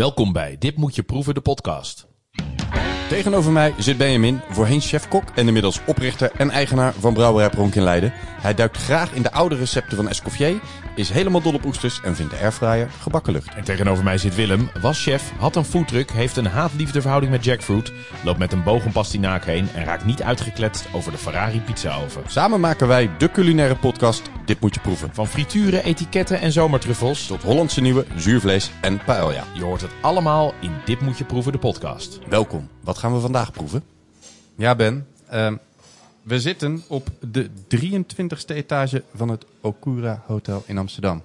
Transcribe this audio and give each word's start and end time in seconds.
Welkom 0.00 0.32
bij 0.32 0.58
Dit 0.58 0.76
moet 0.76 0.94
je 0.94 1.02
proeven, 1.02 1.34
de 1.34 1.40
podcast. 1.40 2.09
Tegenover 3.10 3.52
mij 3.52 3.74
zit 3.78 3.96
Benjamin, 3.96 4.40
voorheen 4.50 4.80
chef-kok 4.80 5.24
en 5.34 5.46
inmiddels 5.46 5.80
oprichter 5.86 6.30
en 6.36 6.50
eigenaar 6.50 6.92
van 6.98 7.14
Brouwerij 7.14 7.50
Pronk 7.50 7.74
in 7.74 7.82
Leiden. 7.82 8.12
Hij 8.16 8.54
duikt 8.54 8.76
graag 8.76 9.12
in 9.12 9.22
de 9.22 9.32
oude 9.32 9.56
recepten 9.56 9.96
van 9.96 10.08
Escoffier, 10.08 10.60
is 10.94 11.10
helemaal 11.10 11.42
dol 11.42 11.54
op 11.54 11.64
oesters 11.64 12.00
en 12.00 12.16
vindt 12.16 12.32
de 12.32 12.38
airfryer 12.38 12.90
gebakken 13.00 13.32
lucht. 13.32 13.54
En 13.54 13.64
tegenover 13.64 14.04
mij 14.04 14.18
zit 14.18 14.34
Willem, 14.34 14.70
was 14.80 15.02
chef, 15.02 15.32
had 15.38 15.56
een 15.56 15.64
foodtruck, 15.64 16.10
heeft 16.10 16.36
een 16.36 16.46
haat-liefde 16.46 17.00
verhouding 17.00 17.32
met 17.32 17.44
jackfruit, 17.44 17.92
loopt 18.24 18.38
met 18.38 18.52
een 18.52 18.62
boog 18.62 18.84
om 18.84 18.92
pastinaak 18.92 19.44
heen 19.44 19.68
en 19.74 19.84
raakt 19.84 20.04
niet 20.04 20.22
uitgekletst 20.22 20.86
over 20.92 21.12
de 21.12 21.18
Ferrari 21.18 21.60
pizzaoven. 21.60 22.22
Samen 22.26 22.60
maken 22.60 22.88
wij 22.88 23.10
de 23.18 23.30
culinaire 23.30 23.76
podcast 23.76 24.30
Dit 24.44 24.60
moet 24.60 24.74
je 24.74 24.80
proeven. 24.80 25.10
Van 25.12 25.26
frituren, 25.26 25.84
etiketten 25.84 26.40
en 26.40 26.52
zomertruffels 26.52 27.26
Tot 27.26 27.42
Hollandse 27.42 27.80
nieuwe, 27.80 28.04
zuurvlees 28.16 28.70
en 28.80 29.04
paella. 29.04 29.44
Je 29.52 29.62
hoort 29.62 29.80
het 29.80 29.90
allemaal 30.00 30.54
in 30.60 30.72
Dit 30.84 31.00
moet 31.00 31.18
je 31.18 31.24
proeven, 31.24 31.52
de 31.52 31.58
podcast. 31.58 32.18
Welkom. 32.28 32.68
Wat 32.80 32.98
gaan 32.98 33.14
we 33.14 33.20
vandaag 33.20 33.52
proeven? 33.52 33.82
Ja 34.54 34.74
Ben, 34.74 35.06
ehm, 35.28 35.56
we 36.22 36.40
zitten 36.40 36.82
op 36.86 37.10
de 37.20 37.50
23e 37.68 38.54
etage 38.54 39.02
van 39.14 39.28
het 39.28 39.44
Okura 39.60 40.22
Hotel 40.26 40.62
in 40.66 40.78
Amsterdam. 40.78 41.22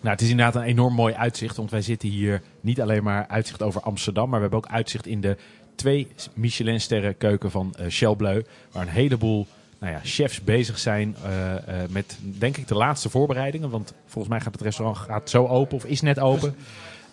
Nou, 0.00 0.12
het 0.12 0.20
is 0.20 0.30
inderdaad 0.30 0.54
een 0.54 0.68
enorm 0.68 0.94
mooi 0.94 1.14
uitzicht, 1.14 1.56
want 1.56 1.70
wij 1.70 1.82
zitten 1.82 2.08
hier 2.08 2.42
niet 2.60 2.80
alleen 2.80 3.02
maar 3.02 3.26
uitzicht 3.28 3.62
over 3.62 3.80
Amsterdam, 3.80 4.28
maar 4.28 4.40
we 4.40 4.48
hebben 4.48 4.58
ook 4.58 4.74
uitzicht 4.74 5.06
in 5.06 5.20
de 5.20 5.36
twee 5.74 6.08
Michelin-sterren 6.34 7.16
keuken 7.16 7.50
van 7.50 7.74
eh 7.74 7.88
Shell 7.88 8.14
Bleu, 8.14 8.42
waar 8.72 8.82
een 8.82 8.88
heleboel 8.88 9.46
nou 9.78 9.92
ja, 9.92 10.00
chefs 10.02 10.40
bezig 10.40 10.78
zijn 10.78 11.16
eh, 11.24 11.54
eh, 11.56 11.90
met, 11.90 12.18
denk 12.20 12.56
ik, 12.56 12.68
de 12.68 12.74
laatste 12.74 13.08
voorbereidingen. 13.08 13.70
Want 13.70 13.92
volgens 14.06 14.34
mij 14.34 14.42
gaat 14.42 14.52
het 14.52 14.62
restaurant 14.62 14.98
gaat 14.98 15.30
zo 15.30 15.46
open 15.46 15.76
of 15.76 15.84
is 15.84 16.00
net 16.00 16.18
open. 16.18 16.54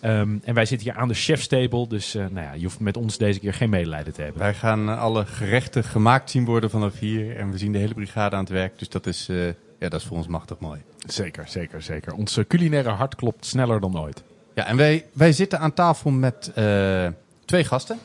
Ehm, 0.00 0.38
en 0.44 0.54
wij 0.54 0.64
zitten 0.64 0.90
hier 0.90 0.96
aan 0.96 1.08
de 1.08 1.14
chefstable, 1.14 1.88
dus 1.88 2.14
eh, 2.14 2.26
nou 2.30 2.46
ja, 2.46 2.52
je 2.52 2.62
hoeft 2.62 2.80
met 2.80 2.96
ons 2.96 3.18
deze 3.18 3.40
keer 3.40 3.54
geen 3.54 3.70
medelijden 3.70 4.12
te 4.12 4.22
hebben. 4.22 4.40
Wij 4.40 4.54
gaan 4.54 4.88
eh, 4.88 5.00
alle 5.00 5.26
gerechten 5.26 5.84
gemaakt 5.84 6.30
zien 6.30 6.44
worden 6.44 6.70
vanaf 6.70 6.98
hier 6.98 7.36
en 7.36 7.50
we 7.50 7.58
zien 7.58 7.72
de 7.72 7.78
hele 7.78 7.94
brigade 7.94 8.36
aan 8.36 8.42
het 8.42 8.52
werk. 8.52 8.78
Dus 8.78 8.88
dat 8.88 9.06
is, 9.06 9.28
eh, 9.28 9.46
ja, 9.46 9.88
dat 9.88 10.00
is 10.00 10.06
voor 10.06 10.16
ons 10.16 10.26
machtig 10.26 10.58
mooi. 10.58 10.80
Zeker, 11.06 11.48
zeker, 11.48 11.82
zeker. 11.82 12.14
Ons 12.14 12.38
culinaire 12.48 12.90
hart 12.90 13.14
klopt 13.14 13.46
sneller 13.46 13.80
dan 13.80 14.00
ooit. 14.00 14.22
Ja, 14.56 14.66
en 14.66 14.76
wij, 14.76 15.06
wij 15.12 15.32
zitten 15.32 15.58
aan 15.58 15.74
tafel 15.74 16.10
met 16.10 16.50
eh, 16.54 17.06
twee 17.44 17.64
gasten. 17.64 17.98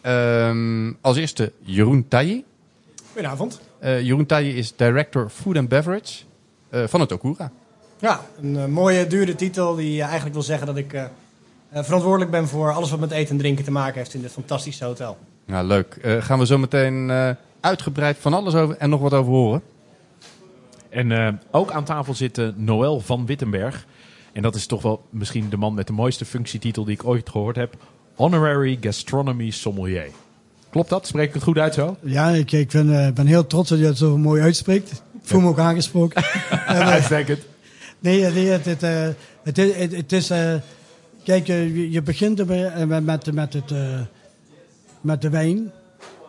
Ehm, 0.00 0.92
als 1.00 1.16
eerste 1.16 1.52
Jeroen 1.60 2.08
Tayi. 2.08 2.44
Goedenavond. 3.12 3.60
Eh, 3.78 4.00
Jeroen 4.00 4.26
Tayi 4.26 4.56
is 4.56 4.76
Director 4.76 5.28
Food 5.28 5.56
and 5.56 5.68
Beverage 5.68 6.24
eh, 6.68 6.84
van 6.86 7.00
het 7.00 7.12
Okura. 7.12 7.50
Ja, 7.98 8.20
een 8.40 8.72
mooie, 8.72 9.06
dure 9.06 9.34
titel 9.34 9.74
die 9.74 10.02
eigenlijk 10.02 10.34
wil 10.34 10.42
zeggen 10.42 10.66
dat 10.66 10.76
ik 10.76 10.92
verantwoordelijk 11.82 12.30
ben 12.30 12.48
voor 12.48 12.72
alles 12.72 12.90
wat 12.90 13.00
met 13.00 13.10
eten 13.10 13.30
en 13.30 13.38
drinken 13.38 13.64
te 13.64 13.70
maken 13.70 13.98
heeft 13.98 14.14
in 14.14 14.20
dit 14.20 14.32
fantastische 14.32 14.84
hotel. 14.84 15.16
Ja, 15.46 15.62
leuk. 15.62 15.98
Eh, 16.02 16.22
gaan 16.22 16.38
we 16.38 16.46
zo 16.46 16.58
meteen 16.58 17.10
eh, 17.10 17.30
uitgebreid 17.60 18.16
van 18.20 18.34
alles 18.34 18.54
over 18.54 18.76
en 18.76 18.90
nog 18.90 19.00
wat 19.00 19.12
over 19.12 19.32
horen. 19.32 19.62
En 20.88 21.12
eh, 21.12 21.32
ook 21.50 21.70
aan 21.70 21.84
tafel 21.84 22.14
zit 22.14 22.38
eh, 22.38 22.48
Noël 22.54 23.00
van 23.00 23.26
Wittenberg. 23.26 23.86
En 24.32 24.42
dat 24.42 24.54
is 24.54 24.66
toch 24.66 24.82
wel 24.82 25.02
misschien 25.10 25.48
de 25.50 25.56
man 25.56 25.74
met 25.74 25.86
de 25.86 25.92
mooiste 25.92 26.24
functietitel 26.24 26.84
die 26.84 26.94
ik 26.94 27.04
ooit 27.04 27.30
gehoord 27.30 27.56
heb. 27.56 27.74
Honorary 28.14 28.78
Gastronomy 28.80 29.50
Sommelier. 29.50 30.06
Klopt 30.70 30.88
dat? 30.88 31.06
Spreek 31.06 31.28
ik 31.28 31.34
het 31.34 31.42
goed 31.42 31.58
uit 31.58 31.74
zo? 31.74 31.96
Ja, 32.00 32.28
ik, 32.28 32.52
ik 32.52 32.70
ben, 32.70 33.06
eh, 33.06 33.12
ben 33.12 33.26
heel 33.26 33.46
trots 33.46 33.68
dat 33.68 33.78
je 33.78 33.84
het 33.84 33.98
zo 33.98 34.18
mooi 34.18 34.42
uitspreekt. 34.42 34.90
Ik 34.92 35.20
voel 35.22 35.40
me 35.40 35.48
ook 35.48 35.58
aangesproken. 35.58 36.22
En, 36.50 36.76
eh, 36.80 36.88
Uitstekend. 36.88 37.40
nee, 37.98 38.30
nee, 38.30 38.46
het, 38.46 38.64
het, 38.64 38.82
eh, 38.82 39.08
het, 39.42 39.56
het 39.96 40.12
is... 40.12 40.30
kijk, 41.24 41.48
eh, 41.48 41.76
je, 41.76 41.90
je 41.90 42.02
begint 42.02 42.40
eh, 42.40 42.84
met, 42.84 43.04
met, 43.04 43.32
met, 43.32 43.52
het, 43.52 43.70
eh, 43.70 44.00
met 45.00 45.22
de 45.22 45.30
wijn. 45.30 45.72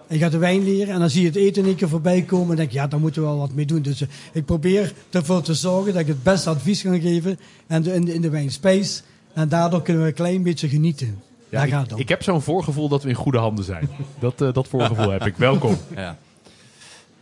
En 0.07 0.15
je 0.15 0.21
gaat 0.21 0.31
de 0.31 0.37
wijn 0.37 0.63
leren 0.63 0.93
en 0.93 0.99
dan 0.99 1.09
zie 1.09 1.21
je 1.21 1.27
het 1.27 1.35
eten 1.35 1.61
in 1.61 1.67
één 1.67 1.77
keer 1.77 1.89
voorbij 1.89 2.21
komen. 2.21 2.49
En 2.49 2.55
denk 2.55 2.71
je, 2.71 2.77
ja, 2.77 2.87
daar 2.87 2.99
moeten 2.99 3.21
we 3.21 3.27
wel 3.27 3.37
wat 3.37 3.53
mee 3.53 3.65
doen. 3.65 3.81
Dus 3.81 4.03
ik 4.33 4.45
probeer 4.45 4.93
ervoor 5.09 5.41
te 5.41 5.53
zorgen 5.53 5.93
dat 5.93 6.01
ik 6.01 6.07
het 6.07 6.23
beste 6.23 6.49
advies 6.49 6.81
kan 6.81 7.01
geven. 7.01 7.39
En 7.67 7.81
de, 7.81 7.93
in, 7.93 8.05
de, 8.05 8.13
in 8.13 8.21
de 8.21 8.29
wijn 8.29 8.51
spijs. 8.51 9.03
En 9.33 9.49
daardoor 9.49 9.81
kunnen 9.81 10.01
we 10.03 10.07
een 10.07 10.15
klein 10.15 10.43
beetje 10.43 10.69
genieten. 10.69 11.21
daar 11.49 11.65
ik, 11.65 11.71
gaat 11.71 11.83
het 11.83 11.93
om. 11.93 11.99
ik 11.99 12.09
heb 12.09 12.23
zo'n 12.23 12.41
voorgevoel 12.41 12.89
dat 12.89 13.03
we 13.03 13.09
in 13.09 13.15
goede 13.15 13.37
handen 13.37 13.65
zijn. 13.65 13.89
Dat, 14.19 14.37
dat 14.37 14.67
voorgevoel 14.67 15.11
heb 15.11 15.25
ik. 15.25 15.37
Welkom. 15.37 15.77
Ja. 15.95 16.17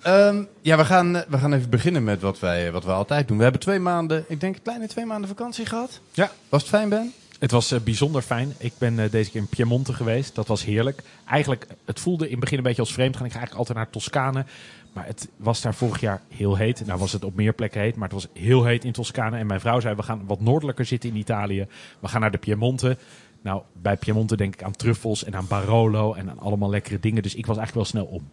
Ehm, 0.04 0.44
ja, 0.62 0.78
we 0.78 0.86
gaan, 0.86 1.14
we 1.14 1.38
gaan 1.38 1.54
even 1.54 1.70
beginnen 1.70 2.04
met 2.04 2.22
wat 2.22 2.40
wij, 2.40 2.72
wat 2.72 2.84
wij 2.84 2.96
altijd 2.96 3.28
doen. 3.28 3.38
We 3.38 3.44
hebben 3.44 3.62
twee 3.62 3.80
maanden, 3.80 4.26
ik 4.28 4.40
denk 4.40 4.58
kleine 4.64 4.88
twee 4.88 5.06
maanden 5.06 5.28
vakantie 5.28 5.66
gehad. 5.66 6.00
Ja. 6.12 6.32
Was 6.50 6.62
het 6.62 6.70
fijn, 6.70 6.90
Ben? 6.90 7.14
Het 7.44 7.52
was 7.52 7.72
eh, 7.72 7.80
bijzonder 7.80 8.22
fijn. 8.22 8.54
Ik 8.58 8.74
ben 8.78 9.00
eh, 9.00 9.12
deze 9.12 9.32
keer 9.32 9.42
in 9.42 9.48
Piemonte 9.48 9.94
geweest. 9.94 10.36
Dat 10.36 10.48
was 10.48 10.66
heerlijk. 10.66 11.04
Eigenlijk, 11.26 11.68
het 11.86 12.00
voelde 12.00 12.26
in 12.26 12.32
het 12.32 12.40
begin 12.40 12.58
een 12.58 12.64
beetje 12.64 12.82
als 12.82 12.94
vreemd 12.94 13.16
gaan. 13.16 13.26
Ik 13.26 13.32
ga 13.32 13.38
eigenlijk 13.38 13.68
altijd 13.68 13.78
naar 13.78 13.94
Toscane. 13.94 14.46
Maar 14.94 15.06
het 15.06 15.28
was 15.38 15.62
daar 15.62 15.74
vorig 15.74 16.00
jaar 16.00 16.22
heel 16.30 16.56
heet. 16.56 16.86
Nou 16.86 17.00
was 17.00 17.12
het 17.12 17.24
op 17.24 17.36
meer 17.36 17.54
plekken 17.54 17.82
heet, 17.82 17.96
maar 17.96 18.10
het 18.10 18.22
was 18.22 18.28
heel 18.34 18.66
heet 18.66 18.84
in 18.84 18.92
Toscane. 18.92 19.38
En 19.38 19.48
mijn 19.48 19.60
vrouw 19.60 19.80
zei, 19.80 19.96
we 19.96 20.04
gaan 20.04 20.26
wat 20.26 20.42
noordelijker 20.42 20.86
zitten 20.86 21.10
in 21.10 21.16
Italië. 21.16 21.68
We 22.00 22.08
gaan 22.08 22.22
naar 22.22 22.32
de 22.32 22.38
Piemonte. 22.38 22.98
Nou, 23.42 23.62
bij 23.82 23.98
Piemonte 23.98 24.38
denk 24.38 24.54
ik 24.54 24.64
aan 24.64 24.76
truffels 24.76 25.24
en 25.24 25.36
aan 25.36 25.48
Barolo 25.48 26.14
en 26.14 26.30
aan 26.30 26.40
allemaal 26.40 26.70
lekkere 26.70 27.00
dingen. 27.00 27.24
Dus 27.24 27.36
ik 27.36 27.46
was 27.46 27.58
eigenlijk 27.58 27.92
wel 27.92 28.02
snel 28.02 28.16
om. 28.16 28.30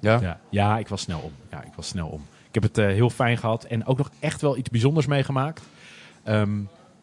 Ja. 0.00 0.20
Ja, 0.20 0.40
ja 0.50 0.78
ik 0.78 0.88
was 0.88 1.00
snel 1.00 1.20
om. 1.20 1.32
Ja, 1.50 1.62
ik 1.62 1.72
was 1.76 1.86
snel 1.86 2.08
om. 2.08 2.26
Ik 2.48 2.54
heb 2.54 2.62
het 2.62 2.78
eh, 2.78 2.86
heel 2.86 3.10
fijn 3.10 3.38
gehad 3.38 3.64
en 3.64 3.86
ook 3.86 3.98
nog 3.98 4.10
echt 4.18 4.40
wel 4.40 4.56
iets 4.56 4.70
bijzonders 4.70 5.06
meegemaakt. 5.06 5.62
Ehm, 6.22 6.58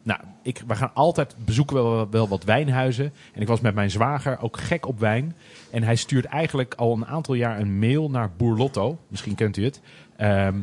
nou, 0.08 0.20
ik, 0.44 0.62
we 0.68 0.76
gaan 0.76 0.92
altijd 0.94 1.36
bezoeken 1.46 1.76
we 1.76 1.82
wel, 1.82 2.10
wel 2.10 2.28
wat 2.28 2.44
wijnhuizen. 2.44 3.14
En 3.34 3.42
ik 3.42 3.48
was 3.48 3.60
met 3.62 3.76
mijn 3.76 3.92
zwager 3.92 4.42
ook 4.42 4.58
gek 4.60 4.88
op 4.88 5.00
wijn. 5.00 5.36
En 5.72 5.84
hij 5.84 5.96
stuurt 5.96 6.26
eigenlijk 6.26 6.74
al 6.74 6.94
een 6.94 7.06
aantal 7.06 7.34
jaar 7.34 7.60
een 7.60 7.80
mail 7.80 8.10
naar 8.10 8.30
Boerlotto. 8.38 8.98
Misschien 9.08 9.36
kent 9.36 9.58
u 9.58 9.64
het. 9.64 9.80
Ehm, 10.18 10.56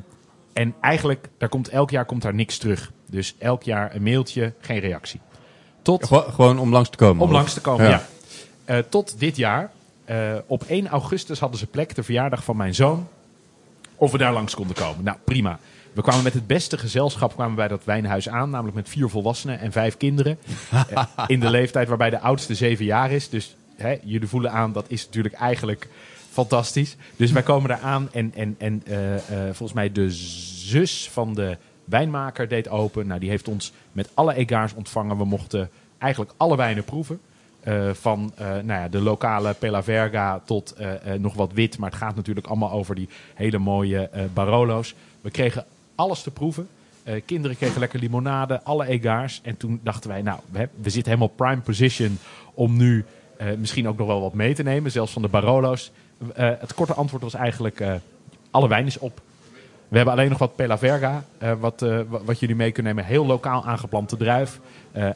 en 0.52 0.74
eigenlijk, 0.80 1.28
daar 1.38 1.48
komt, 1.48 1.68
elk 1.68 1.90
jaar 1.90 2.04
komt 2.04 2.22
daar 2.22 2.34
niks 2.34 2.58
terug. 2.58 2.92
Dus 3.06 3.34
elk 3.38 3.62
jaar 3.62 3.94
een 3.94 4.02
mailtje, 4.02 4.52
geen 4.60 4.78
reactie. 4.78 5.20
Tot 5.82 6.06
Gewo- 6.06 6.30
gewoon 6.30 6.58
om 6.58 6.72
langs 6.72 6.88
te 6.90 6.96
komen. 6.96 7.22
om 7.22 7.28
of? 7.28 7.34
langs 7.34 7.54
te 7.54 7.60
komen, 7.60 7.84
Ja. 7.84 7.90
ja. 7.90 8.02
Eh, 8.64 8.78
tot 8.88 9.18
dit 9.18 9.36
jaar. 9.36 9.70
Eh, 10.04 10.32
op 10.46 10.62
1 10.66 10.88
augustus 10.88 11.38
hadden 11.40 11.58
ze 11.58 11.66
plek, 11.66 11.94
de 11.94 12.02
verjaardag 12.02 12.44
van 12.44 12.56
mijn 12.56 12.74
zoon. 12.74 13.08
Of 13.96 14.12
we 14.12 14.18
daar 14.18 14.32
langs 14.32 14.54
konden 14.54 14.76
komen. 14.76 15.04
Nou, 15.04 15.16
prima. 15.24 15.58
We 15.94 16.02
kwamen 16.02 16.22
met 16.22 16.34
het 16.34 16.46
beste 16.46 16.78
gezelschap 16.78 17.34
kwamen 17.34 17.54
bij 17.54 17.68
dat 17.68 17.84
wijnhuis 17.84 18.28
aan. 18.28 18.50
Namelijk 18.50 18.76
met 18.76 18.88
vier 18.88 19.08
volwassenen 19.08 19.58
en 19.58 19.72
vijf 19.72 19.96
kinderen. 19.96 20.38
Eh, 20.70 21.04
in 21.26 21.40
de 21.40 21.50
leeftijd 21.50 21.88
waarbij 21.88 22.10
de 22.10 22.20
oudste 22.20 22.54
zeven 22.54 22.84
jaar 22.84 23.10
is. 23.10 23.28
Dus 23.28 23.56
hè, 23.76 23.96
jullie 24.02 24.28
voelen 24.28 24.52
aan, 24.52 24.72
dat 24.72 24.84
is 24.88 25.06
natuurlijk 25.06 25.34
eigenlijk 25.34 25.88
fantastisch. 26.30 26.96
Dus 27.16 27.32
wij 27.32 27.42
komen 27.42 27.68
daar 27.68 27.80
aan 27.80 28.08
en, 28.12 28.32
en, 28.34 28.54
en 28.58 28.82
eh, 28.86 29.14
eh, 29.14 29.20
volgens 29.44 29.72
mij 29.72 29.92
de 29.92 30.10
zus 30.10 31.08
van 31.12 31.34
de 31.34 31.56
wijnmaker 31.84 32.48
deed 32.48 32.68
open. 32.68 33.06
Nou, 33.06 33.20
die 33.20 33.30
heeft 33.30 33.48
ons 33.48 33.72
met 33.92 34.10
alle 34.14 34.34
egaars 34.34 34.74
ontvangen. 34.74 35.16
We 35.16 35.24
mochten 35.24 35.70
eigenlijk 35.98 36.32
alle 36.36 36.56
wijnen 36.56 36.84
proeven. 36.84 37.20
Van 37.92 38.32
nou 38.38 38.66
ja, 38.66 38.88
de 38.88 39.00
lokale 39.00 39.54
Pella 39.54 39.82
Verga 39.82 40.40
tot 40.44 40.76
nog 41.18 41.34
wat 41.34 41.52
wit. 41.52 41.78
Maar 41.78 41.90
het 41.90 41.98
gaat 41.98 42.16
natuurlijk 42.16 42.46
allemaal 42.46 42.70
over 42.70 42.94
die 42.94 43.08
hele 43.34 43.58
mooie 43.58 44.10
Barolo's. 44.34 44.94
We 45.20 45.30
kregen 45.30 45.64
alles 45.94 46.22
te 46.22 46.30
proeven. 46.30 46.68
Eh, 47.02 47.22
kinderen 47.26 47.56
kregen 47.56 47.80
lekker 47.80 47.98
limonade, 47.98 48.62
alle 48.62 48.86
egaars. 48.86 49.40
En 49.42 49.56
toen 49.56 49.80
dachten 49.82 50.10
wij, 50.10 50.22
nou, 50.22 50.40
we, 50.50 50.68
zitten 50.82 51.04
helemaal 51.12 51.34
prime 51.36 51.60
position 51.60 52.18
om 52.54 52.76
nu 52.76 53.04
eh, 53.36 53.46
misschien 53.58 53.88
ook 53.88 53.98
nog 53.98 54.06
wel 54.06 54.20
wat 54.20 54.34
mee 54.34 54.54
te 54.54 54.62
nemen. 54.62 54.90
Zelfs 54.90 55.12
van 55.12 55.22
de 55.22 55.28
Barolo's. 55.28 55.90
Eh, 56.34 56.50
het 56.58 56.74
korte 56.74 56.94
antwoord 56.94 57.22
was 57.22 57.34
eigenlijk, 57.34 57.84
alle 58.50 58.68
wijn 58.68 58.86
is 58.86 58.98
op. 58.98 59.20
We 59.88 59.96
hebben 59.96 60.14
alleen 60.14 60.30
nog 60.30 60.38
wat 60.38 60.56
Pella 60.56 60.78
Verga, 60.78 61.24
wat, 61.58 61.80
wa- 61.80 62.04
wat 62.24 62.40
jullie 62.40 62.56
mee 62.56 62.72
kunnen 62.72 62.94
nemen. 62.94 63.10
Heel 63.10 63.26
lokaal 63.26 63.64
aangeplante 63.64 64.16
druif. 64.16 64.60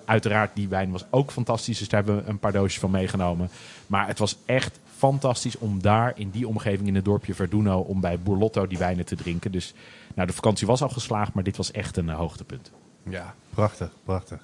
Uiteraard, 0.04 0.50
die 0.54 0.68
wijn 0.68 0.90
was 0.90 1.04
ook 1.10 1.30
fantastisch, 1.30 1.78
dus 1.78 1.88
daar 1.88 2.04
hebben 2.04 2.24
we 2.24 2.30
een 2.30 2.38
paar 2.38 2.52
doosjes 2.52 2.80
van 2.80 2.90
meegenomen. 2.90 3.50
Maar 3.86 4.06
het 4.06 4.18
was 4.18 4.36
echt 4.46 4.78
fantastisch 4.98 5.58
om 5.58 5.82
daar 5.82 6.12
in 6.16 6.30
die 6.30 6.48
omgeving 6.48 6.88
in 6.88 6.94
het 6.94 7.04
dorpje 7.04 7.34
Verduno... 7.34 7.78
om 7.78 8.00
bij 8.00 8.18
Boerlotto 8.18 8.66
die 8.66 8.78
wijnen 8.78 9.04
te 9.04 9.16
drinken. 9.16 9.52
Dus 9.52 9.74
nou, 10.14 10.28
de 10.28 10.34
vakantie 10.34 10.66
was 10.66 10.82
al 10.82 10.88
geslaagd, 10.88 11.34
maar 11.34 11.44
dit 11.44 11.56
was 11.56 11.70
echt 11.70 11.96
een 11.96 12.08
eh, 12.08 12.16
hoogtepunt. 12.16 12.70
Ja, 13.02 13.34
prachtig, 13.50 13.90
prachtig. 14.04 14.38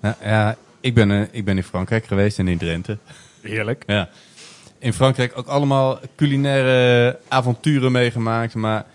Nou, 0.00 0.14
ja, 0.22 0.56
ik, 0.80 0.94
ben, 0.94 1.10
eh, 1.10 1.22
ik 1.30 1.44
ben 1.44 1.56
in 1.56 1.62
Frankrijk 1.62 2.06
geweest 2.06 2.38
en 2.38 2.48
in 2.48 2.58
Drenthe. 2.58 2.98
Heerlijk. 3.40 3.82
Ja. 3.86 4.08
In 4.78 4.92
Frankrijk 4.92 5.38
ook 5.38 5.46
allemaal 5.46 5.98
culinaire 6.16 7.18
avonturen 7.28 7.92
meegemaakt. 7.92 8.54
Maar 8.54 8.86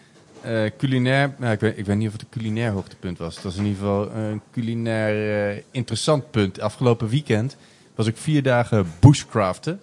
eh, 0.42 0.63
culinair, 0.77 1.36
nou, 1.38 1.54
ik, 1.54 1.60
weet, 1.60 1.77
ik 1.77 1.86
weet 1.86 1.98
niet 1.98 2.07
of 2.07 2.13
het 2.13 2.22
een 2.22 2.30
culinair 2.30 2.72
hoogtepunt 2.72 3.18
was. 3.18 3.36
Het 3.36 3.44
was 3.44 3.56
in 3.56 3.66
ieder 3.66 3.80
geval 3.80 4.12
een 4.12 4.42
culinair 4.51 5.63
interessant 5.72 6.31
punt. 6.31 6.60
Afgelopen 6.60 7.07
weekend 7.07 7.57
was 7.95 8.07
ik 8.07 8.18
vier 8.18 8.44
dagen 8.44 8.92
bushcraften. 9.00 9.80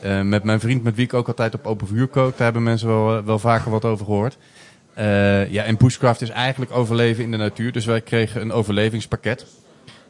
Eh, 0.00 0.20
met 0.20 0.42
mijn 0.44 0.60
vriend, 0.60 0.82
met 0.82 0.94
wie 0.94 1.04
ik 1.04 1.14
ook 1.14 1.28
altijd 1.28 1.54
op 1.54 1.66
open 1.66 1.86
vuur 1.86 2.06
kook. 2.06 2.30
Daar 2.30 2.44
hebben 2.44 2.62
mensen 2.62 2.88
wel, 2.88 3.16
eh, 3.16 3.24
wel 3.24 3.38
vaker 3.38 3.70
wat 3.70 3.84
over 3.84 4.04
gehoord. 4.04 4.36
Eh, 4.94 5.50
ja, 5.50 5.64
en 5.64 5.76
bushcraft 5.76 6.20
is 6.20 6.28
eigenlijk 6.28 6.72
overleven 6.72 7.24
in 7.24 7.30
de 7.30 7.36
natuur. 7.36 7.72
Dus 7.72 7.84
wij 7.84 8.00
kregen 8.00 8.40
een 8.40 8.52
overlevingspakket. 8.52 9.46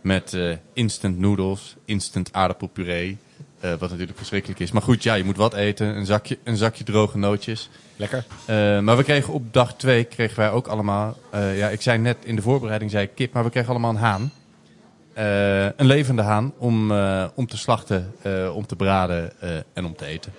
met 0.00 0.38
instant 0.72 1.18
noodles, 1.18 1.76
instant 1.84 2.32
aardappelpuree. 2.32 3.16
wat 3.60 3.90
natuurlijk 3.90 4.18
verschrikkelijk 4.18 4.60
is. 4.60 4.72
Maar 4.72 4.82
goed, 4.82 5.02
ja, 5.02 5.14
je 5.14 5.24
moet 5.24 5.36
wat 5.36 5.54
eten. 5.54 5.96
Een 5.96 6.06
zakje, 6.06 6.38
een 6.44 6.56
zakje 6.56 6.84
droge 6.84 7.18
nootjes. 7.18 7.70
Lekker. 7.96 8.24
Maar 8.82 8.96
we 8.96 9.02
kregen 9.02 9.32
op 9.32 9.52
dag 9.52 9.76
twee 9.76 10.04
kregen 10.04 10.36
wij 10.36 10.50
ook 10.50 10.66
allemaal. 10.66 11.18
ja, 11.32 11.68
ik 11.68 11.82
zei 11.82 11.98
net 11.98 12.16
in 12.24 12.36
de 12.36 12.42
voorbereiding 12.42 12.90
zei 12.90 13.04
ik 13.04 13.10
kip, 13.14 13.32
maar 13.32 13.44
we 13.44 13.50
kregen 13.50 13.70
allemaal 13.70 13.90
een 13.90 13.96
haan. 13.96 14.32
Eh, 15.16 15.64
een 15.64 15.86
levende 15.86 16.22
haan 16.22 16.52
om, 16.58 16.90
eh, 16.90 17.24
om 17.34 17.46
te 17.46 17.56
slachten, 17.56 18.12
eh, 18.22 18.54
om 18.54 18.66
te 18.66 18.76
braden 18.76 19.40
eh, 19.40 19.56
en 19.72 19.84
om 19.84 19.96
te 19.96 20.04
eten. 20.04 20.32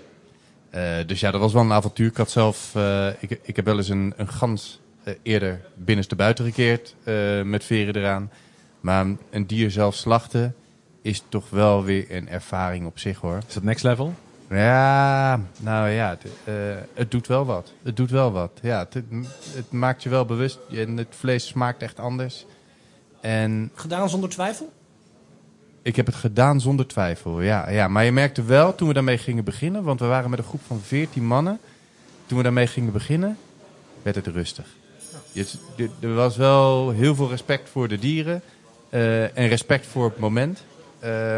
Eh, 0.69 0.81
dus 1.05 1.19
ja, 1.19 1.31
dat 1.31 1.41
was 1.41 1.53
wel 1.53 1.61
een 1.61 1.71
avontuur. 1.71 2.07
Ik 2.07 2.17
had 2.17 2.31
zelf, 2.31 2.75
eh, 2.75 3.07
ik, 3.19 3.39
ik 3.41 3.55
heb 3.55 3.65
wel 3.65 3.77
eens 3.77 3.89
een, 3.89 4.13
een 4.17 4.27
gans 4.27 4.79
eerder 5.21 5.61
binnenste 5.75 6.15
buiten 6.15 6.45
gekeerd 6.45 6.95
eh, 7.03 7.41
met 7.41 7.63
veren 7.63 7.95
eraan. 7.95 8.31
Maar 8.79 9.05
een 9.29 9.47
dier 9.47 9.71
zelf 9.71 9.95
slachten 9.95 10.55
is 11.01 11.23
toch 11.29 11.49
wel 11.49 11.83
weer 11.83 12.05
een 12.09 12.29
ervaring 12.29 12.85
op 12.85 12.99
zich 12.99 13.19
hoor. 13.19 13.37
Is 13.47 13.53
dat 13.53 13.63
next 13.63 13.83
level? 13.83 14.13
Ja, 14.49 15.39
nou 15.59 15.89
ja, 15.89 16.09
het, 16.09 16.25
eh, 16.43 16.53
het 16.93 17.11
doet 17.11 17.27
wel 17.27 17.45
wat. 17.45 17.73
Het 17.83 17.95
doet 17.95 18.11
wel 18.11 18.31
wat. 18.31 18.51
Ja, 18.61 18.79
het, 18.79 19.03
het 19.55 19.71
maakt 19.71 20.03
je 20.03 20.09
wel 20.09 20.25
bewust. 20.25 20.59
En 20.71 20.97
het 20.97 21.07
vlees 21.09 21.47
smaakt 21.47 21.81
echt 21.81 21.99
anders. 21.99 22.45
En 23.21 23.71
Gedaan 23.75 24.09
zonder 24.09 24.29
twijfel? 24.29 24.73
ik 25.81 25.95
heb 25.95 26.05
het 26.05 26.15
gedaan 26.15 26.61
zonder 26.61 26.87
twijfel. 26.87 27.41
Ja, 27.41 27.69
ja, 27.69 27.87
maar 27.87 28.03
je 28.05 28.11
merkte 28.11 28.43
wel 28.43 28.75
toen 28.75 28.87
we 28.87 28.93
daarmee 28.93 29.17
gingen 29.17 29.43
beginnen, 29.43 29.83
want 29.83 29.99
we 29.99 30.05
waren 30.05 30.29
met 30.29 30.39
een 30.39 30.45
groep 30.45 30.61
van 30.67 30.79
14 30.79 31.25
mannen. 31.25 31.59
Toen 32.25 32.37
we 32.37 32.43
daarmee 32.43 32.67
gingen 32.67 32.93
beginnen, 32.93 33.37
werd 34.01 34.15
het 34.15 34.27
rustig. 34.27 34.65
Je- 35.31 35.45
er- 35.77 35.89
er 35.99 36.13
was 36.13 36.37
wel 36.37 36.89
heel 36.89 37.15
veel 37.15 37.29
respect 37.29 37.69
voor 37.69 37.87
de 37.87 37.99
dieren 37.99 38.41
eh, 38.89 39.37
en 39.37 39.47
respect 39.47 39.85
voor 39.85 40.05
het 40.05 40.19
moment. 40.19 40.63
eh, 40.99 41.37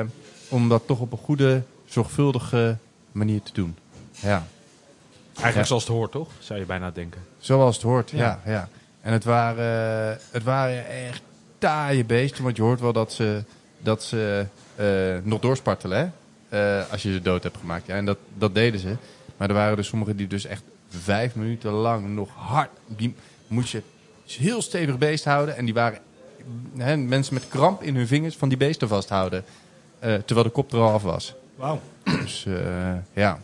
om 0.50 0.70
dat 0.70 0.88
toch 0.88 1.00
op 1.00 1.12
een 1.12 1.18
goede, 1.18 1.62
zorgvuldige 1.86 2.78
manier 3.12 3.42
te 3.42 3.54
doen. 3.54 3.76
Ja. 4.14 4.44
Eigenlijk 5.26 5.56
Ja. 5.56 5.64
zoals 5.64 5.84
het 5.84 5.92
hoort, 5.94 6.12
toch? 6.12 6.30
Zou 6.40 6.60
je 6.60 6.66
bijna 6.66 6.92
denken. 6.92 7.22
Zoals 7.38 7.76
het 7.76 7.84
hoort, 7.86 8.10
ja. 8.10 8.18
Ja. 8.18 8.52
ja, 8.52 8.70
En 9.02 9.14
het 9.14 9.24
waren, 9.24 10.20
het 10.32 10.44
waren 10.44 10.88
echt 10.88 11.22
taaie 11.60 12.06
beesten. 12.06 12.44
Want 12.44 12.56
je 12.56 12.62
hoort 12.62 12.80
wel 12.80 12.94
dat 12.94 13.12
ze, 13.14 13.44
dat 13.80 14.04
ze 14.04 14.46
eh, 14.76 14.86
nog 15.24 15.40
doorspartelen, 15.40 15.98
hè? 15.98 16.08
Eh, 16.80 16.92
als 16.92 17.04
je 17.04 17.12
ze 17.14 17.22
dood 17.22 17.44
hebt 17.44 17.58
gemaakt. 17.58 17.86
Ja, 17.86 17.96
en 17.96 18.06
dat, 18.06 18.18
dat 18.38 18.54
deden 18.56 18.80
ze. 18.80 18.96
Maar 19.38 19.48
er 19.50 19.54
waren 19.56 19.78
er 19.78 19.86
sommigen 19.86 20.18
die 20.18 20.28
dus 20.28 20.46
echt 20.46 20.64
vijf 20.90 21.36
minuten 21.36 21.72
lang 21.72 22.08
nog 22.08 22.30
hard... 22.36 22.70
Die 22.88 23.16
moest 23.48 23.72
je 23.72 23.82
heel 24.26 24.62
stevig 24.62 24.98
beest 24.98 25.26
houden. 25.26 25.58
En 25.58 25.66
die 25.66 25.74
waren 25.74 26.00
hè, 26.78 26.98
mensen 26.98 27.34
met 27.34 27.48
kramp 27.48 27.84
in 27.84 27.96
hun 27.96 28.08
vingers 28.08 28.36
van 28.38 28.50
die 28.50 28.58
beesten 28.58 28.88
vasthouden. 28.88 29.44
eh, 30.00 30.14
terwijl 30.14 30.48
de 30.48 30.54
kop 30.54 30.74
er 30.74 30.80
al 30.80 30.94
af 30.94 31.04
was. 31.04 31.34
Wauw. 31.56 31.80
Dus 32.04 32.46
ja. 33.14 33.40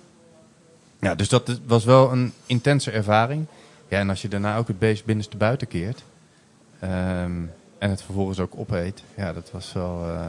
Ja, 0.99 1.15
dus 1.15 1.29
dat 1.29 1.59
was 1.65 1.83
wel 1.85 2.11
een 2.11 2.33
intense 2.45 2.91
ervaring. 2.91 3.45
Ja, 3.87 3.99
en 3.99 4.09
als 4.09 4.21
je 4.21 4.27
daarna 4.27 4.57
ook 4.57 4.67
het 4.67 4.79
beest 4.79 5.05
binnenste 5.05 5.37
buiten 5.37 5.67
keert. 5.67 6.03
ehm, 6.79 7.31
en 7.77 7.89
het 7.89 8.01
vervolgens 8.01 8.39
ook 8.39 8.53
opeet. 8.55 9.03
Ja, 9.15 9.33
dat 9.33 9.51
was 9.51 9.73
wel, 9.73 10.03
eh, 10.05 10.27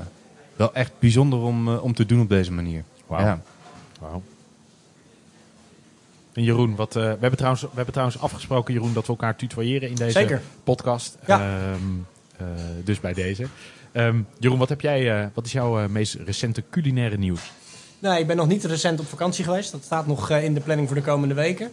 wel 0.56 0.74
echt 0.74 0.92
bijzonder 0.98 1.38
om, 1.38 1.68
eh, 1.68 1.82
om 1.82 1.94
te 1.94 2.06
doen 2.06 2.20
op 2.20 2.28
deze 2.28 2.52
manier. 2.52 2.84
Wauw. 3.06 3.24
Ja. 3.24 3.40
Wauw. 4.00 4.22
En 6.32 6.42
Jeroen, 6.42 6.76
wat, 6.76 6.96
eh, 6.96 7.02
we, 7.02 7.08
hebben 7.08 7.36
trouwens, 7.36 7.62
we 7.62 7.68
hebben 7.74 7.92
trouwens 7.92 8.20
afgesproken, 8.20 8.74
Jeroen, 8.74 8.92
dat 8.92 9.06
we 9.06 9.12
elkaar 9.12 9.36
tutoyeren 9.36 9.88
in 9.88 9.94
deze 9.94 10.10
Zeker. 10.10 10.42
podcast. 10.64 11.18
Ja. 11.26 11.40
Ehm, 11.40 11.82
eh, 12.36 12.46
dus 12.84 13.00
bij 13.00 13.12
deze. 13.12 13.46
Ehm, 13.92 14.20
Jeroen, 14.38 14.58
wat, 14.58 14.68
heb 14.68 14.80
jij, 14.80 15.20
eh, 15.20 15.26
wat 15.34 15.46
is 15.46 15.52
jouw 15.52 15.88
meest 15.88 16.14
recente 16.14 16.62
culinaire 16.70 17.18
nieuws? 17.18 17.52
Nee, 17.98 18.20
ik 18.20 18.26
ben 18.26 18.36
nog 18.36 18.46
niet 18.46 18.64
recent 18.64 19.00
op 19.00 19.06
vakantie 19.06 19.44
geweest. 19.44 19.72
Dat 19.72 19.84
staat 19.84 20.06
nog 20.06 20.30
eh, 20.30 20.44
in 20.44 20.54
de 20.54 20.60
planning 20.60 20.88
voor 20.88 20.96
de 20.96 21.02
komende 21.02 21.34
weken. 21.34 21.70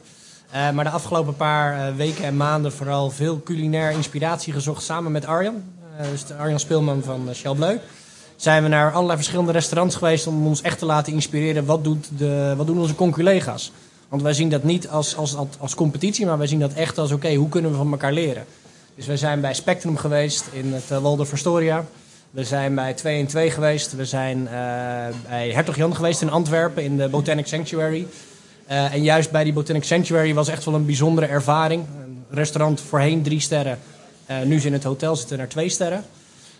Eh, 0.54 0.72
maar 0.72 0.84
de 0.84 0.90
afgelopen 0.90 1.36
paar 1.36 1.88
eh, 1.88 1.96
weken 1.96 2.24
en 2.24 2.38
maanden 2.38 2.72
vooral 2.72 3.10
veel 3.10 3.42
culinair 3.44 3.92
inspiratie 3.92 4.54
gezocht 4.54 4.84
samen 4.84 5.12
met 5.12 5.26
Arjan. 5.26 5.64
Eh, 5.98 6.10
dus 6.10 6.26
de 6.26 6.36
Arjan 6.36 6.60
Speelman 6.60 7.04
van 7.04 7.30
Shell 7.34 7.54
Bleu. 7.54 7.78
Zijn 8.36 8.64
we 8.64 8.70
naar 8.70 8.92
allerlei 8.92 9.18
verschillende 9.18 9.52
restaurants 9.52 9.96
geweest 9.96 10.28
om 10.28 10.48
ons 10.48 10.62
echt 10.62 10.80
te 10.80 10.86
laten 10.86 11.14
inspireren. 11.14 11.66
Wat, 11.66 11.84
doet 11.84 12.08
de, 12.18 12.54
wat 12.58 12.68
doen 12.68 12.80
onze 12.80 12.96
conculega's? 12.96 13.72
Want 14.10 14.22
wij 14.22 14.34
zien 14.34 14.50
dat 14.50 14.64
niet 14.64 14.90
als, 14.90 15.16
als, 15.16 15.36
als 15.58 15.76
competitie, 15.76 16.26
maar 16.26 16.38
wij 16.38 16.48
zien 16.48 16.60
dat 16.60 16.74
echt 16.74 16.98
als 16.98 17.12
oké, 17.12 17.34
hoe 17.34 17.50
kunnen 17.50 17.72
we 17.72 17.78
van 17.78 17.92
elkaar 17.92 18.14
leren? 18.14 18.46
Dus 18.96 19.06
we 19.06 19.18
zijn 19.18 19.42
bij 19.42 19.54
Spectrum 19.54 19.98
geweest 19.98 20.46
in 20.52 20.74
het 20.74 21.02
Waldorf 21.02 21.34
Astoria. 21.34 21.86
We 22.32 22.44
zijn 22.44 22.76
bij 22.76 22.94
2 22.94 23.20
in 23.20 23.28
2 23.28 23.52
geweest. 23.52 23.96
We 23.96 24.06
zijn 24.06 24.44
bij 25.28 25.52
Hertog 25.52 25.76
Jan 25.76 25.96
geweest 25.96 26.22
in 26.22 26.30
Antwerpen 26.30 26.84
in 26.84 26.98
de 26.98 27.10
Botanic 27.10 27.48
Sanctuary. 27.48 28.08
Uh, 28.72 28.94
en 28.94 29.04
juist 29.04 29.32
bij 29.32 29.44
die 29.44 29.54
Botanic 29.54 29.84
Sanctuary 29.84 30.34
was 30.34 30.48
echt 30.48 30.66
wel 30.66 30.74
een 30.74 30.86
bijzondere 30.86 31.28
ervaring. 31.28 31.86
Een 32.00 32.26
restaurant 32.30 32.82
voorheen 32.82 33.22
drie 33.22 33.40
sterren. 33.40 33.80
Uh, 34.30 34.42
nu 34.42 34.60
ze 34.60 34.68
in 34.68 34.74
het 34.74 34.84
hotel 34.84 35.16
zitten 35.16 35.38
naar 35.38 35.48
twee 35.48 35.70
sterren. 35.70 36.04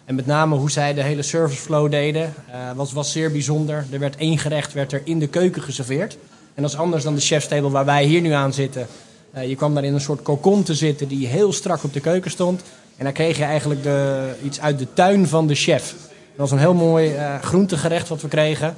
En 0.06 0.16
met 0.16 0.26
name 0.26 0.56
hoe 0.56 0.72
zij 0.72 0.94
de 0.94 1.04
hele 1.04 1.22
service 1.22 1.62
flow 1.62 1.92
deden 1.92 2.34
uh, 2.50 2.56
was, 2.76 2.94
was 2.94 3.12
zeer 3.12 3.32
bijzonder. 3.32 3.86
Er 3.92 4.00
werd 4.00 4.16
één 4.16 4.38
gerecht 4.38 4.74
werd 4.74 4.92
er 4.92 5.02
in 5.04 5.20
de 5.20 5.28
keuken 5.28 5.62
geserveerd. 5.62 6.18
En 6.54 6.62
dat 6.62 6.72
is 6.72 6.78
anders 6.78 7.04
dan 7.04 7.16
de 7.16 7.22
chef's 7.22 7.48
table 7.48 7.70
waar 7.70 7.86
wij 7.86 8.06
hier 8.06 8.22
nu 8.22 8.32
aan 8.32 8.54
zitten. 8.54 8.88
Je 9.48 9.56
kwam 9.56 9.74
daar 9.74 9.84
in 9.84 9.94
een 9.94 10.02
soort 10.02 10.22
cocon 10.22 10.64
te 10.64 10.74
zitten 10.74 11.08
die 11.08 11.28
heel 11.28 11.54
strak 11.54 11.84
op 11.84 11.94
de 11.94 12.00
keuken 12.00 12.32
stond. 12.32 12.62
En 12.98 13.04
dan 13.04 13.14
kreeg 13.14 13.38
je 13.38 13.44
eigenlijk 13.44 13.84
de, 13.84 14.30
iets 14.44 14.60
uit 14.60 14.80
de 14.80 14.88
tuin 14.94 15.28
van 15.28 15.48
de 15.48 15.56
chef. 15.56 15.92
Dat 15.92 16.36
was 16.36 16.52
een 16.52 16.58
heel 16.58 16.74
mooi 16.74 17.12
groentegerecht 17.42 18.08
wat 18.08 18.22
we 18.22 18.28
kregen. 18.28 18.76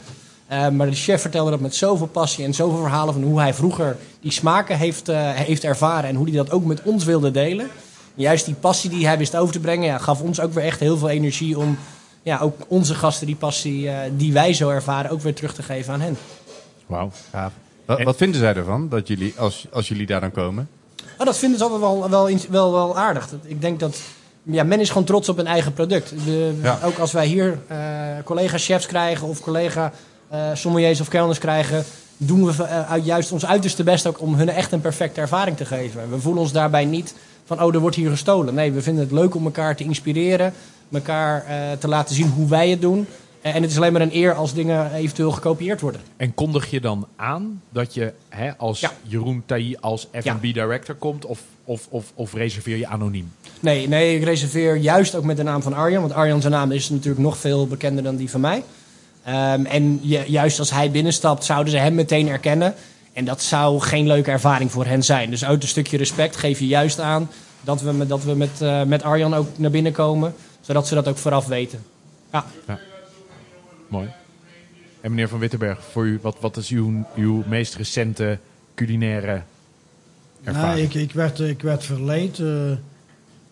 Uh, 0.51 0.69
maar 0.69 0.89
de 0.89 0.95
chef 0.95 1.21
vertelde 1.21 1.51
dat 1.51 1.59
met 1.59 1.75
zoveel 1.75 2.07
passie 2.07 2.45
en 2.45 2.53
zoveel 2.53 2.79
verhalen 2.79 3.13
van 3.13 3.23
hoe 3.23 3.39
hij 3.39 3.53
vroeger 3.53 3.97
die 4.19 4.31
smaken 4.31 4.77
heeft, 4.77 5.09
uh, 5.09 5.31
heeft 5.31 5.63
ervaren. 5.63 6.09
En 6.09 6.15
hoe 6.15 6.27
hij 6.27 6.35
dat 6.35 6.51
ook 6.51 6.65
met 6.65 6.81
ons 6.83 7.03
wilde 7.03 7.31
delen. 7.31 7.67
Juist 8.15 8.45
die 8.45 8.55
passie 8.55 8.89
die 8.89 9.05
hij 9.05 9.17
wist 9.17 9.35
over 9.35 9.53
te 9.53 9.59
brengen, 9.59 9.85
ja, 9.85 9.97
gaf 9.97 10.21
ons 10.21 10.39
ook 10.39 10.53
weer 10.53 10.63
echt 10.63 10.79
heel 10.79 10.97
veel 10.97 11.09
energie 11.09 11.57
om 11.57 11.77
ja, 12.23 12.39
ook 12.39 12.55
onze 12.67 12.95
gasten 12.95 13.27
die 13.27 13.35
passie 13.35 13.83
uh, 13.83 13.97
die 14.11 14.33
wij 14.33 14.53
zo 14.53 14.69
ervaren 14.69 15.11
ook 15.11 15.21
weer 15.21 15.33
terug 15.33 15.53
te 15.53 15.63
geven 15.63 15.93
aan 15.93 16.01
hen. 16.01 16.17
Wauw. 16.85 17.11
Ja. 17.33 17.51
Wat, 17.85 18.03
wat, 18.03 18.15
vinden 18.15 18.39
zij 18.39 18.55
ervan 18.55 18.89
dat 18.89 19.07
jullie, 19.07 19.33
als, 19.37 19.65
als 19.71 19.87
jullie 19.87 20.05
daar 20.05 20.21
dan 20.21 20.31
komen? 20.31 20.69
Oh, 21.17 21.25
dat 21.25 21.37
vinden 21.37 21.57
ze 21.57 21.63
altijd 21.63 21.81
wel, 21.81 22.09
wel, 22.09 22.29
wel, 22.49 22.71
wel 22.71 22.97
aardig. 22.97 23.29
Ik 23.43 23.61
denk 23.61 23.79
dat 23.79 24.01
ja, 24.43 24.63
men 24.63 24.79
is 24.79 24.89
gewoon 24.89 25.03
trots 25.03 25.29
op 25.29 25.37
een 25.37 25.47
eigen 25.47 25.73
product. 25.73 26.13
De, 26.25 26.59
ja. 26.61 26.79
Ook 26.83 26.97
als 26.97 27.11
wij 27.11 27.25
hier 27.25 27.59
uh, 27.71 27.77
collega-chefs 28.23 28.85
krijgen 28.85 29.27
of 29.27 29.39
collega 29.39 29.91
sommeliers 30.53 31.01
of 31.01 31.07
kelners 31.07 31.39
krijgen, 31.39 31.83
doen 32.17 32.45
we 32.45 32.65
uit, 32.67 33.05
juist 33.05 33.31
ons 33.31 33.45
uiterste 33.45 33.83
best 33.83 34.07
ook 34.07 34.21
om 34.21 34.35
hun 34.35 34.49
echt 34.49 34.71
een 34.71 34.81
perfecte 34.81 35.21
ervaring 35.21 35.57
te 35.57 35.65
geven. 35.65 36.09
We 36.09 36.19
voelen 36.19 36.41
ons 36.41 36.51
daarbij 36.51 36.85
niet 36.85 37.15
van, 37.45 37.61
oh, 37.61 37.73
er 37.73 37.79
wordt 37.79 37.95
hier 37.95 38.09
gestolen. 38.09 38.53
Nee, 38.53 38.71
we 38.71 38.81
vinden 38.81 39.03
het 39.03 39.11
leuk 39.11 39.35
om 39.35 39.45
elkaar 39.45 39.75
te 39.75 39.83
inspireren, 39.83 40.53
elkaar 40.91 41.45
uh, 41.49 41.71
te 41.79 41.87
laten 41.87 42.15
zien 42.15 42.29
hoe 42.29 42.47
wij 42.47 42.69
het 42.69 42.81
doen. 42.81 43.07
En 43.41 43.61
het 43.61 43.71
is 43.71 43.77
alleen 43.77 43.93
maar 43.93 44.01
een 44.01 44.15
eer 44.15 44.33
als 44.33 44.53
dingen 44.53 44.93
eventueel 44.93 45.31
gekopieerd 45.31 45.81
worden. 45.81 46.01
En 46.17 46.33
kondig 46.33 46.69
je 46.69 46.81
dan 46.81 47.07
aan 47.15 47.61
dat 47.69 47.93
je 47.93 48.13
hè, 48.29 48.57
als 48.57 48.79
ja. 48.79 48.91
Jeroen 49.01 49.43
Taï 49.45 49.77
als 49.79 50.07
F&B 50.11 50.43
ja. 50.43 50.53
director 50.53 50.95
komt 50.95 51.25
of, 51.25 51.41
of, 51.63 51.87
of, 51.89 52.11
of 52.15 52.33
reserveer 52.33 52.77
je 52.77 52.87
anoniem? 52.87 53.31
Nee, 53.59 53.87
nee, 53.87 54.17
ik 54.17 54.23
reserveer 54.23 54.75
juist 54.75 55.15
ook 55.15 55.23
met 55.23 55.37
de 55.37 55.43
naam 55.43 55.61
van 55.61 55.73
Arjan. 55.73 56.01
Want 56.01 56.13
Arjan 56.13 56.41
zijn 56.41 56.53
naam 56.53 56.71
is 56.71 56.89
natuurlijk 56.89 57.23
nog 57.23 57.37
veel 57.37 57.67
bekender 57.67 58.03
dan 58.03 58.15
die 58.15 58.29
van 58.29 58.41
mij. 58.41 58.63
Um, 59.27 59.65
en 59.65 59.99
juist 60.27 60.59
als 60.59 60.71
hij 60.71 60.91
binnenstapt 60.91 61.43
zouden 61.43 61.71
ze 61.71 61.77
hem 61.77 61.95
meteen 61.95 62.27
erkennen. 62.27 62.73
En 63.13 63.25
dat 63.25 63.41
zou 63.41 63.79
geen 63.79 64.07
leuke 64.07 64.31
ervaring 64.31 64.71
voor 64.71 64.85
hen 64.85 65.03
zijn. 65.03 65.29
Dus 65.29 65.45
uit 65.45 65.61
een 65.61 65.69
stukje 65.69 65.97
respect 65.97 66.35
geef 66.35 66.59
je 66.59 66.67
juist 66.67 66.99
aan 66.99 67.29
dat 67.61 67.81
we, 67.81 67.91
met, 67.91 68.09
dat 68.09 68.23
we 68.23 68.35
met, 68.35 68.61
uh, 68.61 68.83
met 68.83 69.03
Arjan 69.03 69.33
ook 69.33 69.57
naar 69.57 69.71
binnen 69.71 69.91
komen. 69.91 70.33
Zodat 70.61 70.87
ze 70.87 70.95
dat 70.95 71.07
ook 71.07 71.17
vooraf 71.17 71.47
weten. 71.47 71.83
Ja. 72.31 72.45
ja. 72.67 72.79
Mooi. 73.87 74.09
En 75.01 75.09
meneer 75.09 75.27
Van 75.27 75.39
Wittenberg, 75.39 75.79
voor 75.91 76.05
u, 76.05 76.19
wat, 76.21 76.35
wat 76.39 76.57
is 76.57 76.69
uw, 76.69 77.05
uw 77.15 77.43
meest 77.47 77.75
recente 77.75 78.39
culinaire 78.75 79.41
ervaring? 80.43 80.73
Nou, 80.73 80.79
ik, 80.79 80.93
ik, 80.93 81.11
werd, 81.11 81.39
ik 81.39 81.61
werd 81.61 81.83
verleid 81.83 82.37
uh, 82.37 82.71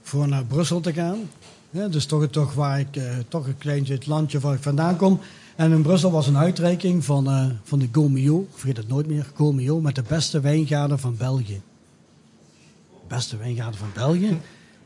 voor 0.04 0.28
naar 0.28 0.44
Brussel 0.46 0.80
te 0.80 0.94
gaan. 0.94 1.30
Ja, 1.70 1.88
dus 1.88 2.06
toch, 2.06 2.28
toch 2.28 2.54
waar 2.54 2.80
ik 2.80 2.96
uh, 2.96 3.04
toch 3.28 3.48
een 3.48 3.58
kleintje 3.58 3.94
het 3.94 4.08
landje 4.08 4.40
waar 4.40 4.54
ik 4.54 4.62
vandaan 4.62 4.96
kom. 4.96 5.20
En 5.56 5.72
in 5.72 5.82
Brussel 5.82 6.12
was 6.12 6.28
een 6.28 6.38
uitreiking 6.38 7.06
van, 7.06 7.30
uh, 7.30 7.46
van 7.64 7.80
de 7.80 7.90
Gomio, 7.92 8.42
ik 8.42 8.58
vergeet 8.58 8.78
het 8.78 8.88
nooit 8.88 9.08
meer, 9.08 9.28
Gomio, 9.36 9.82
met 9.82 9.96
de 9.96 10.04
beste 10.08 10.40
wijngaarden 10.40 11.00
van 11.00 11.16
België. 11.18 11.62
Beste 13.08 13.38
wijngaarden 13.38 13.80
van 13.80 13.90
België. 13.94 14.40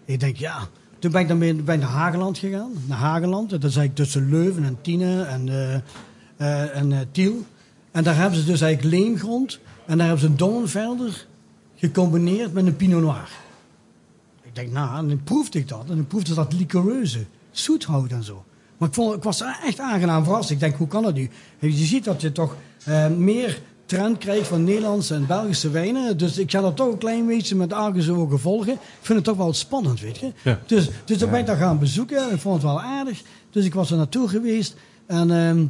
Ik 0.05 0.19
denk, 0.19 0.37
ja, 0.37 0.67
toen 0.99 1.11
ben 1.11 1.21
ik 1.21 1.27
dan 1.27 1.39
ben, 1.39 1.79
naar 1.79 1.89
Hageland 1.89 2.37
gegaan. 2.37 2.71
Naar 2.85 2.97
Hageland. 2.97 3.49
Dat 3.49 3.63
is 3.63 3.75
eigenlijk 3.75 3.95
tussen 3.95 4.29
Leuven 4.29 4.63
en 4.63 4.77
Tiene 4.81 5.23
en, 5.23 5.47
uh, 5.47 5.73
uh, 6.37 6.75
en 6.75 7.07
Tiel. 7.11 7.45
En 7.91 8.03
daar 8.03 8.15
hebben 8.15 8.39
ze 8.39 8.45
dus 8.45 8.61
eigenlijk 8.61 8.95
leemgrond. 8.95 9.59
En 9.85 9.97
daar 9.97 10.07
hebben 10.07 10.25
ze 10.25 10.31
een 10.31 10.37
Dongenvelder 10.37 11.27
gecombineerd 11.75 12.53
met 12.53 12.65
een 12.65 12.75
Pinot 12.75 13.01
Noir. 13.01 13.29
Ik 14.41 14.55
denk, 14.55 14.71
nou, 14.71 14.97
en 14.97 15.07
dan 15.07 15.23
proefde 15.23 15.59
ik 15.59 15.67
dat. 15.67 15.89
En 15.89 15.95
dan 15.95 16.07
proefde 16.07 16.33
dat 16.33 16.53
liquoreuze, 16.53 17.25
zoethout 17.51 18.11
en 18.11 18.23
zo. 18.23 18.45
Maar 18.77 18.87
ik, 18.87 18.93
vond, 18.93 19.15
ik 19.15 19.23
was 19.23 19.41
echt 19.65 19.79
aangenaam 19.79 20.23
verrast. 20.23 20.49
Ik 20.49 20.59
denk, 20.59 20.75
hoe 20.75 20.87
kan 20.87 21.03
dat 21.03 21.13
nu? 21.13 21.29
Je 21.59 21.71
ziet 21.71 22.03
dat 22.03 22.21
je 22.21 22.31
toch 22.31 22.55
eh, 22.85 23.07
meer 23.07 23.61
trend 23.85 24.17
krijgt 24.17 24.47
van 24.47 24.63
Nederlandse 24.63 25.13
en 25.13 25.25
Belgische 25.25 25.69
wijnen. 25.69 26.17
Dus 26.17 26.37
ik 26.37 26.51
ga 26.51 26.61
dat 26.61 26.75
toch 26.75 26.91
een 26.91 26.97
klein 26.97 27.25
beetje 27.25 27.55
met 27.55 27.73
argusogen 27.73 28.39
volgen. 28.39 28.73
Ik 28.73 28.79
vind 29.01 29.17
het 29.17 29.27
toch 29.27 29.37
wel 29.37 29.53
spannend, 29.53 29.99
weet 29.99 30.17
je. 30.17 30.31
Ja. 30.43 30.59
Dus, 30.65 30.89
dus 31.05 31.17
dan 31.17 31.29
ben 31.29 31.39
ik 31.39 31.45
daar 31.45 31.57
gaan 31.57 31.79
bezoeken. 31.79 32.31
Ik 32.33 32.39
vond 32.39 32.55
het 32.55 32.63
wel 32.63 32.81
aardig. 32.81 33.21
Dus 33.49 33.65
ik 33.65 33.73
was 33.73 33.91
er 33.91 33.97
naartoe 33.97 34.27
geweest. 34.27 34.75
En 35.05 35.31
ehm, 35.31 35.65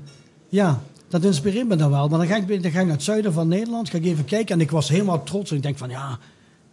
ja, 0.50 0.82
dat 1.08 1.24
inspireert 1.24 1.68
me 1.68 1.76
dan 1.76 1.90
wel. 1.90 2.08
Maar 2.08 2.20
dan 2.20 2.28
ga, 2.28 2.36
ik, 2.36 2.64
dan 2.64 2.72
ga 2.72 2.80
ik 2.80 2.86
naar 2.86 2.96
het 2.96 3.04
zuiden 3.04 3.34
van 3.34 3.48
Nederland. 3.48 3.90
Ga 3.90 3.98
ik 3.98 4.06
even 4.06 4.26
kijken. 4.26 4.56
En 4.56 4.62
ik 4.62 4.72
was 4.72 4.90
helemaal 4.90 5.24
trots. 5.24 5.52
En 5.52 5.58
ik 5.58 5.64
denk 5.64 5.78
van 5.78 5.90
ja... 5.90 6.20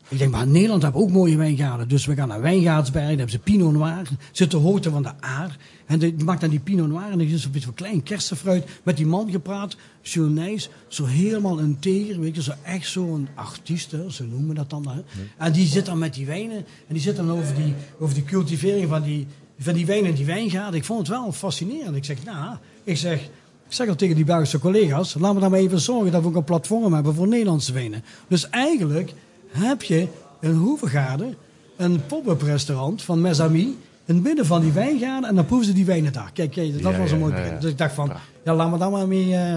Ik 0.08 0.18
denk, 0.18 0.30
maar 0.30 0.46
Nederland 0.46 0.82
hebben 0.82 1.00
ook 1.00 1.10
mooie 1.10 1.36
wijngaarden. 1.36 1.88
Dus 1.88 2.06
we 2.06 2.14
gaan 2.14 2.28
naar 2.28 2.40
Wijngaardsberg. 2.40 3.04
Daar 3.04 3.16
hebben 3.16 3.30
ze 3.30 3.38
Pinot 3.38 3.72
Noir. 3.72 4.08
Zit 4.32 4.50
de 4.50 4.56
hoogte 4.56 4.90
van 4.90 5.02
de 5.02 5.12
Aar. 5.20 5.56
En 5.86 5.98
die 5.98 6.14
maakt 6.24 6.40
dan 6.40 6.50
die 6.50 6.60
Pinot 6.60 6.88
Noir. 6.88 7.10
En 7.10 7.18
dan 7.18 7.26
is 7.26 7.44
een 7.44 7.50
beetje 7.50 7.66
van 7.66 7.74
klein 7.74 8.02
kersenfruit. 8.02 8.68
Met 8.82 8.96
die 8.96 9.06
man 9.06 9.30
gepraat. 9.30 9.76
Nice. 10.14 10.68
Zo 10.88 11.04
helemaal 11.04 11.58
integer. 11.58 12.20
Weet 12.20 12.34
je, 12.34 12.42
zo 12.42 12.52
echt 12.62 12.88
zo'n 12.88 13.28
artiest. 13.34 13.90
Hè, 13.90 14.10
zo 14.10 14.24
noemen 14.24 14.48
we 14.48 14.54
dat 14.54 14.70
dan. 14.70 14.88
Hè. 14.88 15.00
En 15.38 15.52
die 15.52 15.66
zit 15.66 15.86
dan 15.86 15.98
met 15.98 16.14
die 16.14 16.26
wijnen. 16.26 16.56
En 16.56 16.94
die 16.94 17.00
zit 17.00 17.16
dan 17.16 17.30
over 17.30 17.54
die, 17.54 17.74
over 17.98 18.14
die 18.14 18.24
cultivering 18.24 18.88
van 18.88 19.02
die, 19.02 19.26
van 19.58 19.74
die 19.74 19.86
wijnen 19.86 20.10
en 20.10 20.16
die 20.16 20.26
wijngaarden. 20.26 20.80
Ik 20.80 20.84
vond 20.84 20.98
het 20.98 21.08
wel 21.08 21.32
fascinerend. 21.32 21.96
Ik 21.96 22.04
zeg, 22.04 22.24
nou, 22.24 22.56
ik 22.84 22.96
zeg... 22.96 23.28
Ik 23.66 23.72
zeg 23.80 23.88
al 23.88 23.94
tegen 23.94 24.16
die 24.16 24.24
Belgische 24.24 24.58
collega's, 24.58 25.14
laten 25.14 25.34
we 25.34 25.40
dan 25.40 25.50
maar 25.50 25.60
even 25.60 25.80
zorgen 25.80 26.12
dat 26.12 26.22
we 26.22 26.28
ook 26.28 26.34
een 26.34 26.44
platform 26.44 26.92
hebben 26.92 27.14
voor 27.14 27.28
Nederlandse 27.28 27.72
wijnen. 27.72 28.04
Dus 28.28 28.48
eigenlijk 28.50 29.12
heb 29.56 29.82
je 29.82 30.08
in 30.40 30.50
Hoevengaarden 30.52 31.34
een 31.76 32.06
pop-up 32.06 32.42
restaurant 32.42 33.02
van 33.02 33.20
Mes 33.20 33.40
Amis 33.40 33.62
in 34.06 34.14
het 34.14 34.22
midden 34.22 34.46
van 34.46 34.60
die 34.60 34.72
wijngaarden 34.72 35.28
en 35.28 35.34
dan 35.34 35.44
proeven 35.46 35.66
ze 35.66 35.72
die 35.72 35.84
wijnen 35.84 36.12
daar. 36.12 36.30
Kijk, 36.32 36.50
kijk 36.50 36.72
dat 36.82 36.92
Ja, 36.92 36.98
was 36.98 37.10
een 37.10 37.18
ja, 37.18 37.22
mooi 37.24 37.34
begin. 37.34 37.52
ja. 37.52 37.58
Dus 37.58 37.70
ik 37.70 37.78
dacht 37.78 37.94
van, 37.94 38.12
ja, 38.44 38.54
laten 38.54 38.72
we 38.72 38.78
daar 38.78 38.90
maar 38.90 39.08
mee, 39.08 39.34
eh, 39.36 39.56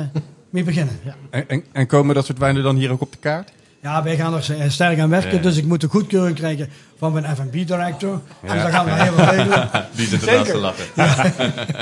mee 0.50 0.64
beginnen. 0.64 1.00
Ja. 1.04 1.16
En, 1.30 1.48
en, 1.50 1.64
en 1.72 1.88
komen 1.88 2.16
dat 2.16 2.26
soort 2.26 2.38
wijnen 2.38 2.64
dan 2.64 2.76
hier 2.76 2.92
ook 2.92 3.02
op 3.02 3.12
de 3.12 3.18
kaart? 3.18 3.52
Ja, 3.82 4.04
wij 4.04 4.16
gaan 4.16 4.34
er 4.34 4.60
eh, 4.60 4.70
sterk 4.70 5.00
aan 5.00 5.10
werken, 5.10 5.36
Ja. 5.36 5.42
dus 5.42 5.58
ik 5.58 5.66
moet 5.66 5.84
een 5.84 5.90
goedkeuring 5.90 6.36
krijgen 6.36 6.70
van 6.98 7.14
mijn 7.14 7.36
F&B-director. 7.36 8.22
Dus 8.42 8.50
daar 8.52 8.72
gaan 8.72 8.86
we 8.86 8.92
heel 8.92 9.14
veel 9.14 9.26
regelen. 9.26 9.70
Die 9.96 10.08
zit 10.08 10.22
Zeker. 10.22 10.56
ernaast 10.56 10.78
te 10.94 10.94
lachen. 10.96 11.34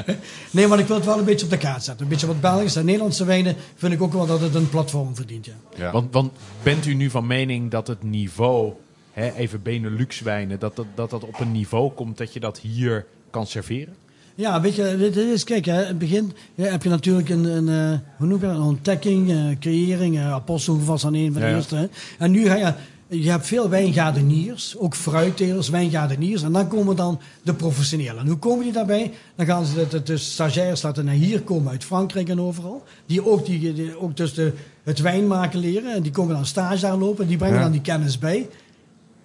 Nee, 0.51 0.67
maar 0.67 0.79
ik 0.79 0.87
wil 0.87 0.95
het 0.95 1.05
wel 1.05 1.19
een 1.19 1.25
beetje 1.25 1.45
op 1.45 1.51
de 1.51 1.57
kaart 1.57 1.83
zetten. 1.83 2.03
Een 2.03 2.11
beetje 2.11 2.27
wat 2.27 2.41
Belgische 2.41 2.79
en 2.79 2.85
Nederlandse 2.85 3.25
wijnen 3.25 3.55
vind 3.75 3.93
ik 3.93 4.01
ook 4.01 4.13
wel 4.13 4.25
dat 4.25 4.41
het 4.41 4.55
een 4.55 4.69
platform 4.69 5.15
verdient, 5.15 5.45
ja. 5.45 5.53
Ja. 5.75 5.91
Want, 5.91 6.13
want 6.13 6.31
bent 6.63 6.85
u 6.85 6.93
nu 6.93 7.09
van 7.09 7.27
mening 7.27 7.71
dat 7.71 7.87
het 7.87 8.03
niveau, 8.03 8.73
hè, 9.11 9.31
even 9.33 9.61
Benelux 9.61 10.19
wijnen, 10.21 10.59
dat 10.59 10.75
dat, 10.75 10.85
dat 10.95 11.09
dat 11.09 11.23
op 11.23 11.39
een 11.39 11.51
niveau 11.51 11.91
komt 11.91 12.17
dat 12.17 12.33
je 12.33 12.39
dat 12.39 12.59
hier 12.59 13.05
kan 13.29 13.47
serveren? 13.47 13.95
Ja, 14.35 14.61
weet 14.61 14.75
je, 14.75 14.95
dit 14.97 15.15
is, 15.15 15.43
kijk, 15.43 15.65
hè, 15.65 15.81
in 15.81 15.87
het 15.87 15.97
begin 15.97 16.31
ja, 16.55 16.63
heb 16.65 16.83
je 16.83 16.89
natuurlijk 16.89 17.29
een, 17.29 17.43
een 17.45 17.69
eh, 17.93 17.99
hoe 18.17 18.27
noem 18.27 18.39
je 18.39 18.45
dat, 18.45 18.55
een 18.55 18.61
ontdekking, 18.61 19.31
eh, 19.31 19.37
creëring, 19.59 20.15
uh, 20.15 20.31
Apostel 20.33 20.83
was 20.83 21.01
dan 21.01 21.13
een 21.13 21.31
van 21.33 21.41
de 21.41 21.47
Ja, 21.47 21.55
eerste. 21.55 21.75
Hè. 21.75 21.85
En 22.19 22.31
nu 22.31 22.45
ga 22.45 22.55
je, 22.55 22.73
je 23.19 23.29
hebt 23.29 23.47
veel 23.47 23.69
wijngaardeniers, 23.69 24.75
ook 24.77 24.95
fruittelers, 24.95 25.69
wijngaardeniers. 25.69 26.41
En 26.43 26.51
dan 26.51 26.67
komen 26.67 26.95
dan 26.95 27.19
de 27.43 27.53
professionelen. 27.53 28.17
En 28.17 28.27
hoe 28.27 28.37
komen 28.37 28.63
die 28.63 28.73
daarbij? 28.73 29.11
Dan 29.35 29.45
gaan 29.45 29.65
ze 29.65 29.85
de, 29.89 30.03
de, 30.03 30.17
stagiaires 30.17 30.81
laten 30.81 31.05
naar 31.05 31.13
hier 31.13 31.41
komen 31.41 31.71
uit 31.71 31.83
Frankrijk 31.83 32.29
en 32.29 32.41
overal. 32.41 32.83
Die 33.05 33.25
ook, 33.25 33.45
die, 33.45 33.73
die- 33.73 33.99
ook 33.99 34.17
dus 34.17 34.33
de, 34.33 34.53
het 34.83 34.99
wijnmaken 34.99 35.59
leren. 35.59 35.93
En 35.93 36.01
die 36.01 36.11
komen 36.11 36.35
dan 36.35 36.45
stage 36.45 36.81
daar 36.81 36.97
lopen. 36.97 37.23
En 37.23 37.29
die 37.29 37.37
brengen 37.37 37.55
Ja. 37.57 37.63
dan 37.63 37.71
die 37.71 37.81
kennis 37.81 38.19
bij. 38.19 38.47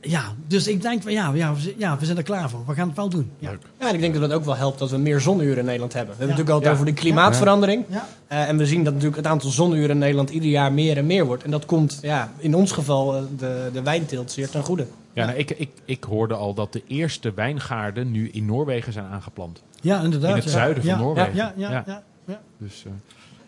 Ja, 0.03 0.23
dus 0.47 0.69
ik 0.69 0.83
denk 0.83 1.03
van 1.03 1.13
ja, 1.13 1.31
ja, 1.35 1.55
we, 1.55 1.75
ja, 1.79 1.97
we 1.99 2.05
zijn 2.05 2.17
er 2.17 2.23
klaar 2.23 2.51
voor. 2.51 2.61
We 2.67 2.75
gaan 2.75 2.87
het 2.87 2.97
wel 2.97 3.09
doen. 3.09 3.31
Ja. 3.39 3.51
Ja, 3.81 3.89
en 3.89 3.95
ik 3.95 4.01
denk 4.01 4.13
dat 4.15 4.23
het 4.23 4.33
ook 4.33 4.45
wel 4.45 4.57
helpt 4.57 4.79
dat 4.79 4.91
we 4.91 4.97
meer 4.97 5.21
zonuren 5.21 5.59
in 5.59 5.65
Nederland 5.65 5.93
hebben. 5.93 6.15
We 6.17 6.19
hebben 6.25 6.37
Ja. 6.37 6.43
het 6.43 6.49
natuurlijk 6.51 6.67
altijd 6.67 6.73
Ja. 6.73 6.81
over 6.81 6.87
de 6.95 7.01
klimaatverandering. 7.01 7.85
Ja. 7.89 8.07
Eh, 8.27 8.49
en 8.49 8.57
we 8.57 8.67
zien 8.67 8.85
dat 8.85 8.93
natuurlijk 8.93 9.23
het 9.23 9.31
aantal 9.31 9.51
zonuren 9.51 9.91
in 9.91 9.99
Nederland 9.99 10.31
ieder 10.31 10.49
jaar 10.51 10.73
meer 10.73 10.97
en 10.97 11.07
meer 11.07 11.27
wordt. 11.27 11.45
En 11.45 11.51
dat 11.51 11.67
komt 11.67 11.99
ja, 12.03 12.33
in 12.39 12.55
ons 12.55 12.73
geval 12.73 13.17
eh, 13.17 13.23
de, 13.39 13.71
de 13.73 13.83
wijnteelt 13.83 14.31
zeer 14.33 14.51
ten 14.51 14.63
goede. 14.63 14.87
Ja, 15.13 15.27
nou, 15.27 15.39
ik, 15.39 15.51
ik, 15.51 15.71
ik 15.85 16.05
hoorde 16.05 16.35
al 16.35 16.55
dat 16.55 16.73
de 16.73 16.83
eerste 16.87 17.33
wijngaarden 17.35 18.11
nu 18.11 18.29
in 18.33 18.45
Noorwegen 18.47 18.93
zijn 18.93 19.07
aangeplant. 19.07 19.63
Ja, 19.81 20.01
inderdaad. 20.03 20.31
In 20.31 20.37
het 20.37 20.45
ja. 20.45 20.51
zuiden 20.51 20.85
van 20.85 20.99
Noorwegen. 20.99 21.35
Ja, 21.35 21.53
ja, 21.57 21.71
ja. 21.71 21.71
Ja. 21.71 21.83
ja, 21.87 22.03
ja. 22.25 22.41
Dus, 22.59 22.83
eh, 22.87 22.93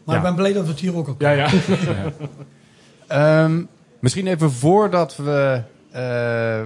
Maar 0.05 0.15
Ja. 0.15 0.21
ik 0.21 0.27
ben 0.27 0.37
blij 0.37 0.53
dat 0.53 0.65
we 0.65 0.71
het 0.71 0.81
hier 0.81 0.97
ook 0.97 1.09
op 1.09 1.21
ja, 1.21 1.31
ja. 1.41 1.49
Ehm, 3.07 3.63
misschien 3.99 4.27
even 4.27 4.53
voordat 4.53 5.17
we 5.17 5.63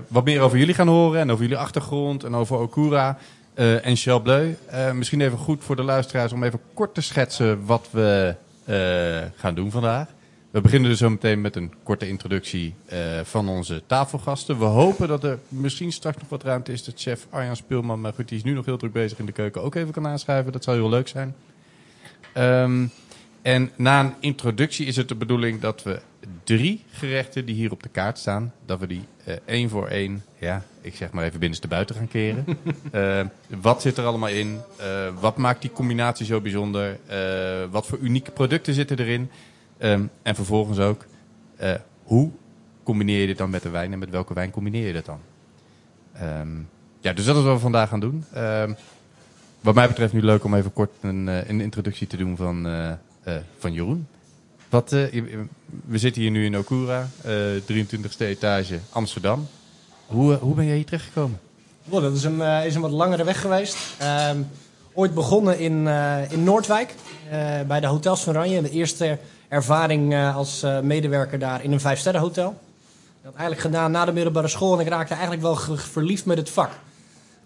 wat 0.09 0.25
meer 0.25 0.40
over 0.40 0.59
jullie 0.59 0.75
gaan 0.75 0.88
horen 0.88 1.21
en 1.21 1.30
over 1.30 1.42
jullie 1.42 1.59
achtergrond 1.59 2.25
en 2.25 2.35
over 2.35 2.59
Okura 2.59 3.18
eh, 3.56 3.87
en 3.87 3.97
Chalbleu. 3.97 4.56
Eh, 4.66 4.92
misschien 4.92 5.21
even 5.21 5.38
goed 5.38 5.64
voor 5.64 5.76
de 5.76 5.83
luisteraars 5.83 6.33
om 6.33 6.42
even 6.42 6.61
kort 6.75 6.95
te 6.95 7.00
schetsen 7.00 7.66
wat 7.66 7.88
we 7.90 8.35
eh, 8.64 9.23
gaan 9.37 9.54
doen 9.54 9.71
vandaag. 9.71 10.09
We 10.50 10.61
beginnen 10.61 10.90
dus 10.90 10.99
zo 10.99 11.11
meteen 11.11 11.40
met 11.40 11.56
een 11.56 11.73
korte 11.83 12.09
introductie 12.09 12.75
eh, 12.87 12.99
van 13.23 13.49
onze 13.49 13.83
tafelgasten. 13.87 14.59
We 14.59 14.64
hopen 14.64 15.09
dat 15.09 15.25
er 15.25 15.38
misschien 15.49 15.92
straks 15.92 16.16
nog 16.18 16.28
wat 16.28 16.42
ruimte 16.42 16.73
is 16.73 16.85
dat 16.85 17.00
chef 17.00 17.26
Arjan 17.30 17.56
Speelman, 17.56 18.00
maar 18.00 18.12
goed, 18.12 18.28
die 18.28 18.38
is 18.38 18.45
nu 18.45 18.52
nog 18.52 18.64
heel 18.64 18.76
druk 18.76 18.92
bezig 18.92 19.18
in 19.18 19.26
de 19.26 19.33
keuken, 19.33 19.62
ook 19.62 19.75
even 19.75 19.92
kan 19.92 20.06
aanschuiven. 20.06 20.52
Dat 20.52 20.64
zou 20.64 20.76
heel 20.76 20.88
leuk 20.88 21.09
zijn. 21.09 21.35
Ehm, 22.33 22.87
en 23.42 23.71
na 23.76 24.00
een 24.00 24.14
introductie 24.21 24.87
is 24.87 24.97
het 24.97 25.09
de 25.09 25.14
bedoeling 25.14 25.61
dat 25.61 25.83
we 25.83 26.00
drie 26.45 26.85
gerechten 26.90 27.45
die 27.45 27.54
hier 27.54 27.73
op 27.73 27.83
de 27.83 27.88
kaart 27.88 28.18
staan, 28.18 28.52
dat 28.64 28.80
we 28.80 28.87
die 28.87 29.04
eh, 29.25 29.35
één 29.45 29.68
voor 29.68 29.87
één, 29.87 30.25
ja, 30.38 30.62
ik 30.80 30.95
zeg 30.95 31.11
maar 31.11 31.25
even 31.25 31.38
binnenste 31.38 31.68
buiten 31.68 31.97
gaan 31.97 32.09
keren. 32.09 32.45
Eh, 32.90 33.25
wat 33.61 33.83
zit 33.83 33.97
er 33.97 34.04
allemaal 34.04 34.28
in? 34.28 34.61
Eh, 34.76 34.87
wat 35.21 35.37
maakt 35.37 35.61
die 35.61 35.73
combinatie 35.73 36.26
zo 36.26 36.40
bijzonder? 36.40 36.99
Wat 37.71 37.87
voor 37.87 37.99
unieke 37.99 38.30
producten 38.30 38.75
zitten 38.75 38.99
erin? 38.99 39.30
Ehm, 39.78 40.04
en 40.23 40.35
vervolgens 40.35 40.78
ook, 40.78 41.04
hoe 42.02 42.30
combineer 42.83 43.21
je 43.21 43.26
dit 43.26 43.38
dan 43.38 43.50
met 43.50 43.62
de 43.62 43.68
wijn 43.68 43.92
en 43.92 43.99
met 43.99 44.11
welke 44.11 44.35
wijn 44.35 44.50
combineer 44.50 44.87
je 44.87 44.92
dat 44.92 45.04
dan? 45.04 45.21
Ehm, 46.12 46.56
ja, 47.00 47.12
dus 47.12 47.25
dat 47.25 47.37
is 47.37 47.42
wat 47.42 47.54
we 47.54 47.61
vandaag 47.61 47.88
gaan 47.88 48.00
doen. 48.00 48.25
Ehm, 48.33 48.73
wat 49.61 49.75
mij 49.75 49.88
betreft 49.88 50.12
nu 50.12 50.23
leuk 50.23 50.45
om 50.45 50.54
even 50.54 50.73
kort 50.73 50.92
een, 51.00 51.26
een 51.26 51.61
introductie 51.61 52.06
te 52.06 52.16
doen 52.16 52.37
van, 52.37 52.66
van 53.59 53.73
Jeroen. 53.73 54.06
Wat, 54.68 54.92
eh, 54.92 55.02
we 55.85 55.99
zitten 55.99 56.23
hier 56.23 56.30
nu 56.30 56.44
in 56.44 56.58
Okura, 56.58 57.08
eh 57.23 57.32
23e 57.64 58.25
etage 58.26 58.78
Amsterdam. 58.90 59.49
Hoe, 60.06 60.32
eh, 60.32 60.38
hoe 60.40 60.54
ben 60.54 60.66
jij 60.66 60.75
hier 60.76 60.85
terechtgekomen? 60.85 61.40
Wow, 61.85 62.02
dat 62.02 62.12
is 62.16 62.25
een, 62.25 62.40
eh, 62.42 62.66
is 62.66 62.75
een 62.75 62.80
wat 62.80 62.90
langere 62.90 63.25
weg 63.25 63.40
geweest. 63.40 63.76
Ehm, 63.99 64.37
ooit 64.92 65.14
begonnen 65.14 65.58
in, 65.58 65.88
eh, 65.88 66.30
in 66.30 66.44
Noordwijk, 66.44 66.94
eh, 67.30 67.61
bij 67.66 67.80
de 67.80 67.87
Hotels 67.87 68.23
van 68.23 68.37
Oranje. 68.37 68.62
De 68.62 68.70
eerste 68.70 69.18
ervaring 69.49 70.12
eh, 70.12 70.37
als 70.37 70.62
eh, 70.62 70.80
medewerker 70.80 71.38
daar 71.38 71.64
in 71.64 71.73
een 71.73 71.80
vijfsterrenhotel. 71.80 72.54
Dat 73.23 73.32
eigenlijk 73.35 73.61
gedaan 73.61 73.90
na 73.90 74.04
de 74.04 74.12
middelbare 74.12 74.49
school 74.49 74.75
en 74.75 74.80
ik 74.80 74.88
raakte 74.88 75.12
eigenlijk 75.12 75.42
wel 75.42 75.56
verliefd 75.76 76.25
met 76.25 76.37
het 76.37 76.50
vak. 76.50 76.70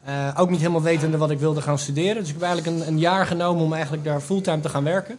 Eh, 0.05 0.29
ook 0.37 0.51
niet 0.51 0.59
helemaal 0.59 0.83
wetende 0.83 1.17
wat 1.17 1.31
ik 1.31 1.39
wilde 1.39 1.63
gaan 1.63 1.79
studeren. 1.79 2.17
Dus 2.17 2.29
ik 2.29 2.35
heb 2.35 2.43
eigenlijk 2.43 2.77
een, 2.77 2.89
een 2.89 2.99
jaar 2.99 3.27
genomen 3.27 3.65
om 3.65 3.73
eigenlijk 3.73 4.05
daar 4.05 4.21
fulltime 4.21 4.61
te 4.61 4.69
gaan 4.69 4.85
werken. 4.85 5.19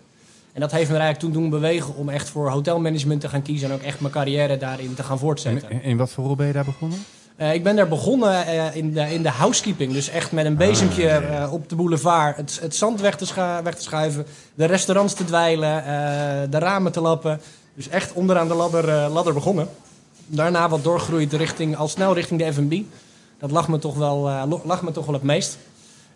En 0.53 0.61
dat 0.61 0.71
heeft 0.71 0.89
me 0.89 0.97
eigenlijk 0.97 1.19
toen 1.33 1.41
doen 1.41 1.49
bewegen 1.49 1.95
om 1.95 2.09
echt 2.09 2.29
voor 2.29 2.49
hotelmanagement 2.49 3.21
te 3.21 3.29
gaan 3.29 3.41
kiezen 3.41 3.69
en 3.69 3.75
ook 3.75 3.81
echt 3.81 3.99
mijn 3.99 4.13
carrière 4.13 4.57
daarin 4.57 4.93
te 4.93 5.03
gaan 5.03 5.19
voortzetten. 5.19 5.71
In, 5.71 5.83
in 5.83 5.97
wat 5.97 6.09
voor 6.09 6.23
rol 6.25 6.35
ben 6.35 6.47
je 6.47 6.53
daar 6.53 6.65
begonnen? 6.65 6.97
Eh, 7.35 7.53
ik 7.53 7.63
ben 7.63 7.75
daar 7.75 7.87
begonnen 7.87 8.45
eh, 8.45 8.75
in, 8.75 8.93
de, 8.93 9.13
in 9.13 9.23
de 9.23 9.29
housekeeping. 9.29 9.93
Dus 9.93 10.09
echt 10.09 10.31
met 10.31 10.45
een 10.45 10.55
bezempje 10.55 11.07
eh, 11.09 11.53
op 11.53 11.69
de 11.69 11.75
boulevard 11.75 12.37
het, 12.37 12.59
het 12.61 12.75
zand 12.75 13.01
weg 13.01 13.15
te, 13.17 13.25
scha- 13.25 13.63
weg 13.63 13.75
te 13.75 13.81
schuiven. 13.83 14.25
De 14.53 14.65
restaurants 14.65 15.13
te 15.13 15.25
dweilen. 15.25 15.83
de 16.51 16.59
ramen 16.59 16.91
te 16.91 17.01
lappen. 17.01 17.39
Dus 17.73 17.89
echt 17.89 18.13
onderaan 18.13 18.47
de 18.47 18.53
ladder, 18.53 19.09
ladder 19.09 19.33
begonnen. 19.33 19.67
Daarna 20.25 20.69
wat 20.69 20.83
doorgroeid 20.83 21.33
richting, 21.33 21.75
al 21.77 21.87
snel 21.87 22.13
richting 22.13 22.39
de 22.39 22.53
F&B. 22.53 22.73
Dat 23.39 23.51
lag 23.51 23.67
me 23.67 23.79
toch 23.79 23.95
wel, 23.95 24.29
lag 24.63 24.81
me 24.81 24.91
toch 24.91 25.05
wel 25.05 25.13
het 25.13 25.23
meest. 25.23 25.57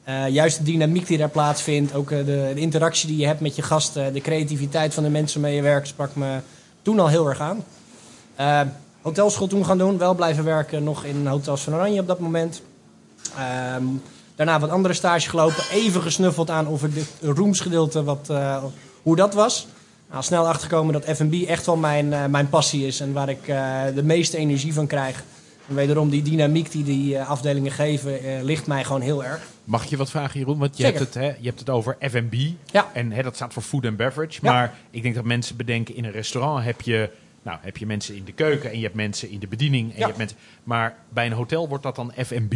Eh, 0.05 0.27
juist 0.27 0.57
de 0.57 0.63
dynamiek 0.63 1.07
die 1.07 1.17
daar 1.17 1.29
plaatsvindt. 1.29 1.93
Ook 1.95 2.11
eh, 2.11 2.25
de, 2.25 2.53
interactie 2.55 3.07
die 3.07 3.17
je 3.17 3.25
hebt 3.25 3.39
met 3.39 3.55
je 3.55 3.61
gasten. 3.61 4.13
De 4.13 4.21
creativiteit 4.21 4.93
van 4.93 5.03
de 5.03 5.09
mensen 5.09 5.41
waarmee 5.41 5.59
je 5.59 5.65
werkt. 5.65 5.87
Sprak 5.87 6.15
me 6.15 6.39
toen 6.81 6.99
al 6.99 7.07
heel 7.07 7.29
erg 7.29 7.39
aan. 7.39 7.63
Eh, 8.35 8.61
hotelschool 9.01 9.47
toen 9.47 9.65
gaan 9.65 9.77
doen. 9.77 9.97
Wel 9.97 10.15
blijven 10.15 10.43
werken 10.43 10.83
nog 10.83 11.03
in 11.03 11.27
Hotels 11.27 11.61
van 11.61 11.73
Oranje 11.73 11.99
op 11.99 12.07
dat 12.07 12.19
moment. 12.19 12.61
Ehm, 13.37 13.83
daarna 14.35 14.59
wat 14.59 14.69
andere 14.69 14.93
stage 14.93 15.29
gelopen. 15.29 15.63
Even 15.71 16.01
gesnuffeld 16.01 16.49
aan 16.49 16.67
over 16.67 16.93
dit 16.93 17.07
roomsgedeelte. 17.21 18.03
Wat, 18.03 18.33
hoe 19.01 19.15
dat 19.15 19.33
was. 19.33 19.67
Nou, 20.11 20.23
snel 20.23 20.47
achterkomen 20.47 20.93
dat 20.93 21.17
F&B 21.17 21.33
echt 21.33 21.65
wel 21.65 21.75
mijn, 21.75 22.31
mijn 22.31 22.49
passie 22.49 22.87
is. 22.87 22.99
En 22.99 23.13
waar 23.13 23.29
ik 23.29 23.45
de 23.95 24.03
meeste 24.03 24.37
energie 24.37 24.73
van 24.73 24.87
krijg. 24.87 25.23
En 25.67 25.75
wederom 25.75 26.09
die 26.09 26.21
dynamiek 26.21 26.71
die 26.71 26.83
die 26.83 27.21
afdelingen 27.21 27.71
geven, 27.71 28.43
ligt 28.43 28.67
mij 28.67 28.83
gewoon 28.83 29.01
heel 29.01 29.23
erg. 29.23 29.53
Mag 29.65 29.83
ik 29.83 29.89
je 29.89 29.97
wat 29.97 30.09
vragen, 30.09 30.39
Jeroen? 30.39 30.57
Want 30.57 30.77
je, 30.77 30.83
Zeker. 30.83 30.99
hebt 30.99 31.13
het, 31.13 31.23
hè, 31.23 31.29
je 31.39 31.47
hebt 31.47 31.59
het 31.59 31.69
over 31.69 31.97
F&B. 32.09 32.33
Ja. 32.71 32.89
En 32.93 33.11
hè, 33.11 33.23
dat 33.23 33.35
staat 33.35 33.53
voor 33.53 33.63
food 33.63 33.85
and 33.85 33.97
beverage. 33.97 34.39
Ja. 34.41 34.51
Maar 34.51 34.73
ik 34.91 35.01
denk 35.01 35.15
dat 35.15 35.23
mensen 35.23 35.55
bedenken, 35.55 35.95
in 35.95 36.05
een 36.05 36.11
restaurant 36.11 36.63
heb 36.63 36.81
je 36.81 37.09
Nou, 37.45 37.57
heb 37.61 37.77
je 37.77 37.85
mensen 37.85 38.15
in 38.15 38.23
de 38.23 38.31
keuken 38.31 38.69
en 38.71 38.77
je 38.77 38.83
hebt 38.83 38.95
mensen 38.95 39.29
in 39.29 39.39
de 39.39 39.47
bediening. 39.47 39.83
En 39.89 39.93
Ja. 39.93 39.99
je 39.99 40.05
hebt 40.05 40.17
mensen, 40.17 40.37
maar 40.63 40.95
bij 41.09 41.25
een 41.25 41.31
hotel 41.31 41.67
wordt 41.67 41.83
dat 41.83 41.95
dan 41.95 42.11
F&B. 42.25 42.53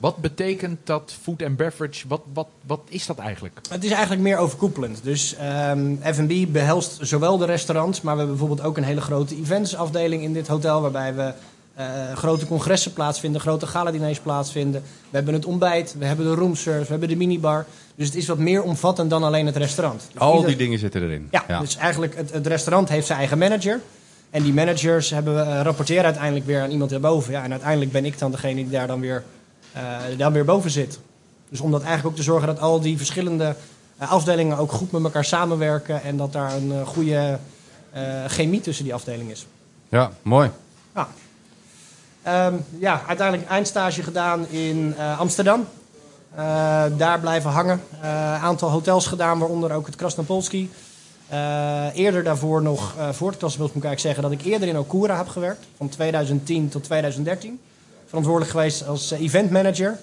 Wat 0.00 0.16
betekent 0.16 0.78
dat 0.86 1.14
food 1.22 1.42
and 1.42 1.56
beverage? 1.56 2.08
Wat, 2.08 2.20
wat, 2.32 2.48
wat 2.66 2.80
is 2.88 3.06
dat 3.06 3.18
eigenlijk? 3.18 3.60
Het 3.70 3.84
is 3.84 3.90
eigenlijk 3.90 4.22
meer 4.22 4.36
overkoepelend. 4.36 5.00
Dus 5.02 5.34
ehm 5.36 5.94
F&B 6.14 6.52
behelst 6.52 6.98
zowel 7.00 7.38
de 7.38 7.44
restaurants, 7.46 8.00
maar 8.00 8.12
we 8.14 8.18
hebben 8.20 8.38
bijvoorbeeld 8.38 8.68
ook 8.68 8.76
een 8.76 8.84
hele 8.84 9.00
grote 9.00 9.36
eventsafdeling 9.36 10.22
in 10.22 10.32
dit 10.32 10.46
hotel, 10.48 10.80
waarbij 10.80 11.14
we 11.14 11.32
eh, 11.78 11.86
grote 12.16 12.46
congressen 12.46 12.92
plaatsvinden, 12.92 13.40
grote 13.40 13.66
galadiners 13.66 14.18
plaatsvinden. 14.20 14.82
We 14.82 15.16
hebben 15.16 15.34
het 15.34 15.44
ontbijt, 15.44 15.94
we 15.98 16.04
hebben 16.04 16.26
de 16.26 16.34
roomservice, 16.34 16.84
we 16.84 16.90
hebben 16.90 17.08
de 17.08 17.16
minibar. 17.16 17.66
Dus 17.94 18.06
het 18.06 18.16
is 18.16 18.26
wat 18.26 18.38
meer 18.38 18.62
omvattend 18.62 19.10
dan 19.10 19.22
alleen 19.24 19.46
het 19.46 19.56
restaurant. 19.56 20.08
Dus 20.12 20.20
Al 20.20 20.32
ieder- 20.34 20.48
die 20.48 20.56
dingen 20.56 20.78
zitten 20.78 21.02
erin. 21.02 21.28
Ja, 21.30 21.60
dus 21.60 21.76
eigenlijk 21.76 22.16
het, 22.16 22.32
het 22.32 22.46
restaurant 22.46 22.88
heeft 22.88 23.06
zijn 23.06 23.18
eigen 23.18 23.38
manager. 23.38 23.80
En 24.30 24.42
die 24.42 24.52
managers 24.52 25.10
hebben, 25.10 25.46
eh, 25.46 25.60
rapporteren 25.62 26.04
uiteindelijk 26.04 26.46
weer 26.46 26.62
aan 26.62 26.70
iemand 26.70 26.92
erboven. 26.92 27.32
Ja, 27.32 27.44
en 27.44 27.50
uiteindelijk 27.50 27.92
ben 27.92 28.04
ik 28.04 28.18
dan 28.18 28.30
degene 28.30 28.54
die 28.54 28.70
daar 28.70 28.86
dan 28.86 29.00
weer, 29.00 29.24
eh, 29.72 29.82
daar 30.16 30.32
weer 30.32 30.44
boven 30.44 30.70
zit. 30.70 30.98
Dus 31.48 31.60
om 31.60 31.70
dat 31.70 31.80
eigenlijk 31.80 32.08
ook 32.10 32.16
te 32.16 32.22
zorgen 32.22 32.46
dat 32.46 32.60
al 32.60 32.80
die 32.80 32.96
verschillende 32.96 33.54
afdelingen 33.98 34.56
ook 34.58 34.72
goed 34.72 34.90
met 34.92 35.02
elkaar 35.04 35.24
samenwerken. 35.24 36.02
En 36.02 36.16
dat 36.16 36.32
daar 36.32 36.54
een 36.54 36.86
goede 36.86 37.38
chemie 38.26 38.60
tussen 38.60 38.84
die 38.84 38.94
afdelingen 38.94 39.32
is. 39.32 39.46
Ja, 39.88 40.10
mooi. 40.22 40.50
Ja. 40.94 41.08
Ehm, 42.28 42.54
ja, 42.78 43.00
uiteindelijk 43.06 43.48
eindstage 43.48 44.02
gedaan 44.02 44.48
in 44.48 44.94
eh, 44.98 45.18
Amsterdam. 45.20 45.66
Eh, 46.34 46.84
daar 46.96 47.20
blijven 47.20 47.50
hangen. 47.50 47.80
Een 48.02 48.08
aantal 48.40 48.70
hotels 48.70 49.06
gedaan, 49.06 49.38
waaronder 49.38 49.72
ook 49.72 49.86
het 49.86 49.96
Krasnopolski. 49.96 50.70
Eh, 51.28 51.84
eerder 51.94 52.22
daarvoor 52.24 52.62
nog, 52.62 52.94
eh, 52.98 53.08
voor 53.12 53.28
het 53.28 53.38
Krasnopolski 53.38 53.76
moet 53.78 53.84
ik 53.84 53.88
eigenlijk 53.88 54.00
zeggen... 54.00 54.22
dat 54.22 54.32
ik 54.32 54.52
eerder 54.52 54.68
in 54.68 54.78
Okura 54.78 55.16
heb 55.16 55.28
gewerkt. 55.28 55.66
Van 55.76 55.88
2010 55.88 56.68
tot 56.68 56.84
2013. 56.84 57.60
Verantwoordelijk 58.06 58.50
geweest 58.52 58.86
als 58.88 59.10
eh, 59.10 59.20
event 59.20 59.50
manager. 59.50 59.98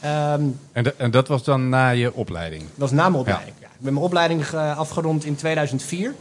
Ehm, 0.00 0.42
En, 0.72 0.84
de- 0.84 0.94
en 0.96 1.10
dat 1.10 1.28
was 1.28 1.42
dan 1.44 1.68
na 1.68 1.88
je 1.88 2.14
opleiding? 2.14 2.60
dat 2.62 2.70
was 2.76 2.90
na 2.90 3.08
mijn 3.08 3.20
opleiding. 3.20 3.54
Ja. 3.60 3.66
Ik 3.66 3.72
ben 3.84 3.92
mijn 3.92 4.04
opleiding 4.04 4.42
eh, 4.46 4.78
afgerond 4.78 5.24
in 5.24 5.36
2004. 5.36 6.14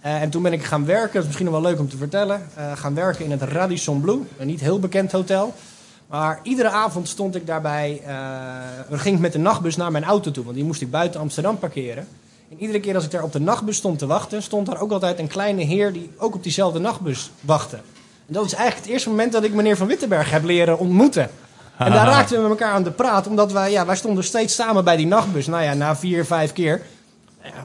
Eh, 0.00 0.22
en 0.22 0.30
toen 0.30 0.42
ben 0.42 0.52
ik 0.52 0.64
gaan 0.64 0.84
werken, 0.84 1.12
dat 1.12 1.20
is 1.22 1.26
misschien 1.26 1.50
wel 1.50 1.60
leuk 1.60 1.78
om 1.78 1.88
te 1.88 1.96
vertellen. 1.96 2.42
eh, 2.54 2.72
gaan 2.74 2.94
werken 2.94 3.24
in 3.24 3.30
het 3.30 3.42
Radisson 3.42 4.00
Blue, 4.00 4.20
een 4.38 4.46
niet 4.46 4.60
heel 4.60 4.78
bekend 4.78 5.12
hotel. 5.12 5.54
Maar 6.06 6.40
iedere 6.42 6.68
avond 6.68 7.08
stond 7.08 7.34
ik 7.34 7.46
daarbij, 7.46 8.00
eh 8.06 8.98
ging 8.98 9.14
ik 9.14 9.20
met 9.20 9.32
de 9.32 9.38
nachtbus 9.38 9.76
naar 9.76 9.90
mijn 9.90 10.04
auto 10.04 10.30
toe. 10.30 10.44
Want 10.44 10.56
die 10.56 10.64
moest 10.64 10.80
ik 10.80 10.90
buiten 10.90 11.20
Amsterdam 11.20 11.58
parkeren. 11.58 12.08
En 12.50 12.56
iedere 12.58 12.80
keer 12.80 12.94
als 12.94 13.04
ik 13.04 13.10
daar 13.10 13.22
op 13.22 13.32
de 13.32 13.40
nachtbus 13.40 13.76
stond 13.76 13.98
te 13.98 14.06
wachten, 14.06 14.42
stond 14.42 14.66
daar 14.66 14.80
ook 14.80 14.90
altijd 14.90 15.18
een 15.18 15.26
kleine 15.26 15.62
heer 15.62 15.92
die 15.92 16.10
ook 16.16 16.34
op 16.34 16.42
diezelfde 16.42 16.78
nachtbus 16.78 17.30
wachtte. 17.40 17.76
En 18.26 18.32
dat 18.32 18.44
is 18.44 18.52
eigenlijk 18.52 18.84
het 18.84 18.92
eerste 18.92 19.08
moment 19.08 19.32
dat 19.32 19.44
ik 19.44 19.54
meneer 19.54 19.76
Van 19.76 19.86
Wittenberg 19.86 20.30
heb 20.30 20.44
leren 20.44 20.78
ontmoeten. 20.78 21.30
En 21.76 21.92
daar 21.92 22.06
raakten 22.14 22.36
we 22.36 22.42
met 22.42 22.50
elkaar 22.50 22.74
aan 22.74 22.82
de 22.82 22.90
praat, 22.90 23.26
omdat 23.26 23.52
wij, 23.52 23.70
ja, 23.70 23.86
wij 23.86 23.96
stonden 23.96 24.24
steeds 24.24 24.54
samen 24.54 24.84
bij 24.84 24.96
die 24.96 25.06
nachtbus. 25.06 25.46
Nou 25.46 25.62
ja, 25.62 25.74
na 25.74 25.96
vier, 25.96 26.24
vijf 26.24 26.52
keer 26.52 26.82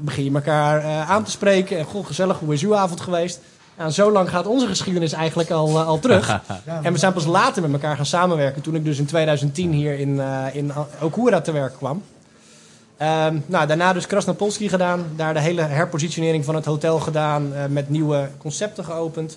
begin 0.02 0.24
je 0.24 0.32
elkaar 0.32 0.80
eh, 0.80 1.10
aan 1.10 1.24
te 1.24 1.32
spreken. 1.32 1.78
En 1.78 1.86
goh, 1.86 2.06
gezellig, 2.06 2.40
hoe 2.40 2.54
is 2.54 2.64
uw 2.64 2.76
avond 2.76 3.02
geweest? 3.02 3.40
En 3.76 3.94
zo 3.94 4.12
lang 4.12 4.30
gaat 4.30 4.48
onze 4.48 4.68
geschiedenis 4.68 5.14
eigenlijk 5.14 5.52
al, 5.52 5.68
eh, 5.70 5.88
al 5.88 6.00
terug. 6.00 6.42
en 6.84 6.94
we 6.94 7.00
zijn 7.00 7.14
pas 7.14 7.26
later 7.26 7.62
met 7.62 7.72
elkaar 7.72 7.96
gaan 7.96 8.06
samenwerken. 8.06 8.62
Toen 8.62 8.76
ik 8.76 8.86
dus 8.86 9.00
in 9.00 9.06
2010 9.06 9.72
hier 9.72 10.00
in, 10.00 10.20
eh 10.20 10.46
in 10.56 10.72
Okura 11.02 11.42
te 11.42 11.52
werk 11.52 11.78
kwam. 11.78 12.04
Ehm, 12.98 13.40
nou, 13.46 13.68
daarna 13.68 13.94
dus 13.94 14.08
Krasnopolski 14.08 14.70
gedaan. 14.70 15.06
Daar 15.16 15.34
de 15.34 15.40
hele 15.40 15.62
herpositionering 15.62 16.46
van 16.46 16.56
het 16.56 16.66
hotel 16.66 17.00
gedaan. 17.00 17.54
met 17.70 17.90
nieuwe 17.90 18.30
concepten 18.38 18.86
geopend. 18.86 19.32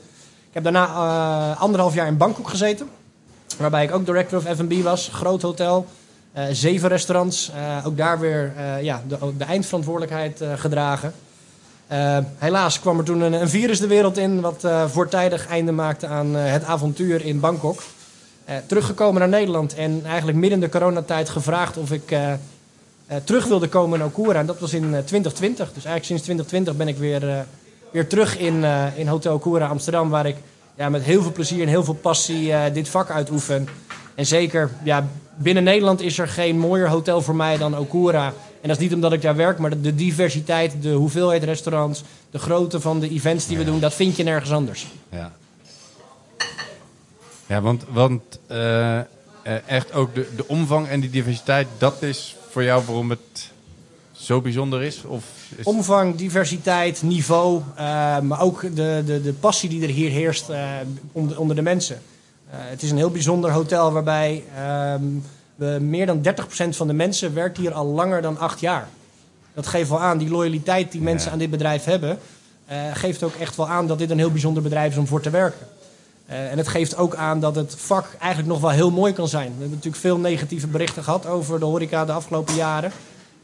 Ik 0.49 0.55
heb 0.55 0.63
daarna 0.63 1.55
anderhalf 1.55 1.95
jaar 1.95 2.07
in 2.07 2.17
Bangkok 2.17 2.49
gezeten. 2.49 2.89
Waarbij 3.59 3.85
ik 3.85 3.95
ook 3.95 4.07
director 4.07 4.39
of 4.39 4.45
F&B 4.57 4.73
was. 4.83 5.09
Groot 5.13 5.43
hotel. 5.43 5.87
Eh, 6.33 6.45
zeven 6.53 6.89
restaurants. 6.89 7.51
Eh, 7.55 7.87
ook 7.87 7.97
daar 7.97 8.21
weer 8.21 8.53
eh, 8.57 8.83
ja, 8.83 9.03
de, 9.09 9.19
de 9.39 9.45
eindverantwoordelijkheid 9.45 10.43
gedragen. 10.57 11.13
Helaas 12.39 12.81
kwam 12.81 12.99
er 12.99 13.05
toen 13.05 13.21
een, 13.21 13.33
een 13.33 13.49
virus 13.49 13.81
de 13.81 13.87
wereld 13.87 14.17
in. 14.17 14.41
Wat 14.41 14.65
voortijdig 14.87 15.47
einde 15.47 15.73
maakte 15.73 16.07
aan 16.07 16.35
het 16.35 16.65
avontuur 16.65 17.25
in 17.25 17.41
Bangkok. 17.41 17.83
Teruggekomen 18.67 19.21
naar 19.21 19.29
Nederland. 19.29 19.75
En 19.75 20.01
eigenlijk 20.05 20.39
midden 20.39 20.59
in 20.59 20.65
de 20.65 20.71
coronatijd 20.71 21.29
gevraagd 21.29 21.77
of 21.77 21.93
ik 21.93 22.17
terug 23.25 23.47
wilde 23.47 23.69
komen 23.69 24.01
in 24.01 24.05
Okura. 24.05 24.39
En 24.39 24.47
dat 24.47 24.59
was 24.59 24.73
in 24.73 24.83
eh, 24.83 24.89
2020. 24.89 25.73
Dus 25.73 25.85
eigenlijk 25.85 26.05
sinds 26.05 26.23
2020 26.23 26.77
ben 26.77 26.89
ik 26.89 26.97
weer, 26.97 27.47
weer 27.91 28.07
terug 28.07 28.39
in, 28.39 28.65
in 28.97 29.07
Hotel 29.07 29.35
Okura 29.35 29.67
Amsterdam. 29.67 30.09
Waar 30.09 30.27
ik 30.27 30.37
ja, 30.75 30.89
met 30.89 31.03
heel 31.03 31.23
veel 31.23 31.33
plezier 31.33 31.63
en 31.63 31.69
heel 31.69 31.85
veel 31.85 31.95
passie 31.95 32.73
dit 32.73 32.89
vak 32.89 33.11
uitoefen. 33.11 33.69
En 34.15 34.27
zeker, 34.27 34.71
ja, 34.83 35.07
binnen 35.39 35.65
Nederland 35.65 36.01
is 36.01 36.19
er 36.19 36.29
geen 36.29 36.59
mooier 36.59 36.89
hotel 36.89 37.23
voor 37.23 37.37
mij 37.37 37.57
dan 37.57 37.79
Okura. 37.79 38.27
En 38.61 38.69
dat 38.69 38.77
is 38.77 38.83
niet 38.83 38.95
omdat 38.95 39.13
ik 39.13 39.23
daar 39.23 39.37
werk, 39.37 39.59
maar 39.59 39.81
de, 39.81 39.95
diversiteit, 39.95 40.83
de 40.83 40.93
hoeveelheid 40.93 41.45
restaurants, 41.45 42.03
de 42.31 42.39
grootte 42.39 42.81
van 42.81 43.01
de 43.01 43.09
events 43.09 43.47
die 43.47 43.59
we 43.59 43.65
doen, 43.65 43.81
dat 43.81 43.95
vind 43.95 44.17
je 44.17 44.23
nergens 44.23 44.53
anders. 44.53 44.87
Ja, 45.11 45.33
ja 47.47 47.61
want, 47.61 47.85
want 47.89 48.23
eh, 48.47 48.99
echt 49.67 49.93
ook 49.93 50.15
de, 50.15 50.27
de 50.37 50.49
omvang 50.49 50.89
en 50.89 51.01
die 51.01 51.11
diversiteit, 51.11 51.67
dat 51.79 52.03
is 52.03 52.37
voor 52.51 52.63
jou 52.63 52.83
waarom 52.87 53.11
het 53.11 53.51
zo 54.13 54.41
bijzonder 54.41 54.83
is? 54.83 55.05
Of 55.05 55.25
is 55.57 55.65
Omvang, 55.65 56.17
diversiteit, 56.17 57.03
niveau, 57.03 57.63
eh, 57.77 58.21
maar 58.21 58.41
ook 58.41 58.63
de, 58.63 59.03
de, 59.07 59.23
de 59.23 59.33
passie 59.33 59.69
die 59.69 59.83
er 59.83 59.89
hier 59.89 60.11
heerst 60.11 60.49
eh, 60.49 60.71
onder, 61.13 61.41
onder 61.41 61.57
de 61.57 61.63
mensen. 61.63 61.99
Eh, 62.51 62.57
het 62.61 62.83
is 62.83 62.91
een 62.91 62.97
heel 62.97 63.11
bijzonder 63.11 63.51
hotel 63.51 63.93
waarbij 63.93 64.45
ehm, 64.57 65.03
we 65.55 65.79
meer 65.81 66.07
dan 66.07 66.23
30% 66.23 66.77
van 66.77 66.87
de 66.87 66.93
mensen 66.93 67.35
werkt 67.35 67.57
hier 67.57 67.73
al 67.73 67.87
langer 67.87 68.23
dan 68.23 68.39
acht 68.39 68.61
jaar. 68.61 68.89
Dat 69.55 69.67
geeft 69.67 69.89
wel 69.89 70.01
aan, 70.01 70.19
die 70.19 70.31
loyaliteit 70.31 70.93
die 70.93 71.01
mensen 71.01 71.27
Ja. 71.27 71.33
aan 71.33 71.39
dit 71.39 71.51
bedrijf 71.51 71.85
hebben, 71.85 72.19
eh, 72.67 72.77
geeft 72.93 73.23
ook 73.23 73.35
echt 73.35 73.57
wel 73.57 73.69
aan 73.69 73.87
dat 73.87 73.99
dit 73.99 74.11
een 74.11 74.19
heel 74.19 74.31
bijzonder 74.31 74.63
bedrijf 74.63 74.93
is 74.93 74.99
om 74.99 75.07
voor 75.07 75.21
te 75.21 75.31
werken. 75.31 75.67
Eh, 76.27 76.51
en 76.51 76.59
het 76.59 76.69
geeft 76.69 76.97
ook 76.97 77.15
aan 77.15 77.41
dat 77.41 77.55
het 77.55 77.75
vak 77.77 78.07
eigenlijk 78.19 78.53
nog 78.53 78.61
wel 78.61 78.71
heel 78.71 78.91
mooi 78.91 79.13
kan 79.13 79.29
zijn. 79.29 79.47
We 79.47 79.53
hebben 79.53 79.71
natuurlijk 79.71 80.03
veel 80.03 80.19
negatieve 80.19 80.67
berichten 80.67 81.05
gehad 81.05 81.27
over 81.27 81.59
de 81.59 81.65
horeca 81.65 82.05
de 82.05 82.13
afgelopen 82.13 82.55
jaren. 82.55 82.93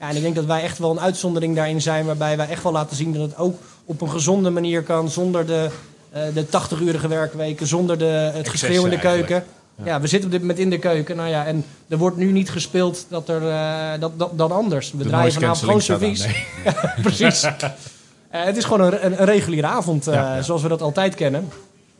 Ja, 0.00 0.08
en 0.08 0.16
ik 0.16 0.22
denk 0.22 0.34
dat 0.34 0.44
wij 0.44 0.62
echt 0.62 0.78
wel 0.78 0.90
een 0.90 1.00
uitzondering 1.00 1.56
daarin 1.56 1.82
zijn, 1.82 2.06
waarbij 2.06 2.36
wij 2.36 2.48
echt 2.48 2.62
wel 2.62 2.72
laten 2.72 2.96
zien 2.96 3.12
dat 3.12 3.22
het 3.22 3.38
ook 3.38 3.58
op 3.84 4.00
een 4.00 4.10
gezonde 4.10 4.50
manier 4.50 4.82
kan, 4.82 5.10
zonder 5.10 5.46
de, 5.46 5.70
de 6.34 6.46
80-urige 6.46 7.08
werkweken, 7.08 7.66
zonder 7.66 7.98
de, 7.98 8.30
het 8.34 8.48
geschreeuw 8.48 8.84
in 8.84 8.90
de 8.90 8.98
keuken. 8.98 9.44
Ja. 9.84 10.00
we 10.00 10.06
zitten 10.06 10.28
op 10.28 10.32
dit 10.32 10.40
moment 10.40 10.58
in 10.58 10.70
de 10.70 10.78
keuken. 10.78 11.16
Nou 11.16 11.28
ja, 11.28 11.46
en 11.46 11.64
er 11.88 11.98
wordt 11.98 12.16
nu 12.16 12.32
niet 12.32 12.50
gespeeld 12.50 13.06
dat 13.08 13.28
er, 13.28 13.48
eh, 13.48 14.00
dat, 14.00 14.18
dat, 14.18 14.38
dan 14.38 14.52
anders. 14.52 14.92
We 14.92 14.98
De 14.98 15.04
draaien 15.04 15.32
vanavond 15.32 15.58
gewoon 15.58 15.80
servies. 15.80 16.26
precies. 17.02 17.42
Eh, 18.34 18.44
het 18.44 18.56
is 18.56 18.64
gewoon 18.64 18.80
een, 18.80 19.04
een, 19.04 19.20
een 19.20 19.26
reguliere 19.26 19.66
avond, 19.66 20.06
eh, 20.06 20.14
Ja, 20.14 20.36
ja. 20.36 20.42
zoals 20.42 20.62
we 20.62 20.68
dat 20.68 20.82
altijd 20.82 21.14
kennen. 21.14 21.48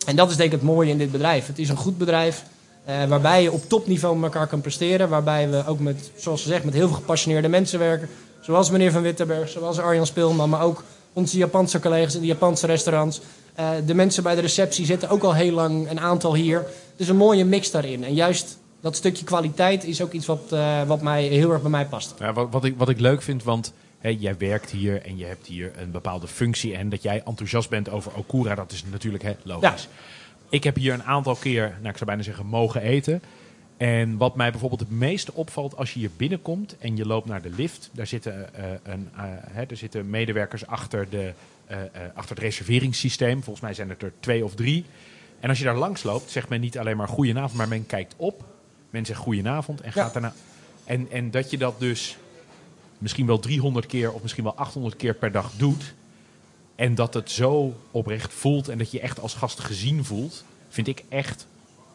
En 0.07 0.17
dat 0.17 0.31
is 0.31 0.37
denk 0.37 0.53
ik 0.53 0.59
het 0.59 0.69
mooie 0.69 0.91
in 0.91 0.99
dit 0.99 1.13
bedrijf. 1.13 1.47
Het 1.47 1.59
is 1.59 1.69
een 1.69 1.77
goed 1.77 1.99
bedrijf 1.99 2.45
eh, 2.85 3.05
waarbij 3.05 3.43
je 3.43 3.53
op 3.53 3.69
topniveau 3.69 4.17
met 4.17 4.33
elkaar 4.33 4.47
kan 4.47 4.61
presteren. 4.61 5.09
Waarbij 5.09 5.51
we 5.51 5.63
ook 5.67 5.79
met, 5.79 6.11
zoals 6.17 6.43
gezegd, 6.43 6.65
met 6.65 6.75
heel 6.75 6.87
veel 6.87 6.97
gepassioneerde 6.97 7.49
mensen 7.49 7.79
werken. 7.79 8.09
Zoals 8.41 8.71
meneer 8.71 8.93
Van 8.93 9.03
Wittenberg, 9.03 9.49
zoals 9.49 9.79
Arjan 9.79 10.07
Speelman, 10.07 10.49
maar 10.49 10.63
ook 10.63 10.85
onze 11.13 11.37
Japanse 11.37 11.81
collega's 11.81 12.15
in 12.15 12.21
de 12.21 12.27
Japanse 12.27 12.67
restaurants. 12.67 13.21
Eh, 13.55 13.71
de 13.87 13.95
mensen 13.95 14.23
bij 14.23 14.35
de 14.35 14.41
receptie 14.41 14.87
zitten 14.87 15.09
ook 15.09 15.23
al 15.23 15.35
heel 15.35 15.53
lang, 15.53 15.91
een 15.91 16.01
aantal 16.01 16.35
hier. 16.35 16.67
Is 16.97 17.09
een 17.09 17.17
mooie 17.17 17.45
mix 17.45 17.71
daarin. 17.71 18.05
En 18.05 18.15
juist 18.15 18.59
dat 18.81 18.97
stukje 18.97 19.25
kwaliteit 19.25 19.85
is 19.85 20.03
ook 20.03 20.13
iets 20.13 20.27
wat, 20.27 20.53
eh, 20.53 20.83
wat 20.83 21.03
mij 21.03 21.25
heel 21.25 21.51
erg 21.51 21.61
bij 21.61 21.71
mij 21.71 21.87
past. 21.87 22.15
Ja, 22.19 22.33
wat, 22.33 22.51
wat, 22.51 22.65
ik, 22.65 22.75
wat 22.77 22.89
ik 22.89 23.01
leuk 23.01 23.23
vind, 23.23 23.43
want 23.43 23.73
hè, 23.99 24.09
jij 24.19 24.37
werkt 24.39 24.71
hier 24.71 25.03
en 25.03 25.17
je 25.17 25.25
hebt 25.25 25.47
hier 25.47 25.73
een 25.77 25.91
bepaalde 25.91 26.27
functie. 26.27 26.77
En 26.77 26.89
dat 26.89 27.03
jij 27.03 27.23
enthousiast 27.25 27.69
bent 27.69 27.91
over 27.91 28.13
Okura, 28.17 28.55
dat 28.55 28.73
is 28.73 28.85
natuurlijk 28.91 29.23
hè, 29.23 29.33
logisch. 29.43 29.89
Ik 30.49 30.65
heb 30.65 30.77
hier 30.77 30.93
een 30.93 31.03
aantal 31.03 31.35
keer, 31.35 31.63
nou, 31.63 31.89
ik 31.89 31.97
zou 31.97 32.05
bijna 32.05 32.23
zeggen, 32.23 32.47
mogen 32.47 32.81
eten. 32.81 33.23
En 33.77 34.17
wat 34.17 34.37
mij 34.37 34.51
bijvoorbeeld 34.51 34.81
het 34.81 34.91
meeste 34.91 35.35
opvalt 35.35 35.77
als 35.77 35.93
je 35.93 35.99
hier 35.99 36.11
binnenkomt 36.17 36.77
en 36.79 36.97
je 36.97 37.07
loopt 37.07 37.29
naar 37.29 37.43
de 37.43 37.51
lift. 37.57 37.91
Daar 37.93 38.07
zitten, 38.07 38.55
eh, 38.55 38.65
een, 38.83 39.09
hè, 39.51 39.63
er 39.63 39.77
zitten 39.77 40.11
medewerkers 40.11 40.67
achter, 40.67 41.07
de, 41.11 41.33
achter 42.15 42.35
het 42.37 42.45
reserveringssysteem. 42.45 43.43
Volgens 43.43 43.61
mij 43.65 43.75
zijn 43.75 43.89
het 43.89 44.03
er 44.03 44.13
twee 44.21 44.45
of 44.45 44.55
drie. 44.55 44.85
En 45.41 45.49
als 45.49 45.59
je 45.59 45.65
daar 45.65 45.77
langs 45.77 46.03
loopt, 46.03 46.31
zegt 46.31 46.49
men 46.49 46.61
niet 46.61 46.79
alleen 46.79 46.97
maar 46.97 47.09
goedenavond, 47.09 47.55
maar 47.55 47.69
men 47.69 47.87
kijkt 47.87 48.15
op. 48.17 48.45
Men 48.91 49.07
zegt 49.07 49.19
goedenavond 49.21 49.81
en 49.81 49.91
Ja. 49.95 50.03
gaat 50.03 50.13
daarna. 50.13 50.33
En, 50.85 51.11
en 51.11 51.31
dat 51.31 51.51
je 51.51 51.59
dat 51.59 51.81
dus 51.81 52.17
misschien 52.99 53.27
wel 53.27 53.39
300 53.39 53.87
keer 53.87 54.13
of 54.13 54.23
misschien 54.23 54.45
wel 54.45 54.55
800 54.55 54.97
keer 54.97 55.15
per 55.15 55.33
dag 55.33 55.51
doet. 55.57 55.95
En 56.75 56.95
dat 56.95 57.15
het 57.15 57.31
zo 57.31 57.75
oprecht 57.91 58.33
voelt 58.33 58.69
en 58.69 58.79
dat 58.79 58.91
je 58.91 58.97
je 58.97 59.03
echt 59.03 59.21
als 59.21 59.35
gast 59.35 59.61
gezien 59.61 60.05
voelt, 60.05 60.45
vind 60.69 60.87
ik 60.87 61.05
echt 61.09 61.47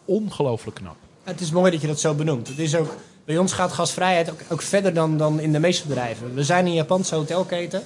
ongelooflijk 0.05 0.77
knap. 0.77 0.95
Het 1.23 1.41
is 1.41 1.51
mooi 1.51 1.71
dat 1.71 1.81
je 1.81 1.87
dat 1.87 1.99
zo 1.99 2.13
benoemt. 2.13 2.47
Het 2.47 2.59
is 2.59 2.75
ook, 2.75 2.95
bij 3.25 3.37
ons 3.37 3.53
gaat 3.53 3.71
gastvrijheid 3.71 4.31
ook, 4.31 4.39
ook 4.49 4.61
verder 4.61 4.93
dan, 4.93 5.17
dan 5.17 5.39
in 5.39 5.51
de 5.51 5.59
meeste 5.59 5.87
bedrijven. 5.87 6.33
We 6.33 6.43
zijn 6.43 6.65
een 6.65 6.73
Japanse 6.73 7.15
hotelketen. 7.15 7.83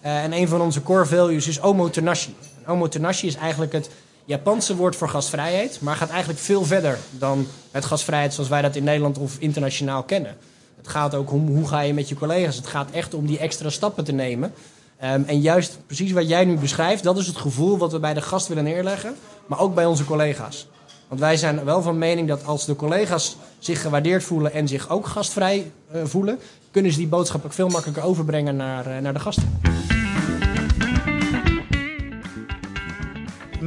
Eh, 0.00 0.24
en 0.24 0.32
een 0.32 0.48
van 0.48 0.60
onze 0.60 0.82
core 0.82 1.06
values 1.06 1.48
is 1.48 1.60
omotenashi. 1.60 2.34
En 2.64 2.72
Omotenashi 2.72 3.26
is 3.26 3.34
eigenlijk 3.34 3.72
het 3.72 3.90
Japanse 4.24 4.76
woord 4.76 4.96
voor 4.96 5.08
gastvrijheid, 5.08 5.80
maar 5.80 5.96
gaat 5.96 6.10
eigenlijk 6.10 6.40
veel 6.40 6.64
verder 6.64 6.98
dan 7.10 7.46
het 7.70 7.84
gastvrijheid 7.84 8.34
zoals 8.34 8.48
wij 8.48 8.62
dat 8.62 8.76
in 8.76 8.84
Nederland 8.84 9.18
of 9.18 9.36
internationaal 9.38 10.02
kennen. 10.02 10.36
Het 10.76 10.88
gaat 10.88 11.14
ook 11.14 11.32
om 11.32 11.46
hoe 11.46 11.68
ga 11.68 11.80
je 11.80 11.94
met 11.94 12.08
je 12.08 12.14
collega's. 12.14 12.56
Het 12.56 12.66
gaat 12.66 12.90
echt 12.90 13.14
om 13.14 13.26
die 13.26 13.38
extra 13.38 13.70
stappen 13.70 14.04
te 14.04 14.12
nemen. 14.12 14.52
Ehm, 14.96 15.22
en 15.26 15.40
juist 15.40 15.78
precies 15.86 16.12
wat 16.12 16.28
jij 16.28 16.44
nu 16.44 16.56
beschrijft, 16.56 17.02
dat 17.02 17.18
is 17.18 17.26
het 17.26 17.36
gevoel 17.36 17.78
wat 17.78 17.92
we 17.92 17.98
bij 17.98 18.14
de 18.14 18.20
gast 18.20 18.48
willen 18.48 18.64
neerleggen, 18.64 19.14
maar 19.46 19.58
ook 19.58 19.74
bij 19.74 19.86
onze 19.86 20.04
collega's. 20.04 20.66
Want 21.08 21.20
wij 21.20 21.36
zijn 21.36 21.64
wel 21.64 21.82
van 21.82 21.98
mening 21.98 22.28
dat 22.28 22.44
als 22.44 22.66
de 22.66 22.76
collega's 22.76 23.36
zich 23.58 23.80
gewaardeerd 23.80 24.24
voelen 24.24 24.52
en 24.52 24.68
zich 24.68 24.88
ook 24.88 25.06
gastvrij 25.06 25.70
eh, 25.90 26.00
voelen, 26.04 26.38
kunnen 26.70 26.92
ze 26.92 26.98
die 26.98 27.08
boodschap 27.08 27.44
ook 27.44 27.52
veel 27.52 27.68
makkelijker 27.68 28.04
overbrengen 28.04 28.56
naar, 28.56 28.86
eh, 28.86 28.98
naar 28.98 29.12
de 29.12 29.20
gasten. 29.20 29.60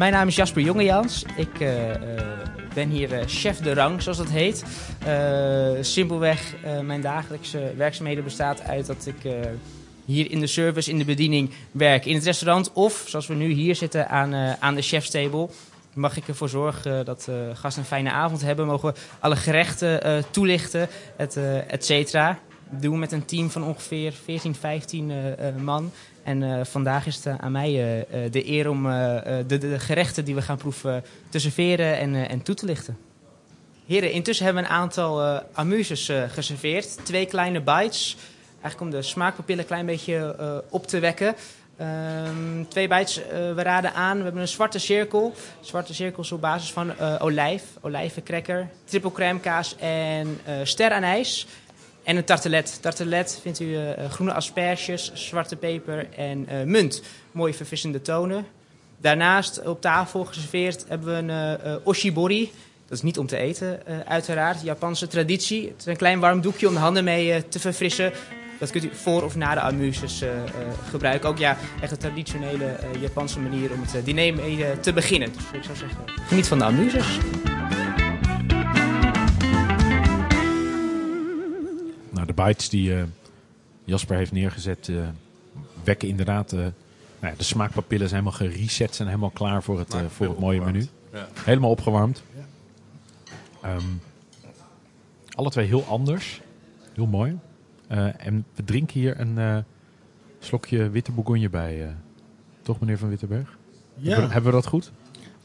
Mijn 0.03 0.15
naam 0.15 0.27
is 0.27 0.35
Jasper 0.35 0.61
Jongejans. 0.61 1.23
Ik 1.35 1.59
eh, 1.59 1.93
eh, 1.93 1.99
ben 2.73 2.89
hier 2.89 3.13
eh, 3.13 3.27
chef 3.27 3.57
de 3.57 3.73
rang, 3.73 4.01
zoals 4.01 4.17
dat 4.17 4.29
heet. 4.29 4.63
Simpelweg, 5.85 6.55
mijn 6.83 7.01
dagelijkse 7.01 7.73
werkzaamheden 7.77 8.23
bestaat 8.23 8.61
uit 8.61 8.85
dat 8.85 9.05
ik 9.05 9.33
hier 10.05 10.31
in 10.31 10.39
de 10.39 10.47
service, 10.47 10.89
in 10.89 10.97
de 10.97 11.05
bediening 11.05 11.49
werk. 11.71 12.05
In 12.05 12.15
het 12.15 12.23
restaurant 12.23 12.73
of, 12.73 13.03
zoals 13.07 13.27
we 13.27 13.33
nu 13.33 13.51
hier 13.51 13.75
zitten, 13.75 14.09
aan, 14.09 14.33
aan 14.59 14.75
de 14.75 14.81
chefstable. 14.81 15.49
Mag 15.93 16.17
ik 16.17 16.27
ervoor 16.27 16.49
zorgen 16.49 17.05
dat 17.05 17.27
uh, 17.29 17.35
gasten 17.53 17.81
een 17.81 17.87
fijne 17.87 18.11
avond 18.11 18.41
hebben. 18.41 18.65
Mogen 18.65 18.93
alle 19.19 19.35
gerechten 19.35 20.25
toelichten, 20.31 20.87
et, 21.17 21.37
eh, 21.37 21.71
et 21.71 21.85
cetera. 21.85 22.39
Doen 22.79 22.99
met 22.99 23.11
een 23.11 23.25
team 23.25 23.49
van 23.49 23.63
ongeveer 23.63 24.13
14, 24.23 24.55
15 24.55 25.11
eh, 25.11 25.47
eh, 25.47 25.55
man. 25.55 25.91
En 26.23 26.43
eh, 26.43 26.65
vandaag 26.65 27.05
is 27.05 27.15
het 27.15 27.25
eh, 27.25 27.35
aan 27.37 27.51
mij 27.51 27.69
eh, 27.69 28.31
de 28.31 28.49
eer 28.49 28.69
om 28.69 28.83
de, 28.83 29.57
de 29.57 29.79
gerechten 29.79 30.25
die 30.25 30.35
we 30.35 30.41
gaan 30.41 30.57
proeven 30.57 31.03
te 31.29 31.39
serveren 31.39 31.97
en, 31.97 32.29
en 32.29 32.41
toe 32.41 32.55
te 32.55 32.65
lichten. 32.65 32.97
Heren, 33.85 34.11
intussen 34.11 34.45
hebben 34.45 34.63
we 34.63 34.69
een 34.69 34.75
aantal 34.75 35.41
amuses 35.53 36.11
geserveerd. 36.27 37.05
Twee 37.05 37.25
kleine 37.25 37.61
bites. 37.61 38.17
Eigenlijk 38.61 38.81
om 38.81 38.89
de 38.89 39.01
smaakpapillen 39.01 39.61
een 39.61 39.67
klein 39.67 39.85
beetje 39.85 40.63
op 40.69 40.87
te 40.87 40.99
wekken. 40.99 41.35
Ehm, 41.77 42.63
twee 42.67 42.87
bites, 42.87 43.21
we 43.29 43.61
raden 43.61 43.93
aan. 43.93 44.17
We 44.17 44.23
hebben 44.23 44.41
een 44.41 44.47
zwarte 44.47 44.79
cirkel. 44.79 45.33
Zwarte 45.61 45.93
cirkel 45.93 46.23
is 46.23 46.31
op 46.31 46.41
basis 46.41 46.71
van 46.71 46.99
olijf, 47.19 47.63
olijvencracker, 47.81 48.69
triple 48.83 49.11
crème 49.11 49.39
kaas 49.39 49.75
en 49.77 50.39
eh 50.45 50.53
ster 50.63 50.91
aan 50.91 51.03
ijs. 51.03 51.47
En 52.03 52.17
een 52.17 52.23
tartelet. 52.23 52.81
Tartelet 52.81 53.39
vindt 53.41 53.59
u 53.59 53.75
eh, 53.75 53.91
eh, 53.91 54.11
groene 54.11 54.33
asperges, 54.33 55.11
zwarte 55.13 55.55
peper 55.55 56.07
en 56.17 56.47
eh, 56.47 56.63
munt. 56.63 57.03
Mooie 57.31 57.53
verfrissende 57.53 58.01
tonen. 58.01 58.45
Daarnaast 58.97 59.65
op 59.65 59.81
tafel 59.81 60.25
geserveerd 60.25 60.85
hebben 60.87 61.07
we 61.07 61.33
een 61.33 61.59
eh, 61.59 61.75
oshibori. 61.83 62.51
Dat 62.87 62.97
is 62.97 63.03
niet 63.03 63.19
om 63.19 63.27
te 63.27 63.37
eten, 63.37 63.79
uiteraard. 64.07 64.61
Japanse 64.61 65.07
traditie. 65.07 65.67
Het 65.67 65.79
is 65.79 65.85
een 65.85 65.97
klein 65.97 66.19
warm 66.19 66.41
doekje 66.41 66.67
om 66.67 66.73
de 66.73 66.79
handen 66.79 67.03
mee 67.03 67.47
te 67.47 67.59
verfrissen. 67.59 68.11
Dat 68.59 68.71
kunt 68.71 68.83
u 68.83 68.89
voor 68.93 69.23
of 69.23 69.35
na 69.35 69.53
de 69.53 69.59
amuses 69.59 70.23
gebruiken. 70.89 71.29
Ook 71.29 71.37
ja, 71.37 71.57
echt 71.81 71.91
een 71.91 71.97
traditionele 71.97 72.75
Japanse 72.99 73.39
manier 73.39 73.71
om 73.71 73.81
het 73.81 74.05
diner 74.05 74.33
mee 74.33 74.79
te 74.79 74.93
beginnen. 74.93 75.33
Dus 75.33 75.43
ik 75.53 75.63
zou 75.63 75.77
zeggen, 75.77 75.97
geniet 76.27 76.47
van 76.47 76.57
de 76.57 76.65
amuses. 76.65 77.17
Nou, 82.23 82.35
de 82.35 82.43
bites 82.43 82.69
die 82.69 82.95
eh, 82.95 83.03
Jasper 83.83 84.17
heeft 84.17 84.31
neergezet, 84.31 84.89
eh, 84.89 84.95
wekken 85.83 86.07
inderdaad. 86.07 86.51
eh, 86.53 86.59
nou 86.59 86.71
ja, 87.19 87.33
de 87.37 87.43
smaakpapillen 87.43 88.09
zijn 88.09 88.23
helemaal 88.23 88.47
gereset, 88.49 88.95
zijn 88.95 89.07
helemaal 89.07 89.29
klaar 89.29 89.63
voor 89.63 89.79
het, 89.79 89.93
eh, 89.93 90.01
voor 90.09 90.27
het 90.27 90.39
mooie 90.39 90.61
menu. 90.61 90.87
Ja. 91.13 91.27
Helemaal 91.43 91.69
opgewarmd. 91.69 92.23
Ehm, 93.61 93.83
alle 95.35 95.49
twee 95.49 95.67
heel 95.67 95.85
anders. 95.85 96.41
Heel 96.93 97.05
mooi. 97.05 97.37
Eh, 97.87 98.25
en 98.25 98.45
we 98.55 98.63
drinken 98.63 98.99
hier 98.99 99.19
een 99.19 99.37
eh, 99.37 99.57
slokje 100.39 100.89
witte 100.89 101.11
bourgogne 101.11 101.49
bij. 101.49 101.83
eh. 101.83 101.89
toch, 102.61 102.79
meneer 102.79 102.97
Van 102.97 103.09
Wittenberg? 103.09 103.57
Hebben, 103.95 104.11
Ja. 104.11 104.15
we, 104.27 104.33
hebben 104.33 104.43
we 104.51 104.57
dat 104.57 104.67
goed? 104.67 104.91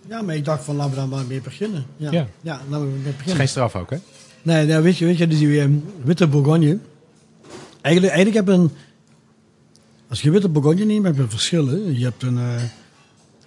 ja, 0.09 0.23
maar 0.23 0.35
ik 0.35 0.45
dacht 0.45 0.65
van 0.65 0.77
laten 0.77 0.91
we 0.91 0.97
dan 0.97 1.09
maar 1.09 1.25
mee 1.27 1.41
beginnen. 1.41 1.87
Ja, 1.97 2.11
Ja. 2.11 2.27
ja. 2.41 2.61
laten 2.69 2.87
we 2.87 2.93
mee 2.93 2.97
Het 2.99 3.07
is 3.07 3.13
beginnen. 3.17 3.37
geen 3.37 3.49
straf 3.49 3.77
ook, 3.77 3.91
hè? 3.91 3.97
Nee, 4.43 4.67
nou, 4.67 4.83
weet 4.83 4.97
je, 4.99 5.05
weet 5.05 5.19
je, 5.19 5.27
dus 5.27 5.39
die 5.39 5.61
eh, 5.61 5.69
witte 6.05 6.27
Bourgogne. 6.27 6.79
Eigenlijk, 7.81 8.15
eigenlijk 8.15 8.47
heb 8.47 8.57
je 8.57 8.63
een. 8.63 8.71
Als 10.09 10.23
je 10.23 10.31
witte 10.31 10.49
Bourgogne 10.49 10.85
neemt, 10.85 11.05
heb 11.05 11.17
je 11.17 11.29
verschillen. 11.29 11.99
Je 11.99 12.05
hebt 12.05 12.23
een. 12.23 12.39
eh, 12.39 12.63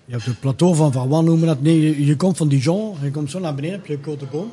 je 0.06 0.12
hebt 0.12 0.25
het 0.25 0.39
plateau 0.39 0.75
van 0.75 0.91
Valois 0.91 1.25
noemen 1.25 1.39
we 1.39 1.45
dat. 1.45 1.62
Nee, 1.62 2.06
je, 2.06 2.15
komt 2.15 2.38
van 2.38 2.47
Dijon, 2.47 2.95
je 3.01 3.12
komt 3.12 3.32
zo 3.32 3.39
naar 3.39 3.56
beneden, 3.56 3.75
heb 3.80 3.86
je 3.86 4.17
de 4.17 4.25
Beaune. 4.32 4.49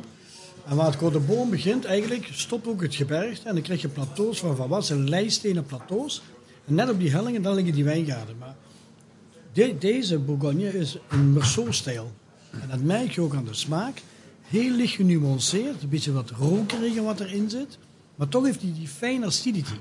En 0.69 0.77
waar 0.77 0.91
het 1.01 1.13
de 1.13 1.21
Beaune 1.21 1.51
begint, 1.51 1.85
eigenlijk 1.85 2.29
stopt 2.33 2.67
ook 2.67 2.83
het 2.83 2.95
gebergte. 2.95 3.49
En 3.49 3.55
dan 3.55 3.63
krijg 3.63 3.81
je 3.81 3.89
plateaus 3.89 4.39
van 4.39 4.57
Valois, 4.57 4.87
zijn 4.87 5.09
lijststenen 5.09 5.65
plateaus. 5.65 6.23
En 6.67 6.75
net 6.75 6.91
op 6.91 6.99
die 7.01 7.11
hellingen, 7.11 7.43
dan 7.43 7.55
liggen 7.55 7.75
die 7.75 7.85
wijngaarden. 7.85 8.35
Maar 8.39 8.55
de- 9.53 9.75
deze 9.79 10.19
Bourgogne 10.19 10.79
is 10.79 10.99
een 11.09 11.33
Meursault-stijl. 11.33 12.13
En 12.51 12.69
dat 12.71 12.81
merk 12.81 13.11
je 13.11 13.21
ook 13.21 13.35
aan 13.35 13.45
de 13.45 13.55
smaak. 13.55 14.03
Heel 14.49 14.71
licht 14.71 14.95
genuanceerd, 14.95 15.83
een 15.83 15.89
beetje 15.89 16.13
wat 16.13 16.31
rokerige 16.31 17.03
wat 17.03 17.21
erin 17.21 17.51
zit. 17.51 17.79
Maar 18.15 18.29
toch 18.29 18.45
heeft 18.45 18.63
hij 18.63 18.73
die 18.75 18.89
fijne 18.89 19.27
acidity. 19.27 19.75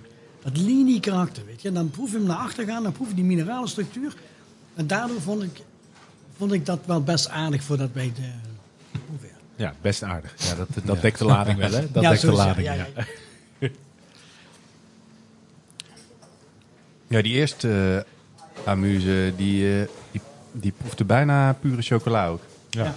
Dat 0.44 0.58
linie 0.58 1.00
karakter, 1.00 1.46
weet 1.46 1.62
je. 1.62 1.68
En 1.68 1.74
dan 1.74 1.90
proef 1.90 2.12
je 2.12 2.18
hem 2.18 2.26
naar 2.26 2.38
achter 2.38 2.66
gaan, 2.66 2.84
dan 2.84 2.92
proef 2.92 3.08
je 3.08 3.14
die 3.16 3.24
minerale 3.24 3.68
structuur. 3.68 4.16
En 4.76 4.88
daardoor 4.88 5.22
vond 5.22 5.44
ik, 5.44 5.62
vond 6.38 6.52
ik 6.52 6.66
dat 6.66 6.80
wel 6.86 7.04
best 7.04 7.30
aardig 7.30 7.64
voordat 7.64 7.90
wij 7.94 8.12
de 8.16 8.32
proeven. 9.06 9.30
Ja, 9.56 9.74
best 9.82 10.04
aardig. 10.04 10.34
Ja, 10.38 10.56
dat 10.56 10.68
dat 10.84 11.02
dekt 11.02 11.20
de 11.20 11.26
lading 11.26 11.58
wel, 11.58 11.72
hè? 11.72 11.92
Dat 11.92 12.04
Ja, 12.04 12.10
dekt 12.10 12.22
zo 12.22 12.28
de 12.28 12.34
is 12.34 12.40
het, 12.40 12.48
lading, 12.48 12.68
ja, 12.68 12.74
ja. 12.74 12.88
ja, 13.60 13.70
Ja, 17.08 17.22
die 17.22 17.34
eerste 17.34 18.06
eh, 18.64 18.68
amuse, 18.68 19.34
die, 19.38 19.82
eh, 19.82 19.88
die, 20.12 20.22
die 20.52 20.74
proefde 20.78 21.04
bijna 21.06 21.54
pure 21.54 21.82
chocola 21.82 22.28
ook. 22.28 22.42
Ja. 22.70 22.96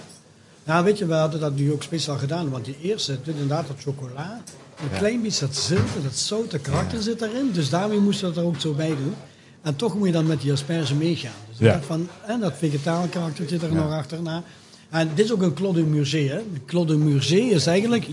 Nou, 0.65 0.83
weet 0.83 0.97
je, 0.97 1.05
we 1.05 1.13
hadden 1.13 1.39
dat 1.39 1.55
nu 1.55 1.71
ook 1.71 1.83
speciaal 1.83 2.17
gedaan. 2.17 2.49
Want 2.49 2.65
die 2.65 2.77
eerste, 2.81 3.17
dit 3.23 3.33
inderdaad 3.33 3.67
dat 3.67 3.75
chocola. 3.79 4.41
Een 4.83 4.97
klein 4.97 5.21
beetje 5.21 5.45
dat 5.45 5.55
zilte, 5.55 6.01
dat 6.03 6.15
zoute 6.15 6.59
karakter 6.59 7.01
zit 7.01 7.21
erin. 7.21 7.49
Dus 7.53 7.69
daarmee 7.69 7.99
moesten 7.99 8.27
we 8.27 8.33
dat 8.33 8.43
er 8.43 8.49
ook 8.49 8.59
zo 8.59 8.73
bij 8.73 8.87
doen. 8.87 9.13
En 9.61 9.75
toch 9.75 9.97
moet 9.97 10.07
je 10.07 10.13
dan 10.13 10.27
met 10.27 10.41
die 10.41 10.51
asperge 10.51 10.95
meegaan. 10.95 11.31
Dus 11.49 11.57
Ja. 11.57 11.73
dacht 11.73 11.85
van, 11.85 12.07
en 12.27 12.39
dat 12.39 12.53
vegetale 12.57 13.09
karakter 13.09 13.47
zit 13.49 13.61
er 13.63 13.73
nog 13.73 13.91
achterna. 13.91 14.43
En 14.89 15.09
dit 15.15 15.25
is 15.25 15.31
ook 15.31 15.41
een 15.41 15.53
Clos 15.53 15.75
de 15.75 15.83
Murzé. 15.83 16.17
Hè. 16.17 16.41
De 16.67 17.49
is 17.49 17.65
eigenlijk 17.67 18.07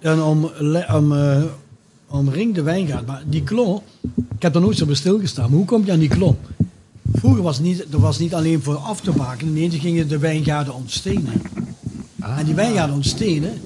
een 0.00 0.22
om, 0.22 0.50
om, 0.94 1.12
eh, 1.12 1.42
omringde 2.08 2.62
wijngaard. 2.62 3.06
Maar 3.06 3.22
die 3.26 3.42
Clos, 3.42 3.80
ik 4.36 4.42
heb 4.42 4.54
er 4.54 4.60
nooit 4.60 4.76
zo 4.76 4.86
bij 4.86 4.94
stilgestaan. 4.94 5.48
Maar 5.48 5.56
hoe 5.58 5.66
kom 5.66 5.84
je 5.84 5.92
aan 5.92 5.98
die 5.98 6.08
Clos? 6.08 6.34
Vroeger 7.12 7.42
was 7.42 7.56
het 7.56 7.66
niet, 7.66 7.92
er 7.92 8.00
was 8.00 8.18
niet 8.18 8.34
alleen 8.34 8.62
voor 8.62 8.76
af 8.76 9.00
te 9.00 9.10
bakenen. 9.10 9.52
Nee, 9.52 9.70
ze 9.70 9.78
gingen 9.78 10.08
de 10.08 10.18
wijngaarden 10.18 10.74
ontstenen. 10.74 11.42
En 12.20 12.44
die 12.44 12.54
wijngaarden 12.54 12.96
ontstenen, 12.96 13.60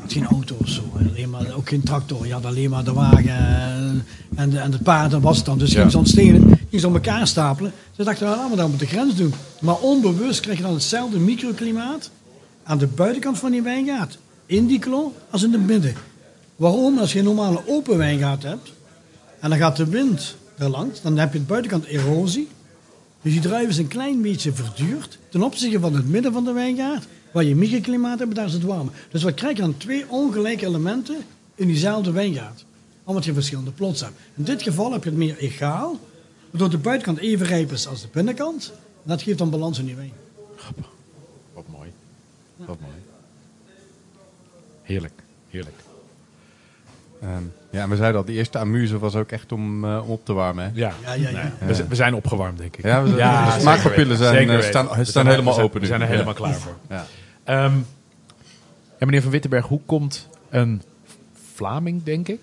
had 0.00 0.12
geen 0.12 0.26
auto 0.26 0.56
of 0.60 0.68
zo. 0.68 0.82
Alleen 0.98 1.30
maar, 1.30 1.54
ook 1.56 1.68
geen 1.68 1.82
tractor. 1.82 2.26
Je 2.26 2.32
had 2.32 2.44
alleen 2.44 2.70
maar 2.70 2.84
de 2.84 2.92
wagen 2.92 4.04
en, 4.34 4.50
de, 4.50 4.58
en 4.58 4.72
het 4.72 4.82
paard, 4.82 5.10
dat 5.10 5.22
was 5.22 5.36
het 5.36 5.46
dan. 5.46 5.58
Dus 5.58 5.72
gingen 5.72 5.90
ze 5.90 5.98
ontstenen, 5.98 6.40
gingen 6.42 6.80
ze 6.80 6.86
op 6.86 6.94
elkaar 6.94 7.26
stapelen. 7.26 7.72
Ze 7.96 8.04
dachten, 8.04 8.26
nou, 8.26 8.36
laten 8.36 8.50
we 8.50 8.56
dat 8.56 8.72
op 8.72 8.78
de 8.78 8.86
grens 8.86 9.16
doen. 9.16 9.34
Maar 9.60 9.78
onbewust 9.78 10.40
krijg 10.40 10.56
je 10.56 10.64
dan 10.64 10.72
hetzelfde 10.72 11.18
microklimaat 11.18 12.10
aan 12.62 12.78
de 12.78 12.86
buitenkant 12.86 13.38
van 13.38 13.50
die 13.50 13.62
wijngaard. 13.62 14.18
In 14.46 14.66
die 14.66 14.78
klon 14.78 15.12
als 15.30 15.42
in 15.42 15.52
het 15.52 15.66
midden. 15.66 15.94
Waarom? 16.56 16.98
Als 16.98 17.12
je 17.12 17.18
een 17.18 17.24
normale 17.24 17.62
open 17.66 17.96
wijngaard 17.96 18.42
hebt 18.42 18.72
en 19.40 19.50
dan 19.50 19.58
gaat 19.58 19.76
de 19.76 19.86
wind 19.86 20.36
er 20.58 20.68
langs, 20.68 21.02
dan 21.02 21.18
heb 21.18 21.32
je 21.32 21.38
het 21.38 21.46
buitenkant 21.46 21.84
erosie. 21.84 22.48
Dus 23.22 23.32
die 23.32 23.40
druiven 23.40 23.70
is 23.70 23.78
een 23.78 23.88
klein 23.88 24.22
beetje 24.22 24.52
verduurd 24.52 25.18
ten 25.28 25.42
opzichte 25.42 25.80
van 25.80 25.94
het 25.94 26.08
midden 26.08 26.32
van 26.32 26.44
de 26.44 26.52
wijngaard, 26.52 27.06
waar 27.32 27.44
je 27.44 27.54
microklimaat 27.54 28.18
hebt, 28.18 28.34
daar 28.34 28.46
is 28.46 28.52
het 28.52 28.62
warm. 28.62 28.90
Dus 29.10 29.22
wat 29.22 29.34
krijg 29.34 29.56
je 29.56 29.62
dan? 29.62 29.76
Twee 29.76 30.08
ongelijke 30.08 30.66
elementen 30.66 31.16
in 31.54 31.66
diezelfde 31.66 32.12
wijngaard. 32.12 32.64
Omdat 33.04 33.24
je 33.24 33.32
verschillende 33.32 33.70
plots 33.70 34.00
hebt. 34.00 34.14
In 34.34 34.44
dit 34.44 34.62
geval 34.62 34.92
heb 34.92 35.04
je 35.04 35.10
het 35.10 35.18
meer 35.18 35.36
egaal, 35.36 35.98
waardoor 36.50 36.70
de 36.70 36.78
buitenkant 36.78 37.18
even 37.18 37.46
rijp 37.46 37.72
is 37.72 37.86
als 37.86 38.00
de 38.00 38.08
binnenkant. 38.12 38.72
En 39.02 39.08
dat 39.08 39.22
geeft 39.22 39.38
dan 39.38 39.50
balans 39.50 39.78
in 39.78 39.84
die 39.84 39.94
wijn. 39.94 40.12
Wat 41.54 41.64
mooi. 41.68 41.90
Wat 42.56 42.80
mooi. 42.80 42.94
Heerlijk, 44.82 45.22
heerlijk. 45.48 45.76
Ehm, 47.22 47.42
ja, 47.70 47.88
we 47.88 47.96
zeiden 47.96 48.20
al, 48.20 48.26
die 48.26 48.36
eerste 48.36 48.58
amuse 48.58 48.98
was 48.98 49.14
ook 49.14 49.30
echt 49.30 49.52
om, 49.52 49.84
eh, 49.84 50.02
om 50.02 50.08
op 50.10 50.24
te 50.24 50.32
warmen. 50.32 50.64
Hè? 50.64 50.70
Ja, 50.74 50.92
Ja, 51.02 51.12
ja, 51.12 51.28
ja. 51.30 51.52
Nee, 51.60 51.84
we, 51.88 51.94
zijn 51.94 52.14
opgewarmd, 52.14 52.58
denk 52.58 52.76
ik. 52.76 52.84
Ja, 52.84 53.02
we, 53.02 53.16
Ja, 53.16 53.54
de 53.54 53.60
smaakpapillen 53.60 54.16
zijn, 54.16 54.50
eh, 54.50 54.60
staan, 54.60 54.86
staan 54.86 55.04
zijn- 55.06 55.26
helemaal 55.26 55.52
zijn- 55.52 55.64
open 55.66 55.80
nu. 55.80 55.86
We 55.86 55.88
zijn 55.92 56.00
er 56.00 56.06
Ja. 56.06 56.12
helemaal 56.12 56.34
klaar 56.34 56.54
voor. 56.54 56.76
Ja. 56.88 57.06
Ehm, 57.44 57.74
ja, 58.98 59.06
meneer 59.06 59.22
Van 59.22 59.30
Wittenberg, 59.30 59.66
hoe 59.66 59.80
komt 59.86 60.28
een 60.50 60.82
Vlaming, 61.54 62.02
denk 62.02 62.28
ik, 62.28 62.40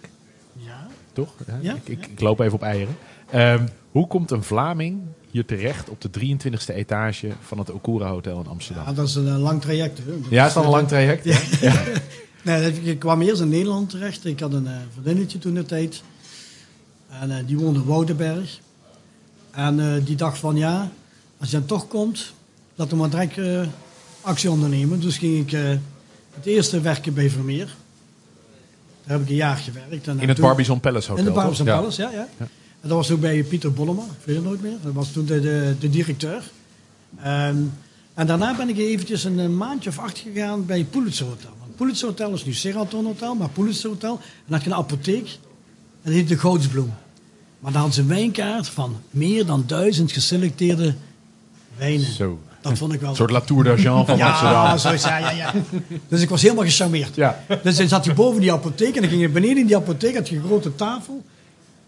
Ja. 0.54 0.88
toch? 1.14 1.30
Ja, 1.48 1.54
Ja, 1.62 1.74
ik, 1.74 1.88
ik, 1.88 2.06
ja. 2.06 2.12
ik 2.12 2.20
loop 2.20 2.40
even 2.40 2.54
op 2.54 2.62
eieren. 2.64 2.96
Ehm, 3.32 3.66
hoe 3.92 4.08
komt 4.08 4.32
een 4.32 4.44
Vlaming 4.44 5.00
hier 5.32 5.46
terecht 5.46 5.90
op 5.90 6.02
de 6.02 6.10
23e 6.10 6.74
etage 6.74 7.28
van 7.42 7.58
het 7.58 7.72
Okura 7.72 8.08
Hotel 8.10 8.40
in 8.40 8.48
Amsterdam? 8.48 8.84
Ja, 8.86 8.94
dat 8.94 9.08
is 9.08 9.16
een 9.16 9.28
eh, 9.28 9.38
lang 9.38 9.62
traject. 9.62 9.98
Hè. 9.98 10.04
Ja, 10.30 10.46
is 10.46 10.54
dat 10.54 10.64
een 10.64 10.70
lang 10.70 10.88
traject? 10.88 11.24
Ja. 11.24 11.38
Nee, 12.48 12.82
ik 12.84 13.00
kwam 13.00 13.22
eerst 13.22 13.42
in 13.42 13.50
Nederland 13.50 13.90
terecht. 13.90 14.26
Ik 14.26 14.40
had 14.40 14.54
een 14.54 14.68
eh 14.68 14.74
vriendinnetje 14.92 15.40
toen 15.40 15.54
de 15.54 15.66
tijd. 15.66 16.02
En 17.22 17.38
eh, 17.38 17.48
die 17.48 17.58
woonde 17.58 17.80
in 17.80 17.86
Woudenberg. 17.86 18.60
En 19.52 19.80
eh, 19.80 20.06
die 20.06 20.16
dacht 20.16 20.38
van 20.38 20.56
ja, 20.56 20.92
als 21.38 21.50
je 21.50 21.58
dan 21.58 21.66
toch 21.66 21.88
komt, 21.88 22.34
laten 22.76 22.94
we 22.94 23.00
maar 23.00 23.10
direct 23.10 23.68
actie 24.22 24.52
ondernemen. 24.52 25.00
Dus 25.00 25.18
ging 25.18 25.52
ik 25.52 25.80
het 26.34 26.46
eerste 26.46 26.82
werken 26.82 27.14
bij 27.14 27.30
Vermeer. 27.30 27.76
Daar 29.04 29.18
heb 29.18 29.22
ik 29.22 29.30
een 29.30 29.36
jaar 29.36 29.58
gewerkt. 29.58 30.08
En 30.08 30.20
In 30.20 30.28
het 30.28 30.40
Barbizon 30.40 30.80
Palace 30.80 31.08
Hotel. 31.08 31.26
in 31.26 31.32
de 31.32 31.40
Barbizon? 31.40 31.66
Ja. 31.66 31.78
Palace, 31.78 32.02
ja. 32.02 32.12
ja. 32.12 32.28
En 32.82 32.90
dat 32.90 32.98
was 32.98 33.12
ook 33.12 33.20
bij 33.20 33.44
Pieter 33.44 33.74
Bollema, 33.74 34.04
ik 34.04 34.26
weet 34.26 34.36
het 34.36 34.46
nooit 34.46 34.62
meer. 34.62 34.78
Dat 34.84 34.94
was 34.94 35.12
toen 35.12 35.26
de, 35.26 35.40
de, 35.40 35.76
de 35.80 35.90
directeur. 35.90 36.44
Ehm, 37.22 37.58
en 38.14 38.28
daarna 38.28 38.56
ben 38.56 38.70
ik 38.70 38.78
eventjes 38.78 39.24
een, 39.24 39.58
maandje 39.58 39.90
of 39.90 40.00
acht 40.00 40.18
gegaan 40.18 40.66
bij 40.66 40.84
Pulitzer 40.84 41.26
Hotel. 41.26 41.56
Pulitzer 41.78 42.08
Hotel 42.08 42.34
is 42.34 42.46
nu 42.46 42.54
Sheraton 42.54 43.06
Hotel, 43.06 43.36
maar 43.36 43.50
Pulitzer 43.50 43.90
Hotel. 43.90 44.12
En 44.12 44.44
dan 44.46 44.54
had 44.54 44.64
je 44.64 44.70
een 44.70 44.76
apotheek. 44.76 45.26
En 46.02 46.04
dat 46.04 46.14
heette 46.14 46.38
Goudsbloem. 46.38 46.94
Maar 47.60 47.72
dan 47.72 47.82
hadden 47.82 47.94
ze 47.94 48.02
een 48.02 48.08
wijnkaart 48.08 48.70
van 48.70 48.98
meer 49.10 49.46
dan 49.46 49.64
duizend 49.68 50.12
geselecteerde 50.12 50.96
wijnen. 51.78 52.12
Zo. 52.12 52.40
Dat 52.62 52.78
vond 52.78 52.94
ik 52.94 53.00
wel... 53.00 53.10
Een 53.10 53.16
soort 53.16 53.32
Latour 53.32 53.64
d'Argent 53.64 54.06
van 54.06 54.18
ja, 54.24 54.30
Amsterdam. 54.30 54.78
zo 54.78 54.92
is, 54.92 55.04
ja, 55.04 55.18
ja, 55.18 55.32
ja. 55.32 55.54
Dus 56.08 56.22
ik 56.22 56.30
was 56.30 56.42
helemaal 56.42 56.64
gecharmeerd. 56.64 57.16
Ja. 57.16 57.44
Dus 57.64 57.78
dan 57.78 57.88
zat 57.88 58.06
je 58.06 58.14
boven 58.14 58.42
die 58.42 58.52
apotheek 58.52 58.96
en 58.96 59.02
dan 59.02 59.10
ging 59.10 59.22
je 59.22 59.30
beneden 59.30 59.58
in 59.58 59.66
die 59.66 59.76
apotheek, 59.76 60.16
had 60.16 60.30
je 60.30 60.36
een 60.36 60.44
grote 60.44 60.76
tafel. 60.76 61.24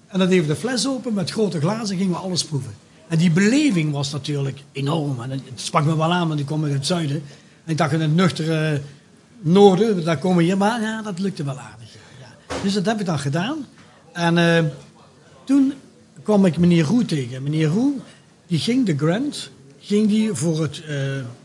En 0.08 0.20
dan 0.20 0.28
deden 0.30 0.48
we 0.48 0.54
de 0.54 0.60
fles 0.60 0.88
open 0.88 1.14
met 1.14 1.32
grote 1.32 1.60
glazen 1.60 1.98
gingen 1.98 2.14
we 2.14 2.20
alles 2.20 2.44
proeven. 2.44 2.74
En 3.08 3.18
die 3.18 3.32
beleving 3.32 3.92
was 3.92 4.12
natuurlijk 4.12 4.64
enorm. 4.72 5.22
En 5.22 5.30
het 5.30 5.42
sprak 5.56 5.86
me 5.86 5.98
wel 5.98 6.14
aan, 6.14 6.28
want 6.28 6.40
ik 6.40 6.46
kom 6.46 6.64
uit 6.64 6.74
het 6.74 6.86
zuiden. 6.86 7.24
En 7.66 7.72
ik 7.72 7.78
dacht 7.78 7.92
in 7.92 8.02
het 8.02 8.16
nuchtere 8.16 8.82
noorden, 9.40 10.04
daar 10.04 10.18
komen 10.18 10.38
we 10.38 10.44
hier. 10.44 10.58
Maar 10.58 10.82
ja, 10.82 11.02
dat 11.02 11.20
lukte 11.20 11.44
wel 11.44 11.60
aardig. 11.60 11.88
Ja. 12.20 12.56
Dus 12.64 12.74
dat 12.74 12.86
heb 12.86 13.00
ik 13.00 13.06
dan 13.06 13.20
gedaan. 13.20 13.66
En 14.14 14.38
eh, 14.38 14.64
toen 15.44 15.74
kwam 16.24 16.46
ik 16.46 16.58
meneer 16.58 16.84
Roe 16.84 17.06
tegen. 17.06 17.44
Meneer 17.44 17.68
Roe, 17.68 17.94
die 18.48 18.60
ging 18.60 18.86
de 18.86 18.98
grant, 18.98 19.50
ging 19.80 20.08
die 20.08 20.34
voor 20.34 20.62
het 20.62 20.84
eh, 20.88 20.96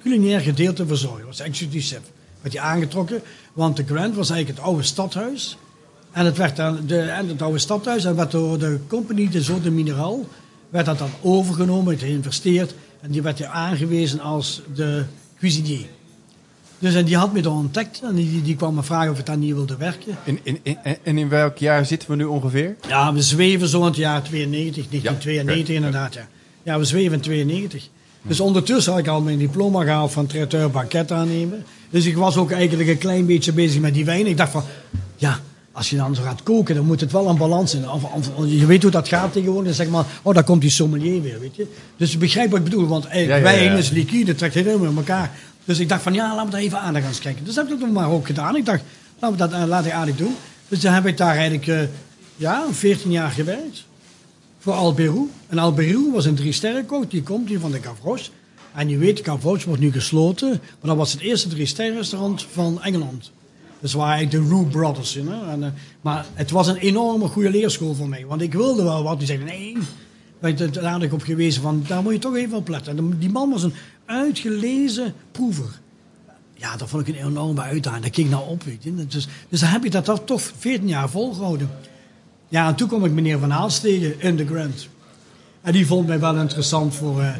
culinair 0.02 0.40
gedeelte 0.40 0.86
verzorgen. 0.86 1.26
Was 1.26 1.40
executief 1.40 1.86
chef. 1.86 2.00
Werd 2.40 2.54
hij 2.54 2.64
aangetrokken, 2.64 3.22
want 3.52 3.76
de 3.76 3.84
grant 3.84 4.14
was 4.14 4.30
eigenlijk 4.30 4.58
het 4.58 4.68
oude 4.68 4.82
stadhuis. 4.82 5.56
En 6.12 6.24
het 6.24 6.36
werd 6.36 6.56
dan 6.56 6.86
de, 6.86 7.00
en 7.00 7.28
het 7.28 7.42
oude 7.42 7.58
stadhuis 7.58 8.04
en 8.04 8.16
werd 8.16 8.30
door 8.30 8.58
de 8.58 8.78
compagnie 8.86 9.28
de 9.28 9.42
Zo 9.42 9.60
de 9.60 9.70
Mineraal 9.70 10.28
werd 10.68 10.86
dat 10.86 10.98
dan 10.98 11.10
overgenomen, 11.20 11.98
geïnvesteerd. 11.98 12.74
En 13.00 13.10
die 13.10 13.22
werd 13.22 13.44
aangewezen 13.44 14.20
als 14.20 14.62
de 14.74 15.04
cuisinier. 15.38 15.86
Dus 16.78 16.94
en 16.94 17.04
die 17.04 17.16
had 17.16 17.32
me 17.32 17.42
dan 17.42 17.56
ontdekt 17.56 18.00
en 18.02 18.14
die, 18.14 18.42
die 18.42 18.56
kwam 18.56 18.74
me 18.74 18.82
vragen 18.82 19.10
of 19.12 19.18
ik 19.18 19.26
daar 19.26 19.36
niet 19.36 19.54
wilde 19.54 19.76
werken. 19.76 20.16
In, 20.24 20.38
in, 20.42 20.58
in, 20.62 20.76
en 21.02 21.18
in 21.18 21.28
welk 21.28 21.58
jaar 21.58 21.86
zitten 21.86 22.10
we 22.10 22.16
nu 22.16 22.24
ongeveer? 22.24 22.76
Ja, 22.88 23.12
we 23.12 23.22
zweven 23.22 23.68
zo 23.68 23.78
in 23.80 23.84
het 23.84 23.96
jaar 23.96 24.22
92, 24.22 24.86
1992 24.88 25.74
inderdaad. 25.74 26.14
Ja. 26.14 26.28
ja, 26.62 26.78
we 26.78 26.84
zweven 26.84 27.12
in 27.12 27.20
92. 27.20 27.88
Dus 28.22 28.40
ondertussen 28.40 28.92
had 28.92 29.00
ik 29.00 29.08
al 29.08 29.20
mijn 29.20 29.38
diploma 29.38 29.82
gehaald 29.82 30.12
van 30.12 30.26
traiteur 30.26 30.70
banket 30.70 31.12
aannemen. 31.12 31.64
Dus 31.90 32.06
ik 32.06 32.16
was 32.16 32.36
ook 32.36 32.50
eigenlijk 32.50 32.88
een 32.88 32.98
klein 32.98 33.26
beetje 33.26 33.52
bezig 33.52 33.80
met 33.80 33.94
die 33.94 34.04
wijn. 34.04 34.26
Ik 34.26 34.36
dacht 34.36 34.50
van, 34.52 34.62
ja, 35.16 35.40
als 35.72 35.90
je 35.90 35.96
dan 35.96 36.14
zo 36.14 36.22
gaat 36.22 36.42
koken, 36.42 36.74
dan 36.74 36.84
moet 36.84 37.00
het 37.00 37.12
wel 37.12 37.28
een 37.28 37.36
balans 37.36 37.70
zijn. 37.70 37.90
Of, 37.90 38.04
of- 38.04 38.46
je 38.46 38.66
weet 38.66 38.82
hoe 38.82 38.90
dat 38.90 39.08
gaat 39.08 39.32
tegenwoordig. 39.32 39.74
Zeg 39.74 39.88
maar, 39.88 40.04
oh, 40.22 40.34
daar 40.34 40.44
komt 40.44 40.60
die 40.60 40.70
sommelier 40.70 41.22
weer, 41.22 41.40
weet 41.40 41.56
je. 41.56 41.66
Dus 41.96 42.12
je 42.12 42.18
begrijpt 42.18 42.50
wat 42.50 42.58
ik 42.58 42.64
bedoel, 42.64 42.86
want 42.86 43.06
eh, 43.06 43.26
Ja, 43.26 43.36
ja, 43.36 43.42
wijn 43.42 43.76
is 43.76 43.90
liquide, 43.90 44.34
trekt 44.34 44.54
helemaal 44.54 44.90
in 44.90 44.96
elkaar. 44.96 45.30
Dus 45.64 45.78
ik 45.78 45.88
dacht 45.88 46.02
van, 46.02 46.14
ja, 46.14 46.28
laten 46.28 46.44
we 46.44 46.50
daar 46.50 46.60
even 46.60 46.80
aandacht 46.80 47.06
aan 47.06 47.14
schenken. 47.14 47.44
Dus 47.44 47.54
dat 47.54 47.68
heb 47.68 47.80
ik 47.80 47.90
maar 47.90 48.10
ook 48.10 48.26
gedaan. 48.26 48.56
Ik 48.56 48.64
dacht, 48.64 48.82
laten 49.18 49.36
we 49.38 49.42
dat 49.42 49.60
eh, 49.60 49.66
laten 49.66 49.94
aardig 49.94 50.16
doen. 50.16 50.34
Dus 50.68 50.80
dan 50.80 50.92
heb 50.92 51.06
ik 51.06 51.16
daar 51.16 51.36
eigenlijk, 51.36 51.66
eh, 51.66 51.80
ja, 52.36 52.64
14 52.70 53.10
jaar 53.10 53.30
gewerkt 53.30 53.84
voor 54.58 54.72
Alberu. 54.72 55.30
En 55.48 55.58
Alberu 55.58 56.10
was 56.12 56.24
een 56.24 56.34
drie 56.34 56.52
sterrenkook, 56.52 57.10
die 57.10 57.22
komt 57.22 57.48
hier 57.48 57.60
van 57.60 57.70
de 57.70 57.82
Gavroche. 57.82 58.30
En 58.74 58.88
je 58.88 58.98
weet, 58.98 59.20
Gavroche 59.24 59.66
wordt 59.66 59.80
nu 59.80 59.92
gesloten, 59.92 60.48
maar 60.48 60.90
dat 60.90 60.96
was 60.96 61.12
het 61.12 61.20
eerste 61.20 61.48
drie 61.48 61.66
sterrenrestaurant 61.66 62.46
van 62.52 62.82
Engeland. 62.82 63.30
Dus 63.80 63.92
waren 63.92 64.14
eigenlijk 64.14 64.44
de 64.44 64.54
Roux 64.54 64.70
Brothers. 64.70 65.12
you 65.12 65.26
know. 65.26 65.48
En, 65.48 65.62
eh, 65.62 65.70
maar 66.00 66.26
het 66.34 66.50
was 66.50 66.66
een 66.66 66.76
enorme 66.76 67.28
goede 67.28 67.50
leerschool 67.50 67.94
voor 67.94 68.08
mij, 68.08 68.26
want 68.26 68.40
ik 68.42 68.52
wilde 68.52 68.82
wel 68.82 69.02
wat. 69.02 69.18
Die 69.18 69.26
zeiden, 69.26 69.46
nee, 69.46 69.76
werd 70.38 70.74
daar 70.74 70.92
had 70.92 71.02
ik 71.02 71.12
op 71.12 71.22
gewezen 71.22 71.62
van, 71.62 71.84
daar 71.86 72.02
moet 72.02 72.12
je 72.12 72.18
toch 72.18 72.36
even 72.36 72.56
op 72.56 72.68
letten. 72.68 72.98
En 72.98 73.16
die 73.18 73.30
man 73.30 73.50
was 73.50 73.62
een 73.62 73.74
uitgelezen 74.06 75.14
proever. 75.32 75.80
Ja, 76.54 76.76
dat 76.76 76.88
vond 76.88 77.08
ik 77.08 77.14
een 77.16 77.26
enorme 77.26 77.60
uitdaging. 77.62 78.02
Daar 78.02 78.10
keek 78.10 78.24
ik 78.24 78.30
nou 78.30 78.48
op, 78.48 78.62
weet 78.62 78.82
je. 78.82 79.06
Dus, 79.06 79.28
dus 79.48 79.60
dan 79.60 79.68
heb 79.68 79.84
je 79.84 79.90
dat 79.90 80.22
toch 80.24 80.42
14 80.58 80.88
jaar 80.88 81.08
volgehouden. 81.08 81.70
Ja, 82.48 82.68
en 82.68 82.74
toen 82.74 82.88
kwam 82.88 83.04
ik 83.04 83.12
meneer 83.12 83.38
Van 83.38 83.50
Haals 83.50 83.80
tegen 83.80 84.20
in 84.20 84.36
de 84.36 84.46
Grand. 84.46 84.88
En 85.60 85.72
die 85.72 85.86
vond 85.86 86.06
mij 86.06 86.20
wel 86.20 86.36
interessant 86.36 86.94
voor, 86.94 87.20
eh, 87.22 87.30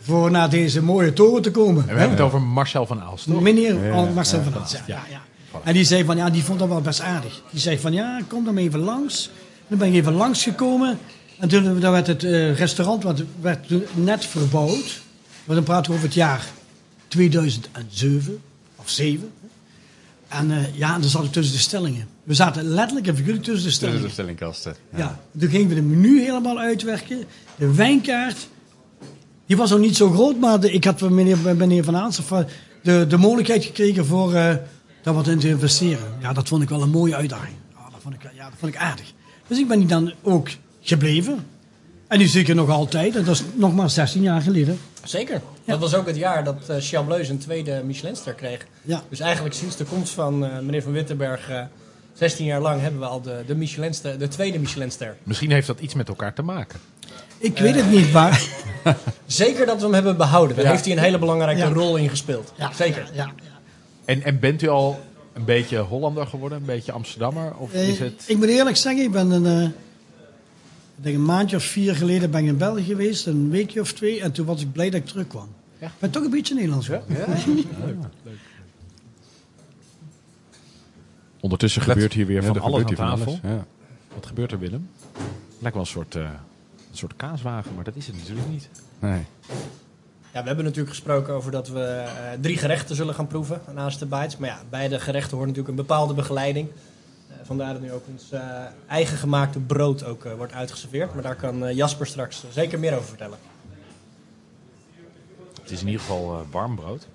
voor 0.00 0.30
naar 0.30 0.50
deze 0.50 0.82
mooie 0.82 1.12
toren 1.12 1.42
te 1.42 1.50
komen. 1.50 1.82
En 1.88 1.94
we 1.94 2.00
hebben 2.00 2.16
het 2.16 2.26
over 2.26 2.42
Marcel 2.42 2.86
van 2.86 3.00
Aalst, 3.00 3.24
toch? 3.24 3.40
Meneer 3.40 3.92
Al- 3.92 4.06
Marcel 4.08 4.42
van 4.42 4.52
Haals, 4.52 4.72
ja, 4.72 4.82
ja, 4.86 5.02
ja. 5.10 5.20
En 5.64 5.72
die 5.72 5.84
zei 5.84 6.04
van, 6.04 6.16
ja, 6.16 6.30
die 6.30 6.44
vond 6.44 6.58
dat 6.58 6.68
wel 6.68 6.80
best 6.80 7.00
aardig. 7.00 7.42
Die 7.50 7.60
zei 7.60 7.78
van, 7.78 7.92
ja, 7.92 8.20
kom 8.28 8.44
dan 8.44 8.54
maar 8.54 8.62
even 8.62 8.80
langs. 8.80 9.30
Dan 9.68 9.78
ben 9.78 9.88
ik 9.88 9.94
even 9.94 10.12
langsgekomen. 10.12 10.98
En 11.38 11.48
toen 11.48 11.80
dan 11.80 11.92
werd 11.92 12.06
het 12.06 12.24
eh, 12.24 12.56
restaurant 12.58 13.02
wat 13.02 13.22
werd 13.40 13.66
net 13.94 14.24
verbouwd. 14.26 15.00
Maar 15.48 15.56
dan 15.56 15.64
praten 15.64 15.90
we 15.90 15.96
over 15.96 16.08
het 16.08 16.16
jaar 16.16 16.46
2007 17.08 18.40
of 18.76 18.88
7. 18.90 19.30
En 20.28 20.50
eh, 20.50 20.76
ja, 20.78 20.98
dan 20.98 21.08
zat 21.08 21.24
ik 21.24 21.32
tussen 21.32 21.54
de 21.54 21.60
stellingen. 21.60 22.08
We 22.22 22.34
zaten 22.34 22.64
letterlijk 22.64 23.06
en 23.06 23.16
figuurlijk 23.16 23.44
tussen 23.44 23.62
de 23.64 23.68
Tussen 23.70 23.86
stellingen. 23.86 24.06
de 24.06 24.12
stellingkasten. 24.12 24.74
Ja. 24.96 25.20
Toen 25.38 25.48
gingen 25.50 25.68
we 25.68 25.74
de 25.74 25.82
menu 25.82 26.20
helemaal 26.20 26.58
uitwerken. 26.58 27.24
De 27.56 27.74
wijnkaart. 27.74 28.48
Die 29.46 29.56
was 29.56 29.70
nog 29.70 29.78
niet 29.78 29.96
zo 29.96 30.10
groot, 30.10 30.38
maar 30.38 30.60
de- 30.60 30.72
ik 30.72 30.84
had 30.84 30.98
van 30.98 31.14
meneer, 31.14 31.38
meneer 31.56 31.84
Van 31.84 31.96
Aansen 31.96 32.24
de, 32.82 33.06
de 33.08 33.16
mogelijkheid 33.16 33.64
gekregen 33.64 34.06
voor 34.06 34.34
eh, 34.34 34.54
daar 35.02 35.14
wat 35.14 35.26
in 35.26 35.38
te 35.38 35.48
investeren. 35.48 36.14
Ja, 36.20 36.32
dat 36.32 36.48
vond 36.48 36.62
ik 36.62 36.68
wel 36.68 36.82
een 36.82 36.90
mooie 36.90 37.14
uitdaging. 37.16 37.54
Ja, 37.74 37.90
dat, 37.90 38.00
vond 38.02 38.14
ik, 38.14 38.22
ja, 38.34 38.44
dat 38.44 38.58
vond 38.58 38.74
ik 38.74 38.80
aardig. 38.80 39.12
Dus 39.46 39.58
ik 39.58 39.68
ben 39.68 39.78
hier 39.78 39.88
dan 39.88 40.12
ook 40.22 40.48
gebleven. 40.80 41.46
En 42.08 42.18
nu 42.18 42.26
zit 42.26 42.42
ik 42.42 42.48
er 42.48 42.54
nog 42.54 42.70
altijd. 42.70 43.16
En 43.16 43.24
dat 43.24 43.34
is 43.34 43.42
nog 43.54 43.74
maar 43.74 43.90
16 43.90 44.22
jaar 44.22 44.40
geleden. 44.42 44.78
Zeker. 45.04 45.40
Dat 45.64 45.78
was 45.78 45.94
ook 45.94 46.06
het 46.06 46.16
jaar 46.16 46.44
dat 46.44 46.56
uh, 46.70 47.28
een 47.28 47.38
tweede 47.38 47.82
Michelinster 47.84 48.32
kreeg. 48.34 48.66
Ja. 48.82 49.02
Dus 49.08 49.20
eigenlijk 49.20 49.54
sinds 49.54 49.76
de 49.76 49.84
komst 49.84 50.12
van 50.12 50.44
eh, 50.44 50.58
meneer 50.58 50.82
Van 50.82 50.92
Wittenberg, 50.92 51.48
eh 51.50 51.60
16 52.12 52.44
jaar 52.46 52.60
lang, 52.60 52.80
hebben 52.80 53.00
we 53.00 53.06
al 53.06 53.20
de, 53.20 53.42
de, 53.46 53.54
Michelinster, 53.54 54.18
de 54.18 54.28
tweede 54.28 54.58
Michelinster. 54.58 55.16
Misschien 55.22 55.50
heeft 55.50 55.66
dat 55.66 55.80
iets 55.80 55.94
met 55.94 56.08
elkaar 56.08 56.34
te 56.34 56.42
maken. 56.42 56.78
Ik 57.38 57.58
weet 57.58 57.74
het 57.74 57.90
niet, 57.90 58.12
maar... 58.12 58.42
Zeker 59.26 59.66
dat 59.66 59.76
we 59.76 59.82
hem 59.84 59.94
hebben 59.94 60.16
behouden. 60.16 60.56
Daar 60.56 60.64
Ja. 60.64 60.70
heeft 60.70 60.84
hij 60.84 60.92
een 60.96 61.02
hele 61.02 61.18
belangrijke 61.18 61.60
Ja. 61.60 61.68
rol 61.68 61.96
in 61.96 62.08
gespeeld. 62.08 62.52
Ja, 62.56 62.72
Zeker. 62.72 63.10
Ja, 63.12 63.24
ja. 63.24 63.32
En, 64.04 64.22
en 64.22 64.38
bent 64.40 64.62
u 64.62 64.68
al 64.68 64.98
een 65.32 65.44
beetje 65.44 65.78
Hollander 65.78 66.26
geworden? 66.26 66.58
Een 66.58 66.64
beetje 66.64 66.92
Amsterdammer? 66.92 67.52
Of 67.56 67.72
Eh, 67.72 67.88
is 67.88 67.98
het... 67.98 68.24
Ik 68.26 68.36
moet 68.36 68.48
eerlijk 68.48 68.76
zeggen, 68.76 69.02
ik 69.04 69.10
ben 69.10 69.30
een, 69.30 69.46
eh, 69.46 69.68
ik 70.98 71.04
denk 71.04 71.16
een 71.16 71.24
maandje 71.24 71.56
of 71.56 71.62
vier 71.62 71.94
geleden 71.96 72.30
ben 72.30 72.40
ik 72.42 72.46
in 72.46 72.56
België 72.56 72.82
geweest, 72.82 73.26
een 73.26 73.50
weekje 73.50 73.80
of 73.80 73.92
twee, 73.92 74.20
en 74.20 74.32
toen 74.32 74.46
was 74.46 74.60
ik 74.60 74.72
blij 74.72 74.90
dat 74.90 75.00
ik 75.00 75.06
terugkwam. 75.06 75.48
Ja. 75.78 75.86
Ik 75.86 75.92
ben 75.98 76.10
toch 76.10 76.24
een 76.24 76.30
beetje 76.30 76.54
Nederlands 76.54 76.86
geworden. 76.86 77.16
Ondertussen 81.40 81.82
gebeurt 81.82 82.12
hier 82.12 82.26
weer 82.26 82.42
Ja, 82.42 82.46
van 82.46 82.60
alles 82.60 82.84
aan 82.84 82.94
tafel. 82.94 83.26
alles, 83.26 83.40
Ja. 83.42 83.66
Wat 84.14 84.26
gebeurt 84.26 84.52
er, 84.52 84.58
Willem? 84.58 84.90
Lijkt 85.58 85.76
wel 85.76 85.84
een 85.84 85.90
soort, 85.90 86.14
eh, 86.14 86.22
een 86.22 86.96
soort 86.96 87.16
kaaswagen, 87.16 87.74
maar 87.74 87.84
dat 87.84 87.96
is 87.96 88.06
het 88.06 88.16
natuurlijk 88.16 88.48
niet. 88.48 88.68
Nee. 88.98 89.24
Ja, 90.32 90.40
we 90.40 90.46
hebben 90.46 90.64
natuurlijk 90.64 90.94
gesproken 90.94 91.34
over 91.34 91.50
dat 91.50 91.68
we 91.68 91.80
eh, 91.80 92.12
drie 92.40 92.56
gerechten 92.56 92.96
zullen 92.96 93.14
gaan 93.14 93.26
proeven 93.26 93.60
naast 93.74 93.98
de 93.98 94.06
bites. 94.06 94.36
Maar 94.36 94.48
ja, 94.48 94.60
bij 94.70 94.88
de 94.88 95.00
gerechten 95.00 95.36
hoort 95.36 95.48
natuurlijk 95.48 95.78
een 95.78 95.86
bepaalde 95.86 96.14
begeleiding. 96.14 96.68
Vandaar 97.48 97.72
dat 97.72 97.82
nu 97.82 97.92
ook 97.92 98.04
ons 98.06 98.30
eh, 98.30 98.64
eigen 98.86 99.16
gemaakte 99.16 99.58
brood 99.58 100.04
ook 100.04 100.24
eh, 100.24 100.34
wordt 100.34 100.52
uitgeserveerd. 100.52 101.14
Maar 101.14 101.22
daar 101.22 101.36
kan 101.36 101.66
eh, 101.66 101.76
Jasper 101.76 102.06
straks 102.06 102.44
zeker 102.50 102.78
meer 102.78 102.94
over 102.94 103.08
vertellen. 103.08 103.38
Het 105.60 105.70
is 105.70 105.80
in 105.80 105.86
ieder 105.86 106.00
geval 106.00 106.38
eh, 106.38 106.46
warm 106.50 106.76
brood. 106.76 107.06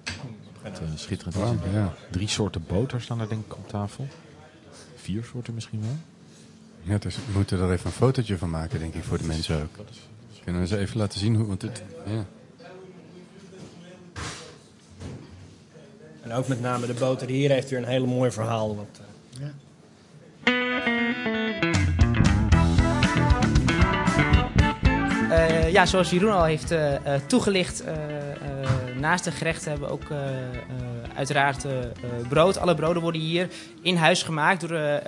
Het, 0.62 0.82
schitterend. 0.96 1.36
Warm, 1.36 1.60
ja. 1.74 1.94
Drie 2.12 2.28
soorten 2.28 2.64
boter 2.68 3.02
staan 3.02 3.20
er 3.20 3.30
denk 3.30 3.46
ik 3.46 3.56
op 3.56 3.68
tafel. 3.68 4.08
Vier 4.96 5.24
soorten 5.24 5.54
misschien 5.54 5.82
wel. 5.82 5.98
Ja, 6.82 6.98
dus 6.98 7.16
we 7.16 7.22
moeten 7.34 7.60
er 7.60 7.72
even 7.72 7.86
een 7.86 7.92
fotootje 7.92 8.38
van 8.38 8.50
maken, 8.50 8.80
denk 8.80 8.94
ik, 8.94 9.04
voor 9.04 9.18
de 9.18 9.24
mensen 9.24 9.62
ook. 9.62 9.86
Kunnen 10.44 10.62
we 10.62 10.68
ze 10.68 10.78
even 10.78 10.98
laten 10.98 11.20
zien 11.20 11.36
hoe, 11.36 11.48
want 11.48 11.62
het, 11.62 11.84
ja. 12.06 12.26
En 16.22 16.32
ook 16.32 16.48
met 16.48 16.62
name 16.62 16.86
de 16.86 16.94
boter 16.94 17.28
hier 17.28 17.50
heeft 17.50 17.70
weer 17.70 17.80
een 17.80 17.86
hele 17.86 18.08
mooi 18.08 18.32
verhaal. 18.32 18.76
Wat, 18.76 19.02
eh, 25.34 25.72
ja, 25.72 25.86
zoals 25.86 26.10
Jeroen 26.10 26.32
al 26.32 26.44
heeft 26.44 26.72
eh, 26.72 26.96
eh, 26.96 27.22
toegelicht, 27.28 27.84
naast 29.00 29.24
de 29.24 29.32
gerechten 29.32 29.72
hebben 29.72 29.88
we 29.88 29.94
ook 29.94 30.08
uiteraard 31.16 31.66
brood. 32.30 32.58
Alle 32.58 32.76
broden 32.76 33.02
worden 33.02 33.22
hier 33.22 33.50
in 33.82 33.96
huis 33.96 34.24
gemaakt 34.24 34.62
door, 34.62 35.02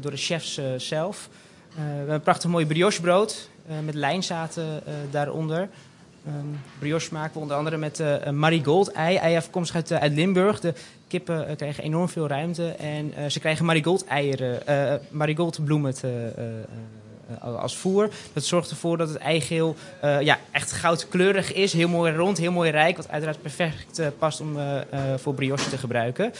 door 0.00 0.10
de 0.10 0.16
chefs 0.16 0.60
zelf. 0.76 1.28
We 1.74 1.82
hebben 1.82 2.14
een 2.14 2.20
prachtig 2.20 2.50
mooi 2.50 2.66
brioche 2.66 3.00
brood 3.00 3.48
eh, 3.68 3.76
met 3.84 3.94
lijnzaten 3.94 4.82
daaronder. 5.10 5.68
Ehm, 6.26 6.34
brioche 6.78 7.12
maken 7.12 7.32
we 7.32 7.40
onder 7.40 7.56
andere 7.56 7.76
met 7.76 8.02
marigold 8.32 8.92
ei. 8.92 9.16
Ei 9.16 9.36
afkomstig 9.36 9.76
uit, 9.76 9.92
uit 9.92 10.12
Limburg. 10.12 10.60
De 10.60 10.74
kippen 11.08 11.56
krijgen 11.56 11.84
enorm 11.84 12.08
veel 12.08 12.28
ruimte 12.28 12.68
en 12.68 13.30
ze 13.30 13.40
krijgen 13.40 13.64
marigold 13.64 14.04
eieren, 14.04 14.60
marigold 15.10 15.64
bloemen 15.64 15.94
te, 15.94 16.32
als 17.40 17.76
voer. 17.76 18.08
Dat 18.32 18.44
zorgt 18.44 18.70
ervoor 18.70 18.96
dat 18.96 19.08
het 19.08 19.18
eigeel 19.18 19.76
eh, 20.00 20.20
ja, 20.20 20.38
echt 20.50 20.72
goudkleurig 20.72 21.52
is. 21.52 21.72
Heel 21.72 21.88
mooi 21.88 22.12
rond, 22.12 22.38
heel 22.38 22.52
mooi 22.52 22.70
rijk. 22.70 22.96
Wat 22.96 23.08
uiteraard 23.08 23.42
perfect 23.42 23.98
eh, 23.98 24.06
past 24.18 24.40
om 24.40 24.58
eh, 24.58 24.76
eh, 24.76 24.82
voor 25.16 25.34
brioche 25.34 25.68
te 25.70 25.78
gebruiken. 25.78 26.32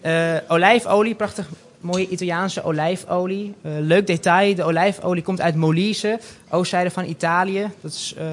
Eh, 0.00 0.36
olijfolie, 0.48 1.14
prachtig 1.14 1.48
mooie 1.80 2.08
Italiaanse 2.08 2.62
olijfolie. 2.62 3.54
Eh, 3.62 3.72
leuk 3.78 4.06
detail, 4.06 4.54
de 4.54 4.64
olijfolie 4.64 5.22
komt 5.22 5.40
uit 5.40 5.54
Molise, 5.54 6.18
oostzijde 6.50 6.90
van 6.90 7.04
Italië. 7.04 7.70
Dat 7.80 7.92
is 7.92 8.14
eh, 8.18 8.24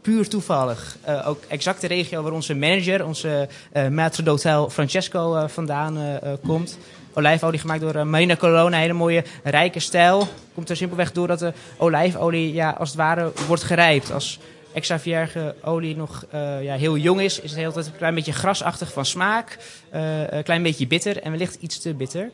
puur 0.00 0.28
toevallig. 0.28 0.96
Eh, 1.00 1.28
ook 1.28 1.42
exact 1.48 1.80
de 1.80 1.86
regio 1.86 2.22
waar 2.22 2.32
onze 2.32 2.54
manager, 2.54 3.06
onze 3.06 3.48
eh 3.72 3.86
maître 3.88 4.22
d'hôtel 4.24 4.70
Francesco 4.70 5.36
eh, 5.36 5.48
vandaan 5.48 5.96
eh, 5.96 6.14
eh, 6.14 6.38
komt. 6.46 6.78
Olijfolie 7.14 7.60
gemaakt 7.60 7.80
door 7.80 7.94
eh, 7.94 8.02
Marina 8.02 8.36
Colonna, 8.36 8.78
hele 8.78 8.92
mooie 8.92 9.24
rijke 9.42 9.80
stijl. 9.80 10.28
Komt 10.54 10.70
er 10.70 10.76
simpelweg 10.76 11.12
door 11.12 11.26
dat 11.26 11.38
de 11.38 11.52
olijfolie 11.76 12.52
ja, 12.52 12.70
als 12.70 12.88
het 12.88 12.98
ware 12.98 13.32
wordt 13.46 13.62
gerijpt. 13.62 14.12
Als 14.12 14.38
extra 14.72 14.98
vierge 14.98 15.54
olie 15.62 15.96
nog 15.96 16.24
eh, 16.30 16.62
ja, 16.62 16.74
heel 16.74 16.96
jong 16.96 17.20
is, 17.20 17.40
is 17.40 17.50
het 17.50 17.58
heel 17.58 17.76
een 17.76 17.96
klein 17.96 18.14
beetje 18.14 18.32
grasachtig 18.32 18.92
van 18.92 19.06
smaak. 19.06 19.58
eh, 19.90 20.30
een 20.30 20.42
klein 20.42 20.62
beetje 20.62 20.86
bitter 20.86 21.22
en 21.22 21.30
wellicht 21.30 21.56
iets 21.60 21.78
te 21.78 21.94
bitter. 21.94 22.30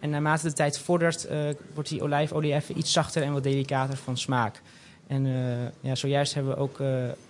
En 0.00 0.10
naarmate 0.10 0.46
de 0.46 0.52
tijd 0.52 0.78
vordert, 0.78 1.28
wordt 1.74 1.88
die 1.88 2.02
olijfolie 2.02 2.54
even 2.54 2.78
iets 2.78 2.92
zachter 2.92 3.22
en 3.22 3.32
wat 3.32 3.42
delicater 3.42 3.96
van 3.96 4.18
smaak. 4.18 4.60
En 5.06 5.26
ja, 5.80 5.94
zojuist 5.94 6.34
hebben 6.34 6.54
we 6.54 6.60
ook 6.60 6.78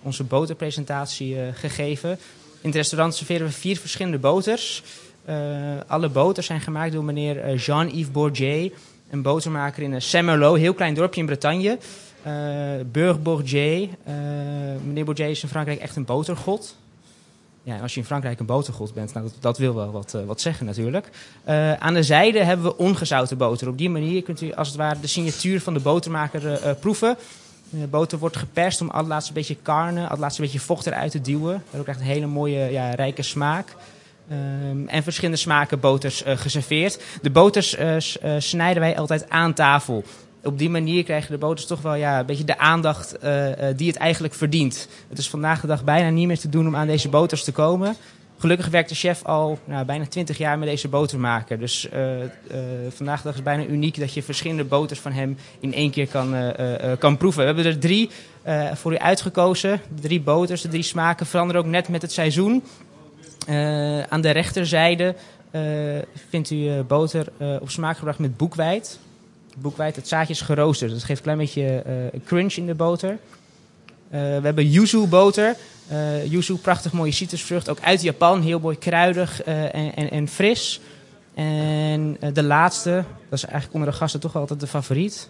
onze 0.01 0.23
boterpresentatie 0.23 1.37
gegeven. 1.53 2.09
In 2.61 2.67
het 2.67 2.75
restaurant 2.75 3.15
serveren 3.15 3.47
we 3.47 3.53
vier 3.53 3.77
verschillende 3.77 4.17
boters. 4.17 4.83
Eh, 5.25 5.35
alle 5.87 6.09
boters 6.09 6.45
zijn 6.45 6.61
gemaakt 6.61 6.91
door 6.91 7.03
meneer 7.03 7.39
eh, 7.39 7.57
Jean-Yves 7.57 8.11
Bourget, 8.11 8.73
een 9.09 9.21
botermaker 9.21 9.83
in 9.83 9.91
uh, 9.91 9.99
Saint-Malo, 9.99 10.53
heel 10.53 10.73
klein 10.73 10.93
dorpje 10.93 11.19
in 11.19 11.25
Bretagne. 11.25 11.77
Eh 12.23 12.31
Burg 12.91 13.21
Bourget. 13.21 13.89
Eh, 14.03 14.13
meneer 14.85 15.05
Bourget 15.05 15.29
is 15.29 15.43
in 15.43 15.49
Frankrijk 15.49 15.79
echt 15.79 15.95
een 15.95 16.05
botergod. 16.05 16.75
Ja, 17.63 17.79
als 17.79 17.93
je 17.93 17.99
in 17.99 18.05
Frankrijk 18.05 18.39
een 18.39 18.45
botergod 18.45 18.93
bent, 18.93 19.13
nou, 19.13 19.29
dat, 19.39 19.57
wil 19.57 19.75
wel 19.75 19.91
wat, 19.91 20.13
eh, 20.13 20.25
wat 20.25 20.41
zeggen 20.41 20.65
natuurlijk. 20.65 21.09
Eh, 21.43 21.73
aan 21.73 21.93
de 21.93 22.03
zijde 22.03 22.43
hebben 22.43 22.65
we 22.65 22.77
ongezouten 22.77 23.37
boter. 23.37 23.67
Op 23.67 23.77
die 23.77 23.89
manier 23.89 24.23
kunt 24.23 24.41
u 24.41 24.53
als 24.53 24.67
het 24.67 24.77
ware 24.77 24.99
de 24.99 25.07
signatuur 25.07 25.61
van 25.61 25.73
de 25.73 25.79
botermaker 25.79 26.47
eh, 26.47 26.69
eh, 26.69 26.77
proeven. 26.79 27.17
De 27.69 27.87
boter 27.87 28.17
wordt 28.17 28.37
geperst 28.37 28.81
om 28.81 28.89
al 28.89 28.99
het 28.99 29.07
laatste 29.07 29.33
beetje 29.33 29.55
karne, 29.61 30.03
al 30.03 30.09
het 30.09 30.19
laatste 30.19 30.41
beetje 30.41 30.59
vocht 30.59 30.87
eruit 30.87 31.11
te 31.11 31.21
duwen. 31.21 31.63
Dat 31.71 31.81
ook 31.81 31.87
echt 31.87 31.99
een 31.99 32.05
hele 32.05 32.27
mooie, 32.27 32.71
ja, 32.71 32.93
rijke 32.93 33.21
smaak. 33.21 33.75
Ehm, 34.31 34.87
en 34.87 35.03
verschillende 35.03 35.37
smaken 35.37 35.79
boters 35.79 36.23
eh, 36.23 36.37
geserveerd. 36.37 37.03
De 37.21 37.29
boters 37.29 37.75
eh, 37.75 37.95
eh, 37.95 38.01
snijden 38.37 38.81
wij 38.81 38.97
altijd 38.97 39.29
aan 39.29 39.53
tafel. 39.53 40.03
Op 40.43 40.57
die 40.57 40.69
manier 40.69 41.03
krijgen 41.03 41.31
de 41.31 41.37
boters 41.37 41.65
toch 41.65 41.81
wel 41.81 41.93
ja, 41.93 42.19
een 42.19 42.25
beetje 42.25 42.43
de 42.43 42.57
aandacht 42.57 43.15
die 43.75 43.87
het 43.87 43.95
eigenlijk 43.95 44.33
verdient. 44.33 44.87
Het 45.09 45.17
is 45.17 45.29
vandaag 45.29 45.61
de 45.61 45.67
dag 45.67 45.83
bijna 45.83 46.09
niet 46.09 46.27
meer 46.27 46.39
te 46.39 46.49
doen 46.49 46.67
om 46.67 46.75
aan 46.75 46.87
deze 46.87 47.09
boters 47.09 47.43
te 47.43 47.51
komen. 47.51 47.95
Gelukkig 48.37 48.67
werkt 48.67 48.89
de 48.89 48.95
chef 48.95 49.23
al 49.23 49.59
nou, 49.65 49.85
bijna 49.85 50.05
20 50.05 50.37
jaar 50.37 50.59
met 50.59 50.69
deze 50.69 50.87
botermaker. 50.87 51.59
Dus 51.59 51.87
vandaag 52.89 53.17
de 53.17 53.23
dag 53.23 53.31
is 53.31 53.35
het 53.35 53.43
bijna 53.43 53.65
uniek 53.65 53.99
dat 53.99 54.13
je 54.13 54.23
verschillende 54.23 54.63
boters 54.63 54.99
van 54.99 55.11
hem 55.11 55.37
in 55.59 55.73
één 55.73 55.91
keer 55.91 56.07
kan, 56.07 56.53
kan 56.99 57.17
proeven. 57.17 57.39
We 57.39 57.45
hebben 57.45 57.65
er 57.65 57.79
drie 57.79 58.09
voor 58.73 58.93
u 58.93 58.97
uitgekozen. 58.97 59.81
De 59.95 60.01
drie 60.01 60.21
boters, 60.21 60.61
de 60.61 60.67
drie 60.67 60.83
smaken 60.83 61.25
veranderen 61.25 61.61
ook 61.61 61.67
net 61.67 61.89
met 61.89 62.01
het 62.01 62.11
seizoen. 62.11 62.63
Eh, 63.47 64.01
aan 64.01 64.21
de 64.21 64.29
rechterzijde 64.29 65.15
eh, 65.51 65.61
vindt 66.29 66.49
u 66.49 66.69
eh, 66.69 66.79
boter 66.87 67.27
op 67.61 67.69
smaak 67.69 67.97
gebracht 67.97 68.19
met 68.19 68.37
boekwijd. 68.37 68.99
Boekwijd, 69.57 69.95
het 69.95 70.07
zaadje 70.07 70.33
is 70.33 70.41
geroosterd. 70.41 70.91
Dat 70.91 71.03
geeft 71.03 71.17
een 71.17 71.23
klein 71.23 71.37
beetje 71.37 71.83
crunch 72.25 72.53
in 72.53 72.65
de 72.65 72.75
boter. 72.75 73.17
We 74.09 74.17
hebben 74.17 74.69
yuzu 74.69 75.07
boter. 75.07 75.55
Yuzu, 76.29 76.55
prachtig 76.55 76.91
mooie 76.91 77.11
citrusvrucht. 77.11 77.69
Ook 77.69 77.79
uit 77.79 78.01
Japan, 78.01 78.41
heel 78.41 78.59
mooi 78.59 78.77
kruidig 78.77 79.43
en, 79.43 79.95
en, 79.95 80.11
en 80.11 80.27
fris. 80.27 80.79
En 81.33 82.17
de 82.33 82.43
laatste, 82.43 83.03
dat 83.29 83.37
is 83.39 83.43
eigenlijk 83.43 83.73
onder 83.73 83.89
de 83.89 83.97
gasten 83.97 84.19
toch 84.19 84.35
altijd 84.35 84.59
de 84.59 84.67
favoriet. 84.67 85.29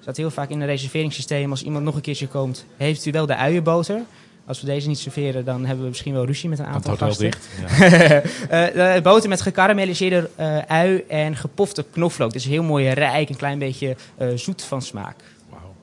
Staat 0.00 0.16
heel 0.16 0.30
vaak 0.30 0.50
in 0.50 0.60
een 0.60 0.66
reserveringssysteem. 0.66 1.50
Als 1.50 1.62
iemand 1.62 1.84
nog 1.84 1.94
een 1.94 2.00
keertje 2.00 2.28
komt, 2.28 2.64
heeft 2.76 3.06
u 3.06 3.10
wel 3.10 3.26
de 3.26 3.36
uienboter. 3.36 4.00
Als 4.46 4.60
we 4.60 4.66
deze 4.66 4.88
niet 4.88 4.98
serveren, 4.98 5.44
dan 5.44 5.64
hebben 5.64 5.82
we 5.82 5.88
misschien 5.88 6.12
wel 6.12 6.24
ruzie 6.26 6.48
met 6.48 6.58
een 6.58 6.64
het 6.64 6.74
aantal 6.74 6.96
gasten. 6.96 7.24
dicht? 7.24 7.48
Ja. 7.60 8.22
Eh, 8.48 8.96
eh, 8.96 9.02
boter 9.02 9.28
met 9.28 9.40
gekarameliseerde 9.40 10.30
eh, 10.36 10.58
ui 10.58 11.04
en 11.08 11.36
gepofte 11.36 11.84
knoflook. 11.90 12.32
Dus 12.32 12.44
heel 12.44 12.62
mooi 12.62 12.88
rijk, 12.88 13.28
een 13.28 13.36
klein 13.36 13.58
beetje 13.58 13.96
zoet 14.34 14.62
van 14.62 14.82
smaak. 14.82 15.16
Wauw. 15.50 15.74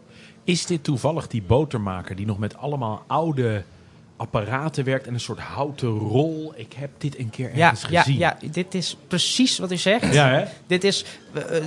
Is 0.43 0.65
dit 0.65 0.83
toevallig 0.83 1.27
die 1.27 1.41
botermaker 1.41 2.15
die 2.15 2.25
nog 2.25 2.39
met 2.39 2.57
allemaal 2.57 3.03
oude 3.07 3.63
apparaten 4.21 4.83
werkt 4.83 5.07
en 5.07 5.13
een 5.13 5.19
soort 5.19 5.39
houten 5.39 5.89
rol? 5.89 6.53
Ik 6.55 6.73
heb 6.75 6.89
dit 6.97 7.19
een 7.19 7.29
keer 7.29 7.51
Ja, 7.55 7.69
ergens 7.69 7.89
ja, 7.91 8.01
gezien. 8.01 8.17
ja, 8.17 8.37
dit 8.51 8.73
is 8.75 8.97
precies 9.07 9.57
wat 9.57 9.71
u 9.71 9.77
zegt. 9.77 10.13
Ja, 10.13 10.27
hè? 10.29 10.43
Dit 10.67 10.83
is, 10.83 11.05
eh, 11.33 11.57
eh, 11.57 11.63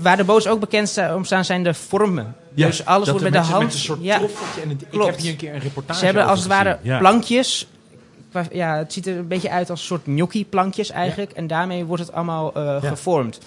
waar 0.00 0.16
de 0.16 0.24
boters 0.24 0.46
ook 0.46 0.60
bekend 0.60 0.98
om 1.14 1.24
staan, 1.24 1.44
zijn 1.44 1.62
de 1.62 1.74
vormen. 1.74 2.34
Ja, 2.54 2.66
dus 2.66 2.84
alles 2.84 3.08
wordt 3.08 3.24
met 3.24 3.32
de 3.32 3.38
hand... 3.38 3.64
Met 3.64 3.72
een 3.72 3.78
soort 3.78 4.02
ja, 4.02 4.18
troffeltje. 4.18 4.60
En 4.60 4.68
het, 4.68 4.82
ik 4.90 5.02
heb 5.02 5.16
hier 5.18 5.30
een 5.30 5.36
keer 5.36 5.54
een 5.54 5.60
reportage 5.60 5.98
Ze 5.98 6.04
hebben 6.04 6.26
als 6.26 6.38
het 6.38 6.48
ware. 6.48 6.78
Ja. 6.82 6.98
plankjes. 6.98 7.66
Ja, 8.52 8.76
het 8.76 8.92
ziet 8.92 9.06
er 9.06 9.16
een 9.16 9.28
beetje 9.28 9.50
uit 9.50 9.70
als 9.70 9.80
een 9.80 9.86
soort 9.86 10.02
gnocchi-plankjes 10.04 10.90
eigenlijk. 10.90 11.30
En 11.32 11.46
daarmee 11.46 11.84
wordt 11.84 12.02
het 12.02 12.12
allemaal 12.12 12.54
eh, 12.54 12.62
Ja. 12.62 12.88
gevormd. 12.88 13.38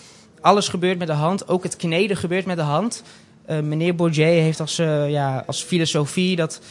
Alles 0.42 0.68
gebeurt 0.68 0.98
met 0.98 1.08
de 1.08 1.14
hand. 1.14 1.48
Ook 1.48 1.64
het 1.64 1.76
kneden 1.76 2.18
gebeurt 2.18 2.46
met 2.46 2.58
de 2.58 2.64
hand. 2.64 3.04
Meneer 3.48 3.96
Bourget 3.96 4.26
heeft 4.26 4.60
als, 4.60 4.76
ja, 5.08 5.44
als 5.48 5.64
filosofie 5.64 6.36
dat 6.36 6.62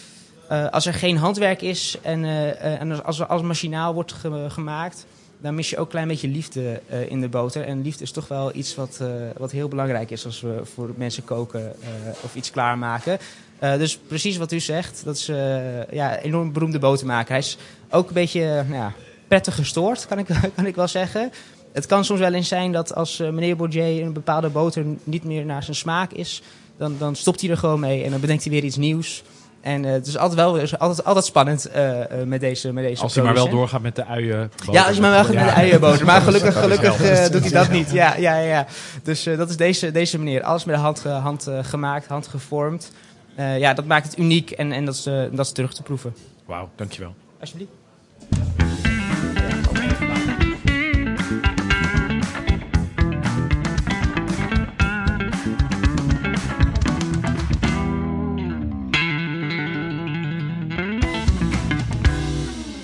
als 0.70 0.86
er 0.86 0.94
geen 0.94 1.16
handwerk 1.16 1.62
is 1.62 1.98
en, 2.02 2.24
eh, 2.24 2.50
eh, 2.50 2.80
en 2.80 3.04
als, 3.04 3.28
als, 3.28 3.42
machinaal 3.42 3.94
wordt 3.94 4.12
ge- 4.12 4.46
gemaakt, 4.48 5.06
dan 5.40 5.54
mis 5.54 5.70
je 5.70 5.76
ook 5.76 5.84
een 5.84 5.90
klein 5.90 6.08
beetje 6.08 6.28
liefde 6.28 6.80
eh, 6.88 7.10
in 7.10 7.20
de 7.20 7.28
boter. 7.28 7.64
En 7.64 7.82
liefde 7.82 8.02
is 8.02 8.10
toch 8.12 8.28
wel 8.28 8.54
iets 8.54 8.74
wat, 8.74 8.98
eh, 9.00 9.06
wat 9.36 9.50
heel 9.50 9.68
belangrijk 9.68 10.10
is 10.10 10.24
als 10.24 10.40
we 10.40 10.60
voor 10.74 10.90
mensen 10.96 11.24
koken 11.24 11.60
eh, 11.82 11.88
of 12.22 12.34
iets 12.34 12.50
klaarmaken. 12.50 13.18
Eh, 13.58 13.76
dus 13.76 13.98
precies 13.98 14.36
wat 14.36 14.52
u 14.52 14.60
zegt, 14.60 15.04
dat 15.04 15.16
is 15.16 15.28
eh, 15.28 15.90
ja, 15.90 16.18
enorm 16.18 16.52
beroemde 16.52 16.78
botermaker. 16.78 17.28
Hij 17.30 17.38
is 17.38 17.56
ook 17.90 18.08
een 18.08 18.14
beetje 18.14 18.42
eh, 18.44 18.54
nou 18.54 18.74
ja, 18.74 18.92
prettig 19.28 19.54
gestoord, 19.54 20.06
kan 20.06 20.18
ik, 20.18 20.26
kan 20.56 20.66
ik 20.66 20.74
wel 20.74 20.88
zeggen. 20.88 21.32
Het 21.72 21.86
kan 21.86 22.04
soms 22.04 22.20
wel 22.20 22.32
eens 22.34 22.48
zijn 22.48 22.72
dat 22.72 22.94
als 22.94 23.20
eh, 23.20 23.28
meneer 23.30 23.56
Bourget 23.56 24.00
een 24.00 24.12
bepaalde 24.12 24.48
boter 24.48 24.84
niet 25.04 25.24
meer 25.24 25.44
naar 25.44 25.62
zijn 25.62 25.76
smaak 25.76 26.12
is, 26.12 26.42
dan, 26.76 26.96
dan 26.98 27.16
stopt 27.16 27.40
hij 27.40 27.50
er 27.50 27.56
gewoon 27.56 27.80
mee 27.80 28.04
en 28.04 28.10
dan 28.10 28.20
bedenkt 28.20 28.42
hij 28.44 28.52
weer 28.52 28.64
iets 28.64 28.76
nieuws. 28.76 29.22
En 29.60 29.84
eh, 29.84 29.92
het 29.92 30.06
is 30.06 30.16
altijd 30.16 30.38
wel 30.38 30.56
is 30.56 30.78
altijd, 30.78 31.04
altijd 31.04 31.24
spannend 31.24 31.66
eh, 31.66 32.20
eh, 32.20 32.26
met 32.26 32.40
deze 32.40 32.72
met 32.72 32.84
deze 32.84 33.02
Als 33.02 33.14
hij 33.14 33.24
maar 33.24 33.34
wel 33.34 33.48
doorgaat 33.48 33.82
met 33.82 33.96
de 33.96 34.06
uien. 34.06 34.52
Ja, 34.70 34.84
als 34.84 34.94
je 34.94 35.02
maar 35.02 35.10
wel 35.10 35.24
gaat 35.24 35.34
met 35.34 35.44
de 35.44 35.52
uienboter. 35.52 36.06
Maar 36.06 36.20
gelukkig, 36.30 36.58
gelukkig 36.58 36.96
doet 37.30 37.42
hij 37.42 37.50
dat 37.50 37.70
niet. 37.70 37.90
Ja, 37.90 38.16
ja, 38.16 38.38
ja. 38.38 38.66
Dus 39.02 39.22
dat 39.22 39.50
is 39.50 39.56
deze, 39.56 39.90
deze 39.90 40.18
manier. 40.18 40.42
Alles 40.42 40.64
met 40.64 40.74
de 40.74 40.80
hand, 40.80 41.04
hand 41.04 41.50
gemaakt, 41.62 42.06
hand 42.06 42.26
gevormd. 42.26 42.92
Ja, 43.36 43.74
dat 43.74 43.84
maakt 43.84 44.06
het 44.06 44.18
uniek 44.18 44.50
en, 44.50 44.72
en 44.72 44.84
dat, 44.84 44.94
is, 44.94 45.02
dat 45.32 45.46
is 45.46 45.52
terug 45.52 45.74
te 45.74 45.82
proeven. 45.82 46.14
Wauw, 46.44 46.68
dankjewel. 46.76 47.14
Alsjeblieft. 47.40 47.72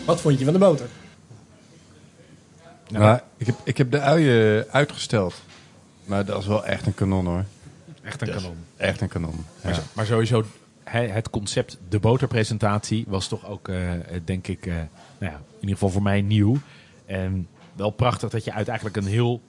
Wat 0.07 0.21
vond 0.21 0.39
je 0.39 0.45
van 0.45 0.53
de 0.53 0.59
boter? 0.59 0.87
Maar 2.93 3.23
ik, 3.37 3.47
heb, 3.47 3.57
ik 3.65 3.77
heb 3.79 3.91
de 3.91 4.01
uien 4.01 4.67
uitgesteld. 4.71 5.35
Maar 6.05 6.25
dat 6.25 6.41
is 6.41 6.47
wel 6.47 6.65
echt 6.67 6.87
een 6.87 6.95
kanon 6.95 7.27
hoor. 7.27 7.45
Echt 8.03 8.23
een 8.23 8.29
kanon. 8.31 8.57
Echt 8.77 9.01
een 9.01 9.09
kanon. 9.09 9.45
Maar, 9.63 9.73
Ja. 9.73 9.79
zo- 9.79 9.85
maar 9.93 10.07
sowieso, 10.07 10.45
het 10.85 11.31
concept, 11.31 11.79
de 11.89 11.99
boterpresentatie, 11.99 13.05
was 13.09 13.29
toch 13.29 13.47
ook, 13.47 13.69
eh, 13.69 13.91
denk 14.25 14.47
ik, 14.47 14.67
eh, 14.67 14.75
nou 15.19 15.33
ja, 15.33 15.37
in 15.37 15.55
ieder 15.61 15.71
geval 15.75 15.89
voor 15.89 16.03
mij 16.03 16.23
nieuw. 16.23 16.57
En 17.07 17.49
wel 17.77 17.91
prachtig 17.91 18.31
dat 18.31 18.45
je 18.45 18.53
uit 18.53 18.69
eigenlijk 18.69 18.97
een 18.99 19.07
heel 19.07 19.41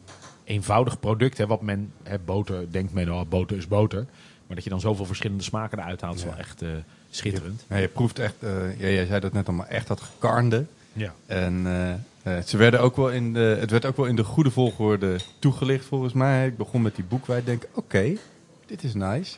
eenvoudig 0.44 1.00
product, 1.00 1.38
hè, 1.38 1.48
wat 1.48 1.62
men, 1.62 1.92
hè, 2.04 2.20
boter, 2.20 2.72
denkt 2.72 2.94
men, 2.94 3.14
oh, 3.14 3.22
boter 3.30 3.58
is 3.58 3.68
boter. 3.68 4.06
Maar 4.48 4.56
dat 4.56 4.64
je 4.64 4.70
dan 4.70 4.80
zoveel 4.80 5.06
verschillende 5.06 5.44
smaken 5.44 5.80
eruit 5.80 6.02
haalt, 6.02 6.16
is 6.16 6.24
wel 6.24 6.36
echt 6.38 6.62
eh, 6.62 6.70
schitterend. 7.18 7.66
Ja, 7.70 7.78
je 7.78 7.88
proeft 7.88 8.20
echt, 8.20 8.36
eh, 8.40 8.80
ja, 8.80 8.88
jij 8.88 9.06
zei 9.06 9.20
dat 9.20 9.34
net 9.34 9.48
allemaal, 9.48 9.68
echt 9.68 9.88
dat 9.88 10.02
gekarnde. 10.02 10.66
Ja. 10.94 11.14
En 11.26 11.62
eh, 11.66 11.94
eh, 12.38 12.44
ze 12.44 12.58
werden 12.58 12.82
ook 12.82 12.96
wel 12.96 13.10
in 13.10 13.34
de, 13.34 13.58
het 13.60 13.72
werd 13.72 13.86
ook 13.86 13.98
wel 13.98 14.06
in 14.06 14.16
de 14.16 14.24
goede 14.24 14.52
volgorde 14.52 15.20
toegelicht 15.40 15.86
volgens 15.86 16.14
mij. 16.14 16.48
Ik 16.48 16.58
begon 16.58 16.82
met 16.82 16.96
die 16.96 17.06
boekwijn. 17.06 17.40
Ik 17.40 17.46
denk, 17.46 17.68
oké, 17.74 18.18
dit 18.66 18.84
is 18.84 18.94
nice. 18.94 19.38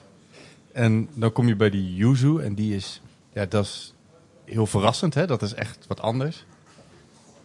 En 0.71 1.09
dan 1.13 1.31
kom 1.31 1.47
je 1.47 1.55
bij 1.55 1.69
die 1.69 1.95
yuzu 1.95 2.37
en 2.37 2.53
die 2.53 2.75
is, 2.75 3.01
ja, 3.33 3.45
dat 3.45 3.65
is 3.65 3.93
heel 4.45 4.65
verrassend. 4.65 5.13
Hè? 5.13 5.27
Dat 5.27 5.41
is 5.41 5.53
echt 5.53 5.87
wat 5.87 6.01
anders. 6.01 6.45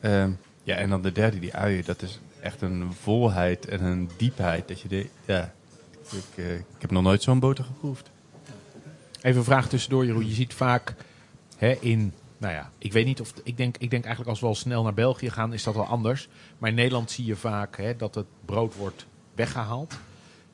Ehm, 0.00 0.30
ja, 0.62 0.76
en 0.76 0.90
dan 0.90 1.02
de 1.02 1.12
derde, 1.12 1.38
die 1.38 1.54
uien, 1.54 1.84
dat 1.84 2.02
is 2.02 2.20
echt 2.40 2.60
een 2.60 2.92
volheid 3.00 3.66
en 3.66 3.84
een 3.84 4.10
diepheid. 4.16 4.68
Dat 4.68 4.80
je 4.80 4.88
de, 4.88 5.06
ja, 5.24 5.54
ik, 6.10 6.44
ik 6.46 6.80
heb 6.80 6.90
nog 6.90 7.02
nooit 7.02 7.22
zo'n 7.22 7.38
boter 7.38 7.64
geproefd. 7.64 8.10
Even 9.24 9.38
een 9.38 9.44
vraag 9.44 9.68
tussendoor, 9.68 10.06
Jeroen. 10.06 10.26
Je 10.26 10.34
ziet 10.34 10.54
vaak 10.54 10.94
hè, 11.56 11.76
in, 11.80 12.12
nou 12.38 12.54
ja, 12.54 12.70
ik 12.78 12.92
weet 12.92 13.06
niet 13.06 13.20
of, 13.20 13.32
ik 13.44 13.56
denk, 13.56 13.76
ik 13.78 13.90
denk 13.90 14.04
eigenlijk 14.04 14.30
als 14.30 14.40
we 14.40 14.46
al 14.46 14.54
snel 14.54 14.82
naar 14.82 14.94
België 14.94 15.30
gaan, 15.30 15.52
is 15.52 15.62
dat 15.62 15.74
wel 15.74 15.86
anders. 15.86 16.28
Maar 16.58 16.70
in 16.70 16.76
Nederland 16.76 17.10
zie 17.10 17.24
je 17.24 17.36
vaak 17.36 17.76
hè, 17.76 17.96
dat 17.96 18.14
het 18.14 18.26
brood 18.44 18.74
wordt 18.74 19.06
weggehaald. 19.34 19.98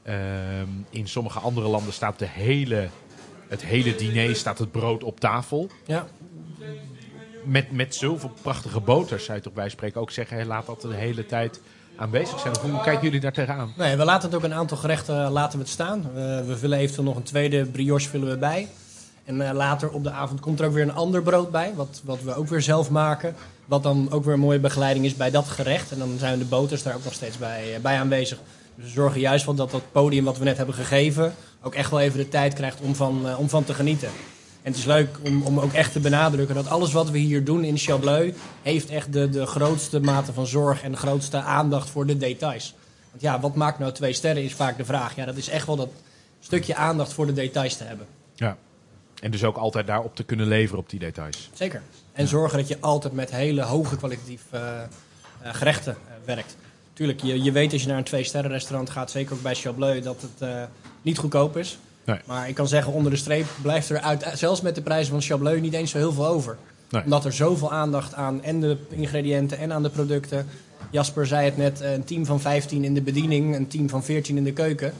Ehm, 0.02 0.68
in 0.90 1.08
sommige 1.08 1.38
andere 1.38 1.68
landen 1.68 1.92
staat 1.92 2.18
de 2.18 2.26
hele, 2.26 2.88
het 3.48 3.62
hele 3.62 3.94
diner 3.94 4.36
staat 4.36 4.58
het 4.58 4.70
brood 4.70 5.04
op 5.04 5.20
tafel. 5.20 5.70
Ja. 5.86 6.06
Met, 7.44 7.72
met 7.72 7.94
zoveel 7.94 8.32
prachtige 8.42 8.80
boters, 8.80 9.24
zou 9.24 9.36
je 9.36 9.44
toch 9.44 9.52
bij 9.52 9.68
spreken 9.68 10.00
ook 10.00 10.10
zeggen, 10.10 10.36
hè, 10.36 10.44
laat 10.44 10.66
dat 10.66 10.80
de 10.80 10.94
hele 10.94 11.26
tijd 11.26 11.60
aanwezig 12.00 12.40
zijn. 12.40 12.54
Hoe 12.60 12.80
kijken 12.80 13.02
jullie 13.02 13.20
daar 13.20 13.32
tegenaan? 13.32 13.72
Nee, 13.76 13.96
we 13.96 14.04
laten 14.04 14.28
het 14.28 14.38
ook 14.38 14.44
een 14.44 14.54
aantal 14.54 14.76
gerechten 14.76 15.30
laten 15.30 15.58
we 15.58 15.66
staan. 15.66 16.10
We, 16.14 16.44
we 16.46 16.56
vullen 16.56 16.78
eventueel 16.78 17.06
nog 17.06 17.16
een 17.16 17.22
tweede 17.22 17.64
brioche 17.64 18.08
vullen 18.08 18.28
we 18.28 18.36
bij. 18.36 18.68
En 19.24 19.48
eh, 19.48 19.54
later 19.54 19.90
op 19.90 20.04
de 20.04 20.10
avond 20.10 20.40
komt 20.40 20.60
er 20.60 20.66
ook 20.66 20.72
weer 20.72 20.82
een 20.82 20.94
ander 20.94 21.22
brood 21.22 21.50
bij, 21.50 21.72
wat, 21.74 22.00
wat 22.04 22.22
we 22.22 22.34
ook 22.34 22.48
weer 22.48 22.62
zelf 22.62 22.90
maken. 22.90 23.34
Wat 23.64 23.82
dan 23.82 24.10
ook 24.10 24.24
weer 24.24 24.34
een 24.34 24.40
mooie 24.40 24.58
begeleiding 24.58 25.04
is 25.04 25.16
bij 25.16 25.30
dat 25.30 25.48
gerecht. 25.48 25.92
En 25.92 25.98
dan 25.98 26.16
zijn 26.18 26.38
de 26.38 26.44
boters 26.44 26.82
daar 26.82 26.94
ook 26.94 27.04
nog 27.04 27.12
steeds 27.12 27.38
bij, 27.38 27.74
eh, 27.74 27.80
bij 27.80 27.98
aanwezig. 27.98 28.38
Dus 28.74 28.84
we 28.84 28.90
zorgen 28.90 29.20
juist 29.20 29.44
wel 29.44 29.54
dat 29.54 29.70
dat 29.70 29.92
podium 29.92 30.24
wat 30.24 30.38
we 30.38 30.44
net 30.44 30.56
hebben 30.56 30.74
gegeven... 30.74 31.34
ook 31.62 31.74
echt 31.74 31.90
wel 31.90 32.00
even 32.00 32.18
de 32.18 32.28
tijd 32.28 32.54
krijgt 32.54 32.80
om 32.80 32.94
van, 32.94 33.28
eh, 33.28 33.38
om 33.38 33.48
van 33.48 33.64
te 33.64 33.74
genieten. 33.74 34.08
En 34.62 34.70
het 34.70 34.76
is 34.76 34.84
leuk 34.84 35.16
om, 35.24 35.42
om 35.42 35.60
ook 35.60 35.72
echt 35.72 35.92
te 35.92 36.00
benadrukken 36.00 36.54
dat 36.54 36.68
alles 36.68 36.92
wat 36.92 37.10
we 37.10 37.18
hier 37.18 37.44
doen 37.44 37.64
in 37.64 37.78
Chableu... 37.78 38.34
heeft 38.62 38.90
echt 38.90 39.12
de, 39.12 39.28
de 39.28 39.46
grootste 39.46 40.00
mate 40.00 40.32
van 40.32 40.46
zorg 40.46 40.82
en 40.82 40.90
de 40.90 40.96
grootste 40.96 41.36
aandacht 41.36 41.90
voor 41.90 42.06
de 42.06 42.16
details. 42.16 42.74
Want 43.10 43.22
ja, 43.22 43.40
wat 43.40 43.54
maakt 43.54 43.78
nou 43.78 43.92
twee 43.92 44.12
sterren 44.12 44.42
is 44.42 44.54
vaak 44.54 44.76
de 44.76 44.84
vraag. 44.84 45.16
Ja, 45.16 45.24
dat 45.24 45.36
is 45.36 45.48
echt 45.48 45.66
wel 45.66 45.76
dat 45.76 45.90
stukje 46.40 46.74
aandacht 46.74 47.12
voor 47.12 47.26
de 47.26 47.32
details 47.32 47.76
te 47.76 47.84
hebben. 47.84 48.06
Ja. 48.34 48.56
En 49.20 49.30
dus 49.30 49.44
ook 49.44 49.56
altijd 49.56 49.86
daarop 49.86 50.16
te 50.16 50.22
kunnen 50.22 50.46
leveren 50.46 50.78
op 50.78 50.90
die 50.90 50.98
details. 50.98 51.50
Zeker. 51.52 51.82
En 52.12 52.28
zorgen 52.28 52.58
dat 52.58 52.68
je 52.68 52.76
altijd 52.80 53.12
met 53.12 53.30
hele 53.30 53.62
hoge 53.62 53.96
kwalitatief 53.96 54.42
eh, 54.50 54.82
eh, 54.82 54.88
gerechten 55.42 55.92
eh, 55.92 56.14
werkt. 56.24 56.56
Tuurlijk, 56.92 57.22
je, 57.22 57.42
je 57.42 57.52
weet 57.52 57.72
als 57.72 57.82
je 57.82 57.88
naar 57.88 57.98
een 57.98 58.04
twee-sterren 58.04 58.50
restaurant 58.50 58.90
gaat, 58.90 59.10
zeker 59.10 59.34
ook 59.34 59.42
bij 59.42 59.54
Chableu, 59.54 60.00
dat 60.00 60.22
het 60.22 60.68
niet 61.02 61.18
goedkoop 61.18 61.56
is. 61.56 61.78
Nee. 62.10 62.20
Maar 62.26 62.48
ik 62.48 62.54
kan 62.54 62.68
zeggen, 62.68 62.92
onder 62.92 63.10
de 63.12 63.18
streep 63.18 63.46
blijft 63.62 63.88
er 63.88 64.00
uit, 64.00 64.26
zelfs 64.34 64.60
met 64.60 64.74
de 64.74 64.82
prijzen 64.82 65.12
van 65.12 65.22
Chableu 65.22 65.60
niet 65.60 65.72
eens 65.72 65.90
zo 65.90 65.98
heel 65.98 66.12
veel 66.12 66.26
over. 66.26 66.56
Nee. 66.90 67.04
Omdat 67.04 67.24
er 67.24 67.32
zoveel 67.32 67.72
aandacht 67.72 68.14
aan 68.14 68.42
en 68.42 68.60
de 68.60 68.76
ingrediënten 68.88 69.58
en 69.58 69.72
aan 69.72 69.82
de 69.82 69.90
producten. 69.90 70.46
Jasper 70.90 71.26
zei 71.26 71.44
het 71.44 71.56
net, 71.56 71.80
een 71.80 72.04
team 72.04 72.26
van 72.26 72.40
15 72.40 72.84
in 72.84 72.94
de 72.94 73.02
bediening, 73.02 73.56
een 73.56 73.68
team 73.68 73.88
van 73.88 74.04
14 74.04 74.36
in 74.36 74.44
de 74.44 74.52
keuken. 74.52 74.92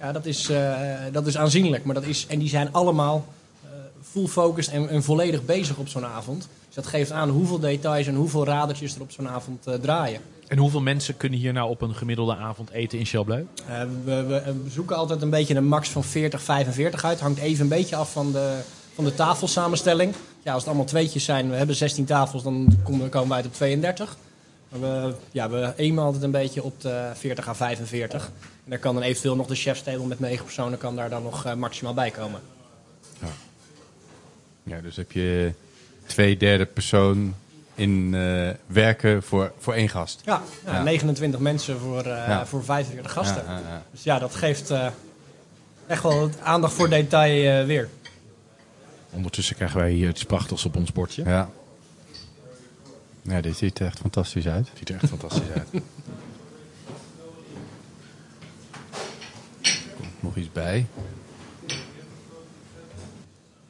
Ja, 0.00 0.12
dat 0.12 0.26
is, 0.26 0.48
eh, 0.48 0.72
dat 1.12 1.26
is 1.26 1.36
aanzienlijk. 1.36 1.84
Maar 1.84 1.94
dat 1.94 2.04
is, 2.04 2.26
en 2.28 2.38
die 2.38 2.48
zijn 2.48 2.72
allemaal 2.72 3.24
eh, 3.62 3.70
full 4.02 4.26
focused 4.26 4.72
en, 4.74 4.88
en 4.88 5.02
volledig 5.02 5.44
bezig 5.44 5.76
op 5.76 5.88
zo'n 5.88 6.04
avond. 6.04 6.48
Dus 6.66 6.74
dat 6.74 6.86
geeft 6.86 7.12
aan 7.12 7.28
hoeveel 7.28 7.58
details 7.58 8.06
en 8.06 8.14
hoeveel 8.14 8.44
radertjes 8.44 8.94
er 8.94 9.00
op 9.00 9.10
zo'n 9.10 9.28
avond 9.28 9.66
eh, 9.66 9.74
draaien. 9.74 10.20
En 10.54 10.60
hoeveel 10.60 10.80
mensen 10.80 11.16
kunnen 11.16 11.38
hier 11.38 11.52
nou 11.52 11.70
op 11.70 11.80
een 11.80 11.94
gemiddelde 11.94 12.36
avond 12.36 12.70
eten 12.70 12.98
in 12.98 13.06
Chalbleu? 13.06 13.46
Eh, 13.68 13.80
we, 14.04 14.22
we, 14.22 14.42
we 14.64 14.70
zoeken 14.70 14.96
altijd 14.96 15.22
een 15.22 15.30
beetje 15.30 15.54
een 15.54 15.66
max 15.66 15.88
van 15.88 16.04
40, 16.04 16.42
45 16.42 17.04
uit. 17.04 17.20
Hangt 17.20 17.40
even 17.40 17.62
een 17.62 17.68
beetje 17.68 17.96
af 17.96 18.12
van 18.12 18.32
de, 18.32 18.60
van 18.94 19.04
de 19.04 19.14
tafelsamenstelling. 19.14 20.14
Ja, 20.42 20.52
als 20.52 20.60
het 20.60 20.66
allemaal 20.66 20.86
tweetjes 20.86 21.24
zijn, 21.24 21.50
we 21.50 21.56
hebben 21.56 21.76
16 21.76 22.04
tafels, 22.04 22.42
dan 22.42 22.76
komen, 22.84 23.08
komen 23.08 23.28
we 23.28 23.34
uit 23.34 23.46
op 23.46 23.52
32. 23.52 24.16
Maar 24.68 24.80
we, 24.80 25.14
ja, 25.30 25.50
we 25.50 25.74
aimen 25.78 26.04
altijd 26.04 26.22
een 26.22 26.30
beetje 26.30 26.62
op 26.62 26.80
de 26.80 27.10
40 27.14 27.48
à 27.48 27.54
45. 27.54 28.24
En 28.64 28.70
daar 28.70 28.78
kan 28.78 28.94
dan 28.94 29.02
eventueel 29.02 29.36
nog 29.36 29.46
de 29.46 29.54
chefstable 29.54 30.06
met 30.06 30.20
9 30.20 30.44
personen 30.44 30.78
kan 30.78 30.96
daar 30.96 31.10
dan 31.10 31.22
nog 31.22 31.44
eh, 31.44 31.54
maximaal 31.54 31.94
bij 31.94 32.10
komen. 32.10 32.40
Ja, 34.62 34.80
dus 34.80 34.96
heb 34.96 35.12
je 35.12 35.52
twee 36.06 36.36
derde 36.36 36.66
persoon 36.66 37.34
in 37.74 38.14
eh, 38.14 38.50
werken 38.66 39.22
voor, 39.22 39.52
voor 39.58 39.74
één 39.74 39.88
gast. 39.88 40.20
Ja, 40.24 40.42
ja, 40.64 40.72
Ja. 40.72 40.82
29 40.82 41.40
mensen 41.40 41.78
voor, 41.78 41.98
eh, 42.02 42.06
Ja. 42.28 42.46
voor 42.46 42.64
45 42.64 43.12
gasten. 43.12 43.44
Ja, 43.46 43.52
ja, 43.52 43.68
ja. 43.68 43.82
Dus 43.90 44.02
ja, 44.02 44.18
dat 44.18 44.34
geeft 44.34 44.70
eh, 44.70 44.86
echt 45.86 46.02
wel 46.02 46.30
aandacht 46.42 46.72
voor 46.74 46.88
detail 46.88 47.60
eh, 47.60 47.66
weer. 47.66 47.88
Ondertussen 49.10 49.56
krijgen 49.56 49.78
wij 49.78 49.90
hier 49.90 50.08
iets 50.08 50.24
prachtigs 50.24 50.64
op 50.64 50.76
ons 50.76 50.92
bordje. 50.92 51.24
Ja. 51.24 51.50
Ja, 53.22 53.40
dit 53.40 53.56
ziet 53.56 53.78
er 53.78 53.86
echt 53.86 53.98
fantastisch 53.98 54.46
uit. 54.46 54.68
Ziet 54.78 54.88
er 54.88 54.94
echt 54.94 55.08
fantastisch 55.08 55.50
uit. 55.54 55.68
Komt 59.96 60.22
nog 60.22 60.36
iets 60.36 60.52
bij. 60.52 60.86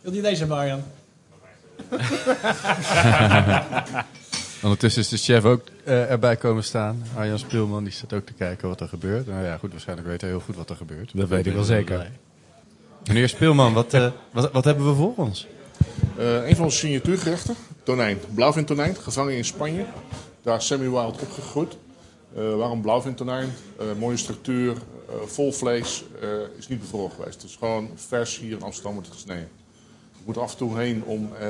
Wil 0.01 0.13
je 0.13 0.23
deze 0.23 0.39
hebben, 0.39 0.57
Arjan? 0.57 0.83
Ondertussen 4.63 5.03
is 5.03 5.09
de 5.09 5.17
chef 5.17 5.45
ook 5.45 5.63
eh, 5.85 6.11
erbij 6.11 6.37
komen 6.37 6.65
staan. 6.65 7.03
Arjan 7.17 7.39
Spielman 7.39 7.85
die 7.85 7.93
staat 7.93 8.13
ook 8.13 8.27
te 8.27 8.33
kijken 8.33 8.69
wat 8.69 8.81
er 8.81 8.89
gebeurt. 8.89 9.27
Nou 9.27 9.45
ja, 9.45 9.57
goed, 9.57 9.71
waarschijnlijk 9.71 10.09
weet 10.09 10.21
hij 10.21 10.31
heel 10.31 10.41
goed 10.41 10.57
wat 10.57 10.71
er 10.71 10.77
gebeurt. 10.77 11.11
Dat 11.15 11.29
weet 11.29 11.47
ik 11.47 11.53
wel 11.53 11.65
zeker. 11.65 12.11
Meneer 13.07 13.29
Spielman, 13.29 13.73
wat, 13.73 13.95
eh, 13.95 14.11
wat, 14.33 14.53
wat 14.53 14.65
hebben 14.65 14.89
we 14.89 14.95
voor 14.95 15.13
ons? 15.17 15.47
Eh, 16.19 16.49
een 16.49 16.57
van 16.57 16.65
onze 16.65 16.79
signatuurgerechten, 16.79 17.55
tonijn. 17.83 18.19
Blauwvintonijn, 18.35 18.97
gevangen 18.97 19.37
in 19.37 19.45
Spanje. 19.45 19.85
Daar 20.43 20.57
is 20.57 20.67
Sammy 20.67 20.91
Wild 20.91 21.23
opgegroeid. 21.23 21.77
Eh, 22.35 22.57
waarom 22.57 22.81
blauwvintonijn? 22.81 23.53
Eh 23.79 23.87
mooie 23.99 24.17
structuur, 24.17 24.77
eh, 25.09 25.15
vol 25.27 25.53
vlees, 25.53 26.05
eh, 26.21 26.29
is 26.59 26.69
niet 26.69 26.81
bevroren 26.81 27.11
geweest. 27.11 27.43
Het 27.43 27.51
is 27.51 27.57
gewoon 27.57 27.91
vers 27.95 28.39
hier 28.39 28.53
in 28.53 28.63
Amsterdam 28.63 28.95
wordt 28.95 29.09
gesneden. 29.09 29.49
Ik 30.25 30.35
moet 30.35 30.39
af 30.39 30.53
en 30.53 30.59
toe 30.59 30.79
heen 30.79 31.05
om 31.05 31.31
eh, 31.35 31.49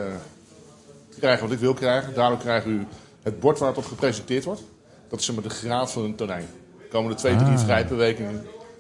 te 1.09 1.18
krijgen 1.18 1.43
wat 1.43 1.53
ik 1.53 1.59
wil 1.59 1.75
krijgen. 1.75 2.14
Daardoor 2.14 2.39
krijgt 2.39 2.66
u 2.66 2.87
het 3.22 3.41
bord 3.41 3.59
waar 3.59 3.68
het 3.68 3.79
op 3.79 3.85
gepresenteerd 3.85 4.45
wordt. 4.45 4.62
Dat 5.09 5.18
is 5.18 5.25
zeg 5.25 5.35
maar 5.35 5.45
de 5.45 5.51
graad 5.51 5.93
van 5.93 6.05
een 6.05 6.14
tonijn. 6.14 6.47
De 6.79 6.89
komende 6.89 7.16
twee, 7.16 7.37
drie 7.37 7.59
vrij 7.59 7.87
per 7.87 7.97
week 7.97 8.18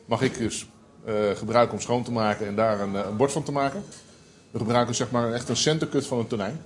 mag 0.04 0.22
ik 0.22 0.38
dus 0.38 0.66
eh, 1.04 1.14
gebruiken 1.34 1.74
om 1.74 1.80
schoon 1.80 2.02
te 2.02 2.12
maken 2.12 2.46
en 2.46 2.54
daar 2.54 2.80
een, 2.80 2.96
eh, 2.96 3.06
een 3.06 3.16
bord 3.16 3.32
van 3.32 3.42
te 3.42 3.52
maken. 3.52 3.84
We 4.50 4.58
gebruiken 4.58 4.94
zeg 4.94 5.10
maar 5.10 5.32
echt 5.32 5.48
een 5.48 5.56
centercut 5.56 6.06
van 6.06 6.18
een 6.18 6.26
tonijn. 6.26 6.60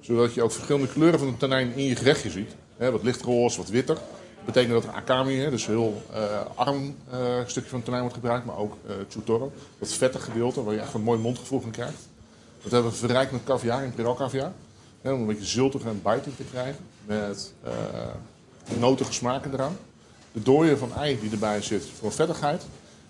Zodat 0.00 0.34
je 0.34 0.42
ook 0.42 0.52
verschillende 0.52 0.88
kleuren 0.88 1.18
van 1.18 1.28
een 1.28 1.36
tonijn 1.36 1.72
in 1.74 1.84
je 1.84 1.96
gerechtje 1.96 2.30
ziet. 2.30 2.54
Wat 2.76 3.02
lichtroze, 3.02 3.58
wat 3.58 3.68
witter. 3.68 3.94
Dat 3.94 4.44
betekent 4.44 4.72
dat 4.72 4.84
er 4.84 4.98
akami, 4.98 5.50
dus 5.50 5.66
heel 5.66 6.02
eh, 6.12 6.40
arm 6.54 6.96
eh, 7.10 7.18
stukje 7.46 7.68
van 7.68 7.78
een 7.78 7.84
tonijn 7.84 8.02
wordt 8.02 8.16
gebruikt. 8.16 8.44
Maar 8.44 8.56
ook 8.56 8.76
eh 8.86 8.94
chutoro, 9.08 9.52
dat 9.78 9.92
vettig 9.92 10.24
gedeelte 10.24 10.64
waar 10.64 10.74
je 10.74 10.80
echt 10.80 10.94
een 10.94 11.02
mooi 11.02 11.18
mondgevoel 11.18 11.60
van 11.60 11.70
krijgt. 11.70 12.08
Dat 12.64 12.72
hebben 12.72 12.90
we 12.90 12.96
verrijkt 12.96 13.32
met 13.32 13.44
caviar, 13.44 13.84
imperial 13.84 14.14
caviar. 14.14 14.52
Om 15.02 15.10
een 15.10 15.26
beetje 15.26 15.44
ziltige 15.44 15.88
en 15.88 16.02
biting 16.02 16.36
te 16.36 16.44
krijgen. 16.50 16.84
Met 17.06 17.52
eh 17.64 17.72
notige 18.78 19.12
smaken 19.12 19.52
eraan. 19.52 19.76
De 20.32 20.42
dooier 20.42 20.78
van 20.78 20.94
ei 20.94 21.20
die 21.20 21.30
erbij 21.30 21.62
zit 21.62 21.84
voor 21.98 22.12
vettigheid. 22.12 22.62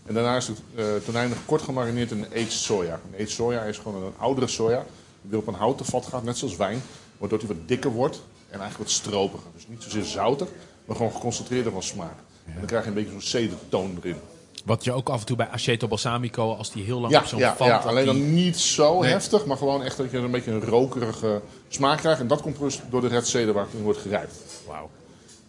En 0.07 0.15
daarna 0.15 0.37
is 0.37 0.47
het 0.47 0.59
eh 0.75 0.85
tonijn 1.05 1.29
nog 1.29 1.39
kort 1.47 1.63
gemarineerd 1.63 2.11
in 2.11 2.27
aged 2.33 2.53
soja. 2.53 2.93
En 2.93 3.15
aged 3.15 3.31
soja 3.31 3.63
is 3.63 3.79
gewoon 3.79 4.03
een 4.03 4.13
oudere 4.19 4.47
soja. 4.47 4.85
Die 5.23 5.39
op 5.39 5.47
een 5.47 5.55
houten 5.55 5.87
vat 5.87 6.07
gaat, 6.07 6.23
net 6.23 6.39
zoals 6.39 6.57
wijn. 6.57 6.83
Waardoor 7.19 7.39
die 7.39 7.49
wat 7.49 7.69
dikker 7.69 7.91
wordt 7.91 8.23
en 8.51 8.61
eigenlijk 8.61 8.79
wat 8.79 8.91
stropiger. 8.91 9.51
Dus 9.55 9.69
niet 9.69 9.83
zozeer 9.83 10.05
zouter, 10.05 10.47
maar 10.85 10.97
gewoon 10.97 11.13
geconcentreerder 11.13 11.73
van 11.73 11.83
smaak. 11.83 12.17
En 12.47 12.55
dan 12.55 12.67
krijg 12.67 12.83
je 12.83 12.89
een 12.89 12.95
beetje 12.95 13.11
zo'n 13.11 13.21
cedertoon 13.21 13.99
erin. 14.03 14.17
Wat 14.65 14.85
je 14.85 14.93
ook 14.93 15.09
af 15.09 15.21
en 15.21 15.27
toe 15.27 15.37
bij 15.37 15.49
aceto 15.49 15.89
balsamico, 15.89 16.55
als 16.55 16.73
die 16.73 16.85
heel 16.85 17.01
lang 17.01 17.12
Ja, 17.12 17.21
op 17.21 17.27
zo'n 17.27 17.39
ja, 17.39 17.57
vat... 17.57 17.67
ja, 17.67 17.77
alleen 17.77 18.05
die- 18.05 18.12
dan 18.12 18.35
niet 18.35 18.57
zo 18.59 19.01
Nee. 19.01 19.11
heftig, 19.11 19.47
maar 19.47 19.57
gewoon 19.57 19.83
echt 19.83 19.97
dat 19.97 20.11
je 20.11 20.19
een 20.19 20.31
beetje 20.31 20.51
een 20.51 20.65
rokerige 20.65 21.41
smaak 21.69 21.99
krijgt. 21.99 22.21
En 22.21 22.27
dat 22.27 22.41
komt 22.43 22.59
dus 22.59 22.81
door 22.91 23.01
de 23.01 23.07
red 23.09 23.27
ceder 23.27 23.55
waar 23.55 23.65
het 23.65 23.73
in 23.75 23.83
wordt 23.83 23.99
gerijpt. 23.99 24.35
Wauw. 24.67 24.91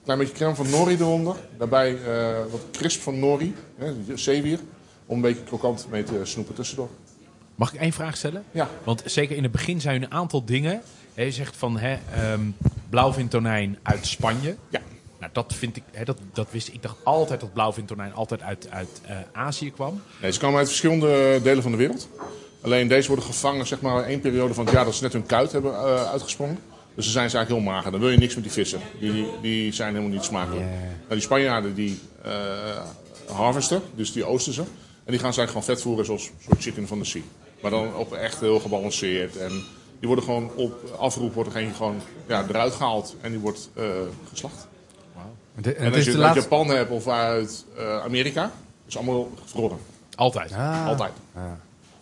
Klein 0.03 0.20
beetje 0.20 0.34
crème 0.34 0.55
van 0.55 0.70
nori 0.70 0.95
eronder. 0.95 1.36
Daarbij 1.57 1.97
eh, 2.03 2.36
wat 2.51 2.61
crisp 2.72 3.01
van 3.01 3.20
nori, 3.20 3.55
hè, 3.78 3.93
zeewier. 4.16 4.59
Om 5.05 5.16
een 5.16 5.22
beetje 5.22 5.43
krokant 5.43 5.86
mee 5.89 6.03
te 6.03 6.20
snoepen 6.24 6.55
tussendoor. 6.55 6.89
Mag 7.55 7.74
ik 7.74 7.80
één 7.80 7.91
vraag 7.93 8.18
stellen? 8.18 8.43
Ja. 8.51 8.70
Want 8.84 9.01
zeker 9.05 9.36
in 9.38 9.43
het 9.43 9.51
begin 9.51 9.82
zijn 9.82 9.95
er 10.01 10.07
een 10.07 10.13
aantal 10.13 10.45
dingen. 10.45 10.82
Je 11.13 11.32
zegt 11.32 11.55
van 11.57 11.78
hè, 11.78 11.97
ehm 12.13 12.41
blauwvintonijn 12.89 13.78
uit 13.84 14.05
Spanje. 14.05 14.55
Ja. 14.70 14.80
Nou, 15.20 15.32
dat 15.34 15.53
vind 15.53 15.76
ik, 15.76 15.84
hè, 15.91 16.03
dat, 16.03 16.18
dat 16.34 16.47
wist 16.51 16.68
ik. 16.68 16.74
Ik 16.74 16.82
dacht 16.82 16.95
altijd 17.03 17.39
dat 17.39 17.53
blauwvintonijn 17.53 18.13
altijd 18.13 18.41
uit, 18.41 18.68
uit 18.70 19.01
eh, 19.05 19.18
Azië 19.32 19.72
kwam. 19.72 20.01
Nee, 20.22 20.32
ze 20.32 20.39
komen 20.39 20.57
uit 20.57 20.68
verschillende 20.68 21.39
delen 21.43 21.63
van 21.63 21.72
de 21.72 21.78
wereld. 21.78 22.09
Alleen 22.61 22.88
deze 22.88 23.07
worden 23.07 23.26
gevangen 23.26 23.68
zeg 23.68 23.82
maar, 23.82 24.01
in 24.01 24.09
één 24.09 24.20
periode 24.20 24.53
van 24.53 24.66
het 24.66 24.74
jaar 24.74 24.86
dat 24.86 24.95
ze 24.95 25.03
net 25.03 25.13
hun 25.13 25.26
kuit 25.26 25.51
hebben 25.51 25.74
eh, 25.74 26.11
uitgesprongen. 26.11 26.59
Dus 26.95 27.03
dan 27.03 27.13
zijn 27.13 27.30
ze 27.30 27.38
eigenlijk 27.38 27.66
heel 27.66 27.74
mager. 27.74 27.91
Dan 27.91 27.99
wil 27.99 28.09
je 28.09 28.18
niks 28.18 28.36
met 28.36 28.43
die 28.43 28.53
vissen. 28.53 28.80
Die, 28.99 29.28
die 29.41 29.74
zijn 29.74 29.93
helemaal 29.93 30.13
niet 30.13 30.24
smakelijk. 30.24 30.66
Nou, 30.66 31.09
die 31.09 31.20
Spanjaarden 31.20 31.76
die 31.76 31.99
eh 32.24 32.34
harvesten, 33.32 33.82
dus 33.95 34.11
die 34.11 34.26
oosten 34.26 34.53
ze. 34.53 34.61
En 34.61 35.11
die 35.11 35.20
gaan 35.20 35.34
ze 35.34 35.39
eigenlijk 35.39 35.49
gewoon 35.49 35.63
vet 35.63 35.82
voeren 35.82 36.05
zoals 36.05 36.32
soort 36.45 36.61
chicken 36.61 36.88
van 36.88 36.99
de 36.99 37.05
sea. 37.05 37.22
Maar 37.61 37.72
dan 37.72 37.95
op 37.95 38.13
echt 38.13 38.39
heel 38.39 38.59
gebalanceerd. 38.59 39.38
En 39.38 39.49
die 39.99 40.07
worden 40.07 40.26
gewoon 40.26 40.51
op 40.55 40.95
afroep 40.99 41.34
wordt 41.34 41.55
er 41.55 41.74
gewoon 41.76 42.01
ja, 42.28 42.45
eruit 42.49 42.74
gehaald. 42.74 43.16
En 43.22 43.32
die 43.32 43.39
wordt 43.39 43.70
eh, 43.74 43.86
geslacht. 44.30 44.68
De- 45.56 45.74
en 45.74 45.88
als 45.88 45.97
is 45.97 46.06
je 46.06 46.12
de 46.12 46.18
het 46.18 46.26
uit. 46.26 46.36
Japan 46.36 46.68
hebt 46.68 46.91
of 46.91 47.08
uit 47.08 47.66
eh, 47.78 48.03
Amerika, 48.03 48.51
is 48.88 48.97
allemaal 48.97 49.32
gevroren. 49.43 49.78
Altijd. 50.16 50.53
Ah. 50.53 50.88
Altijd. 50.88 51.12
Ah. 51.36 51.43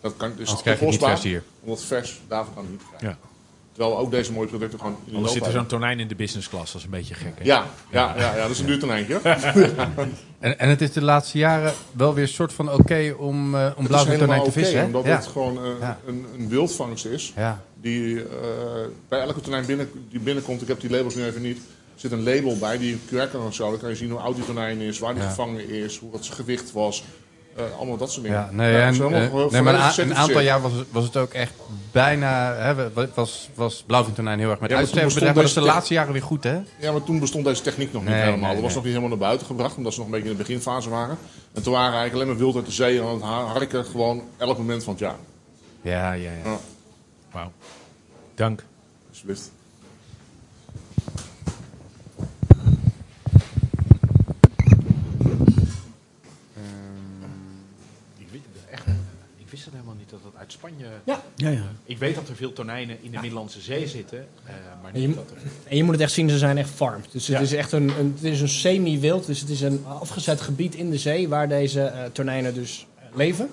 Dat 0.00 0.14
kan 0.16 0.32
dus 0.36 0.48
Anders 0.48 0.76
krijg 0.78 0.98
vers 0.98 1.22
hier. 1.22 1.42
Omdat 1.62 1.82
vers, 1.82 2.20
daarvoor 2.28 2.54
kan 2.54 2.66
niet 2.70 2.82
krijgen. 2.88 3.08
Ja. 3.08 3.28
Terwijl 3.72 3.98
ook 3.98 4.10
deze 4.10 4.32
mooie 4.32 4.48
producten 4.48 4.78
gewoon 4.78 4.96
in 5.04 5.22
de 5.22 5.28
zit 5.28 5.46
er 5.46 5.52
zo'n 5.52 5.66
tonijn 5.66 6.00
in 6.00 6.08
de 6.08 6.14
business 6.14 6.48
class. 6.48 6.72
Dat 6.72 6.80
is 6.80 6.84
een 6.86 6.92
beetje 6.92 7.14
gek. 7.14 7.32
Hè? 7.38 7.44
Ja, 7.44 7.66
ja, 7.90 8.14
ja, 8.16 8.34
ja, 8.36 8.42
dat 8.42 8.50
is 8.50 8.58
een 8.58 8.66
duur 8.66 8.78
tonijntje. 8.78 9.20
En, 10.38 10.58
en 10.58 10.68
het 10.68 10.80
is 10.80 10.92
de 10.92 11.02
laatste 11.02 11.38
jaren 11.38 11.72
wel 11.92 12.14
weer 12.14 12.22
een 12.22 12.28
soort 12.28 12.52
van 12.52 12.72
oké 12.72 13.14
om, 13.18 13.54
uh, 13.54 13.70
om 13.76 13.86
blauwvintonijn 13.86 14.40
te 14.40 14.46
oké, 14.48 14.58
vissen, 14.58 14.78
hè? 14.78 14.84
omdat 14.84 15.04
ja. 15.04 15.16
het 15.16 15.26
gewoon 15.26 15.56
eh, 15.64 15.70
Ja. 15.80 15.98
een, 16.06 16.26
een 16.38 16.48
wildvangst 16.48 17.06
is. 17.06 17.32
ja. 17.36 17.62
Die 17.80 18.20
eh, 18.20 18.26
bij 19.08 19.20
elke 19.20 19.40
tonijn 19.40 19.66
binnen, 19.66 19.90
die 20.10 20.20
binnenkomt, 20.20 20.62
ik 20.62 20.68
heb 20.68 20.80
die 20.80 20.90
labels 20.90 21.14
nu 21.14 21.24
even 21.24 21.42
niet, 21.42 21.60
zit 21.94 22.12
een 22.12 22.22
label 22.22 22.58
bij 22.58 22.78
die 22.78 22.92
een 22.92 23.00
QR 23.08 23.30
kan 23.30 23.46
of 23.46 23.54
zo. 23.54 23.70
Dan 23.70 23.78
kan 23.80 23.88
je 23.88 23.96
zien 23.96 24.10
hoe 24.10 24.20
oud 24.20 24.36
die 24.36 24.44
tonijn 24.44 24.80
is, 24.80 24.98
waar 24.98 25.14
die 25.14 25.22
Ja. 25.22 25.28
gevangen 25.28 25.68
is, 25.68 25.98
hoe 25.98 26.10
wat 26.10 26.24
zijn 26.24 26.36
gewicht 26.36 26.72
was. 26.72 27.04
Eh, 27.56 27.64
allemaal 27.78 27.96
dat 27.96 28.10
soort 28.12 28.24
dingen. 28.24 28.38
Ja, 28.40 28.48
nee, 28.52 28.72
Ja, 28.72 28.78
en, 28.86 28.94
eh, 28.94 29.50
nee, 29.50 29.62
maar 29.62 29.98
een, 29.98 30.14
aantal 30.14 30.40
jaar 30.40 30.60
was 30.60 30.72
het, 30.72 30.86
was 30.90 31.04
het 31.04 31.16
ook 31.16 31.32
echt 31.32 31.52
bijna... 31.92 32.54
Hè, 32.54 32.90
was, 33.14 33.48
was 33.54 33.82
blauwvintonijn 33.86 34.38
heel 34.38 34.50
erg 34.50 34.60
met 34.60 34.68
Ja, 34.70 34.74
maar 34.76 34.84
uitsterven 34.84 35.10
toen 35.10 35.18
bedreigd, 35.18 35.34
maar 35.36 35.54
dat 35.54 35.64
is 35.64 35.68
de 35.68 35.74
laatste 35.74 35.94
jaren 35.94 36.12
weer 36.12 36.22
goed, 36.22 36.44
hè? 36.44 36.58
Ja, 36.78 36.92
maar 36.92 37.02
toen 37.04 37.20
bestond 37.20 37.44
deze 37.44 37.62
techniek 37.62 37.92
nog 37.92 38.02
niet 38.02 38.10
Nee, 38.10 38.20
helemaal. 38.22 38.40
nee, 38.40 38.52
dat 38.52 38.60
was 38.62 38.66
nee. 38.66 38.74
nog 38.74 38.84
niet 38.84 38.92
helemaal 38.94 39.08
naar 39.18 39.26
buiten 39.26 39.46
gebracht, 39.46 39.76
omdat 39.76 39.92
ze 39.92 39.98
nog 39.98 40.08
een 40.08 40.14
beetje 40.14 40.30
in 40.30 40.36
de 40.36 40.42
beginfase 40.42 40.88
waren. 40.90 41.18
En 41.52 41.62
toen 41.62 41.72
waren 41.72 41.92
eigenlijk 41.98 42.14
alleen 42.14 42.26
maar 42.28 42.36
wild 42.36 42.56
uit 42.56 42.66
de 42.66 42.72
zee 42.72 43.02
aan 43.02 43.14
het 43.14 43.22
ha- 43.22 43.44
harken, 43.44 43.84
gewoon 43.84 44.22
elk 44.36 44.58
moment 44.58 44.84
van 44.84 44.92
het 44.92 45.02
jaar. 45.02 45.16
Ja, 45.82 46.12
ja, 46.12 46.30
ja. 46.30 46.50
Ja, 46.50 46.58
Wauw. 47.32 47.52
Dank. 48.34 48.64
alsjeblieft. 49.10 49.50
Wist 59.64 59.76
het 59.76 59.84
helemaal 59.84 59.94
niet 59.98 60.10
dat 60.10 60.20
het 60.32 60.40
uit 60.40 60.52
Spanje... 60.52 60.84
Ja. 61.04 61.22
Ja, 61.36 61.48
ja. 61.50 61.62
Ik 61.84 61.98
weet 61.98 62.14
dat 62.14 62.28
er 62.28 62.36
veel 62.36 62.52
tonijnen 62.52 62.96
in 63.02 63.10
de 63.10 63.18
Middellandse 63.20 63.60
Zee 63.60 63.86
zitten. 63.88 64.18
eh, 64.44 64.52
maar 64.82 64.92
En 64.94 65.00
je, 65.00 65.06
niet 65.06 65.16
moet- 65.16 65.28
dat 65.28 65.36
er... 65.36 65.42
en 65.70 65.76
je 65.76 65.82
moet 65.84 65.92
het 65.92 66.02
echt 66.02 66.12
zien, 66.12 66.28
ze 66.30 66.38
zijn 66.38 66.58
echt 66.58 66.70
farmed. 66.70 67.12
Dus 67.12 67.26
het 67.26 67.36
Ja. 67.36 67.42
is 67.42 67.52
echt 67.52 67.72
een, 67.72 67.88
een, 67.98 68.12
het 68.14 68.24
is 68.24 68.40
een 68.40 68.48
semi-wild. 68.48 69.26
Dus 69.26 69.40
het 69.40 69.48
is 69.50 69.60
een 69.60 69.84
afgezet 69.86 70.40
gebied 70.40 70.74
in 70.74 70.90
de 70.90 70.98
zee 70.98 71.28
waar 71.28 71.48
deze 71.48 71.80
eh, 71.82 72.04
tonijnen 72.12 72.54
dus 72.54 72.86
eh, 72.98 73.04
leven. 73.16 73.48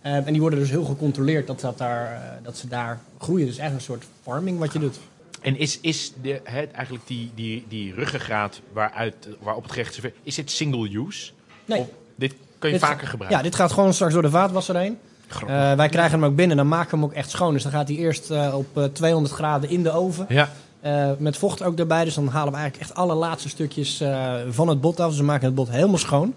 Eh, 0.00 0.14
en 0.14 0.32
die 0.32 0.40
worden 0.40 0.58
dus 0.58 0.70
heel 0.70 0.84
gecontroleerd 0.84 1.46
dat, 1.46 1.60
dat, 1.60 1.78
daar, 1.78 2.12
eh, 2.12 2.44
dat 2.44 2.56
ze 2.56 2.68
daar 2.68 3.00
groeien. 3.18 3.46
Dus 3.46 3.58
echt 3.58 3.72
een 3.72 3.80
soort 3.80 4.04
farming 4.22 4.58
wat 4.58 4.72
je 4.72 4.78
doet. 4.78 4.98
En 5.40 5.58
is, 5.58 5.80
is 5.80 6.12
de, 6.22 6.40
hè, 6.44 6.62
eigenlijk 6.62 7.06
die, 7.06 7.30
die, 7.34 7.64
die 7.68 7.94
ruggengraat 7.94 8.60
waaruit, 8.72 9.14
waarop 9.40 9.62
het 9.62 9.72
gerecht 9.72 9.92
serveert, 9.92 10.16
is 10.22 10.34
dit 10.34 10.50
single 10.50 10.98
use? 11.06 11.30
Nee. 11.64 11.78
Of 11.80 11.88
dit 12.16 12.34
kun 12.58 12.68
je 12.70 12.74
Dit- 12.78 12.84
vaker 12.84 13.06
gebruiken? 13.08 13.38
Ja, 13.38 13.44
dit 13.44 13.54
gaat 13.54 13.72
gewoon 13.72 13.94
straks 13.94 14.12
door 14.12 14.22
de 14.22 14.30
vaatwasser 14.30 14.76
heen. 14.76 14.98
Eh, 15.46 15.72
wij 15.72 15.88
krijgen 15.88 16.20
hem 16.20 16.28
ook 16.30 16.36
binnen, 16.36 16.56
dan 16.56 16.68
maken 16.68 16.90
we 16.90 16.96
hem 16.96 17.04
ook 17.04 17.12
echt 17.12 17.30
schoon. 17.30 17.52
Dus 17.52 17.62
dan 17.62 17.72
gaat 17.72 17.88
hij 17.88 17.96
eerst 17.96 18.30
eh, 18.30 18.54
op 18.56 18.66
eh, 18.78 18.84
200 18.84 19.34
graden 19.34 19.70
in 19.70 19.82
de 19.82 19.90
oven. 19.90 20.26
ja. 20.28 20.48
Eh, 20.80 21.10
met 21.18 21.36
vocht 21.36 21.62
ook 21.62 21.78
erbij. 21.78 22.04
Dus 22.04 22.14
dan 22.14 22.28
halen 22.28 22.52
we 22.52 22.58
eigenlijk 22.58 22.88
echt 22.88 22.98
alle 22.98 23.14
laatste 23.14 23.48
stukjes 23.48 24.00
eh, 24.00 24.32
van 24.50 24.68
het 24.68 24.80
bot 24.80 25.00
af. 25.00 25.08
Dus 25.08 25.18
we 25.18 25.24
maken 25.24 25.46
het 25.46 25.54
bot 25.54 25.70
helemaal 25.70 25.98
schoon. 25.98 26.34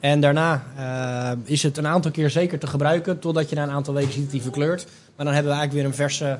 En 0.00 0.20
daarna 0.20 0.62
eh, 0.76 1.30
is 1.44 1.62
het 1.62 1.76
een 1.76 1.86
aantal 1.86 2.10
keer 2.10 2.30
zeker 2.30 2.58
te 2.58 2.66
gebruiken. 2.66 3.18
Totdat 3.18 3.48
je 3.50 3.56
na 3.56 3.62
een 3.62 3.70
aantal 3.70 3.94
weken 3.94 4.12
ziet 4.12 4.22
dat 4.22 4.32
hij 4.32 4.40
verkleurt. 4.40 4.84
Maar 5.16 5.24
dan 5.26 5.34
hebben 5.34 5.52
we 5.52 5.58
eigenlijk 5.58 5.72
weer 5.72 5.84
een 5.84 6.08
verse, 6.08 6.38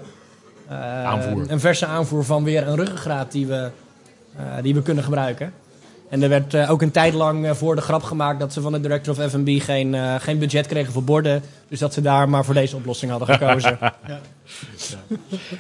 eh, 0.68 1.05
Aanvoer. 1.05 1.51
Een 1.51 1.61
verse 1.61 1.87
aanvoer 1.87 2.24
van 2.24 2.45
weer 2.45 2.68
een 2.68 2.77
ruggengraat 2.77 3.33
die 3.33 3.47
we, 3.47 3.70
eh, 4.37 4.45
die 4.62 4.74
we 4.74 4.83
kunnen 4.83 5.05
gebruiken. 5.05 5.53
En 6.09 6.23
er 6.23 6.29
werd 6.29 6.55
eh, 6.55 6.71
ook 6.71 6.83
een 6.83 6.91
tijd 6.91 7.15
lang 7.15 7.47
eh, 7.47 7.55
voor 7.55 7.75
de 7.75 7.81
grap 7.81 8.03
gemaakt 8.03 8.41
dat 8.41 8.53
ze 8.53 8.61
van 8.61 8.73
de 8.73 8.81
director 8.81 9.19
of 9.19 9.31
F&B 9.31 9.49
geen, 9.49 9.95
eh, 9.95 10.15
geen 10.19 10.39
budget 10.39 10.67
kregen 10.67 10.93
voor 10.93 11.05
borden. 11.05 11.43
Dus 11.69 11.79
dat 11.79 11.95
ze 11.95 12.01
daar 12.01 12.29
maar 12.29 12.45
voor 12.45 12.55
deze 12.55 12.77
oplossing 12.77 13.11
hadden 13.11 13.29
gekozen. 13.29 13.79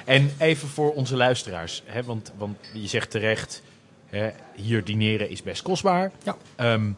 En 0.04 0.30
even 0.38 0.68
voor 0.68 0.92
onze 0.92 1.16
luisteraars, 1.16 1.82
hè, 1.84 2.02
want, 2.02 2.32
want 2.36 2.56
je 2.72 2.86
zegt 2.86 3.10
terecht, 3.10 3.62
hè, 4.06 4.30
hier 4.54 4.84
dineren 4.84 5.30
is 5.30 5.42
best 5.42 5.62
kostbaar. 5.62 6.10
Ja. 6.22 6.36
Ehm, 6.56 6.90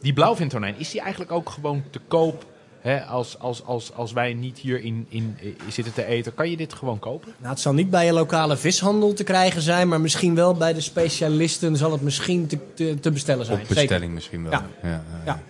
die 0.00 0.12
blauwvintonijn, 0.12 0.74
is 0.78 0.90
die 0.90 1.00
eigenlijk 1.00 1.32
ook 1.32 1.50
gewoon 1.50 1.84
te 1.90 2.00
koop 2.08 2.44
hè, 2.80 3.04
als, 3.04 3.38
als, 3.38 3.64
als, 3.64 3.92
als 3.94 4.12
wij 4.12 4.34
niet 4.34 4.58
hier 4.58 4.80
in, 4.80 5.06
in, 5.08 5.36
eh, 5.40 5.48
zitten 5.68 5.92
te 5.94 6.04
eten? 6.04 6.34
Kan 6.34 6.50
je 6.50 6.56
dit 6.56 6.72
gewoon 6.72 6.98
kopen? 6.98 7.32
Nou, 7.38 7.50
het 7.50 7.60
zal 7.60 7.72
niet 7.72 7.90
bij 7.90 8.06
je 8.06 8.12
lokale 8.12 8.56
vishandel 8.56 9.12
te 9.12 9.24
krijgen 9.24 9.62
zijn, 9.62 9.88
maar 9.88 10.00
misschien 10.00 10.34
wel 10.34 10.54
bij 10.54 10.72
de 10.72 10.80
specialisten 10.80 11.76
zal 11.76 11.92
het 11.92 12.00
misschien 12.00 12.46
te, 12.46 12.58
te, 12.74 13.00
te 13.00 13.10
bestellen 13.10 13.46
zijn. 13.46 13.60
Op 13.60 13.68
bestelling 13.68 14.14
misschien 14.14 14.42
wel. 14.42 14.52
Ja. 14.52 14.66
ja, 14.82 14.88
ja, 14.88 15.02
Ja. 15.24 15.42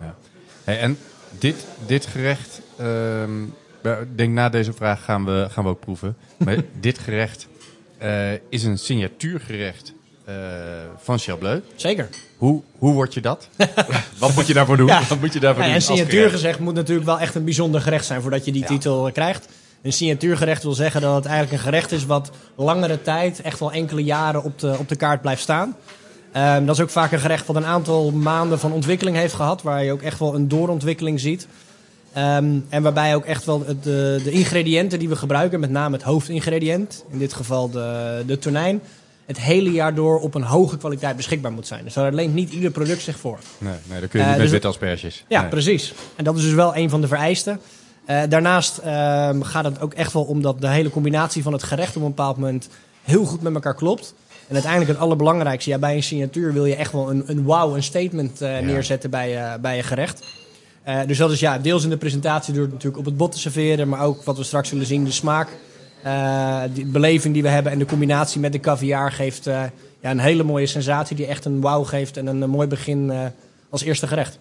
ja. 0.00 0.16
Hey, 0.64 0.78
en 0.78 0.98
dit, 1.38 1.66
dit 1.86 2.06
gerecht, 2.06 2.60
ehm, 2.76 3.42
ik 3.82 4.16
denk 4.16 4.34
na 4.34 4.48
deze 4.48 4.72
vraag 4.72 5.04
gaan 5.04 5.24
we, 5.24 5.46
gaan 5.50 5.64
we 5.64 5.70
ook 5.70 5.80
proeven. 5.80 6.16
Maar 6.36 6.56
dit 6.80 6.98
gerecht 6.98 7.48
eh, 7.98 8.32
is 8.48 8.64
een 8.64 8.78
signatuurgerecht 8.78 9.92
van 11.02 11.18
Chableu. 11.18 11.60
Zeker. 11.76 12.08
Hoe, 12.36 12.62
hoe 12.78 12.92
word 12.92 13.14
je 13.14 13.20
dat? 13.20 13.48
Wat 14.18 14.34
moet 14.34 14.46
je 14.46 14.54
daarvoor 14.54 14.76
doen? 14.76 14.86
Ja. 14.86 15.02
Wat 15.08 15.20
moet 15.20 15.32
je 15.32 15.40
daarvoor 15.40 15.62
Ja, 15.62 15.68
doen? 15.68 15.78
en 15.80 15.86
als 15.88 15.98
signatuurgerecht 15.98 16.58
moet 16.58 16.74
natuurlijk 16.74 17.06
wel 17.06 17.18
echt 17.20 17.34
een 17.34 17.44
bijzonder 17.44 17.80
gerecht 17.80 18.04
zijn 18.06 18.20
voordat 18.22 18.44
je 18.44 18.52
die 18.52 18.60
Ja. 18.60 18.66
titel 18.66 19.06
eh, 19.06 19.12
krijgt. 19.12 19.48
Een 19.82 19.92
signatuurgerecht 19.92 20.62
wil 20.62 20.72
zeggen 20.72 21.00
dat 21.00 21.14
het 21.14 21.24
eigenlijk 21.24 21.54
een 21.56 21.64
gerecht 21.68 21.92
is 21.92 22.06
wat 22.06 22.30
langere 22.56 23.02
tijd, 23.02 23.40
echt 23.40 23.58
wel 23.58 23.72
enkele 23.72 24.04
jaren 24.04 24.42
op 24.42 24.58
de, 24.58 24.76
op 24.78 24.88
de 24.88 24.96
kaart 24.96 25.20
blijft 25.20 25.42
staan. 25.42 25.76
Ehm, 26.32 26.64
dat 26.64 26.76
is 26.76 26.82
ook 26.82 26.90
vaak 26.90 27.12
een 27.12 27.20
gerecht 27.20 27.46
wat 27.46 27.56
een 27.56 27.64
aantal 27.64 28.10
maanden 28.10 28.58
van 28.58 28.72
ontwikkeling 28.72 29.16
heeft 29.16 29.34
gehad, 29.34 29.62
waar 29.62 29.84
je 29.84 29.92
ook 29.92 30.02
echt 30.02 30.18
wel 30.18 30.34
een 30.34 30.48
doorontwikkeling 30.48 31.20
ziet. 31.20 31.46
Ehm, 32.12 32.58
en 32.68 32.82
waarbij 32.82 33.14
ook 33.14 33.24
echt 33.24 33.44
wel 33.44 33.64
de, 33.82 34.20
de 34.24 34.30
ingrediënten 34.30 34.98
die 34.98 35.08
we 35.08 35.16
gebruiken, 35.16 35.60
met 35.60 35.70
name 35.70 35.94
het 35.96 36.04
hoofdingrediënt, 36.04 37.04
in 37.10 37.18
dit 37.18 37.32
geval 37.32 37.70
de, 37.70 38.22
de 38.26 38.38
tonijn, 38.38 38.80
het 39.26 39.40
hele 39.40 39.70
jaar 39.70 39.94
door 39.94 40.20
op 40.20 40.34
een 40.34 40.42
hoge 40.42 40.76
kwaliteit 40.78 41.16
beschikbaar 41.16 41.52
moet 41.52 41.66
zijn. 41.66 41.84
Dus 41.84 41.94
daar 41.94 42.12
leent 42.12 42.34
niet 42.34 42.52
ieder 42.52 42.70
product 42.70 43.02
zich 43.02 43.18
voor. 43.18 43.38
Nee, 43.58 43.74
nee 43.88 44.00
dat 44.00 44.10
kun 44.10 44.18
je 44.20 44.24
Eh, 44.24 44.30
niet 44.30 44.36
met 44.40 44.40
dus- 44.40 44.50
witte 44.50 44.68
asperges. 44.68 45.24
Ja, 45.28 45.40
Nee. 45.40 45.50
precies. 45.50 45.92
En 46.16 46.24
dat 46.24 46.36
is 46.36 46.42
dus 46.42 46.52
wel 46.52 46.76
een 46.76 46.90
van 46.90 47.00
de 47.00 47.06
vereisten. 47.08 47.60
Eh, 48.04 48.20
daarnaast 48.28 48.78
ehm, 48.78 49.40
gaat 49.42 49.64
het 49.64 49.80
ook 49.80 49.94
echt 49.94 50.12
wel 50.12 50.22
om 50.22 50.42
dat 50.42 50.60
de 50.60 50.68
hele 50.68 50.90
combinatie 50.90 51.42
van 51.42 51.52
het 51.52 51.62
gerecht 51.62 51.96
op 51.96 52.02
een 52.02 52.08
bepaald 52.08 52.36
moment 52.36 52.68
heel 53.02 53.24
goed 53.24 53.42
met 53.42 53.54
elkaar 53.54 53.74
klopt. 53.74 54.14
En 54.48 54.52
uiteindelijk 54.54 54.90
het 54.92 55.00
allerbelangrijkste, 55.00 55.70
ja, 55.70 55.78
bij 55.78 55.96
een 55.96 56.02
signatuur 56.02 56.52
wil 56.52 56.64
je 56.66 56.74
echt 56.76 56.92
wel 56.92 57.10
een, 57.10 57.22
een 57.26 57.42
wow, 57.42 57.74
een 57.74 57.82
statement 57.82 58.40
eh, 58.40 58.58
neerzetten 58.58 59.10
bij, 59.10 59.28
je 59.30 59.56
bij 59.60 59.76
je 59.76 59.82
gerecht. 59.82 60.22
Dus 61.06 61.18
dat 61.18 61.30
is 61.30 61.40
ja, 61.40 61.58
deels 61.58 61.84
in 61.84 61.90
de 61.90 61.96
presentatie 61.96 62.52
door 62.54 62.62
het 62.62 62.72
natuurlijk 62.72 62.98
op 62.98 63.04
het 63.04 63.16
bot 63.16 63.32
te 63.32 63.38
serveren, 63.38 63.88
maar 63.88 64.00
ook 64.00 64.22
wat 64.22 64.36
we 64.36 64.42
straks 64.44 64.68
zullen 64.68 64.86
zien, 64.86 65.04
de 65.04 65.10
smaak, 65.10 65.48
eh, 66.02 66.62
die 66.72 66.86
beleving 66.86 67.34
die 67.34 67.42
we 67.42 67.48
hebben 67.48 67.72
en 67.72 67.78
de 67.78 67.86
combinatie 67.86 68.40
met 68.40 68.52
de 68.52 68.60
caviar 68.60 69.12
geeft 69.12 69.46
eh, 69.46 69.64
ja, 70.02 70.10
een 70.10 70.18
hele 70.18 70.42
mooie 70.42 70.66
sensatie 70.66 71.16
die 71.16 71.26
echt 71.26 71.44
een 71.44 71.60
wow 71.60 71.86
geeft 71.86 72.16
en 72.16 72.26
een, 72.26 72.50
mooi 72.50 72.68
begin 72.68 73.10
eh, 73.10 73.26
als 73.70 73.82
eerste 73.82 74.06
gerecht. 74.06 74.38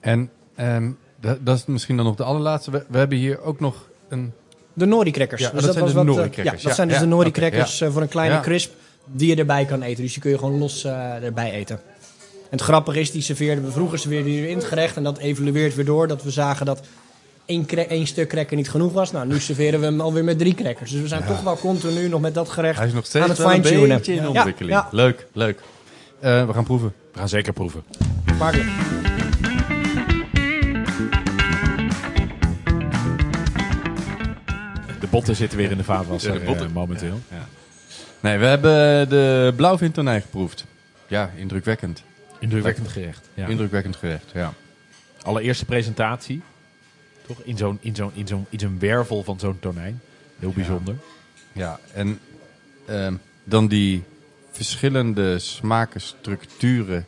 En 0.00 0.30
ehm, 0.54 0.90
dat, 1.20 1.38
dat 1.46 1.56
is 1.56 1.64
misschien 1.64 1.96
dan 1.96 2.04
nog 2.04 2.16
de 2.16 2.24
allerlaatste. 2.24 2.70
We, 2.70 2.84
we 2.88 2.98
hebben 2.98 3.18
hier 3.18 3.42
ook 3.42 3.60
nog 3.60 3.88
een... 4.08 4.32
De 4.72 4.84
nori 4.84 5.10
crackers. 5.10 5.40
Ja, 5.40 5.50
dat 5.50 5.62
zijn 5.62 5.84
was 5.84 5.92
de 5.92 6.04
wat, 6.04 6.34
Ja, 6.34 6.42
dat 6.44 6.62
ja. 6.62 6.74
zijn 6.74 6.88
dus 6.88 6.98
de 6.98 7.06
nori 7.06 7.28
oké, 7.28 7.38
crackers 7.38 7.80
eh, 7.80 7.90
voor 7.90 8.02
een 8.02 8.08
kleine 8.08 8.40
crisp 8.40 8.72
die 9.06 9.28
je 9.28 9.36
erbij 9.36 9.64
kan 9.64 9.82
eten. 9.82 10.02
Dus 10.02 10.12
die 10.12 10.22
kun 10.22 10.30
je 10.30 10.38
gewoon 10.38 10.58
los 10.58 10.84
erbij 10.84 11.52
eten. 11.52 11.80
En 12.34 12.60
het 12.60 12.60
grappige 12.60 13.00
is, 13.00 13.10
die 13.10 13.22
serveerden 13.22 13.64
we 13.64 13.70
vroeger 13.70 13.98
serveerden 13.98 14.48
in 14.48 14.56
het 14.56 14.64
gerecht 14.64 14.96
en 14.96 15.02
dat 15.02 15.18
evolueert 15.18 15.74
weer 15.74 15.84
door. 15.84 16.08
Dat 16.08 16.22
we 16.22 16.30
zagen 16.30 16.66
dat 16.66 16.80
één, 17.46 17.66
één 17.88 18.06
stuk 18.06 18.28
cracker 18.28 18.56
niet 18.56 18.70
genoeg 18.70 18.92
was. 18.92 19.12
Nou, 19.12 19.26
nu 19.26 19.40
serveren 19.40 19.80
we 19.80 19.86
hem 19.86 20.00
alweer 20.00 20.24
met 20.24 20.38
drie 20.38 20.54
crackers. 20.54 20.90
Dus 20.90 21.00
we 21.00 21.08
zijn 21.08 21.24
toch 21.26 21.42
wel 21.42 21.56
continu 21.56 22.08
nog 22.08 22.20
met 22.20 22.34
dat 22.34 22.48
gerecht 22.48 22.78
Hij 22.78 22.86
is 22.86 22.92
nog 22.92 23.02
aan 23.02 23.08
steeds 23.08 23.26
het 23.28 23.38
een 23.38 23.50
fine-tunen. 23.50 23.88
beetje 23.88 24.12
in 24.14 24.22
Ja, 24.22 24.28
ontwikkeling. 24.28 24.72
Ja, 24.74 24.88
Leuk, 24.90 25.26
leuk. 25.32 25.60
Eh, 26.20 26.46
we 26.46 26.52
gaan 26.52 26.64
proeven. 26.64 26.92
We 27.12 27.18
gaan 27.18 27.28
zeker 27.28 27.52
proeven. 27.52 27.82
smakelijk. 28.36 28.68
De 35.00 35.06
botten 35.10 35.36
zitten 35.36 35.58
weer 35.58 35.70
in 35.70 35.76
de 35.76 35.84
vaatwasser 35.84 36.32
Ja, 36.32 36.38
de 36.38 36.44
botten. 36.44 36.66
eh, 36.66 36.72
momenteel. 36.72 37.20
Ja. 37.30 37.46
Nee, 38.20 38.38
we 38.38 38.46
hebben 38.46 39.08
de 39.08 39.52
blauwvintonijn 39.56 40.20
geproefd. 40.20 40.64
Ja, 41.06 41.30
indrukwekkend. 41.36 42.02
Indrukwekkend 42.38 42.88
gerecht. 42.88 43.28
Ja. 43.34 43.46
Indrukwekkend 43.46 43.96
gerecht, 43.96 44.30
ja. 44.34 44.52
Allereerste 45.22 45.64
presentatie. 45.64 46.42
Toch? 47.26 47.40
In 47.42 47.56
zo'n 47.56 47.78
in 47.80 47.94
zo'n 47.94 48.10
in 48.14 48.26
zo'n 48.26 48.46
in 48.48 48.58
zo'n 48.58 48.78
wervel 48.78 49.22
van 49.22 49.38
zo'n 49.38 49.60
tonijn. 49.60 50.00
Heel 50.38 50.52
bijzonder. 50.52 50.94
Ja, 51.52 51.80
en 51.92 52.20
ehm, 52.86 53.14
dan 53.44 53.68
die 53.68 54.02
verschillende 54.50 55.38
smakenstructuren 55.38 57.06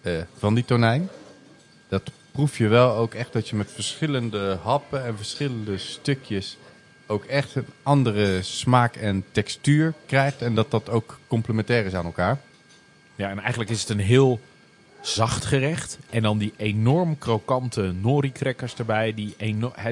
eh, 0.00 0.12
van 0.36 0.54
die 0.54 0.64
tonijn. 0.64 1.08
Dat 1.88 2.10
proef 2.32 2.58
je 2.58 2.68
wel 2.68 2.96
ook 2.96 3.14
echt 3.14 3.32
dat 3.32 3.48
je 3.48 3.56
met 3.56 3.72
verschillende 3.72 4.58
happen 4.62 5.04
en 5.04 5.16
verschillende 5.16 5.78
stukjes 5.78 6.56
ook 7.06 7.24
echt 7.24 7.54
een 7.54 7.66
andere 7.82 8.42
smaak 8.42 8.96
en 8.96 9.24
textuur 9.32 9.94
krijgt. 10.06 10.42
En 10.42 10.54
dat 10.54 10.70
dat 10.70 10.88
ook 10.88 11.18
complementair 11.26 11.84
is 11.84 11.94
aan 11.94 12.04
elkaar. 12.04 12.38
Ja, 13.14 13.30
en 13.30 13.38
eigenlijk 13.38 13.70
is 13.70 13.80
het 13.80 13.88
een 13.88 13.98
heel 13.98 14.40
zacht 15.06 15.44
gerecht. 15.44 15.98
En 16.10 16.22
dan 16.22 16.38
die 16.38 16.52
enorm 16.56 17.18
krokante 17.18 17.92
nori-crackers 18.00 18.74
erbij. 18.74 19.14
Die, 19.14 19.36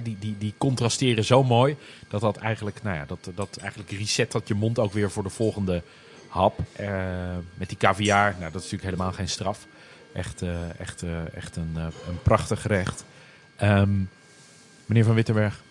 die, 0.02 0.36
die, 0.38 0.54
contrasteren 0.58 1.24
zo 1.24 1.42
mooi. 1.42 1.76
Dat 2.08 2.20
dat 2.20 2.36
eigenlijk, 2.36 2.82
nou 2.82 2.96
ja, 2.96 3.04
dat, 3.06 3.30
dat 3.34 3.56
eigenlijk 3.56 3.90
reset 3.90 4.32
dat 4.32 4.48
je 4.48 4.54
mond 4.54 4.78
ook 4.78 4.92
weer 4.92 5.10
voor 5.10 5.22
de 5.22 5.28
volgende 5.28 5.82
hap. 6.28 6.58
Eh, 6.72 7.36
met 7.54 7.68
die 7.68 7.78
caviar. 7.78 8.30
Nou, 8.30 8.52
dat 8.52 8.62
is 8.62 8.70
natuurlijk 8.70 8.82
helemaal 8.82 9.12
geen 9.12 9.28
straf. 9.28 9.66
Echt, 10.12 10.42
eh, 10.42 10.80
echt, 10.80 11.02
eh, 11.02 11.34
echt 11.34 11.56
een, 11.56 11.76
een 11.76 12.22
prachtig 12.22 12.60
gerecht. 12.60 13.04
Ehm, 13.56 13.92
meneer 14.86 15.04
Van 15.04 15.14
Wittenberg, 15.14 15.62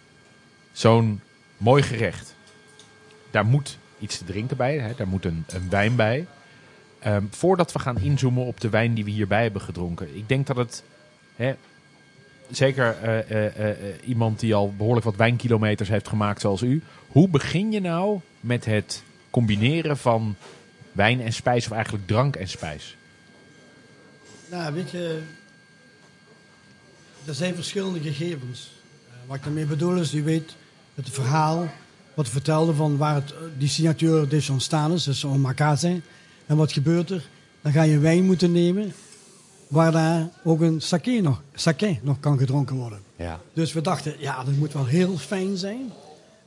zo'n 0.71 1.21
mooi 1.57 1.83
gerecht. 1.83 2.35
Daar 3.31 3.45
moet 3.45 3.77
iets 3.99 4.17
te 4.17 4.25
drinken 4.25 4.57
bij. 4.57 4.77
Hè? 4.77 4.93
Daar 4.95 5.07
moet 5.07 5.25
een, 5.25 5.45
een 5.47 5.69
wijn 5.69 5.95
bij. 5.95 6.27
Ehm, 7.03 7.23
voordat 7.29 7.71
we 7.71 7.79
gaan 7.79 7.99
inzoomen 7.99 8.45
op 8.45 8.59
de 8.59 8.69
wijn 8.69 8.93
die 8.93 9.03
we 9.03 9.11
hierbij 9.11 9.41
hebben 9.41 9.61
gedronken. 9.61 10.15
Ik 10.15 10.29
denk 10.29 10.47
dat 10.47 10.55
het, 10.55 10.83
hè, 11.35 11.55
zeker 12.51 12.97
eh, 13.01 13.19
eh, 13.19 13.69
eh, 13.69 13.95
iemand 14.05 14.39
die 14.39 14.55
al 14.55 14.73
behoorlijk 14.75 15.05
wat 15.05 15.15
wijnkilometers 15.15 15.89
heeft 15.89 16.07
gemaakt 16.07 16.41
zoals 16.41 16.61
u. 16.61 16.83
Hoe 17.07 17.29
begin 17.29 17.71
je 17.71 17.79
nou 17.79 18.19
met 18.39 18.65
het 18.65 19.03
combineren 19.29 19.97
van 19.97 20.35
wijn 20.91 21.21
en 21.21 21.33
spijs 21.33 21.65
of 21.65 21.71
eigenlijk 21.71 22.07
drank 22.07 22.35
en 22.35 22.47
spijs? 22.47 22.95
Nou, 24.49 24.73
weet 24.73 24.91
je, 24.91 25.21
er 27.25 27.33
zijn 27.33 27.55
verschillende 27.55 27.99
gegevens. 27.99 28.71
Wat 29.25 29.37
ik 29.37 29.43
daarmee 29.43 29.65
bedoel 29.65 29.95
is, 29.95 30.13
u 30.13 30.23
weet 30.23 30.55
het 30.95 31.09
verhaal 31.09 31.67
wat 32.13 32.29
vertelde 32.29 32.73
van 32.73 32.97
waar 32.97 33.15
het, 33.15 33.33
die 33.57 33.67
signatuur 33.67 34.29
dus 34.29 34.49
ontstaan 34.49 34.91
is, 34.93 35.03
dus 35.03 35.25
omakase. 35.25 36.01
En 36.45 36.57
wat 36.57 36.71
gebeurt 36.71 37.09
er? 37.09 37.29
Dan 37.61 37.71
ga 37.71 37.81
je 37.81 37.99
wijn 37.99 38.25
moeten 38.25 38.51
nemen 38.51 38.93
waar 39.67 39.91
daar 39.91 40.29
ook 40.43 40.61
een 40.61 40.81
sake 40.81 41.19
nog, 41.21 41.41
sake 41.53 41.99
nog 42.01 42.19
kan 42.19 42.37
gedronken 42.37 42.75
worden. 42.75 42.99
Ja. 43.15 43.39
Dus 43.53 43.73
we 43.73 43.81
dachten, 43.81 44.15
ja, 44.19 44.43
dat 44.43 44.55
moet 44.55 44.73
wel 44.73 44.85
heel 44.85 45.17
fijn 45.17 45.57
zijn. 45.57 45.91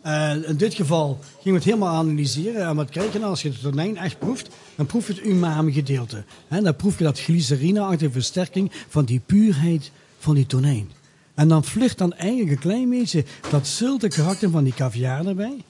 Eh, 0.03 0.49
in 0.49 0.57
dit 0.57 0.74
geval 0.74 1.18
gingen 1.20 1.42
we 1.42 1.55
het 1.55 1.64
helemaal 1.64 1.94
analyseren. 1.94 2.66
En 2.66 2.76
wat 2.76 2.90
krijg 2.90 3.12
je 3.12 3.18
nou 3.18 3.30
als 3.30 3.42
je 3.42 3.49
het 3.49 3.61
tonijn 3.61 3.97
echt 3.97 4.18
proeft? 4.18 4.49
Dan 4.74 4.86
proef 4.86 5.07
je 5.07 5.12
het 5.12 5.24
umami 5.24 5.72
gedeelte. 5.72 6.24
En 6.49 6.64
dan 6.64 6.76
proef 6.76 6.99
je 6.99 7.05
dat 7.05 7.20
glycerine-achtige 7.20 8.11
versterking 8.11 8.72
van 8.88 9.05
die 9.05 9.20
puurheid 9.26 9.90
van 10.18 10.34
die 10.34 10.47
tonijn. 10.47 10.90
En 11.34 11.49
dan 11.49 11.64
vlucht 11.64 11.99
dan 11.99 12.12
eigenlijk 12.12 12.51
een 12.51 12.59
klein 12.59 12.90
beetje 12.90 13.24
dat 13.51 13.66
zilte 13.66 14.09
karakter 14.09 14.51
van 14.51 14.64
die 14.64 14.74
caviar 14.74 15.26
erbij. 15.26 15.64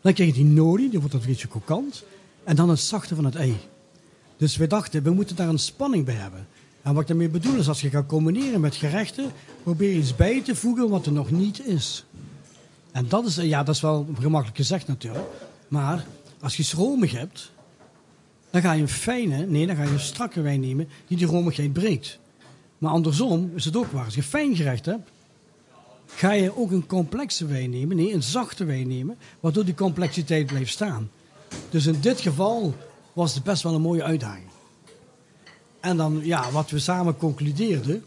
Dan 0.00 0.12
krijg 0.12 0.28
je 0.28 0.42
die 0.42 0.52
nori, 0.52 0.90
die 0.90 0.98
wordt 0.98 1.14
een 1.14 1.22
beetje 1.26 1.48
kokant. 1.48 2.04
En 2.48 2.56
dan 2.56 2.68
het 2.68 2.80
zachte 2.80 3.14
van 3.14 3.24
het 3.24 3.34
ei. 3.34 3.56
Dus 4.36 4.56
we 4.56 4.66
dachten, 4.66 5.02
we 5.02 5.10
moeten 5.10 5.36
daar 5.36 5.48
een 5.48 5.58
spanning 5.58 6.04
bij 6.04 6.14
hebben. 6.14 6.46
En 6.82 6.92
wat 6.92 7.02
ik 7.02 7.08
daarmee 7.08 7.28
bedoel 7.28 7.54
is, 7.54 7.68
als 7.68 7.80
je 7.80 7.90
gaat 7.90 8.06
combineren 8.06 8.60
met 8.60 8.76
gerechten, 8.76 9.30
probeer 9.62 9.96
iets 9.96 10.16
bij 10.16 10.42
te 10.42 10.54
voegen 10.54 10.88
wat 10.88 11.06
er 11.06 11.12
nog 11.12 11.30
niet 11.30 11.66
is. 11.66 12.04
En 12.92 13.08
dat 13.08 13.26
is, 13.26 13.36
ja, 13.36 13.62
dat 13.62 13.74
is 13.74 13.80
wel 13.80 14.06
gemakkelijk 14.20 14.56
gezegd 14.56 14.86
natuurlijk. 14.86 15.26
Maar 15.68 16.06
als 16.40 16.56
je 16.56 16.62
iets 16.62 16.72
romig 16.72 17.12
hebt, 17.12 17.52
dan 18.50 18.62
ga 18.62 18.72
je 18.72 18.82
een 18.82 18.88
fijne, 18.88 19.46
nee, 19.46 19.66
dan 19.66 19.76
ga 19.76 19.82
je 19.82 19.90
een 19.90 20.00
strakke 20.00 20.40
wijn 20.40 20.60
nemen 20.60 20.88
die 21.06 21.16
die 21.16 21.26
romigheid 21.26 21.72
breekt. 21.72 22.18
Maar 22.78 22.90
andersom 22.90 23.52
is 23.54 23.64
het 23.64 23.76
ook 23.76 23.92
waar. 23.92 24.04
Als 24.04 24.14
je 24.14 24.22
fijn 24.22 24.56
gerecht 24.56 24.86
hebt, 24.86 25.10
ga 26.06 26.32
je 26.32 26.56
ook 26.56 26.70
een 26.70 26.86
complexe 26.86 27.46
wijn 27.46 27.70
nemen, 27.70 27.96
nee, 27.96 28.12
een 28.12 28.22
zachte 28.22 28.64
wijn 28.64 28.88
nemen, 28.88 29.16
waardoor 29.40 29.64
die 29.64 29.74
complexiteit 29.74 30.46
blijft 30.46 30.72
staan. 30.72 31.10
Dus 31.70 31.86
in 31.86 32.00
dit 32.00 32.20
geval 32.20 32.74
was 33.12 33.34
het 33.34 33.42
best 33.42 33.62
wel 33.62 33.74
een 33.74 33.80
mooie 33.80 34.02
uitdaging. 34.02 34.46
En 35.80 35.96
dan, 35.96 36.20
ja, 36.22 36.50
wat 36.50 36.70
we 36.70 36.78
samen 36.78 37.16
concludeerden, 37.16 38.04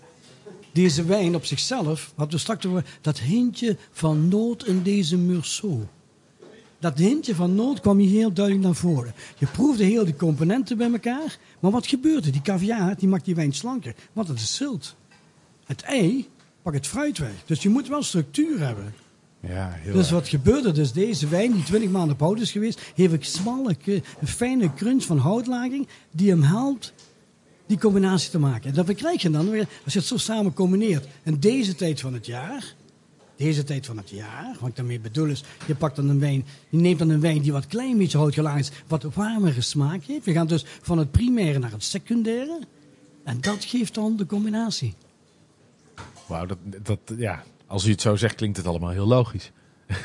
deze 0.72 1.06
wijn 1.06 1.36
op 1.36 1.46
zichzelf, 1.46 2.12
wat 2.16 2.32
we 2.32 2.38
straks 2.38 2.66
over, 2.66 2.86
dat 3.02 3.20
hintje 3.20 3.78
van 3.92 4.28
noot 4.28 4.66
in 4.66 4.84
deze 4.84 5.18
Meursault. 5.18 5.88
Dat 6.80 6.98
hintje 6.98 7.36
van 7.36 7.56
noot 7.56 7.80
kwam 7.80 7.98
hier 7.98 8.10
heel 8.10 8.34
duidelijk 8.34 8.66
naar 8.66 8.76
voren. 8.76 9.14
Je 9.38 9.46
proefde 9.46 9.84
heel 9.84 10.06
die 10.06 10.16
componenten 10.16 10.78
bij 10.78 10.92
elkaar, 10.92 11.38
maar 11.60 11.72
wat 11.72 11.88
gebeurde? 11.88 12.30
Die 12.30 12.42
caviar 12.42 12.98
die 12.98 13.08
maakt 13.08 13.26
die 13.26 13.36
wijn 13.36 13.54
slanker, 13.54 13.96
want 14.14 14.28
het 14.28 14.39
is 14.39 14.56
zilt. 14.56 14.96
Het 15.66 15.82
ei 15.82 16.30
pakt 16.62 16.76
het 16.76 16.88
fruit 16.88 17.18
weg. 17.18 17.44
Dus 17.46 17.62
je 17.62 17.70
moet 17.70 17.88
wel 17.88 18.04
structuur 18.04 18.60
hebben. 18.60 18.94
Ja, 19.48 19.72
heel 19.72 19.94
Dus 19.94 20.12
wat 20.12 20.28
gebeurde? 20.28 20.72
Dus 20.72 20.92
deze 20.92 21.28
wijn, 21.28 21.52
die 21.52 21.64
20 21.64 21.89
maanden 21.89 22.14
op 22.14 22.20
hout 22.20 22.39
is 22.39 22.52
geweest, 22.52 22.82
heeft 22.96 23.14
een 23.14 23.24
smalle, 23.24 23.76
fijne 24.24 24.74
crunch 24.74 25.04
van 25.04 25.18
houtlaging 25.18 25.88
die 26.12 26.30
hem 26.30 26.44
helpt 26.44 26.94
die 27.66 27.80
combinatie 27.80 28.30
te 28.30 28.39
maken. 28.39 28.70
En 28.70 28.76
dat 28.76 28.94
krijg 28.94 29.22
je 29.22 29.30
dan 29.30 29.50
weer, 29.50 29.68
als 29.84 29.94
je 29.94 30.00
het 30.00 30.08
zo 30.08 30.18
samen 30.18 30.54
combineert. 30.54 31.08
En 31.24 31.39
deze 31.39 31.76
tijd 31.76 32.00
van 32.00 32.14
het 32.14 32.26
jaar, 32.26 32.76
deze 33.36 33.64
tijd 33.64 33.86
van 33.86 33.98
het 33.98 34.10
jaar, 34.10 34.56
wat 34.60 34.70
ik 34.70 34.76
daarmee 34.76 35.00
bedoel 35.00 35.28
is, 35.28 35.44
je 35.68 35.76
pakt 35.76 35.96
dan 35.96 36.10
een 36.10 36.20
wijn, 36.20 36.46
je 36.70 36.78
neemt 36.78 37.00
dan 37.00 37.10
een 37.10 37.20
wijn 37.20 37.42
die 37.42 37.52
wat 37.52 37.68
klein 37.68 37.98
beetje 37.98 38.18
houtgelaagd 38.18 38.60
is, 38.60 38.72
wat 38.88 39.04
warmere 39.04 39.62
smaak 39.62 40.04
heeft. 40.04 40.26
We 40.26 40.32
gaan 40.32 40.48
dus 40.48 40.66
van 40.82 40.98
het 40.98 41.12
primaire 41.12 41.60
naar 41.60 41.72
het 41.72 41.84
secundaire. 41.84 42.60
En 43.24 43.42
dat 43.42 43.64
geeft 43.64 43.94
dan 43.94 44.16
de 44.16 44.26
combinatie. 44.26 44.94
Wauw, 46.28 46.46
dat, 46.46 46.58
dat, 46.84 47.00
ja, 47.18 47.44
als 47.72 47.86
u 47.86 47.91
het 47.91 48.01
zo 48.01 48.15
zegt, 48.15 48.36
klinkt 48.36 48.57
het 48.57 48.67
allemaal 48.67 48.89
heel 48.89 49.07
logisch. 49.07 49.51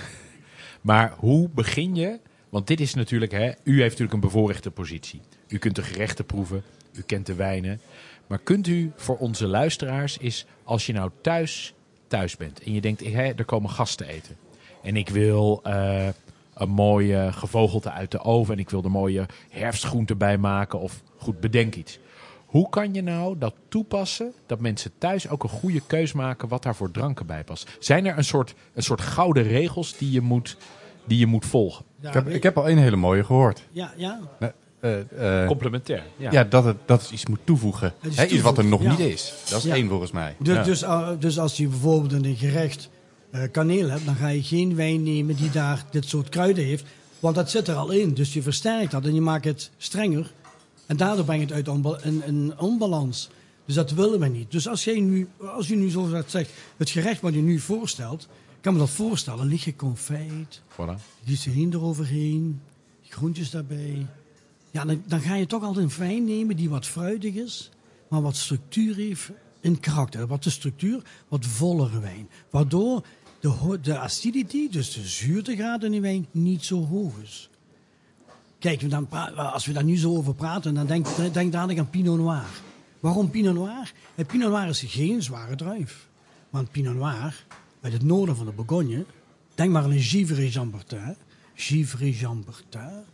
maar 0.80 1.14
hoe 1.18 1.48
begin 1.48 1.94
je? 1.94 2.18
Want 2.48 2.66
dit 2.66 2.80
is 2.80 2.94
natuurlijk, 2.94 3.32
hè, 3.32 3.52
u 3.62 3.72
heeft 3.72 3.90
natuurlijk 3.90 4.12
een 4.12 4.20
bevoorrechte 4.20 4.70
positie. 4.70 5.20
U 5.48 5.58
kunt 5.58 5.76
de 5.76 5.82
gerechten 5.82 6.24
proeven, 6.24 6.62
u 6.92 7.02
kent 7.02 7.26
de 7.26 7.34
wijnen. 7.34 7.80
Maar 8.26 8.38
kunt 8.38 8.66
u 8.66 8.92
voor 8.96 9.16
onze 9.16 9.46
luisteraars 9.46 10.16
is, 10.18 10.46
als 10.64 10.86
je 10.86 10.92
nou 10.92 11.10
thuis 11.20 11.74
thuis 12.06 12.36
bent 12.36 12.62
en 12.62 12.72
je 12.72 12.80
denkt, 12.80 13.04
hè, 13.04 13.32
er 13.32 13.44
komen 13.44 13.70
gasten 13.70 14.06
eten. 14.06 14.36
En 14.82 14.96
ik 14.96 15.08
wil 15.08 15.60
eh, 15.62 16.08
een 16.54 16.68
mooie 16.68 17.32
gevogelte 17.32 17.90
uit 17.90 18.10
de 18.10 18.20
oven 18.20 18.54
en 18.54 18.60
ik 18.60 18.70
wil 18.70 18.82
er 18.82 18.90
mooie 18.90 19.26
herfstgroenten 19.50 20.18
bij 20.18 20.38
maken 20.38 20.80
of 20.80 21.02
goed, 21.16 21.40
bedenk 21.40 21.74
iets. 21.74 21.98
Hoe 22.46 22.68
kan 22.68 22.94
je 22.94 23.02
nou 23.02 23.38
dat 23.38 23.54
toepassen 23.68 24.32
dat 24.46 24.60
mensen 24.60 24.90
thuis 24.98 25.28
ook 25.28 25.42
een 25.42 25.48
goede 25.48 25.80
keus 25.86 26.12
maken 26.12 26.48
wat 26.48 26.62
daar 26.62 26.74
voor 26.76 26.90
dranken 26.90 27.26
bij 27.26 27.44
past? 27.44 27.70
Zijn 27.78 28.06
er 28.06 28.16
een 28.18 28.24
soort, 28.24 28.54
een 28.74 28.82
soort 28.82 29.00
gouden 29.00 29.42
regels 29.42 29.96
die 29.96 30.10
je 30.10 30.20
moet, 30.20 30.56
die 31.04 31.18
je 31.18 31.26
moet 31.26 31.46
volgen? 31.46 31.84
Ja, 32.00 32.08
Ik 32.08 32.14
heb, 32.14 32.28
ik 32.28 32.42
heb 32.42 32.56
al 32.58 32.68
een 32.70 32.78
hele 32.78 32.96
mooie 32.96 33.24
gehoord. 33.24 33.62
ja, 33.72 33.92
ja. 33.96 34.20
Nee, 34.38 34.50
eh, 34.80 35.40
eh, 35.42 35.46
Complementair. 35.48 36.02
Ja. 36.16 36.30
ja, 36.30 36.44
dat 36.44 36.64
het, 36.64 36.76
dat 36.84 37.02
het 37.02 37.10
iets 37.10 37.26
moet 37.26 37.38
toevoegen. 37.44 37.94
Het 38.00 38.10
is 38.12 38.16
Hè, 38.18 38.24
iets 38.26 38.42
wat 38.42 38.58
er 38.58 38.64
nog 38.64 38.80
niet 38.80 38.98
is. 38.98 39.34
Dat 39.48 39.58
is 39.58 39.64
Ja. 39.64 39.74
één 39.74 39.88
volgens 39.88 40.10
mij. 40.12 40.34
Dus, 40.38 40.54
Ja. 40.54 40.62
dus, 40.62 40.82
uh, 40.82 41.08
dus 41.18 41.38
als 41.38 41.56
je 41.56 41.68
bijvoorbeeld 41.68 42.12
in 42.12 42.24
een 42.24 42.36
gerecht 42.36 42.88
eh, 43.30 43.42
kaneel 43.52 43.88
hebt, 43.88 44.04
dan 44.04 44.14
ga 44.14 44.28
je 44.28 44.42
geen 44.42 44.74
wijn 44.76 45.02
nemen 45.02 45.36
die 45.36 45.50
daar 45.50 45.84
dit 45.90 46.04
soort 46.04 46.28
kruiden 46.28 46.64
heeft. 46.64 46.84
Want 47.20 47.34
dat 47.34 47.50
zit 47.50 47.68
er 47.68 47.74
al 47.74 47.90
in. 47.90 48.14
Dus 48.14 48.32
je 48.32 48.42
versterkt 48.42 48.90
dat 48.90 49.04
en 49.04 49.14
je 49.14 49.20
maakt 49.20 49.44
het 49.44 49.70
strenger. 49.76 50.30
En 50.86 50.96
daardoor 50.96 51.24
breng 51.24 51.40
je 51.40 51.46
het 51.46 51.54
uit 51.54 51.68
onba- 51.68 51.98
een, 52.02 52.58
onbalans. 52.58 53.28
Dus 53.64 53.74
dat 53.74 53.90
willen 53.90 54.20
we 54.20 54.26
niet. 54.26 54.50
Dus 54.50 54.68
als, 54.68 54.84
jij 54.84 55.00
nu, 55.00 55.28
als 55.40 55.70
u 55.70 55.74
nu 55.76 55.88
zoals 55.88 56.10
dat 56.10 56.30
zegt, 56.30 56.50
het 56.76 56.90
gerecht 56.90 57.20
wat 57.20 57.32
u 57.34 57.40
nu 57.40 57.58
voorstelt, 57.58 58.28
kan 58.60 58.72
me 58.72 58.78
dat 58.78 58.90
voorstellen. 58.90 59.46
Lig 59.46 59.64
je 59.64 59.76
confijt, 59.76 60.62
Voilà. 60.72 61.24
glycerine 61.24 61.76
eroverheen, 61.76 62.60
groentjes 63.02 63.50
daarbij. 63.50 64.06
Ja, 64.70 64.84
dan, 64.84 65.02
dan 65.06 65.20
ga 65.20 65.34
je 65.34 65.46
toch 65.46 65.62
altijd 65.62 65.84
een 65.90 65.98
wijn 65.98 66.24
nemen 66.24 66.56
die 66.56 66.70
wat 66.70 66.86
fruitig 66.86 67.34
is, 67.34 67.70
maar 68.08 68.22
wat 68.22 68.36
structuur 68.36 68.94
heeft 68.96 69.30
in 69.60 69.80
karakter. 69.80 70.26
Wat 70.26 70.42
de 70.42 70.50
structuur, 70.50 71.02
wat 71.28 71.46
vollere 71.46 72.00
wijn. 72.00 72.28
Waardoor 72.50 73.02
de, 73.40 73.78
de 73.82 73.98
acidity, 73.98 74.68
dus 74.70 74.92
de 74.94 75.06
zuurtegraad 75.08 75.82
in 75.82 75.90
die 75.90 76.00
wijn, 76.00 76.26
niet 76.30 76.64
zo 76.64 76.84
hoog 76.86 77.12
is. 77.22 77.50
Kijk, 78.58 78.90
dan 78.90 79.10
als 79.36 79.66
we 79.66 79.72
daar 79.72 79.84
nu 79.84 79.96
zo 79.96 80.16
over 80.16 80.34
praten, 80.34 80.74
dan 80.74 80.86
denk, 80.86 81.06
denk 81.32 81.52
dadelijk 81.52 81.78
aan 81.78 81.90
Pinot 81.90 82.18
Noir. 82.18 82.46
Waarom 83.00 83.30
Pinot 83.30 83.54
Noir? 83.54 83.92
Het 84.14 84.26
Pinot 84.26 84.50
Noir 84.50 84.68
is 84.68 84.84
geen 84.86 85.22
zware 85.22 85.56
druif. 85.56 86.06
Want 86.50 86.70
Pinot 86.70 86.94
Noir, 86.94 87.44
uit 87.80 87.92
het 87.92 88.02
noorden 88.02 88.36
van 88.36 88.46
de 88.46 88.52
Bourgogne, 88.52 89.04
denk 89.54 89.70
maar 89.72 89.82
aan 89.82 89.90
een 89.90 90.00
Givry 90.00 90.46
Jean 90.46 90.70
Bertin. 90.70 91.16
Givry 91.54 92.10
Jean 92.10 92.44
Bertin. 92.44 93.04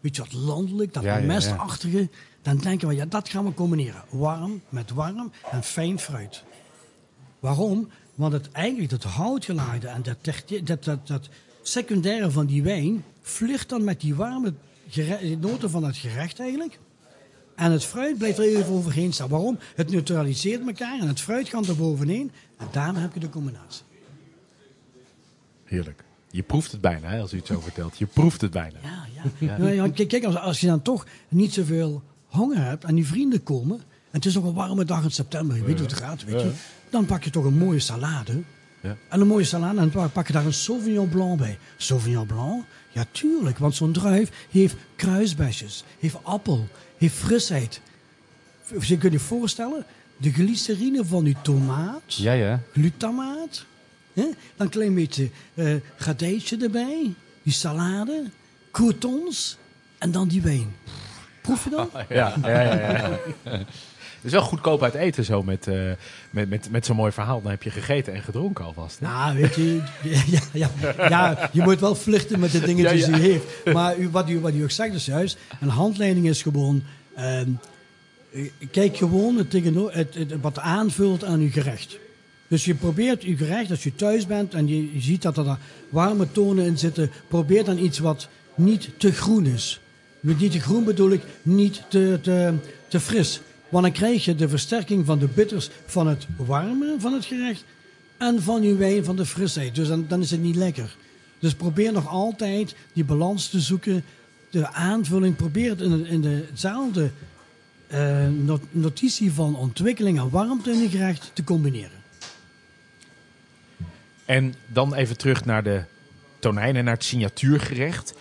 beetje 0.00 0.22
wat 0.22 0.32
landelijk, 0.32 0.94
dat 0.94 1.02
Ja, 1.02 1.14
ja, 1.14 1.20
ja. 1.20 1.26
mestachtige. 1.26 2.08
Dan 2.42 2.56
denken 2.56 2.88
we, 2.88 2.94
ja, 2.94 3.04
dat 3.04 3.28
gaan 3.28 3.44
we 3.44 3.54
combineren. 3.54 4.02
Warm 4.10 4.60
met 4.68 4.90
warm 4.90 5.32
en 5.50 5.62
fijn 5.62 5.98
fruit. 5.98 6.44
Waarom? 7.40 7.88
Want 8.14 8.32
het, 8.32 8.50
eigenlijk 8.50 8.90
het 8.90 9.04
houtgelaagde 9.04 9.88
en 9.88 10.02
dat, 10.02 10.16
dat, 10.64 10.84
dat, 10.84 11.06
dat 11.06 11.28
secundaire 11.62 12.30
van 12.30 12.46
die 12.46 12.62
wijn 12.62 13.04
vlucht 13.20 13.68
dan 13.68 13.84
met 13.84 14.00
die 14.00 14.14
warme 14.14 14.54
gere- 14.90 15.36
noten 15.40 15.70
van 15.70 15.84
het 15.84 15.96
gerecht 15.96 16.40
eigenlijk. 16.40 16.78
En 17.56 17.72
het 17.72 17.84
fruit 17.84 18.18
blijft 18.18 18.38
er 18.38 18.44
even 18.44 18.72
overheen 18.72 19.12
staan. 19.12 19.28
Waarom? 19.28 19.58
Het 19.74 19.90
neutraliseert 19.90 20.66
elkaar 20.66 20.98
en 21.00 21.08
het 21.08 21.20
fruit 21.20 21.48
gaat 21.48 21.66
er 21.66 21.76
bovenheen. 21.76 22.30
En 22.56 22.66
daarom 22.72 22.96
heb 22.96 23.14
je 23.14 23.20
de 23.20 23.28
combinatie. 23.28 23.82
Heerlijk. 25.64 26.04
Je 26.30 26.42
proeft 26.42 26.72
het 26.72 26.80
bijna, 26.80 27.08
hè, 27.08 27.20
als 27.20 27.32
u 27.32 27.36
het 27.36 27.46
zo 27.46 27.60
vertelt. 27.60 27.98
Je 27.98 28.06
proeft 28.06 28.40
het 28.40 28.50
bijna. 28.50 28.78
Ja, 28.82 29.06
ja. 29.38 29.66
Ja, 29.72 29.88
kijk, 30.06 30.24
als, 30.24 30.36
als 30.36 30.60
je 30.60 30.66
dan 30.66 30.82
toch 30.82 31.06
niet 31.28 31.52
zoveel 31.52 32.02
honger 32.26 32.64
hebt 32.64 32.84
en 32.84 32.94
die 32.94 33.06
vrienden 33.06 33.42
komen. 33.42 33.76
En 33.76 34.16
het 34.16 34.24
is 34.24 34.34
nog 34.34 34.44
een 34.44 34.54
warme 34.54 34.84
dag 34.84 35.04
in 35.04 35.10
september, 35.10 35.56
je 35.56 35.62
weet 35.64 35.78
hoe 35.78 35.88
het 35.88 35.96
gaat, 35.96 36.24
weet 36.24 36.40
je. 36.40 36.50
Dan 36.90 37.06
pak 37.06 37.24
je 37.24 37.30
toch 37.30 37.44
een 37.44 37.58
mooie 37.58 37.78
salade. 37.80 38.42
Ja. 38.82 38.96
En 39.08 39.20
een 39.20 39.26
mooie 39.26 39.44
salade 39.44 39.78
en 39.78 39.90
dan 39.90 40.12
pak 40.12 40.26
je 40.26 40.32
daar 40.32 40.46
een 40.46 40.52
Sauvignon 40.52 41.08
Blanc 41.08 41.38
bij. 41.38 41.58
Sauvignon 41.76 42.26
Blanc? 42.26 42.64
Ja, 42.90 43.04
tuurlijk, 43.10 43.58
want 43.58 43.74
zo'n 43.74 43.92
druif 43.92 44.30
heeft 44.50 44.74
kruisbesjes, 44.96 45.84
heeft 45.98 46.16
appel, 46.22 46.68
heeft 46.98 47.14
frisheid. 47.14 47.80
Je 48.80 48.98
kunt 48.98 49.12
je 49.12 49.18
voorstellen, 49.18 49.84
de 50.16 50.32
glycerine 50.32 51.04
van 51.04 51.24
die 51.24 51.36
tomaat 51.42 52.14
Ja, 52.14 52.32
ja. 52.32 52.60
glutamaat. 52.72 53.64
Hè? 54.12 54.22
Dan 54.22 54.32
een 54.56 54.68
klein 54.68 54.94
beetje 54.94 55.30
eh 55.54 55.74
radijsje 55.96 56.56
erbij. 56.56 57.14
Die 57.42 57.52
salade. 57.52 58.24
Croutons. 58.70 59.56
En 59.98 60.10
dan 60.10 60.28
die 60.28 60.42
wijn. 60.42 60.74
Proef 61.42 61.64
je 61.64 61.70
dat? 61.70 61.90
Ja, 62.08 62.34
ja, 62.42 62.60
ja. 62.60 62.90
ja. 62.90 63.18
Het 64.20 64.32
is 64.32 64.38
wel 64.38 64.48
goedkoop 64.48 64.82
uit 64.82 64.94
eten 64.94 65.24
zo 65.24 65.42
met, 65.42 65.66
eh, 65.66 65.90
met, 66.30 66.48
met, 66.48 66.70
met 66.70 66.86
zo'n 66.86 66.96
mooi 66.96 67.12
verhaal. 67.12 67.42
Dan 67.42 67.50
heb 67.50 67.62
je 67.62 67.70
gegeten 67.70 68.14
en 68.14 68.22
gedronken 68.22 68.64
alvast. 68.64 68.98
Hè? 68.98 69.06
Nou, 69.06 69.36
weet 69.36 69.54
je, 69.54 69.82
ja, 70.26 70.40
ja, 70.52 70.70
ja, 71.08 71.50
je 71.52 71.62
moet 71.62 71.80
wel 71.80 71.94
vluchten 71.94 72.40
met 72.40 72.50
de 72.50 72.60
dingetjes 72.60 73.00
Ja, 73.00 73.06
ja. 73.06 73.16
die 73.16 73.22
je 73.22 73.30
heeft. 73.30 73.74
Maar 73.74 73.98
u, 73.98 74.08
wat, 74.08 74.28
u, 74.28 74.40
wat 74.40 74.54
u 74.54 74.62
ook 74.62 74.70
zegt 74.70 74.94
is 74.94 75.04
juist, 75.04 75.38
een 75.60 75.68
handleiding 75.68 76.28
is 76.28 76.42
gewoon... 76.42 76.82
ehm, 77.14 77.48
eh, 78.32 78.50
kijk 78.70 78.96
gewoon 78.96 79.36
het, 79.36 79.52
het, 79.52 80.14
het, 80.14 80.40
wat 80.40 80.58
aanvult 80.58 81.24
aan 81.24 81.40
uw 81.40 81.50
gerecht. 81.50 81.98
Dus 82.48 82.64
je 82.64 82.74
probeert 82.74 83.22
uw 83.22 83.36
gerecht, 83.36 83.70
als 83.70 83.82
je 83.82 83.94
thuis 83.94 84.26
bent 84.26 84.54
en 84.54 84.68
je, 84.68 84.94
je 84.94 85.00
ziet 85.00 85.22
dat 85.22 85.36
er 85.36 85.58
warme 85.88 86.32
tonen 86.32 86.66
in 86.66 86.78
zitten, 86.78 87.10
probeer 87.28 87.64
dan 87.64 87.78
iets 87.78 87.98
wat 87.98 88.28
niet 88.54 88.88
te 88.96 89.12
groen 89.12 89.46
is. 89.46 89.80
Met 90.20 90.40
niet 90.40 90.52
te 90.52 90.60
groen 90.60 90.84
bedoel 90.84 91.10
ik 91.10 91.22
niet 91.42 91.82
te, 91.88 92.18
te, 92.22 92.54
te 92.88 93.00
fris. 93.00 93.40
Want 93.70 93.84
dan 93.84 93.92
krijg 93.92 94.24
je 94.24 94.34
de 94.34 94.48
versterking 94.48 95.06
van 95.06 95.18
de 95.18 95.26
bitters 95.26 95.70
van 95.86 96.06
het 96.06 96.26
warme 96.36 96.96
van 96.98 97.12
het 97.12 97.24
gerecht 97.24 97.64
en 98.16 98.42
van 98.42 98.62
je 98.62 98.74
wijn 98.74 99.04
van 99.04 99.16
de 99.16 99.26
frisheid. 99.26 99.74
Dus 99.74 99.88
dan, 99.88 100.20
is 100.20 100.30
het 100.30 100.42
niet 100.42 100.56
lekker. 100.56 100.96
Dus 101.38 101.54
probeer 101.54 101.92
nog 101.92 102.08
altijd 102.08 102.74
die 102.92 103.04
balans 103.04 103.48
te 103.48 103.60
zoeken, 103.60 104.04
de 104.50 104.72
aanvulling. 104.72 105.36
Probeer 105.36 105.70
het 105.70 105.80
in, 105.80 106.06
in 106.06 106.20
dezelfde 106.20 107.10
eh, 107.86 108.28
not- 108.28 108.62
notitie 108.70 109.32
van 109.32 109.56
ontwikkeling 109.56 110.18
en 110.18 110.30
warmte 110.30 110.70
in 110.70 110.78
je 110.78 110.88
gerecht 110.88 111.30
te 111.32 111.44
combineren. 111.44 111.98
En 114.24 114.54
dan 114.66 114.94
even 114.94 115.16
terug 115.16 115.44
naar 115.44 115.62
de 115.62 115.82
tonijn 116.38 116.76
en 116.76 116.84
naar 116.84 116.94
het 116.94 117.04
signatuurgerecht. 117.04 118.14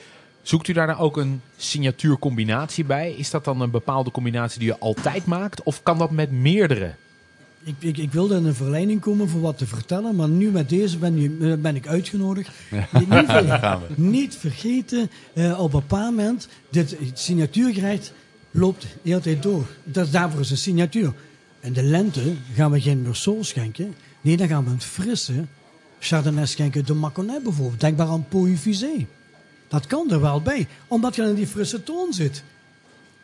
Zoekt 0.50 0.68
u 0.68 0.74
daar 0.74 0.88
nou 0.88 1.00
ook 1.00 1.18
een 1.18 1.42
signatuurcombinatie 1.58 2.84
bij? 2.84 3.14
Is 3.14 3.30
dat 3.30 3.46
dan 3.46 3.62
een 3.62 3.72
bepaalde 3.72 4.12
combinatie 4.12 4.60
die 4.60 4.68
je 4.68 4.80
altijd 4.80 5.26
maakt? 5.26 5.64
Of 5.64 5.84
kan 5.84 5.98
dat 5.98 6.12
met 6.12 6.32
meerdere? 6.32 6.94
Ik, 7.64 7.76
ik, 7.80 7.98
ik 7.98 8.12
wilde 8.12 8.36
in 8.36 8.46
een 8.46 8.56
verleiding 8.56 9.02
komen 9.02 9.30
voor 9.30 9.42
wat 9.42 9.58
te 9.58 9.68
vertellen, 9.68 10.16
maar 10.16 10.28
nu 10.30 10.50
met 10.50 10.70
deze 10.70 10.98
ben, 10.98 11.22
je, 11.22 11.58
ben 11.58 11.76
ik 11.76 11.88
uitgenodigd. 11.88 12.50
Niet, 13.10 13.26
ver- 13.26 13.80
niet 13.96 14.36
vergeten, 14.36 15.10
eh, 15.34 15.60
op 15.60 15.74
een 15.74 15.80
bepaald 15.80 16.16
moment, 16.16 16.48
dit 16.70 16.98
signatuurgerecht 17.14 18.14
loopt 18.52 18.82
de 18.82 18.88
hele 19.04 19.20
tijd 19.20 19.44
door. 19.44 19.66
Dat 19.84 20.06
is, 20.06 20.12
daarvoor 20.12 20.40
is 20.40 20.52
een 20.52 20.58
signatuur. 20.58 21.14
In 21.60 21.74
de 21.74 21.84
lente 21.84 22.34
gaan 22.56 22.72
we 22.72 22.82
geen 22.82 23.02
Merceau 23.02 23.44
schenken. 23.44 23.96
Nee, 24.22 24.38
dan 24.38 24.48
gaan 24.48 24.64
we 24.66 24.70
een 24.72 24.82
frisse 24.82 25.46
Chardonnay 26.00 26.46
schenken 26.46 26.86
de 26.86 26.96
Mâconnais 26.96 27.44
bijvoorbeeld. 27.44 27.80
Denk 27.80 27.98
maar 27.98 28.08
aan 28.08 28.26
Pouilly-Fusé. 28.30 29.06
Dat 29.70 29.88
kan 29.88 30.12
er 30.12 30.22
wel 30.22 30.42
bij, 30.42 30.68
omdat 30.88 31.16
je 31.16 31.24
in 31.24 31.36
die 31.36 31.48
frisse 31.48 31.84
toon 31.84 32.14
zit. 32.14 32.44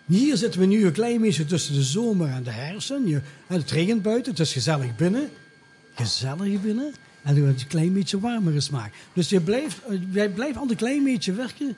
Hier 0.05 0.37
zitten 0.37 0.59
we 0.59 0.65
nu 0.65 0.85
een 0.85 0.91
klein 0.91 1.21
beetje 1.21 1.45
tussen 1.45 1.73
de 1.73 1.83
zomer 1.83 2.29
en 2.29 2.43
de 2.43 2.51
herfst. 2.51 2.87
Je, 2.87 3.21
en 3.47 3.59
het 3.59 3.71
regent 3.71 4.01
buiten, 4.01 4.31
het 4.31 4.41
is 4.41 4.53
gezellig 4.53 4.95
binnen. 4.95 5.29
Gezellig 5.93 6.61
binnen. 6.61 6.93
En 7.21 7.35
het 7.45 7.61
een 7.61 7.67
klein 7.67 7.93
beetje 7.93 8.19
warmere 8.19 8.61
smaak. 8.61 8.93
Dus 9.13 9.29
je 9.29 9.41
blijft, 9.41 9.77
eh, 9.89 9.97
jij 10.11 10.29
blijft 10.29 10.57
altijd 10.57 10.71
een 10.71 10.87
klein 10.87 11.03
beetje 11.03 11.33
werken. 11.33 11.75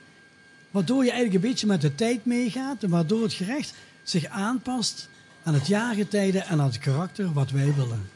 Waardoor 0.71 1.03
je 1.03 1.11
eigenlijk 1.11 1.43
een 1.43 1.49
beetje 1.49 1.67
met 1.67 1.81
de 1.81 1.95
tijd 1.95 2.25
meegaat. 2.25 2.83
En 2.83 2.89
waardoor 2.89 3.23
het 3.23 3.33
gerecht 3.33 3.73
zich 4.03 4.25
aanpast 4.25 5.09
aan 5.43 5.53
het 5.53 5.67
jaargetijde 5.67 6.39
en 6.39 6.59
aan 6.59 6.67
het 6.67 6.77
karakter 6.77 7.33
wat 7.33 7.51
wij 7.51 7.73
willen. 7.75 8.09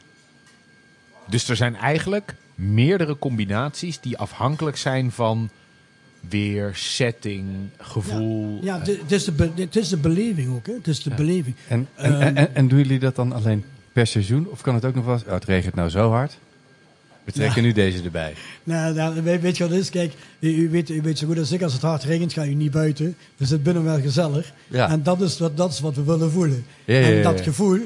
Dus 1.26 1.48
er 1.48 1.56
zijn 1.56 1.76
eigenlijk 1.76 2.34
meerdere 2.54 3.18
combinaties 3.18 4.00
die 4.00 4.18
afhankelijk 4.18 4.76
zijn 4.76 5.12
van 5.12 5.50
weer, 6.28 6.70
setting, 6.74 7.46
gevoel. 7.78 8.58
Ja, 8.62 8.78
het 8.78 8.86
het 8.86 9.12
is, 9.12 9.24
de 9.24 9.32
be- 9.32 9.50
het 9.54 9.76
is 9.76 9.88
de 9.88 9.96
beleving 9.96 10.54
ook. 10.54 10.66
Hè? 10.66 10.72
Het 10.72 10.88
is 10.88 11.02
de 11.02 11.10
beleving. 11.10 11.54
En, 11.68 11.88
en, 11.94 12.20
en, 12.20 12.36
en, 12.36 12.54
en 12.54 12.68
doen 12.68 12.78
jullie 12.78 12.98
dat 12.98 13.16
dan 13.16 13.32
alleen 13.32 13.64
per 13.92 14.06
seizoen? 14.06 14.48
Of 14.50 14.60
kan 14.60 14.74
het 14.74 14.84
ook 14.84 14.94
nog 14.94 15.04
wel 15.04 15.14
eens... 15.14 15.24
Oh, 15.24 15.32
het 15.32 15.44
regent 15.44 15.74
nou 15.74 15.88
zo 15.88 16.10
hard. 16.10 16.38
We 17.24 17.32
trekken 17.32 17.62
nu 17.62 17.72
deze 17.72 18.02
erbij. 18.02 18.34
Nou, 18.64 18.94
nou, 18.94 19.22
weet, 19.22 19.56
je 19.56 19.62
wat 19.62 19.72
het 19.72 19.80
is? 19.80 19.90
Kijk, 19.90 20.12
u, 20.38 20.48
u 20.48 20.70
weet, 20.70 20.88
u 20.88 21.02
weet 21.02 21.18
zo 21.18 21.26
goed 21.26 21.38
als 21.38 21.52
ik, 21.52 21.62
als 21.62 21.72
het 21.72 21.82
hard 21.82 22.04
regent, 22.04 22.32
ga 22.32 22.42
je 22.42 22.54
niet 22.54 22.70
buiten. 22.70 23.16
Dus 23.36 23.50
het 23.50 23.62
binnen 23.62 23.84
wel 23.84 24.00
gezellig. 24.00 24.52
Ja. 24.68 24.90
En 24.90 25.02
dat 25.02 25.20
is, 25.20 25.38
wat, 25.38 25.56
dat 25.56 25.72
is 25.72 25.80
wat 25.80 25.94
we 25.94 26.02
willen 26.02 26.30
voelen. 26.30 26.64
Ja, 26.84 26.98
ja, 26.98 27.06
en 27.06 27.14
ja, 27.14 27.22
dat 27.22 27.38
ja. 27.38 27.44
gevoel 27.44 27.78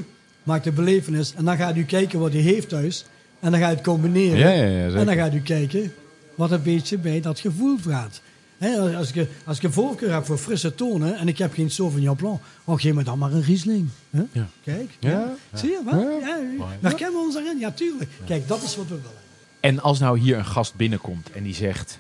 maakt 0.43 0.65
de 0.65 0.73
belevenis. 0.73 1.35
En 1.35 1.45
dan 1.45 1.57
gaat 1.57 1.77
u 1.77 1.85
kijken 1.85 2.19
wat 2.19 2.35
u 2.35 2.39
heeft 2.39 2.69
thuis. 2.69 3.05
En 3.41 3.51
dan 3.51 3.61
ga 3.61 3.69
je 3.69 3.75
het 3.75 3.85
combineren. 3.85 4.39
Ja, 4.39 4.51
ja, 4.51 4.65
ja, 4.65 4.95
en 4.95 5.07
dan 5.07 5.15
gaat 5.15 5.35
u 5.35 5.41
kijken 5.41 5.93
wat 6.35 6.51
een 6.51 6.63
beetje 6.63 6.99
bij 6.99 7.21
dat 7.21 7.41
gevoel 7.41 7.79
gaat. 7.89 8.21
Als, 8.97 9.13
ik, 9.13 9.29
als 9.45 9.57
ik 9.57 9.63
een 9.63 9.73
voorkeur 9.73 10.13
heb 10.13 10.25
voor 10.25 10.39
frisse 10.39 10.75
tonen 10.75 11.17
en 11.19 11.29
ik 11.29 11.39
heb 11.39 11.53
geen 11.55 11.71
Sauvignon 11.71 12.17
Blanc, 12.17 12.41
oh, 12.65 12.81
geef 12.81 12.95
me 12.95 13.03
dan 13.03 13.19
maar 13.19 13.33
een 13.33 13.43
Riesling. 13.43 13.89
Ja. 14.11 14.49
Kijk, 14.65 14.91
Ja? 15.01 15.35
zie 15.55 15.71
je 15.71 15.81
wat? 15.85 15.95
Ja, 15.95 16.39
herkennen 16.81 17.19
we 17.21 17.25
ons 17.25 17.35
daarin? 17.35 17.59
Ja, 17.59 17.71
tuurlijk. 17.71 18.11
Kijk, 18.27 18.49
dat 18.49 18.63
is 18.63 18.77
wat 18.77 18.89
we 18.89 18.95
willen. 18.95 19.11
En 19.61 19.81
als 19.81 19.99
nou 19.99 20.19
hier 20.19 20.39
een 20.39 20.45
gast 20.47 20.75
binnenkomt 20.75 21.31
en 21.31 21.43
die 21.43 21.55
zegt: 21.55 21.99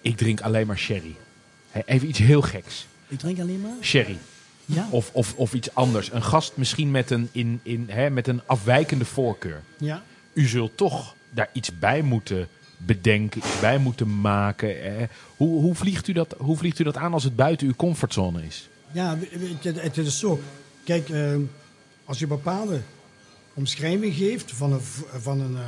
Ik 0.00 0.16
drink 0.16 0.40
alleen 0.40 0.66
maar 0.66 0.78
sherry. 0.78 1.16
Even 1.84 2.08
iets 2.08 2.18
heel 2.18 2.42
geks. 2.42 2.86
Ik 3.08 3.18
drink 3.18 3.40
alleen 3.40 3.60
maar. 3.60 3.72
Sherry. 3.80 4.18
Ja. 4.66 4.88
Of, 4.90 5.10
of, 5.12 5.34
of 5.36 5.54
iets 5.54 5.74
anders. 5.74 6.12
Een 6.12 6.22
gast 6.22 6.52
misschien 6.56 6.90
met 6.90 7.10
een, 7.10 7.28
in, 7.32 7.60
in, 7.62 7.84
hè, 7.88 8.10
met 8.10 8.28
een 8.28 8.40
afwijkende 8.46 9.04
voorkeur. 9.04 9.62
Ja. 9.76 10.02
U 10.32 10.46
zult 10.46 10.76
toch 10.76 11.14
daar 11.30 11.48
iets 11.52 11.78
bij 11.78 12.02
moeten 12.02 12.48
bedenken, 12.86 13.38
iets 13.38 13.60
bij 13.60 13.78
moeten 13.78 14.20
maken. 14.20 15.08
Hoe, 15.36 15.60
hoe, 15.60 15.74
vliegt 15.74 16.08
u 16.08 16.12
dat, 16.12 16.34
hoe 16.38 16.56
vliegt 16.56 16.78
u 16.78 16.84
dat 16.84 16.96
aan 16.96 17.12
als 17.12 17.24
het 17.24 17.36
buiten 17.36 17.66
uw 17.66 17.74
comfortzone 17.76 18.44
is? 18.44 18.68
Ja, 18.92 19.18
het 19.60 19.96
is 19.96 20.18
zo. 20.18 20.40
Kijk, 20.84 21.08
eh, 21.08 21.34
als 22.04 22.18
je 22.18 22.26
bepaalde 22.26 22.80
omschrijving 23.54 24.14
geeft 24.14 24.52
van 24.52 24.72
een, 24.72 24.80
van 25.20 25.40
een, 25.40 25.56
eh, 25.56 25.62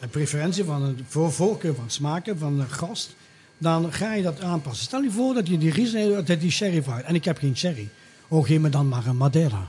een 0.00 0.08
preferentie, 0.08 0.64
van 0.64 0.82
een 0.82 1.04
voor, 1.08 1.32
voorkeur 1.32 1.74
van 1.74 1.90
smaken 1.90 2.38
van 2.38 2.60
een 2.60 2.70
gast, 2.70 3.16
dan 3.58 3.92
ga 3.92 4.14
je 4.14 4.22
dat 4.22 4.40
aanpassen. 4.40 4.84
Stel 4.84 5.02
je 5.02 5.10
voor 5.10 5.34
dat 5.34 5.48
je 5.48 5.58
die 5.58 5.72
Riesling, 5.72 6.24
dat 6.24 6.40
die 6.40 6.50
sherry 6.50 6.82
vraagt. 6.82 7.04
En 7.04 7.14
ik 7.14 7.24
heb 7.24 7.38
geen 7.38 7.56
sherry. 7.56 7.88
Oh, 8.28 8.46
geef 8.46 8.60
me 8.60 8.68
dan 8.68 8.88
maar 8.88 9.06
een 9.06 9.16
Madeira. 9.16 9.68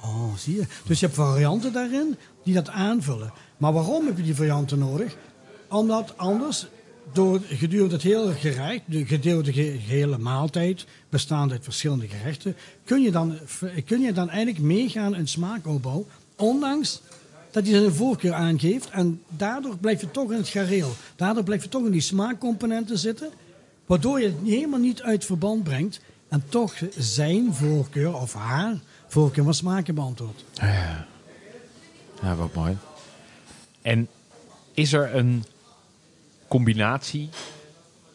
Oh, 0.00 0.36
zie 0.36 0.54
je. 0.54 0.66
Dus 0.84 1.00
je 1.00 1.06
hebt 1.06 1.18
varianten 1.18 1.72
daarin 1.72 2.16
die 2.44 2.54
dat 2.54 2.68
aanvullen. 2.68 3.32
Maar 3.56 3.72
waarom 3.72 4.06
heb 4.06 4.16
je 4.16 4.22
die 4.22 4.34
varianten 4.34 4.78
nodig? 4.78 5.16
Omdat 5.68 6.12
anders, 6.16 6.66
door 7.12 7.40
gedurende 7.40 7.94
het 7.94 8.02
hele 8.02 8.32
gerecht, 8.32 8.80
de 8.84 9.06
gedurende 9.06 9.42
de 9.44 9.52
ge- 9.52 9.78
gehele 9.86 10.18
maaltijd, 10.18 10.86
bestaande 11.08 11.54
uit 11.54 11.64
verschillende 11.64 12.08
gerechten, 12.08 12.56
kun 12.84 13.02
je 13.02 13.10
dan, 13.10 13.38
kun 13.86 14.00
je 14.00 14.12
dan 14.12 14.28
eigenlijk 14.28 14.58
meegaan 14.58 15.14
in 15.14 15.28
smaakopbouw, 15.28 16.06
ondanks 16.36 17.00
dat 17.50 17.66
hij 17.66 17.78
zijn 17.78 17.92
voorkeur 17.92 18.32
aangeeft. 18.32 18.90
En 18.90 19.22
daardoor 19.28 19.76
blijf 19.76 20.00
je 20.00 20.10
toch 20.10 20.30
in 20.30 20.36
het 20.36 20.48
gareel. 20.48 20.92
Daardoor 21.16 21.42
blijf 21.44 21.62
je 21.62 21.68
toch 21.68 21.84
in 21.84 21.90
die 21.90 22.00
smaakcomponenten 22.00 22.98
zitten, 22.98 23.30
waardoor 23.86 24.20
je 24.20 24.26
het 24.26 24.36
helemaal 24.44 24.78
niet 24.80 25.02
uit 25.02 25.24
verband 25.24 25.62
brengt 25.64 26.00
en 26.28 26.42
toch 26.48 26.74
zijn 26.98 27.54
voorkeur 27.54 28.14
of 28.14 28.34
haar 28.34 28.78
voorkeur 29.08 29.44
van 29.44 29.54
smaken 29.54 29.94
beantwoordt. 29.94 30.44
Ja, 32.22 32.36
wat 32.36 32.54
mooi. 32.54 32.76
En 33.82 34.08
is 34.74 34.92
er 34.92 35.14
een 35.14 35.44
combinatie 36.48 37.28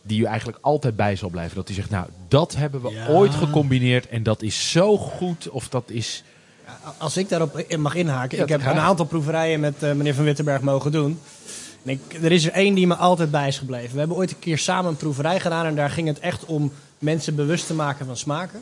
die 0.01 0.21
u 0.21 0.23
eigenlijk 0.23 0.57
altijd 0.61 0.95
bij 0.95 1.15
zal 1.15 1.29
blijven? 1.29 1.55
Dat 1.55 1.67
hij 1.67 1.75
zegt, 1.75 1.89
nou, 1.89 2.07
dat 2.27 2.55
hebben 2.55 2.81
we 2.81 2.89
Ja. 2.89 3.07
ooit 3.07 3.33
gecombineerd 3.35 4.07
en 4.07 4.23
dat 4.23 4.41
is 4.41 4.71
zo 4.71 4.97
goed. 4.97 5.49
Of 5.49 5.69
dat 5.69 5.83
is... 5.87 6.23
Als 6.97 7.17
ik 7.17 7.29
daarop 7.29 7.77
mag 7.77 7.95
inhaken. 7.95 8.37
Ja, 8.37 8.43
ik 8.43 8.49
heb 8.49 8.61
graag. 8.61 8.73
een 8.73 8.79
aantal 8.81 9.05
proeverijen 9.05 9.59
met 9.59 9.83
eh, 9.83 9.91
meneer 9.91 10.13
Van 10.15 10.23
Wittenberg 10.23 10.61
mogen 10.61 10.91
doen. 10.91 11.19
En 11.85 11.89
ik, 11.91 11.99
er 12.21 12.31
is 12.31 12.45
er 12.45 12.51
één 12.51 12.73
die 12.73 12.87
me 12.87 12.95
altijd 12.95 13.31
bij 13.31 13.47
is 13.47 13.57
gebleven. 13.57 13.91
We 13.93 13.99
hebben 13.99 14.17
ooit 14.17 14.31
een 14.31 14.39
keer 14.39 14.57
samen 14.57 14.89
een 14.91 14.97
proeverij 14.97 15.39
gedaan. 15.39 15.65
En 15.65 15.75
daar 15.75 15.89
ging 15.89 16.07
het 16.07 16.19
echt 16.19 16.45
om 16.45 16.71
mensen 16.99 17.35
bewust 17.35 17.67
te 17.67 17.73
maken 17.73 18.05
van 18.05 18.17
smaken. 18.17 18.61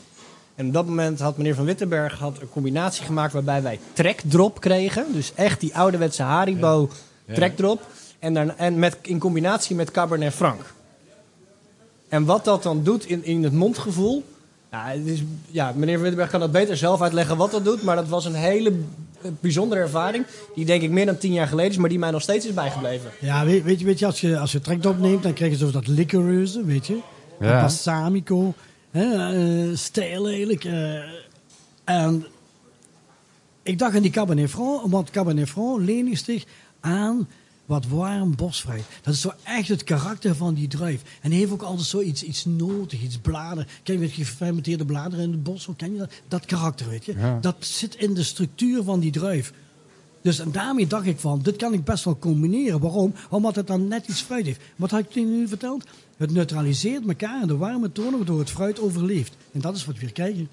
En 0.55 0.67
op 0.67 0.73
dat 0.73 0.85
moment 0.85 1.19
had 1.19 1.37
meneer 1.37 1.55
Van 1.55 1.65
Wittenberg 1.65 2.19
had 2.19 2.41
een 2.41 2.49
combinatie 2.49 3.05
gemaakt 3.05 3.33
waarbij 3.33 3.61
wij 3.61 3.79
trekdrop 3.93 4.59
kregen. 4.59 5.05
Dus 5.13 5.31
echt 5.35 5.59
die 5.59 5.75
ouderwetse 5.75 6.23
Haribo 6.23 6.89
Ja. 7.25 7.33
trekdrop. 7.33 7.81
En, 8.21 8.57
en 8.57 8.79
met, 8.79 8.97
in 9.01 9.19
combinatie 9.19 9.75
met 9.75 9.91
Cabernet 9.91 10.33
Franc. 10.33 10.61
En 12.09 12.25
wat 12.25 12.45
dat 12.45 12.63
dan 12.63 12.83
doet 12.83 13.05
in, 13.05 13.23
in 13.23 13.43
het 13.43 13.53
mondgevoel. 13.53 14.23
Ja, 14.71 14.85
het 14.87 15.05
is, 15.05 15.23
ja, 15.47 15.73
meneer 15.75 15.99
Wittenberg 15.99 16.29
kan 16.29 16.39
dat 16.39 16.51
beter 16.51 16.77
zelf 16.77 17.01
uitleggen 17.01 17.37
wat 17.37 17.51
dat 17.51 17.65
doet. 17.65 17.83
Maar 17.83 17.95
dat 17.95 18.07
was 18.07 18.25
een 18.25 18.33
hele 18.33 18.73
bijzondere 19.39 19.81
ervaring. 19.81 20.25
Die 20.55 20.65
denk 20.65 20.81
ik 20.81 20.89
meer 20.89 21.05
dan 21.05 21.17
tien 21.17 21.33
jaar 21.33 21.47
geleden 21.47 21.71
is, 21.71 21.77
maar 21.77 21.89
die 21.89 21.99
mij 21.99 22.11
nog 22.11 22.21
steeds 22.21 22.45
is 22.45 22.53
bijgebleven. 22.53 23.11
Ja, 23.19 23.45
weet, 23.45 23.63
weet 23.63 23.79
je, 23.79 23.85
weet 23.85 23.99
je, 23.99 24.05
als 24.05 24.21
je, 24.21 24.37
als 24.39 24.51
je 24.51 24.61
trekt 24.61 24.85
opneemt, 24.85 25.23
dan 25.23 25.33
krijg 25.33 25.51
je 25.51 25.57
zo 25.57 25.71
dat 25.71 25.87
liquoreuze, 25.87 26.65
weet 26.65 26.87
je. 26.87 26.99
Ja. 27.39 27.51
Dat 27.51 27.59
balsamico, 27.61 28.53
hè, 28.91 29.31
eh, 29.69 29.75
stijl 29.77 30.27
eigenlijk. 30.27 30.63
eh. 30.63 30.95
en 31.83 32.25
ik 33.63 33.79
dacht 33.79 33.95
aan 33.95 34.01
die 34.01 34.11
Cabernet 34.11 34.49
Franc, 34.49 34.91
want 34.91 35.09
Cabernet 35.09 35.49
Franc 35.49 35.79
leent 35.79 36.19
zich 36.25 36.43
aan 36.79 37.27
wat 37.65 37.87
warm 37.87 38.35
bosfruit. 38.35 38.83
Dat 39.01 39.13
is 39.13 39.21
zo 39.21 39.31
echt 39.43 39.67
het 39.67 39.83
karakter 39.83 40.35
van 40.35 40.53
die 40.53 40.67
druif. 40.67 41.01
En 41.21 41.29
die 41.29 41.39
heeft 41.39 41.51
ook 41.51 41.61
altijd 41.61 41.87
zoiets 41.87 42.23
iets 42.23 42.45
notig, 42.45 43.01
iets 43.01 43.17
bladeren. 43.17 43.67
Kijk, 43.83 43.99
met 43.99 44.11
gefermenteerde 44.11 44.85
bladeren 44.85 45.25
in 45.25 45.31
het 45.31 45.43
bos, 45.43 45.65
hoe 45.65 45.75
ken 45.75 45.91
je 45.91 45.97
dat? 45.97 46.11
Dat 46.27 46.45
karakter, 46.45 46.89
weet 46.89 47.05
je. 47.05 47.13
Ja. 47.17 47.39
Dat 47.39 47.55
zit 47.59 47.95
in 47.95 48.13
de 48.13 48.23
structuur 48.23 48.83
van 48.83 48.99
die 48.99 49.11
druif. 49.11 49.53
Dus 50.21 50.39
en 50.39 50.51
daarmee 50.51 50.87
dacht 50.87 51.05
ik 51.05 51.19
van, 51.19 51.41
dit 51.41 51.55
kan 51.55 51.73
ik 51.73 51.83
best 51.83 52.03
wel 52.03 52.17
combineren. 52.17 52.79
Waarom? 52.79 53.13
Omdat 53.29 53.55
het 53.55 53.67
dan 53.67 53.87
net 53.87 54.07
iets 54.07 54.21
fruit 54.21 54.45
heeft. 54.45 54.61
Wat 54.75 54.91
had 54.91 54.99
ik 54.99 55.11
tegen 55.11 55.33
u 55.33 55.47
verteld? 55.47 55.83
Het 56.17 56.31
neutraliseert 56.31 57.07
elkaar 57.07 57.41
in 57.41 57.47
de 57.47 57.57
warme 57.57 57.91
tonen, 57.91 58.17
waardoor 58.17 58.39
het 58.39 58.49
fruit 58.49 58.79
overleeft. 58.79 59.35
En 59.51 59.61
dat 59.61 59.75
is 59.75 59.85
wat 59.85 59.95
we 59.95 60.01
weer 60.01 60.11
kijken. 60.11 60.49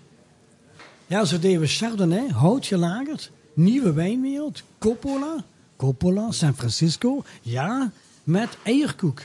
Ja, 1.06 1.24
zo 1.24 1.38
deden 1.38 1.60
we 1.60 1.66
Chardonnay, 1.66 2.28
hout 2.28 2.66
gelagerd, 2.66 3.30
nieuwe 3.54 3.92
wijnwereld, 3.92 4.62
Coppola, 4.78 5.44
Coppola, 5.78 6.30
San 6.32 6.54
Francisco, 6.56 7.22
ja, 7.42 7.90
met 8.24 8.48
eierkoek. 8.62 9.20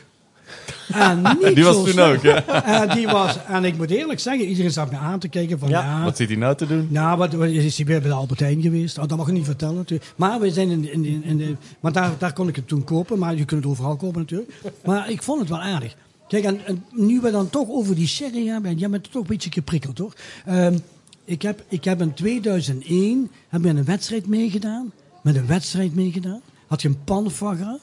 En 0.94 1.22
niet 1.42 1.56
Die 1.56 1.64
was 1.64 1.76
zo 1.76 1.84
toen 1.84 1.92
snel. 1.94 2.12
ook, 2.14 2.22
ja. 2.22 2.44
En, 2.82 2.96
die 2.96 3.08
was, 3.08 3.38
en 3.48 3.64
ik 3.64 3.78
moet 3.78 3.90
eerlijk 3.90 4.20
zeggen, 4.20 4.46
iedereen 4.46 4.72
zat 4.72 4.92
me 4.92 4.98
aan 4.98 5.20
te 5.20 5.28
kijken 5.28 5.60
van, 5.60 5.70
Ja. 5.70 5.82
ja, 5.82 6.04
Wat 6.04 6.18
zit 6.18 6.28
hij 6.28 6.38
nou 6.38 6.56
te 6.56 6.68
doen? 6.68 6.88
nou, 6.92 7.18
wat, 7.18 7.34
is 7.34 7.78
hij 7.78 7.86
weer 7.86 8.00
bij 8.00 8.10
de 8.10 8.16
Albertijn 8.16 8.62
geweest? 8.62 8.98
Oh, 8.98 9.08
dat 9.08 9.18
mag 9.18 9.28
ik 9.28 9.34
niet 9.34 9.46
vertellen 9.46 9.76
natuurlijk. 9.76 10.12
Maar 10.16 10.40
we 10.40 10.52
zijn 10.52 10.70
in, 10.70 10.92
in, 10.92 11.06
in, 11.06 11.24
in 11.24 11.38
de... 11.38 11.56
Maar 11.80 11.92
daar, 11.92 12.12
daar 12.18 12.34
kon 12.34 12.48
ik 12.48 12.56
het 12.56 12.68
toen 12.68 12.84
kopen. 12.84 13.20
Maar 13.20 13.36
je 13.36 13.46
kunt 13.46 13.64
het 13.64 13.72
overal 13.72 13.96
kopen 13.96 14.20
natuurlijk. 14.20 14.52
Maar 14.86 15.10
ik 15.10 15.24
vond 15.24 15.40
het 15.40 15.50
wel 15.50 15.62
aardig. 15.62 15.96
Kijk, 16.28 16.44
en, 16.44 16.66
en 16.66 16.84
nu 16.92 17.20
we 17.22 17.32
dan 17.32 17.50
toch 17.50 17.70
over 17.70 17.96
die 17.96 18.08
sherry 18.08 18.48
hebben... 18.48 18.78
Jij 18.78 18.90
bent 18.90 19.12
toch 19.12 19.22
een 19.22 19.28
beetje 19.28 19.52
geprikkeld, 19.52 19.98
hoor. 19.98 20.14
Ehm, 20.46 20.78
ik, 21.26 21.42
heb, 21.42 21.64
ik 21.68 21.84
heb 21.84 22.02
in 22.02 22.14
2001 22.14 23.32
heb 23.50 23.66
ik 23.66 23.68
een 23.78 23.86
wedstrijd 23.86 24.28
meegedaan. 24.28 24.92
Met 25.24 25.36
een 25.36 25.48
wedstrijd 25.48 25.96
meegedaan. 25.96 26.42
Had 26.68 26.82
je 26.82 26.88
een 26.88 27.04
pan 27.04 27.32
foie 27.32 27.56
gras, 27.56 27.80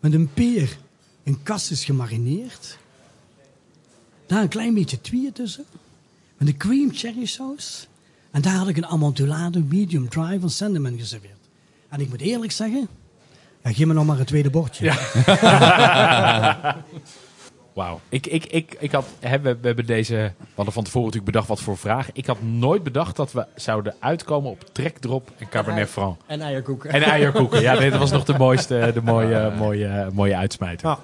Met 0.00 0.12
een 0.12 0.32
peer 0.32 0.78
in 1.22 1.42
kassis 1.42 1.84
gemarineerd. 1.84 2.78
Daar 4.26 4.42
een 4.42 4.48
klein 4.48 4.74
beetje 4.74 5.00
twieën 5.00 5.32
tussen. 5.32 5.64
Met 6.36 6.48
een 6.48 6.56
cream 6.56 6.92
cherry 6.92 7.24
saus. 7.24 7.88
En 8.30 8.42
daar 8.42 8.54
had 8.54 8.68
ik 8.68 8.76
een 8.76 8.86
amontillado 8.86 9.60
medium 9.68 10.08
dry 10.08 10.40
van 10.40 10.50
Sandeman 10.50 10.98
geserveerd. 10.98 11.32
En 11.88 12.00
ik 12.00 12.08
moet 12.08 12.20
eerlijk 12.20 12.52
zeggen, 12.52 12.88
ja, 13.62 13.72
geef 13.72 13.86
me 13.86 13.92
nog 13.92 14.06
maar 14.06 14.18
een 14.18 14.24
tweede 14.24 14.50
bordje. 14.50 14.86
Wauw. 17.74 18.00
Ik, 18.08 18.26
ik, 18.26 18.44
ik, 18.44 18.76
ik 18.78 18.92
had, 18.92 19.06
hè, 19.20 19.40
we, 19.40 19.56
we 19.60 19.66
hebben 19.66 19.86
deze, 19.86 20.14
we 20.14 20.44
hadden 20.54 20.74
van 20.74 20.84
tevoren 20.84 21.06
natuurlijk 21.06 21.32
bedacht 21.32 21.48
wat 21.48 21.60
voor 21.60 21.76
vraag. 21.76 22.08
Ik 22.12 22.26
had 22.26 22.42
nooit 22.42 22.82
bedacht 22.82 23.16
dat 23.16 23.32
we 23.32 23.46
zouden 23.54 23.94
uitkomen 23.98 24.50
op 24.50 24.64
trekdrop 24.72 25.30
en 25.38 25.48
Cabernet 25.48 25.88
Franc. 25.88 26.16
En 26.26 26.40
eierkoeken. 26.40 26.90
En 26.90 27.02
eierkoeken. 27.02 27.60
Ja, 27.60 27.78
nee, 27.78 27.90
dat 27.90 27.98
was 27.98 28.10
nog 28.10 28.24
de 28.24 28.38
mooiste, 28.38 28.90
de 28.94 29.02
mooie, 29.12 29.52
mooie, 29.58 30.10
mooie 30.12 30.36
uitsmijter. 30.36 30.88
Ja. 30.88 30.98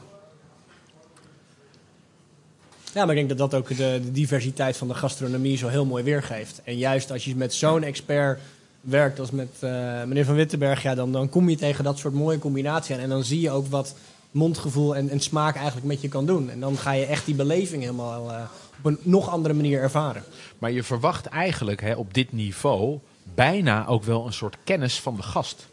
Ja, 2.94 3.04
maar 3.04 3.16
ik 3.16 3.26
denk 3.26 3.38
dat 3.38 3.50
dat 3.50 3.60
ook 3.60 3.68
de, 3.68 4.00
de 4.04 4.12
diversiteit 4.12 4.76
van 4.76 4.88
de 4.88 4.94
gastronomie 4.94 5.56
zo 5.56 5.68
heel 5.68 5.84
mooi 5.84 6.04
weergeeft. 6.04 6.60
En 6.64 6.76
juist 6.76 7.12
als 7.12 7.24
je 7.24 7.36
met 7.36 7.54
zo'n 7.54 7.82
expert 7.82 8.40
werkt 8.80 9.18
als 9.18 9.30
met 9.30 9.48
eh, 9.60 9.70
meneer 10.04 10.24
Van 10.24 10.34
Wittenberg, 10.34 10.82
ja, 10.82 10.94
dan, 10.94 11.12
dan 11.12 11.28
kom 11.28 11.48
je 11.48 11.56
tegen 11.56 11.84
dat 11.84 11.98
soort 11.98 12.14
mooie 12.14 12.38
combinaties 12.38 12.96
aan. 12.96 13.02
En 13.02 13.08
dan 13.08 13.24
zie 13.24 13.40
je 13.40 13.50
ook 13.50 13.66
wat 13.66 13.94
mondgevoel 14.30 14.96
en, 14.96 15.08
en 15.08 15.20
smaak 15.20 15.54
eigenlijk 15.56 15.86
met 15.86 16.00
je 16.00 16.08
kan 16.08 16.26
doen. 16.26 16.50
En 16.50 16.60
dan 16.60 16.76
ga 16.78 16.92
je 16.92 17.04
echt 17.06 17.26
die 17.26 17.34
beleving 17.34 17.82
helemaal 17.82 18.30
eh, 18.30 18.42
op 18.78 18.84
een 18.84 18.98
nog 19.02 19.28
andere 19.28 19.54
manier 19.54 19.80
ervaren. 19.80 20.24
Maar 20.58 20.70
je 20.70 20.82
verwacht 20.82 21.26
eigenlijk 21.26 21.80
hè, 21.80 21.94
op 21.94 22.14
dit 22.14 22.32
niveau 22.32 22.98
bijna 23.34 23.86
ook 23.86 24.04
wel 24.04 24.26
een 24.26 24.32
soort 24.32 24.56
kennis 24.64 25.00
van 25.00 25.16
de 25.16 25.22
gast. 25.22 25.66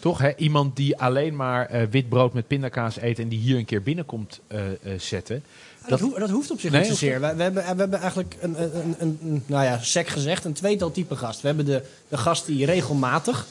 Toch? 0.00 0.18
Hè? 0.18 0.36
Iemand 0.36 0.76
die 0.76 0.98
alleen 0.98 1.36
maar 1.36 1.66
eh, 1.66 1.82
wit 1.90 2.08
brood 2.08 2.32
met 2.32 2.46
pindakaas 2.46 3.00
eet 3.00 3.18
en 3.18 3.28
die 3.28 3.38
hier 3.38 3.56
een 3.56 3.64
keer 3.64 3.82
binnenkomt 3.82 4.40
eh, 4.46 4.60
zetten. 4.98 5.42
Dat, 5.88 6.00
hoeft, 6.00 6.18
dat 6.18 6.30
hoeft 6.30 6.50
op 6.50 6.60
zich 6.60 6.70
Nee, 6.70 6.80
niet 6.80 6.88
zozeer. 6.90 7.20
We, 7.20 7.34
we, 7.34 7.42
hebben, 7.42 7.62
we 7.62 7.68
hebben 7.78 7.98
eigenlijk 8.00 8.36
een, 8.40 8.62
een- 8.62 8.96
een, 8.98 9.42
nou 9.46 9.64
ja, 9.64 9.78
sec 9.78 10.08
gezegd, 10.08 10.44
een 10.44 10.52
tweetal 10.52 10.90
type 10.92 11.16
gast. 11.16 11.40
We 11.40 11.46
hebben 11.46 11.64
de, 11.64 11.82
de 12.08 12.16
gast 12.16 12.46
die 12.46 12.66
regelmatig 12.66 13.46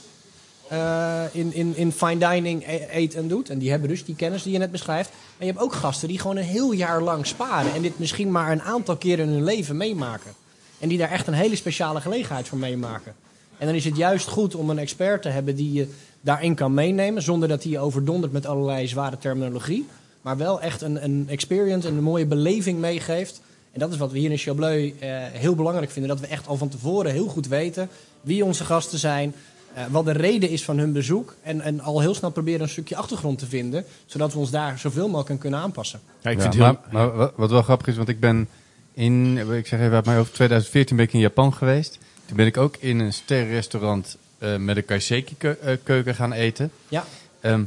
eh, 0.72 1.24
in, 1.32 1.54
in, 1.54 1.76
in 1.76 1.92
fine 1.92 2.18
dining 2.18 2.68
e- 2.68 2.88
eet 2.92 3.16
en 3.16 3.28
doet. 3.28 3.50
En 3.50 3.58
die 3.58 3.70
hebben 3.70 3.90
dus 3.90 4.06
die 4.06 4.16
kennis 4.16 4.44
die 4.44 4.52
je 4.52 4.58
net 4.58 4.72
beschrijft. 4.72 5.10
Maar 5.10 5.48
je 5.48 5.52
hebt 5.54 5.60
ook 5.60 5.74
gasten 5.74 6.08
die 6.08 6.20
gewoon 6.20 6.38
een 6.38 6.44
heel 6.44 6.72
jaar 6.72 7.02
lang 7.02 7.28
sparen. 7.28 7.74
En 7.74 7.82
dit 7.82 8.00
misschien 8.00 8.32
maar 8.32 8.52
een 8.52 8.62
aantal 8.62 8.98
keren 8.98 9.26
in 9.26 9.32
hun 9.32 9.44
leven 9.44 9.78
meemaken. 9.78 10.32
En 10.80 10.90
die 10.90 10.98
daar 10.98 11.12
echt 11.12 11.28
een 11.28 11.34
hele 11.34 11.56
speciale 11.56 12.02
gelegenheid 12.02 12.48
voor 12.48 12.58
meemaken. 12.58 13.14
En 13.58 13.66
dan 13.66 13.76
is 13.76 13.86
het 13.86 13.98
juist 13.98 14.28
goed 14.28 14.56
om 14.56 14.70
een 14.70 14.80
expert 14.80 15.22
te 15.22 15.30
hebben 15.30 15.56
die 15.56 15.74
je 15.74 15.88
daarin 16.22 16.56
kan 16.56 16.74
meenemen. 16.74 17.22
Zonder 17.22 17.48
dat 17.48 17.64
hij 17.64 17.72
je 17.72 17.80
overdondert 17.80 18.34
met 18.34 18.46
allerlei 18.46 18.88
zware 18.88 19.18
terminologie. 19.18 19.88
Maar 20.22 20.38
wel 20.38 20.62
echt 20.62 20.82
een, 20.82 21.04
een 21.04 21.26
experience 21.30 21.88
en 21.88 21.98
een 21.98 22.04
mooie 22.04 22.26
beleving 22.26 22.80
meegeeft. 22.80 23.42
En 23.72 23.80
dat 23.80 23.92
is 23.92 23.98
wat 23.98 24.12
we 24.12 24.20
hier 24.20 24.32
in 24.32 24.38
Chableu 24.38 24.94
eh, 25.00 25.10
heel 25.32 25.56
belangrijk 25.56 25.92
vinden. 25.92 26.12
Dat 26.12 26.20
we 26.20 26.28
echt 26.28 26.48
al 26.48 26.58
van 26.58 26.70
tevoren 26.70 27.12
heel 27.12 27.28
goed 27.28 27.48
weten 27.48 27.90
wie 28.22 28.46
onze 28.46 28.64
gasten 28.64 29.00
zijn. 29.00 29.34
Eh, 29.74 29.84
wat 29.90 30.06
de 30.06 30.12
reden 30.12 30.50
is 30.50 30.64
van 30.64 30.78
hun 30.78 30.94
bezoek. 30.94 31.36
En, 31.44 31.62
en 31.62 31.80
al 31.80 32.00
heel 32.02 32.16
snel 32.16 32.32
proberen 32.32 32.62
een 32.62 32.70
stukje 32.70 32.96
achtergrond 32.96 33.40
te 33.40 33.46
vinden. 33.46 33.86
Zodat 34.06 34.34
we 34.34 34.40
ons 34.40 34.52
daar 34.52 34.80
zoveel 34.80 35.06
mogelijk 35.08 35.30
aan 35.30 35.38
kunnen 35.38 35.60
aanpassen. 35.60 36.00
Ja, 36.22 36.30
ik 36.30 36.36
Ja, 36.38 36.42
vind 36.42 36.54
het 36.54 36.64
heel, 36.64 36.78
maar, 36.92 37.14
maar 37.16 37.32
wat- 37.36 37.52
wel 37.52 37.62
grappig 37.62 37.88
is, 37.88 37.96
want 37.96 38.10
ik 38.10 38.20
ben 38.20 38.48
in, 38.94 39.38
ik 39.38 39.68
zeg 39.68 39.80
even 39.80 39.94
uit 39.94 40.06
mij 40.06 40.20
over 40.20 40.34
2014 40.34 40.96
ben 40.96 41.06
ik 41.06 41.14
in 41.14 41.20
Japan 41.20 41.54
geweest. 41.54 41.98
Toen 42.26 42.38
ben 42.38 42.46
ik 42.46 42.58
ook 42.58 42.76
in 42.80 43.00
een 43.00 43.14
sterrenrestaurant 43.14 44.18
eh 44.38 44.56
met 44.56 44.78
een 44.78 44.86
kaiseki-keuken 44.86 46.16
gaan 46.16 46.32
eten. 46.34 46.72
Ja, 46.88 47.06
Ehm, 47.40 47.64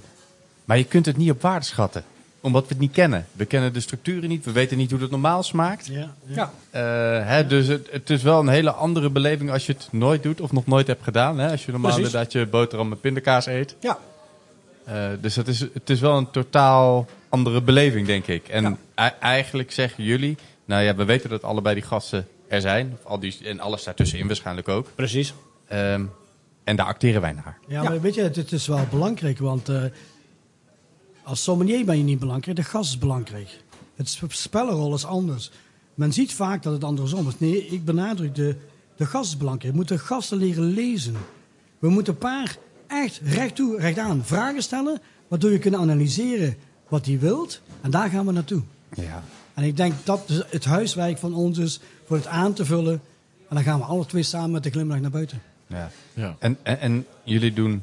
maar 0.64 0.78
je 0.78 0.84
kunt 0.84 1.06
het 1.06 1.16
niet 1.16 1.30
op 1.30 1.42
waarde 1.42 1.64
schatten, 1.64 2.04
omdat 2.44 2.62
we 2.62 2.68
het 2.68 2.78
niet 2.78 2.92
kennen. 2.92 3.26
We 3.32 3.44
kennen 3.44 3.72
de 3.72 3.80
structuren 3.80 4.28
niet, 4.28 4.44
we 4.44 4.52
weten 4.52 4.76
niet 4.76 4.90
hoe 4.90 5.00
het 5.00 5.10
normaal 5.10 5.42
smaakt. 5.42 5.86
Ja, 5.86 6.14
ja. 6.26 6.50
ja. 6.72 7.20
Eh, 7.20 7.26
hè, 7.28 7.46
dus 7.46 7.66
het, 7.66 7.88
het 7.90 8.10
is 8.10 8.22
wel 8.22 8.40
een 8.40 8.48
hele 8.48 8.70
andere 8.72 9.10
beleving 9.10 9.50
als 9.50 9.66
je 9.66 9.72
het 9.72 9.88
nooit 9.90 10.22
doet 10.22 10.40
of 10.40 10.52
nog 10.52 10.66
nooit 10.66 10.86
hebt 10.86 11.02
gedaan. 11.02 11.38
Hè? 11.38 11.50
Als 11.50 11.64
je 11.64 11.70
normaal 11.72 11.90
Precies. 11.92 12.06
inderdaad 12.12 12.32
je 12.32 12.46
boterham 12.46 12.88
met 12.88 13.00
pindakaas 13.00 13.46
eet. 13.46 13.76
ja. 13.80 13.98
Eh, 14.84 14.94
dus 15.20 15.36
het 15.36 15.48
is, 15.48 15.60
het 15.60 15.90
is 15.90 16.00
wel 16.00 16.16
een 16.16 16.30
totaal 16.30 17.06
andere 17.28 17.60
beleving, 17.60 18.06
denk 18.06 18.26
ik. 18.26 18.48
En 18.48 18.78
Ja. 18.96 19.18
eigenlijk 19.20 19.72
zeggen 19.72 20.04
jullie, 20.04 20.36
nou 20.64 20.82
ja, 20.82 20.94
we 20.94 21.04
weten 21.04 21.30
dat 21.30 21.42
allebei 21.42 21.74
die 21.74 21.84
gasten 21.84 22.26
er 22.48 22.60
zijn. 22.60 22.96
Of 23.02 23.10
al 23.10 23.18
die, 23.18 23.36
en 23.44 23.60
alles 23.60 23.84
daartussenin 23.84 24.26
waarschijnlijk 24.26 24.68
ook. 24.68 24.86
precies. 24.94 25.34
Ehm, 25.68 26.04
en 26.64 26.76
daar 26.76 26.86
acteren 26.86 27.20
wij 27.20 27.32
naar. 27.32 27.58
Ja, 27.68 27.82
Ja. 27.82 27.88
maar 27.88 28.00
weet 28.00 28.14
je, 28.14 28.22
het, 28.22 28.36
het 28.36 28.52
is 28.52 28.66
wel 28.66 28.86
belangrijk, 28.90 29.38
want 29.38 29.68
eh, 29.68 29.82
als 31.24 31.42
sommelier 31.42 31.84
ben 31.84 31.96
je 31.98 32.02
niet 32.04 32.18
belangrijk, 32.18 32.56
de 32.56 32.62
gast 32.64 32.90
is 32.90 32.98
belangrijk. 32.98 33.60
Het 33.94 34.08
sp- 34.08 34.32
spellenrol 34.32 34.94
is 34.94 35.04
anders. 35.06 35.50
Men 35.94 36.12
ziet 36.12 36.32
vaak 36.34 36.62
dat 36.62 36.72
het 36.72 36.84
andersom 36.84 37.28
is. 37.28 37.38
Nee, 37.38 37.66
ik 37.66 37.84
benadruk, 37.84 38.34
de, 38.34 38.56
de 38.96 39.06
gast 39.06 39.30
is 39.30 39.36
belangrijk. 39.36 39.70
We 39.72 39.76
moeten 39.78 39.98
gasten 39.98 40.38
leren 40.38 40.64
lezen. 40.64 41.16
We 41.78 41.88
moeten 41.88 42.12
een 42.12 42.18
paar 42.18 42.56
echt 42.86 43.20
recht 43.24 43.54
toe, 43.54 43.78
recht 43.80 43.98
aan 43.98 44.24
vragen 44.24 44.62
stellen, 44.62 45.00
waardoor 45.28 45.50
je 45.50 45.58
kunt 45.58 45.74
analyseren 45.74 46.56
wat 46.88 47.06
hij 47.06 47.18
wilt. 47.18 47.60
En 47.80 47.90
daar 47.90 48.08
gaan 48.10 48.26
we 48.26 48.32
naartoe. 48.32 48.62
Ja. 48.94 49.22
En 49.54 49.64
ik 49.64 49.76
denk 49.76 49.94
dat 50.04 50.28
dus 50.28 50.42
het 50.48 50.64
huiswerk 50.64 51.18
van 51.18 51.34
ons 51.34 51.58
is 51.58 51.80
voor 52.06 52.16
het 52.16 52.26
aan 52.26 52.52
te 52.52 52.64
vullen. 52.64 53.00
En 53.48 53.54
dan 53.54 53.62
gaan 53.64 53.78
we 53.78 53.84
alle 53.84 54.06
twee 54.06 54.22
samen 54.22 54.50
met 54.50 54.62
de 54.62 54.70
glimlach 54.70 55.00
naar 55.00 55.10
buiten. 55.10 55.42
ja. 55.66 55.90
ja. 56.14 56.36
En, 56.38 56.58
en, 56.62 56.80
en 56.80 57.06
jullie 57.24 57.52
doen 57.52 57.82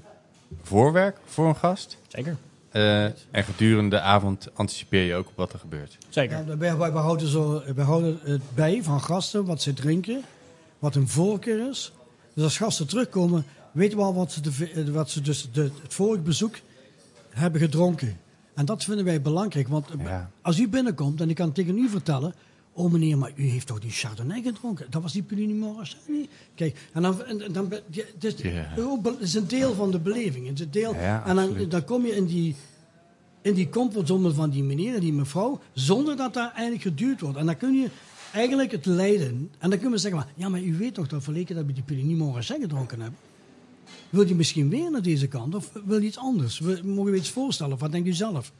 voorwerk 0.63 1.17
voor 1.25 1.47
een 1.47 1.55
gast? 1.55 1.97
Zeker. 2.07 2.37
Eh, 2.71 3.03
en 3.05 3.43
gedurende 3.43 3.89
de 3.89 4.01
avond 4.01 4.47
anticipeer 4.53 5.03
je 5.03 5.15
ook 5.15 5.27
op 5.27 5.35
wat 5.35 5.53
er 5.53 5.59
gebeurt. 5.59 5.97
Zeker. 6.09 6.43
Ja, 6.47 6.57
wij, 6.57 6.89
houden 6.91 7.27
zo, 7.27 7.63
wij 7.75 7.85
houden 7.85 8.19
het 8.23 8.41
bij 8.53 8.83
van 8.83 9.01
gasten, 9.01 9.45
wat 9.45 9.61
ze 9.61 9.73
drinken, 9.73 10.21
wat 10.79 10.93
hun 10.93 11.07
voorkeur 11.07 11.69
is. 11.69 11.91
Dus 12.33 12.43
als 12.43 12.57
gasten 12.57 12.87
terugkomen, 12.87 13.45
weten 13.71 13.97
we 13.97 14.03
al 14.03 14.13
wat 14.13 14.31
ze, 14.31 14.41
de, 14.41 14.71
eh, 14.75 14.93
wat 14.93 15.09
ze 15.09 15.21
dus 15.21 15.49
de, 15.51 15.71
het 15.81 15.93
vorige 15.93 16.21
bezoek 16.21 16.55
hebben 17.29 17.61
gedronken. 17.61 18.17
En 18.55 18.65
dat 18.65 18.83
vinden 18.83 19.05
wij 19.05 19.21
belangrijk, 19.21 19.67
want 19.67 19.87
Ja. 20.03 20.31
als 20.41 20.59
u 20.59 20.67
binnenkomt 20.69 21.21
en 21.21 21.29
ik 21.29 21.35
kan 21.35 21.51
tegen 21.51 21.77
u 21.77 21.89
vertellen... 21.89 22.33
Oh 22.73 22.91
meneer, 22.91 23.17
maar 23.17 23.31
u 23.35 23.43
heeft 23.43 23.67
toch 23.67 23.79
die 23.79 23.91
Chardonnay 23.91 24.41
gedronken? 24.41 24.87
Dat 24.89 25.01
was 25.01 25.13
die 25.13 25.23
Puligny 25.23 25.53
Morasani. 25.53 26.29
Kijk, 26.55 26.89
en 26.93 27.01
dan... 27.01 27.23
En, 27.23 27.53
dan 27.53 27.71
het, 28.19 29.19
is, 29.19 29.33
een 29.33 29.47
deel 29.47 29.73
van 29.73 29.91
de 29.91 29.99
beleving. 29.99 30.47
Het 30.47 30.59
is 30.59 30.65
een 30.65 30.71
deel, 30.71 30.93
Ja, 30.95 31.25
en 31.25 31.35
dan, 31.35 31.69
dan 31.69 31.83
kom 31.83 32.05
je 32.05 32.15
in 32.15 32.25
die, 32.25 32.55
in 33.41 33.53
die 33.53 33.69
comfortzone 33.69 34.33
van 34.33 34.49
die 34.49 34.63
meneer 34.63 34.93
en 34.95 34.99
die 34.99 35.13
mevrouw, 35.13 35.59
zonder 35.73 36.17
dat 36.17 36.33
daar 36.33 36.51
eigenlijk 36.51 36.81
geduwd 36.81 37.21
wordt. 37.21 37.37
En 37.37 37.45
dan 37.45 37.57
kun 37.57 37.73
je 37.73 37.89
eigenlijk 38.33 38.71
het 38.71 38.85
leiden. 38.85 39.51
En 39.57 39.69
dan 39.69 39.79
kunnen 39.79 39.91
we 39.91 39.97
zeggen, 39.97 40.19
maar, 40.19 40.29
ja, 40.35 40.49
maar 40.49 40.61
u 40.61 40.77
weet 40.77 40.93
toch 40.93 41.07
dat 41.07 41.23
verleden 41.23 41.55
dat 41.55 41.65
we 41.65 41.73
die 41.73 41.83
Puligny 41.83 42.13
Morasani 42.13 42.61
gedronken 42.61 43.01
hebben? 43.01 43.19
Wil 44.09 44.27
je 44.27 44.35
misschien 44.35 44.69
weer 44.69 44.91
naar 44.91 45.01
deze 45.01 45.27
kant 45.27 45.55
of 45.55 45.71
wil 45.85 45.99
je 45.99 46.07
iets 46.07 46.17
anders? 46.17 46.59
Mogen 46.83 47.11
we 47.11 47.17
iets 47.17 47.29
voorstellen? 47.29 47.73
Of 47.73 47.79
wat 47.79 47.91
denkt 47.91 48.07
u 48.07 48.13
zelf? 48.13 48.51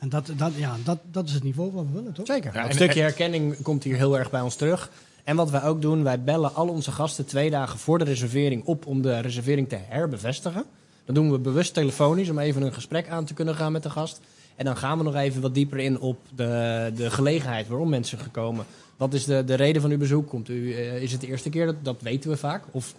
En 0.00 0.08
dat, 0.08 0.32
dat, 0.36 0.52
ja, 0.54 0.76
dat, 0.84 0.98
dat 1.10 1.28
is 1.28 1.34
het 1.34 1.42
niveau 1.42 1.72
wat 1.72 1.84
we 1.84 1.92
willen, 1.92 2.12
toch? 2.12 2.26
Zeker. 2.26 2.54
Ja, 2.54 2.62
een 2.62 2.68
en- 2.68 2.74
stukje 2.74 3.00
herkenning 3.00 3.62
komt 3.62 3.84
hier 3.84 3.96
heel 3.96 4.18
erg 4.18 4.30
bij 4.30 4.40
ons 4.40 4.54
terug. 4.54 4.90
En 5.24 5.36
wat 5.36 5.50
wij 5.50 5.62
ook 5.62 5.82
doen, 5.82 6.02
wij 6.02 6.22
bellen 6.22 6.54
al 6.54 6.68
onze 6.68 6.92
gasten 6.92 7.26
twee 7.26 7.50
dagen 7.50 7.78
voor 7.78 7.98
de 7.98 8.04
reservering 8.04 8.64
op 8.64 8.86
om 8.86 9.02
de 9.02 9.18
reservering 9.20 9.68
te 9.68 9.78
herbevestigen. 9.88 10.64
Dat 11.04 11.14
doen 11.14 11.30
we 11.30 11.38
bewust 11.38 11.74
telefonisch 11.74 12.28
om 12.30 12.38
even 12.38 12.62
een 12.62 12.72
gesprek 12.72 13.08
aan 13.08 13.24
te 13.24 13.34
kunnen 13.34 13.54
gaan 13.54 13.72
met 13.72 13.82
de 13.82 13.90
gast. 13.90 14.20
En 14.56 14.64
dan 14.64 14.76
gaan 14.76 14.98
we 14.98 15.04
nog 15.04 15.14
even 15.14 15.40
wat 15.42 15.54
dieper 15.54 15.78
in 15.78 16.00
op 16.00 16.18
de, 16.34 16.92
de 16.96 17.10
gelegenheid 17.10 17.68
waarom 17.68 17.88
mensen 17.88 18.18
zijn 18.18 18.30
gekomen. 18.30 18.64
Wat 18.96 19.14
is 19.14 19.24
de, 19.24 19.44
de 19.44 19.54
reden 19.54 19.82
van 19.82 19.90
uw 19.90 19.98
bezoek? 19.98 20.28
Komt 20.28 20.48
u, 20.48 20.74
eh, 20.74 21.02
is 21.02 21.12
het 21.12 21.20
de 21.20 21.26
eerste 21.26 21.50
keer? 21.50 21.66
Dat, 21.66 21.76
dat 21.82 22.02
weten 22.02 22.30
we 22.30 22.36
vaak. 22.36 22.64
Of 22.70 22.94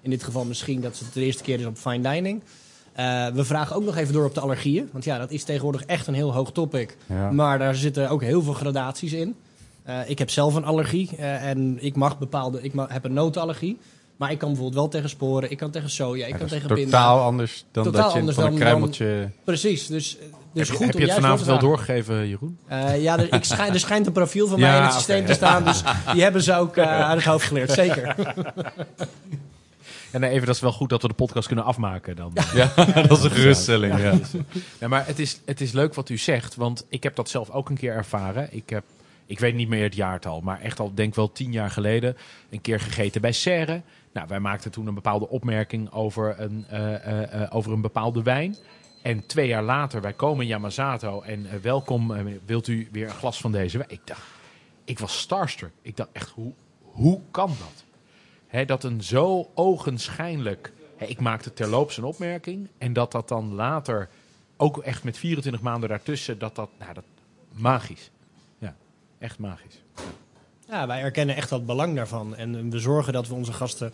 in 0.00 0.10
dit 0.10 0.22
geval 0.22 0.44
misschien 0.44 0.80
dat 0.80 0.98
het 0.98 1.12
de 1.12 1.24
eerste 1.24 1.42
keer 1.42 1.60
is 1.60 1.66
op 1.66 1.76
fine 1.76 2.12
dining. 2.12 2.42
Eh, 2.96 3.26
we 3.34 3.44
vragen 3.44 3.76
ook 3.76 3.84
nog 3.84 3.96
even 3.96 4.12
door 4.12 4.24
op 4.24 4.34
de 4.34 4.40
allergieën. 4.40 4.88
Want 4.92 5.04
ja, 5.04 5.18
dat 5.18 5.30
is 5.30 5.44
tegenwoordig 5.44 5.84
echt 5.84 6.06
een 6.06 6.14
heel 6.14 6.32
hoog 6.32 6.52
topic. 6.52 6.96
Ja. 7.06 7.30
Maar 7.30 7.58
daar 7.58 7.74
zitten 7.74 8.08
ook 8.10 8.22
heel 8.22 8.42
veel 8.42 8.52
gradaties 8.52 9.12
in. 9.12 9.34
Eh, 9.82 9.98
ik 10.06 10.18
heb 10.18 10.30
zelf 10.30 10.54
een 10.54 10.64
allergie 10.64 11.10
eh, 11.16 11.48
en 11.48 11.76
ik 11.80 11.96
mag 11.96 12.18
bepaalde, 12.18 12.62
ik 12.62 12.72
ma- 12.74 12.86
heb 12.90 13.04
een 13.04 13.12
notenallergie. 13.12 13.78
Maar 14.16 14.30
ik 14.30 14.38
kan 14.38 14.48
bijvoorbeeld 14.48 14.78
wel 14.80 14.88
tegen 14.88 15.08
sporen, 15.08 15.50
ik 15.50 15.56
kan 15.56 15.70
tegen 15.70 15.90
soja, 15.90 16.24
ik 16.26 16.32
Ja, 16.32 16.38
kan 16.38 16.46
tegen 16.46 16.68
pinda. 16.68 16.82
totaal 16.84 17.20
anders 17.20 17.64
dan 17.72 17.84
Totaal 17.84 18.02
dat 18.02 18.12
je 18.12 18.18
anders 18.18 18.36
van 18.36 18.44
een 18.44 18.50
dan- 18.50 18.60
kruimeltje... 18.60 19.30
Precies, 19.44 19.86
dus, 19.86 20.16
dus 20.52 20.68
heb 20.68 20.76
goed 20.76 20.86
je, 20.86 20.92
heb 20.92 21.00
je 21.00 21.04
het 21.06 21.14
vanavond 21.14 21.44
wel 21.46 21.58
doorgegeven, 21.58 22.28
Jeroen? 22.28 22.58
Ja, 22.98 23.18
er, 23.18 23.32
ik 23.34 23.44
schijn, 23.44 23.72
er 23.72 23.80
schijnt 23.80 24.06
een 24.06 24.12
profiel 24.12 24.48
van 24.48 24.60
mij 24.60 24.76
in 24.76 24.82
het 24.82 24.92
systeem 24.92 25.26
te 25.26 25.32
staan, 25.34 25.64
dus 25.64 25.82
die 26.12 26.22
hebben 26.22 26.42
ze 26.42 26.54
ook 26.54 26.76
eh, 26.76 27.00
uit 27.08 27.16
het 27.16 27.24
hoofd 27.24 27.44
geleerd, 27.46 27.70
zeker. 27.72 28.14
En 30.12 30.22
even, 30.22 30.46
dat 30.46 30.54
is 30.54 30.60
wel 30.60 30.72
goed 30.72 30.88
dat 30.88 31.02
we 31.02 31.08
de 31.08 31.14
podcast 31.14 31.46
kunnen 31.46 31.64
afmaken 31.64 32.16
dan. 32.16 32.32
Ja, 32.54 32.72
dat 33.08 33.18
is 33.18 33.24
een 33.24 33.30
geruststelling. 33.30 33.98
Ja. 33.98 34.18
Ja, 34.80 34.88
maar 34.88 35.06
het 35.06 35.18
is, 35.18 35.40
het 35.44 35.60
is 35.60 35.72
leuk 35.72 35.94
wat 35.94 36.08
u 36.08 36.18
zegt, 36.18 36.54
want 36.54 36.86
ik 36.88 37.02
heb 37.02 37.16
dat 37.16 37.28
zelf 37.28 37.50
ook 37.50 37.68
een 37.68 37.76
keer 37.76 37.92
ervaren. 37.92 38.48
Ik 38.50 38.70
heb, 38.70 38.84
ik 39.26 39.38
weet 39.38 39.54
niet 39.54 39.68
meer 39.68 39.82
het 39.82 39.94
jaartal, 39.94 40.40
maar 40.40 40.60
echt 40.60 40.80
al 40.80 40.94
denk 40.94 41.14
wel 41.14 41.32
tien 41.32 41.52
jaar 41.52 41.70
geleden 41.70 42.16
een 42.50 42.60
keer 42.60 42.80
gegeten 42.80 43.20
bij 43.20 43.32
Serre. 43.32 43.82
Nou, 44.12 44.28
wij 44.28 44.40
maakten 44.40 44.70
toen 44.70 44.86
een 44.86 44.94
bepaalde 44.94 45.28
opmerking 45.28 45.92
over 45.92 46.34
een, 46.40 46.64
eh, 46.68 46.94
eh, 46.94 47.42
eh, 47.42 47.56
over 47.56 47.72
een 47.72 47.80
bepaalde 47.80 48.22
wijn. 48.22 48.56
En 49.02 49.26
twee 49.26 49.46
jaar 49.46 49.62
later, 49.62 50.00
wij 50.00 50.12
komen 50.12 50.40
in 50.42 50.46
Yamazato 50.48 51.20
en 51.20 51.46
eh, 51.50 51.58
welkom, 51.58 52.14
eh, 52.14 52.24
wilt 52.46 52.66
u 52.66 52.88
weer 52.92 53.06
een 53.08 53.14
glas 53.14 53.40
van 53.40 53.52
deze 53.52 53.78
wijn? 53.78 53.90
Ik 53.90 54.00
dacht, 54.04 54.22
ik 54.84 54.98
was 54.98 55.18
starstruck. 55.18 55.72
Ik 55.82 55.96
dacht 55.96 56.08
echt, 56.12 56.30
hoe, 56.30 56.52
hoe 56.82 57.20
kan 57.30 57.48
dat? 57.48 57.84
Dat 58.66 58.84
een 58.84 59.02
zo 59.02 59.50
ogenschijnlijk... 59.54 60.72
Hè, 60.96 61.06
ik 61.06 61.20
maakte 61.20 61.52
terloops 61.52 61.96
een 61.96 62.04
opmerking 62.04 62.68
en 62.78 62.92
dat 62.92 63.12
dat 63.12 63.28
dan 63.28 63.54
later, 63.54 64.08
ook 64.56 64.78
echt 64.78 65.04
met 65.04 65.18
24 65.18 65.62
maanden 65.62 65.88
daartussen, 65.88 66.38
dat 66.38 66.54
dat, 66.54 66.68
nou 66.78 66.94
dat, 66.94 67.04
magisch. 67.52 68.10
Ja, 68.58 68.74
echt 69.18 69.38
magisch. 69.38 69.82
Ja, 70.68 70.86
wij 70.86 71.00
erkennen 71.00 71.36
echt 71.36 71.48
dat 71.48 71.66
belang 71.66 71.96
daarvan. 71.96 72.36
En 72.36 72.70
we 72.70 72.78
zorgen 72.78 73.12
dat 73.12 73.28
we 73.28 73.34
onze 73.34 73.52
gasten 73.52 73.92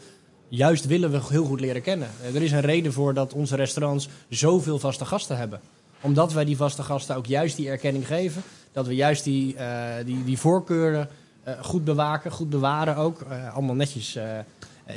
juist 0.48 0.86
willen 0.86 1.10
we 1.10 1.20
heel 1.28 1.44
goed 1.44 1.60
leren 1.60 1.82
kennen. 1.82 2.08
Eh, 2.22 2.34
Er 2.34 2.42
is 2.42 2.52
een 2.52 2.60
reden 2.60 2.92
voor 2.92 3.14
dat 3.14 3.32
onze 3.32 3.56
restaurants 3.56 4.08
zoveel 4.28 4.78
vaste 4.78 5.04
gasten 5.04 5.36
hebben. 5.36 5.60
Omdat 6.00 6.32
wij 6.32 6.44
die 6.44 6.56
vaste 6.56 6.82
gasten 6.82 7.16
ook 7.16 7.26
juist 7.26 7.56
die 7.56 7.68
erkenning 7.68 8.06
geven. 8.06 8.42
Dat 8.72 8.86
we 8.86 8.94
juist 8.94 9.24
die, 9.24 9.56
eh, 9.56 10.04
die, 10.04 10.24
die 10.24 10.38
voorkeuren 10.38 11.00
eh, 11.00 11.21
goed 11.60 11.84
bewaken, 11.84 12.30
goed 12.30 12.50
bewaren 12.50 12.96
ook. 12.96 13.20
Eh, 13.20 13.54
allemaal 13.54 13.74
netjes 13.74 14.16
eh, 14.16 14.38
eh, 14.38 14.44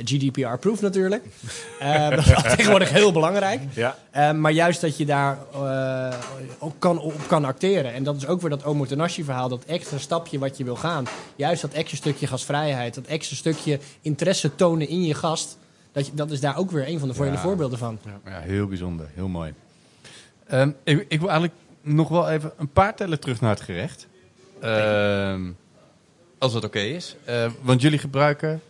GDPR-proof 0.04 0.80
natuurlijk. 0.80 1.24
Eh, 1.80 2.10
dat 2.10 2.18
is 2.18 2.42
tegenwoordig 2.42 2.90
heel 2.90 3.12
belangrijk. 3.12 3.60
Ja. 3.74 3.96
Eh, 4.10 4.32
maar 4.32 4.52
juist 4.52 4.80
dat 4.80 4.96
je 4.96 5.06
daar 5.06 5.38
eh, 5.54 6.14
ook 6.58 6.74
kan, 6.78 6.98
op 7.00 7.14
kan 7.26 7.44
acteren. 7.44 7.92
En 7.92 8.02
dat 8.04 8.16
is 8.16 8.26
ook 8.26 8.40
weer 8.40 8.50
dat 8.50 8.64
Omotenashi 8.64 9.24
verhaal. 9.24 9.48
Dat 9.48 9.64
extra 9.64 9.98
stapje 9.98 10.38
wat 10.38 10.56
je 10.56 10.64
wil 10.64 10.76
gaan. 10.76 11.06
Juist 11.36 11.62
dat 11.62 11.72
extra 11.72 11.96
stukje 11.96 12.26
gastvrijheid. 12.26 12.94
Dat 12.94 13.04
extra 13.06 13.36
stukje 13.36 13.78
interesse 14.00 14.54
tonen 14.54 14.88
in 14.88 15.02
je 15.02 15.14
gast. 15.14 15.58
Dat, 15.92 16.06
je, 16.06 16.14
dat 16.14 16.30
is 16.30 16.40
daar 16.40 16.56
ook 16.56 16.70
weer 16.70 16.88
een 16.88 16.98
van 16.98 17.08
de 17.08 17.14
voor- 17.14 17.26
Ja. 17.26 17.38
voorbeelden 17.38 17.78
van. 17.78 17.98
Ja, 18.24 18.38
heel 18.40 18.66
bijzonder. 18.66 19.06
Heel 19.14 19.28
mooi. 19.28 19.54
Ehm, 20.46 20.70
ik, 20.84 21.04
ik 21.08 21.18
wil 21.20 21.28
eigenlijk 21.30 21.58
nog 21.82 22.08
wel 22.08 22.28
even 22.30 22.52
een 22.58 22.68
paar 22.72 22.94
tellen 22.94 23.20
terug 23.20 23.40
naar 23.40 23.50
het 23.50 23.60
gerecht. 23.60 24.06
Ehm, 24.60 25.40
als 26.38 26.52
dat 26.52 26.64
oké 26.64 26.78
is. 26.80 27.16
Eh, 27.24 27.50
want 27.62 27.80
jullie 27.80 27.98
gebruiken 27.98 28.60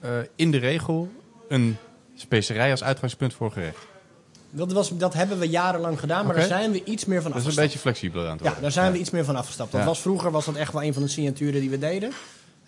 eh, 0.00 0.10
in 0.36 0.50
de 0.50 0.58
regel 0.58 1.08
een 1.48 1.76
specerij 2.16 2.70
als 2.70 2.82
uitgangspunt 2.82 3.34
voor 3.34 3.52
gerecht. 3.52 3.86
Dat, 4.50 4.72
was, 4.72 4.96
dat 4.96 5.14
hebben 5.14 5.38
we 5.38 5.48
jarenlang 5.48 6.00
gedaan. 6.00 6.26
Maar 6.26 6.34
daar 6.34 6.46
zijn 6.46 6.72
we 6.72 6.84
iets 6.84 7.04
meer 7.04 7.22
van 7.22 7.30
Dat 7.30 7.40
is 7.40 7.46
een 7.46 7.50
afgestapt. 7.50 7.66
beetje 7.66 7.78
flexibeler 7.78 8.24
aan 8.26 8.30
het 8.32 8.40
Ja, 8.40 8.44
worden. 8.46 8.62
daar 8.62 8.72
zijn 8.72 8.92
we 8.92 8.98
iets 8.98 9.10
meer 9.10 9.24
van 9.24 9.36
afgestapt. 9.36 9.72
Dat 9.72 9.80
Ja. 9.80 9.86
was, 9.86 10.00
vroeger 10.00 10.30
was 10.30 10.44
dat 10.44 10.54
echt 10.54 10.72
wel 10.72 10.82
een 10.82 10.92
van 10.94 11.02
de 11.02 11.08
signaturen 11.08 11.60
die 11.60 11.70
we 11.70 11.78
deden. 11.78 12.12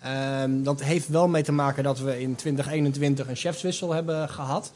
Ehm, 0.01 0.63
dat 0.63 0.83
heeft 0.83 1.07
wel 1.07 1.27
mee 1.27 1.43
te 1.43 1.51
maken 1.51 1.83
dat 1.83 1.99
we 1.99 2.21
in 2.21 2.35
2021 2.35 3.27
een 3.27 3.35
chefswissel 3.35 3.93
hebben 3.93 4.29
gehad. 4.29 4.71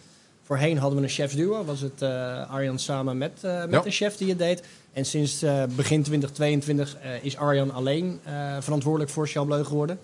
Voorheen 0.50 0.78
hadden 0.78 0.98
we 1.00 1.06
een 1.06 1.12
chefsduo. 1.12 1.64
Was 1.66 1.82
het 1.82 2.02
eh, 2.02 2.50
Arjan 2.52 2.80
samen 2.80 3.18
met, 3.18 3.32
eh, 3.42 3.60
met 3.60 3.72
Ja. 3.72 3.86
een 3.86 3.92
chef 3.92 4.18
die 4.18 4.30
het 4.30 4.38
deed. 4.38 4.64
En 4.94 5.06
sinds 5.06 5.42
eh, 5.42 5.64
begin 5.76 6.04
2022 6.04 6.98
eh, 7.02 7.24
is 7.24 7.38
Arjan 7.38 7.72
alleen 7.72 8.20
verantwoordelijk 8.60 9.12
voor 9.12 9.28
Chalbleu 9.28 9.64
geworden. 9.64 10.00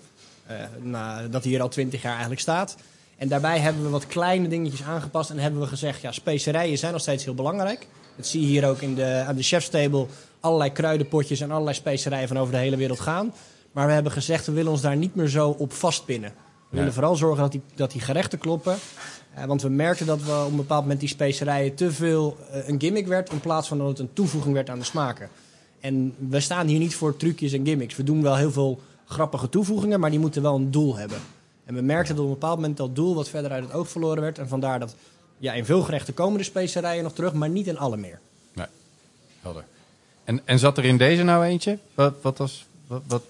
Nadat 0.82 1.44
hij 1.44 1.52
hier 1.52 1.62
al 1.62 1.68
20 1.70 2.02
jaar 2.02 2.12
eigenlijk 2.12 2.42
staat. 2.42 2.76
En 3.18 3.28
daarbij 3.28 3.60
hebben 3.60 3.84
we 3.84 3.90
wat 3.90 4.08
kleine 4.08 4.48
dingetjes 4.48 4.84
aangepast. 4.84 5.30
En 5.30 5.40
hebben 5.40 5.60
we 5.62 5.68
gezegd, 5.68 6.02
ja, 6.02 6.12
specerijen 6.12 6.78
zijn 6.78 6.92
nog 6.92 7.02
steeds 7.02 7.24
heel 7.24 7.34
belangrijk. 7.36 7.88
Dat 8.16 8.28
zie 8.28 8.42
je 8.42 8.48
hier 8.48 8.68
ook 8.68 8.82
in 8.82 8.96
de, 8.96 9.24
aan 9.28 9.36
de 9.36 9.44
chefstable. 9.44 10.06
Allerlei 10.40 10.72
kruidenpotjes 10.72 11.40
en 11.42 11.52
allerlei 11.52 11.76
specerijen 11.76 12.28
van 12.28 12.38
over 12.40 12.54
de 12.54 12.60
hele 12.60 12.76
wereld 12.78 13.00
gaan. 13.00 13.34
Maar 13.72 13.88
we 13.88 13.94
hebben 13.94 14.12
gezegd, 14.12 14.46
we 14.46 14.52
willen 14.52 14.72
ons 14.72 14.82
daar 14.82 14.96
niet 14.98 15.16
meer 15.16 15.28
zo 15.28 15.50
op 15.50 15.74
vastpinnen. 15.74 16.30
We 16.30 16.36
Ja. 16.72 16.78
willen 16.78 16.94
vooral 16.94 17.16
zorgen 17.16 17.42
dat 17.42 17.52
die, 17.52 17.62
dat 17.76 17.92
die 17.92 18.02
gerechten 18.02 18.40
kloppen. 18.40 18.76
Eh, 19.36 19.46
want 19.46 19.62
we 19.62 19.70
merkten 19.70 20.06
dat 20.06 20.24
we 20.24 20.44
op 20.46 20.52
een 20.52 20.56
bepaald 20.56 20.82
moment 20.82 21.00
die 21.00 21.10
specerijen 21.10 21.76
te 21.76 21.92
veel 21.92 22.38
eh, 22.52 22.68
een 22.68 22.80
gimmick 22.80 23.08
werd... 23.08 23.32
in 23.32 23.40
plaats 23.40 23.68
van 23.68 23.78
dat 23.78 23.88
het 23.88 24.00
een 24.00 24.14
toevoeging 24.14 24.54
werd 24.54 24.70
aan 24.70 24.80
de 24.80 24.86
smaken. 24.86 25.30
En 25.80 26.16
we 26.18 26.40
staan 26.40 26.68
hier 26.68 26.80
niet 26.80 26.96
voor 26.96 27.18
trucjes 27.18 27.54
en 27.54 27.66
gimmicks. 27.66 27.96
We 27.96 28.04
doen 28.04 28.22
wel 28.22 28.36
heel 28.36 28.52
veel 28.52 28.82
grappige 29.06 29.50
toevoegingen, 29.50 30.00
maar 30.00 30.10
die 30.10 30.20
moeten 30.20 30.42
wel 30.42 30.56
een 30.56 30.72
doel 30.72 30.96
hebben. 30.96 31.18
En 31.66 31.76
we 31.76 31.82
merkten 31.82 32.16
dat 32.16 32.24
op 32.24 32.32
een 32.32 32.40
bepaald 32.40 32.60
moment 32.60 32.78
dat 32.78 32.96
doel 32.96 33.16
wat 33.16 33.30
verder 33.30 33.52
uit 33.52 33.64
het 33.64 33.74
oog 33.74 33.90
verloren 33.90 34.22
werd. 34.22 34.38
En 34.38 34.48
vandaar 34.48 34.80
dat 34.80 34.96
ja, 35.38 35.54
in 35.54 35.66
veel 35.66 35.82
gerechten 35.82 36.14
komen 36.14 36.38
de 36.38 36.44
specerijen 36.44 37.04
nog 37.04 37.14
terug, 37.14 37.34
maar 37.34 37.50
niet 37.50 37.68
in 37.68 37.78
alle 37.78 37.98
meer. 37.98 38.20
Helder. 39.42 39.66
En, 40.24 40.42
en 40.46 40.60
zat 40.60 40.78
er 40.78 40.86
in 40.86 40.98
deze 40.98 41.24
nou 41.24 41.46
eentje? 41.46 41.78
Wat, 41.94 42.14
wat 42.22 42.38
was... 42.38 42.66
Wat, 42.88 43.24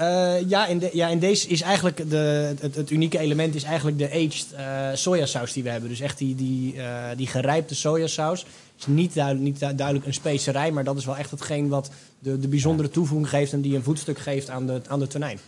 Eh, 0.00 0.48
ja, 0.48 0.66
in 0.66 0.78
de, 0.78 0.90
ja, 0.92 1.08
in 1.08 1.18
deze 1.18 1.48
is 1.48 1.60
eigenlijk 1.60 2.10
de, 2.10 2.54
het, 2.60 2.74
het 2.74 2.90
unieke 2.90 3.18
element 3.18 3.54
is 3.54 3.62
eigenlijk 3.62 3.98
de 3.98 4.10
aged 4.10 4.46
eh 4.56 4.88
sojasaus 4.94 5.52
die 5.52 5.62
we 5.62 5.68
hebben. 5.70 5.88
Dus 5.88 6.00
echt 6.00 6.18
die, 6.18 6.34
die, 6.34 6.82
eh, 6.82 7.04
die 7.16 7.26
gerijpte 7.26 7.74
sojasaus. 7.74 8.46
is 8.78 8.86
niet 8.86 9.14
duidelijk, 9.14 9.44
niet 9.44 9.58
du- 9.60 9.74
duidelijk 9.74 10.06
een 10.06 10.14
specerij, 10.14 10.70
maar 10.72 10.84
dat 10.84 10.96
is 10.96 11.04
wel 11.04 11.16
echt 11.16 11.30
hetgeen 11.30 11.68
wat 11.68 11.90
de, 12.18 12.38
de 12.38 12.48
bijzondere 12.48 12.88
toevoeging 12.90 13.28
geeft 13.28 13.52
en 13.52 13.60
die 13.60 13.76
een 13.76 13.82
voetstuk 13.82 14.18
geeft 14.18 14.50
aan 14.50 14.66
de, 14.66 14.80
aan 14.88 14.98
de 14.98 15.06
tonijn. 15.06 15.38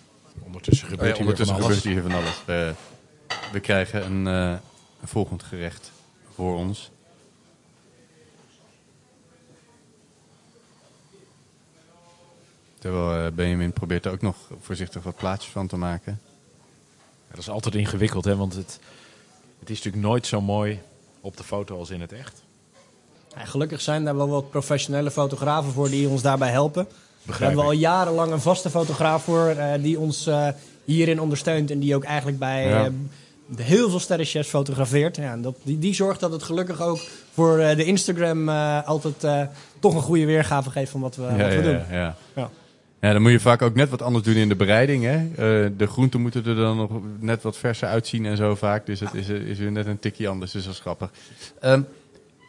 Ondertussen 0.45 0.85
Oh 0.87 0.91
ja, 0.93 0.97
gebeurt 0.97 1.17
hier 1.19 1.27
ondertussen 1.27 1.57
van 1.57 1.65
alles. 1.65 1.77
gebeurt 1.79 1.95
hier 1.95 2.11
van 2.11 2.21
alles. 2.21 2.43
We, 2.47 2.73
we 3.53 3.61
krijgen 3.61 4.05
een, 4.05 4.27
eh, 4.27 4.51
een 5.01 5.09
volgend 5.09 5.43
gerecht 5.43 5.91
voor 6.35 6.57
ons. 6.57 6.91
Terwijl 12.83 13.27
eh, 13.27 13.33
Benjamin 13.33 13.73
probeert 13.73 14.05
er 14.07 14.13
ook 14.13 14.23
nog 14.23 14.37
voorzichtig 14.61 15.03
wat 15.03 15.17
plaatjes 15.17 15.53
van 15.53 15.67
te 15.67 15.77
maken. 15.77 16.21
Ja, 17.29 17.31
dat 17.31 17.39
is 17.39 17.49
altijd 17.49 17.75
ingewikkeld, 17.75 18.25
hè, 18.25 18.37
want 18.37 18.55
het, 18.55 18.79
het 19.61 19.71
is 19.71 19.77
natuurlijk 19.77 20.05
nooit 20.05 20.27
zo 20.27 20.41
mooi 20.41 20.81
op 21.21 21.37
de 21.37 21.43
foto 21.45 21.79
als 21.79 21.91
in 21.91 22.01
het 22.01 22.13
echt. 22.13 22.43
Ja, 23.37 23.45
gelukkig 23.45 23.81
zijn 23.81 24.05
daar 24.05 24.17
wel 24.17 24.29
wat 24.29 24.51
professionele 24.51 25.11
fotografen 25.11 25.73
voor 25.73 25.89
die 25.91 26.09
ons 26.09 26.23
daarbij 26.23 26.51
helpen. 26.51 26.85
Daar 26.85 26.95
Begrijp 27.23 27.51
hebben 27.51 27.69
we 27.71 27.73
ik. 27.77 27.83
al 27.85 27.91
jarenlang 27.91 28.33
een 28.33 28.41
vaste 28.41 28.71
fotograaf 28.71 29.25
voor 29.25 29.47
eh, 29.47 29.83
die 29.83 29.99
ons 29.99 30.27
eh, 30.27 30.49
hierin 30.85 31.21
ondersteunt. 31.21 31.71
En 31.71 31.79
die 31.79 31.95
ook 31.97 32.05
eigenlijk 32.05 32.39
bij 32.39 32.69
Ja. 32.69 32.91
de 33.47 33.63
heel 33.63 33.91
veel 33.91 34.01
sterrenchefs 34.01 34.49
fotografeert. 34.49 35.17
Ja, 35.17 35.33
en 35.33 35.43
dat, 35.43 35.57
die, 35.63 35.79
die 35.79 35.95
zorgt 35.95 36.21
dat 36.21 36.33
het 36.33 36.43
gelukkig 36.43 36.81
ook 36.81 36.99
voor 37.33 37.59
eh, 37.59 37.77
de 37.77 37.85
Instagram 37.85 38.49
eh, 38.49 38.87
altijd 38.87 39.25
eh, 39.25 39.43
toch 39.79 39.95
een 39.95 40.01
goede 40.03 40.25
weergave 40.27 40.71
geeft 40.71 40.91
van 40.91 41.01
wat 41.01 41.17
we, 41.17 41.23
wat 41.23 41.37
we 41.55 41.63
doen. 41.63 42.13
Ja, 43.03 43.13
dan 43.13 43.23
moet 43.23 43.31
je 43.31 43.41
vaak 43.41 43.63
ook 43.63 43.75
net 43.75 43.89
wat 43.89 44.03
anders 44.03 44.25
doen 44.25 44.35
in 44.35 44.49
de 44.49 44.57
bereiding. 44.57 45.05
Hè? 45.05 45.17
Eh, 45.17 45.71
de 45.77 45.87
groenten 45.87 46.21
moeten 46.21 46.47
er 46.47 46.55
dan 46.55 46.77
nog 46.77 46.91
net 47.19 47.43
wat 47.43 47.57
verser 47.57 47.89
uitzien 47.89 48.27
en 48.27 48.37
zo 48.37 48.55
vaak. 48.55 48.87
Dus 48.87 49.01
het 49.01 49.15
is, 49.15 49.29
eh, 49.29 49.37
is 49.37 49.59
weer 49.59 49.73
net 49.73 49.87
een 49.87 49.99
tikje 49.99 50.29
anders. 50.29 50.53
Dus 50.53 50.65
dat 50.65 50.73
is 50.73 50.81
grappig. 50.81 51.11
Ehm, 51.61 51.83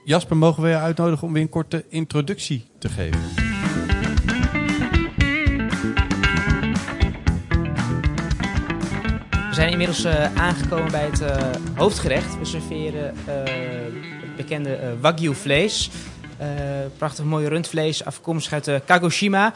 Jasper, 0.06 0.38
mogen 0.38 0.64
we 0.64 0.70
je 0.70 0.78
uitnodigen 0.78 1.28
om 1.28 1.34
weer 1.34 1.42
een 1.42 1.50
korte 1.50 1.86
introductie 1.90 2.66
te 2.78 2.90
geven? 2.90 3.20
We 9.50 9.60
zijn 9.60 9.72
inmiddels 9.72 10.04
eh, 10.04 10.36
aangekomen 10.36 10.92
bij 10.92 11.10
het 11.12 11.24
hoofdgerecht. 11.76 12.40
We 12.40 12.46
serveren 12.46 13.14
het 13.26 14.36
bekende 14.36 14.98
wagyu 15.02 15.36
vlees. 15.36 15.90
Prachtig 16.98 17.26
mooi 17.26 17.48
rundvlees, 17.48 18.06
afkomstig 18.06 18.54
uit 18.54 18.84
Kagoshima. 18.86 19.54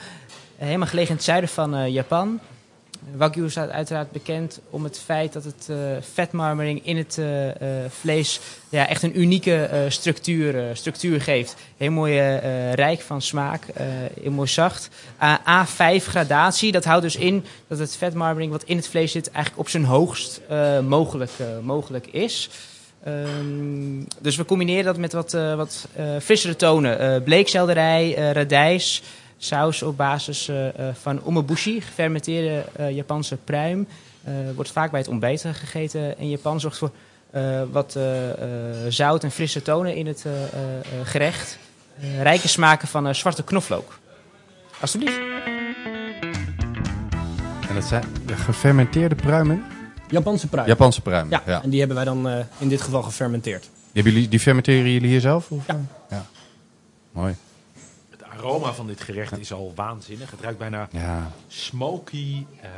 Helemaal 0.58 0.88
gelegen 0.88 1.10
in 1.10 1.16
het 1.16 1.26
zuiden 1.26 1.49
van 1.49 1.76
eh, 1.76 1.88
Japan. 1.88 2.39
Wagyu 3.16 3.49
staat 3.49 3.70
uiteraard 3.70 4.12
bekend 4.12 4.60
om 4.70 4.84
het 4.84 4.99
feit 4.99 5.34
dat 5.34 5.43
het 5.43 5.68
eh, 5.70 5.76
vetmarmering 5.99 6.86
in 6.86 6.97
het 6.97 7.18
eh, 7.18 7.28
vlees 7.89 8.39
ja, 8.70 8.88
echt 8.88 9.03
een 9.03 9.20
unieke 9.20 9.86
structuur, 9.88 10.76
structuur 10.76 11.22
geeft. 11.22 11.55
Heel 11.78 11.91
mooi 11.91 12.20
rijk 12.72 13.01
van 13.01 13.22
smaak, 13.22 13.64
heel 14.22 14.32
mooi 14.32 14.47
zacht. 14.47 14.89
A- 15.22 15.66
A5 15.66 16.03
gradatie, 16.03 16.72
dat 16.72 16.86
houdt 16.86 17.03
dus 17.03 17.16
in 17.16 17.45
dat 17.68 17.80
het 17.80 17.95
vetmarmering 17.97 18.51
wat 18.51 18.64
in 18.64 18.78
het 18.78 18.88
vlees 18.88 19.12
zit 19.12 19.32
eigenlijk 19.32 19.66
op 19.66 19.70
zijn 19.70 19.86
hoogst 19.86 20.41
mogelijk, 20.88 21.32
mogelijk 21.62 22.08
is. 22.08 22.49
Ehm, 23.03 24.03
dus 24.20 24.36
we 24.36 24.45
combineren 24.45 24.86
dat 24.86 24.97
met 24.97 25.14
wat, 25.14 25.32
wat 25.32 25.88
frissere 26.22 26.55
tonen. 26.55 27.24
Bleekselderij, 27.24 28.14
radijs, 28.14 29.03
saus 29.38 29.84
op 29.84 29.98
basis 29.98 30.48
eh, 30.48 30.68
eh, 30.90 30.96
van 30.96 31.22
umeboshi, 31.28 31.82
gefermenteerde 31.82 32.64
eh, 32.76 32.92
Japanse 32.96 33.38
pruim. 33.44 33.88
Eh, 34.24 34.34
wordt 34.56 34.72
vaak 34.72 34.92
bij 34.92 35.00
het 35.00 35.10
ontbijt 35.10 35.46
eh, 35.46 35.54
gegeten 35.54 36.18
in 36.20 36.30
Japan. 36.30 36.60
Zorgt 36.60 36.78
voor 36.78 36.92
eh, 37.32 37.62
wat 37.72 37.98
zout 38.90 39.24
en 39.24 39.32
frisse 39.32 39.62
tonen 39.62 39.96
in 39.96 40.08
het 40.08 40.26
eh, 40.26 40.44
eh, 40.44 40.50
eh, 40.80 40.84
gerecht. 41.04 41.58
Eh, 42.00 42.22
rijke 42.22 42.48
smaken 42.48 42.88
van 42.88 43.08
eh, 43.08 43.14
zwarte 43.14 43.44
knoflook. 43.44 44.00
Alsjeblieft. 44.80 45.18
En 47.70 47.76
dat 47.76 47.84
zijn 47.86 48.04
de 48.26 48.36
gefermenteerde 48.36 49.16
pruimen. 49.16 49.64
Japanse 50.10 50.48
pruim. 50.48 50.68
Japanse 50.68 51.02
pruimen. 51.02 51.32
Ja, 51.46 51.52
Ja. 51.54 51.64
en 51.64 51.70
die 51.70 51.80
hebben 51.80 51.98
wij 51.98 52.06
dan 52.06 52.28
eh, 52.30 52.40
in 52.58 52.68
dit 52.68 52.82
geval 52.82 53.04
gefermenteerd. 53.04 53.62
Die, 53.62 53.72
hebben 53.94 54.14
jullie, 54.14 54.28
die 54.30 54.40
fermenteren 54.40 54.92
jullie 54.92 55.10
hier 55.10 55.22
zelf? 55.22 55.52
Of? 55.52 55.68
Ja. 55.68 55.80
ja. 56.10 56.26
Mooi. 57.12 57.36
Het 58.38 58.46
aroma 58.46 58.74
van 58.74 58.88
dit 58.88 59.02
gerecht 59.02 59.38
is 59.38 59.54
al 59.54 59.72
waanzinnig. 59.76 60.32
Het 60.32 60.40
ruikt 60.42 60.58
bijna 60.60 60.88
Ja. 60.92 61.32
smoky. 61.48 62.46
eh, 62.62 62.70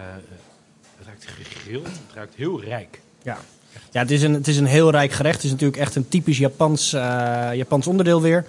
het 0.97 1.05
ruikt 1.07 1.25
gegrild. 1.27 1.85
Het 1.85 2.15
ruikt 2.15 2.35
heel 2.35 2.61
rijk. 2.61 3.01
Ja, 3.23 3.37
ja 3.91 3.99
het, 4.01 4.11
is 4.11 4.21
een, 4.21 4.33
het 4.33 4.47
is 4.47 4.57
een 4.57 4.65
heel 4.65 4.91
rijk 4.91 5.11
gerecht. 5.11 5.35
Het 5.35 5.43
is 5.43 5.51
natuurlijk 5.51 5.79
echt 5.79 5.95
een 5.95 6.07
typisch 6.07 6.37
Japans, 6.37 6.93
eh, 6.93 7.49
Japans 7.53 7.87
onderdeel 7.87 8.21
weer. 8.21 8.45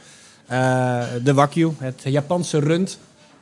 Eh, 0.47 1.03
de 1.23 1.35
wagyu, 1.35 1.73
het 1.79 2.01
Japanse 2.05 2.59
rund, 2.59 2.99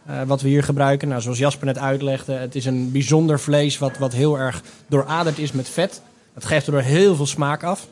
eh, 0.06 0.22
wat 0.22 0.42
we 0.42 0.48
hier 0.48 0.62
gebruiken. 0.64 1.08
Nou, 1.08 1.20
zoals 1.20 1.38
Jasper 1.38 1.66
net 1.66 1.78
uitlegde, 1.78 2.32
het 2.32 2.54
is 2.54 2.64
een 2.64 2.92
bijzonder 2.92 3.40
vlees 3.40 3.78
wat, 3.78 3.98
wat 3.98 4.12
heel 4.12 4.38
erg 4.38 4.62
dooraderd 4.86 5.38
is 5.38 5.52
met 5.52 5.68
vet. 5.68 6.00
Het 6.34 6.44
geeft 6.44 6.66
er 6.66 6.82
heel 6.82 7.16
veel 7.16 7.26
smaak 7.26 7.62
af. 7.62 7.86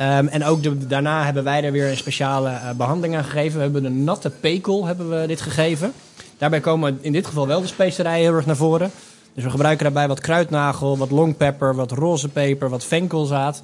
Ehm, 0.00 0.26
en 0.26 0.44
ook 0.44 0.88
daarna 0.88 1.24
hebben 1.24 1.44
wij 1.44 1.64
er 1.64 1.72
weer 1.72 1.90
een 1.90 1.96
speciale 1.96 2.48
eh, 2.48 2.70
behandeling 2.70 3.16
aan 3.16 3.24
gegeven. 3.24 3.56
We 3.56 3.62
hebben 3.62 3.84
een 3.84 4.04
natte 4.04 4.30
pekel 4.30 4.86
hebben 4.86 5.20
we 5.20 5.26
dit 5.26 5.40
gegeven. 5.40 5.92
Daarbij 6.38 6.60
komen 6.60 6.98
in 7.00 7.12
dit 7.12 7.26
geval 7.26 7.46
wel 7.46 7.60
de 7.60 7.66
specerijen 7.66 8.24
heel 8.24 8.34
erg 8.34 8.46
naar 8.46 8.56
voren. 8.56 8.90
Dus 9.34 9.44
we 9.44 9.50
gebruiken 9.50 9.84
daarbij 9.84 10.08
wat 10.08 10.20
kruidnagel, 10.20 10.98
wat 10.98 11.10
longpepper, 11.10 11.74
wat 11.74 11.92
roze 11.92 12.28
peper, 12.28 12.68
wat 12.68 12.84
venkelzaad. 12.84 13.62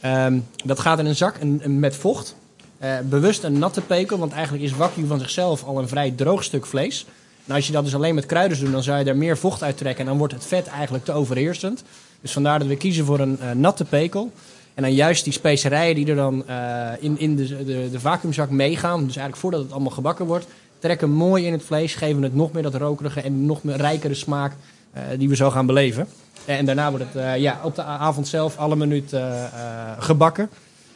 Ehm, 0.00 0.38
dat 0.64 0.80
gaat 0.80 0.98
in 0.98 1.06
een 1.06 1.16
zak 1.16 1.36
en, 1.36 1.78
met 1.78 1.96
vocht. 1.96 2.36
Eh, 2.78 2.90
bewust 3.04 3.42
een 3.42 3.58
natte 3.58 3.80
pekel, 3.80 4.18
want 4.18 4.32
eigenlijk 4.32 4.64
is 4.64 4.72
wagyu 4.72 5.06
van 5.06 5.18
zichzelf 5.18 5.64
al 5.64 5.78
een 5.78 5.88
vrij 5.88 6.10
droog 6.10 6.44
stuk 6.44 6.66
vlees. 6.66 7.06
Als 7.48 7.66
je 7.66 7.72
dat 7.72 7.84
dus 7.84 7.94
alleen 7.94 8.14
met 8.14 8.26
kruiden 8.26 8.58
doet, 8.58 8.72
dan 8.72 8.82
zou 8.82 8.98
je 8.98 9.04
er 9.04 9.16
meer 9.16 9.38
vocht 9.38 9.62
uit 9.62 9.76
trekken. 9.76 10.00
En 10.00 10.06
dan 10.06 10.18
wordt 10.18 10.34
het 10.34 10.46
vet 10.46 10.66
eigenlijk 10.66 11.04
te 11.04 11.12
overheersend. 11.12 11.82
Dus 12.20 12.32
vandaar 12.32 12.58
dat 12.58 12.68
we 12.68 12.76
kiezen 12.76 13.04
voor 13.04 13.18
een 13.20 13.40
eh, 13.40 13.50
natte 13.50 13.84
pekel. 13.84 14.32
En 14.78 14.84
dan 14.84 14.94
juist 14.94 15.24
die 15.24 15.32
specerijen 15.32 15.94
die 15.94 16.06
er 16.06 16.16
dan 16.16 16.48
eh, 16.48 16.90
in, 17.00 17.18
in 17.18 17.36
de, 17.36 17.64
de, 17.64 17.88
de 17.90 18.46
meegaan, 18.50 18.98
dus 18.98 19.16
eigenlijk 19.16 19.36
voordat 19.36 19.62
het 19.62 19.72
allemaal 19.72 19.90
gebakken 19.90 20.26
wordt, 20.26 20.46
trekken 20.78 21.10
mooi 21.10 21.46
in 21.46 21.52
het 21.52 21.62
vlees, 21.62 21.94
geven 21.94 22.22
het 22.22 22.34
nog 22.34 22.52
meer 22.52 22.62
dat 22.62 22.74
rokerige 22.74 23.20
en 23.20 23.46
nog 23.46 23.62
meer 23.62 23.76
rijkere 23.76 24.14
smaak 24.14 24.52
eh, 24.92 25.02
die 25.18 25.28
we 25.28 25.36
zo 25.36 25.50
gaan 25.50 25.66
beleven. 25.66 26.06
En 26.44 26.66
daarna 26.66 26.90
wordt 26.90 27.04
het 27.04 27.22
eh, 27.22 27.36
ja, 27.36 27.60
op 27.62 27.74
de 27.74 27.82
avond 27.82 28.28
zelf 28.28 28.56
alle 28.56 28.76
minuut 28.76 29.16
gebakken. 29.98 30.44
Ik 30.44 30.50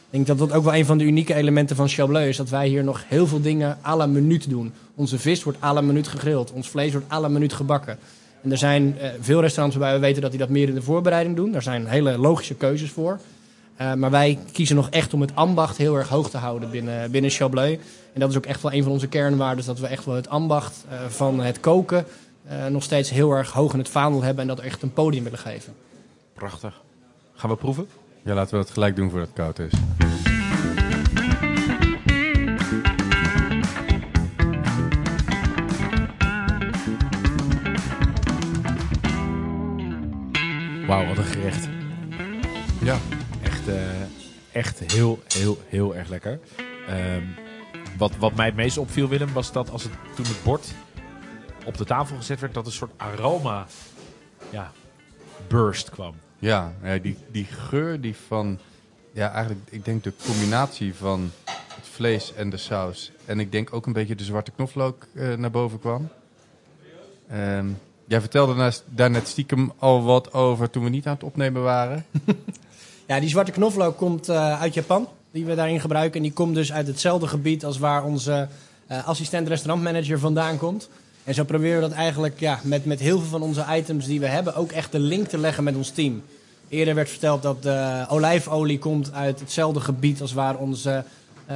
denk 0.09 0.27
dat 0.27 0.37
dat 0.37 0.51
ook 0.51 0.63
wel 0.63 0.75
een 0.75 0.85
van 0.85 0.97
de 0.97 1.03
unieke 1.03 1.33
elementen 1.33 1.75
van 1.75 1.87
Chableu 1.87 2.27
is. 2.27 2.37
Dat 2.37 2.49
wij 2.49 2.67
hier 2.67 2.83
nog 2.83 3.03
heel 3.07 3.27
veel 3.27 3.41
dingen 3.41 3.77
à 3.85 3.95
la 3.95 4.05
minuut 4.05 4.49
doen. 4.49 4.73
Onze 4.95 5.19
vis 5.19 5.43
wordt 5.43 5.63
à 5.63 5.73
la 5.73 5.81
minuut 5.81 6.07
gegrild. 6.07 6.51
Ons 6.51 6.69
vlees 6.69 6.91
wordt 6.91 7.11
à 7.11 7.19
la 7.19 7.27
minuut 7.27 7.53
gebakken. 7.53 7.97
En 8.41 8.51
er 8.51 8.57
zijn 8.57 8.95
veel 9.19 9.41
restaurants 9.41 9.77
waarbij 9.77 9.99
we 9.99 10.05
weten 10.05 10.21
dat 10.21 10.31
die 10.31 10.39
dat 10.39 10.49
meer 10.49 10.67
in 10.67 10.75
de 10.75 10.81
voorbereiding 10.81 11.35
doen. 11.35 11.51
Daar 11.51 11.61
zijn 11.61 11.87
hele 11.87 12.17
logische 12.17 12.55
keuzes 12.55 12.91
voor. 12.91 13.19
Eh, 13.75 13.93
maar 13.93 14.11
wij 14.11 14.39
kiezen 14.51 14.75
nog 14.75 14.89
echt 14.89 15.13
om 15.13 15.21
het 15.21 15.35
ambacht 15.35 15.77
heel 15.77 15.95
erg 15.95 16.09
hoog 16.09 16.29
te 16.29 16.37
houden 16.37 16.69
binnen, 16.69 17.11
binnen. 17.11 17.31
En 18.13 18.19
dat 18.19 18.29
is 18.29 18.37
ook 18.37 18.45
echt 18.45 18.61
wel 18.61 18.73
een 18.73 18.83
van 18.83 18.91
onze 18.91 19.07
kernwaarden. 19.07 19.65
Dat 19.65 19.79
we 19.79 19.87
echt 19.87 20.05
wel 20.05 20.15
het 20.15 20.29
ambacht 20.29 20.85
eh, 20.89 21.05
van 21.07 21.39
het 21.39 21.59
koken 21.59 22.05
eh, 22.47 22.65
nog 22.65 22.83
steeds 22.83 23.09
heel 23.09 23.31
erg 23.31 23.51
hoog 23.51 23.73
in 23.73 23.79
het 23.79 23.89
vaandel 23.89 24.23
hebben. 24.23 24.41
En 24.41 24.47
dat 24.55 24.59
echt 24.59 24.81
een 24.81 24.93
podium 24.93 25.23
willen 25.23 25.39
geven. 25.39 25.73
Prachtig. 26.33 26.81
Gaan 27.33 27.49
we 27.49 27.55
proeven? 27.55 27.87
ja, 28.23 28.33
laten 28.33 28.57
we 28.57 28.63
dat 28.63 28.73
gelijk 28.73 28.95
doen 28.95 29.09
voordat 29.09 29.27
het 29.27 29.37
koud 29.37 29.59
is. 29.59 29.71
Wauw, 40.87 41.07
wat 41.07 41.17
een 41.17 41.23
gerecht. 41.23 41.69
Ja. 42.81 42.97
Echt, 43.63 43.75
eh, 43.75 44.61
echt 44.61 44.79
heel, 44.79 45.19
heel, 45.27 45.57
heel 45.67 45.95
erg 45.95 46.09
lekker. 46.09 46.39
Ehm, 46.87 47.23
wat, 47.97 48.15
wat 48.17 48.35
mij 48.35 48.45
het 48.45 48.55
meest 48.55 48.77
opviel, 48.77 49.07
Willem, 49.07 49.33
was 49.33 49.51
dat 49.51 49.69
als 49.69 49.83
het, 49.83 49.91
toen 50.15 50.25
het 50.25 50.43
bord 50.43 50.67
op 51.65 51.77
de 51.77 51.85
tafel 51.85 52.15
gezet 52.15 52.39
werd, 52.39 52.53
dat 52.53 52.65
een 52.65 52.71
soort 52.71 52.91
aroma 52.97 53.67
ja, 54.49 54.71
burst 55.47 55.89
kwam. 55.89 56.15
Ja, 56.39 56.73
die, 57.01 57.17
die 57.31 57.45
geur 57.45 58.01
die 58.01 58.15
van... 58.27 58.59
Ja, 59.11 59.31
eigenlijk, 59.31 59.67
ik 59.69 59.85
denk 59.85 60.03
de 60.03 60.13
combinatie 60.25 60.95
van 60.95 61.31
het 61.45 61.87
vlees 61.91 62.33
en 62.33 62.49
de 62.49 62.57
saus. 62.57 63.11
En 63.25 63.39
ik 63.39 63.51
denk 63.51 63.73
ook 63.73 63.85
een 63.85 63.93
beetje 63.93 64.15
de 64.15 64.23
zwarte 64.23 64.51
knoflook 64.51 65.07
eh, 65.13 65.33
naar 65.33 65.51
boven 65.51 65.79
kwam. 65.79 66.09
Ehm, 67.29 67.67
jij 68.05 68.19
vertelde 68.19 68.73
daar 68.85 69.09
net 69.09 69.27
stiekem 69.27 69.71
al 69.77 70.03
wat 70.03 70.33
over 70.33 70.69
toen 70.69 70.83
we 70.83 70.89
niet 70.89 71.07
aan 71.07 71.13
het 71.13 71.23
opnemen 71.23 71.63
waren. 71.63 72.05
Ja, 73.05 73.19
die 73.19 73.29
zwarte 73.29 73.51
knoflook 73.51 73.97
komt 73.97 74.29
eh, 74.29 74.61
uit 74.61 74.73
Japan, 74.73 75.07
die 75.31 75.45
we 75.45 75.55
daarin 75.55 75.79
gebruiken. 75.79 76.15
En 76.15 76.21
die 76.21 76.33
komt 76.33 76.55
dus 76.55 76.73
uit 76.73 76.87
hetzelfde 76.87 77.27
gebied 77.27 77.65
als 77.65 77.77
waar 77.77 78.03
onze 78.03 78.47
eh, 78.87 79.07
assistent 79.07 79.47
restaurantmanager 79.47 80.19
vandaan 80.19 80.57
komt. 80.57 80.89
En 81.23 81.33
zo 81.33 81.43
proberen 81.43 81.81
we 81.81 81.87
dat 81.87 81.97
eigenlijk 81.97 82.39
ja, 82.39 82.59
met, 82.63 82.85
met 82.85 82.99
heel 82.99 83.19
veel 83.19 83.29
van 83.29 83.41
onze 83.41 83.65
items 83.69 84.05
die 84.05 84.19
we 84.19 84.27
hebben 84.27 84.55
ook 84.55 84.71
echt 84.71 84.91
de 84.91 84.99
link 84.99 85.27
te 85.27 85.37
leggen 85.37 85.63
met 85.63 85.75
ons 85.75 85.89
team. 85.89 86.21
Eerder 86.69 86.95
werd 86.95 87.09
verteld 87.09 87.41
dat 87.41 87.63
de 87.63 88.05
olijfolie 88.09 88.79
komt 88.79 89.13
uit 89.13 89.39
hetzelfde 89.39 89.79
gebied 89.79 90.21
als 90.21 90.33
waar 90.33 90.57
onze 90.57 91.03
eh 91.45 91.55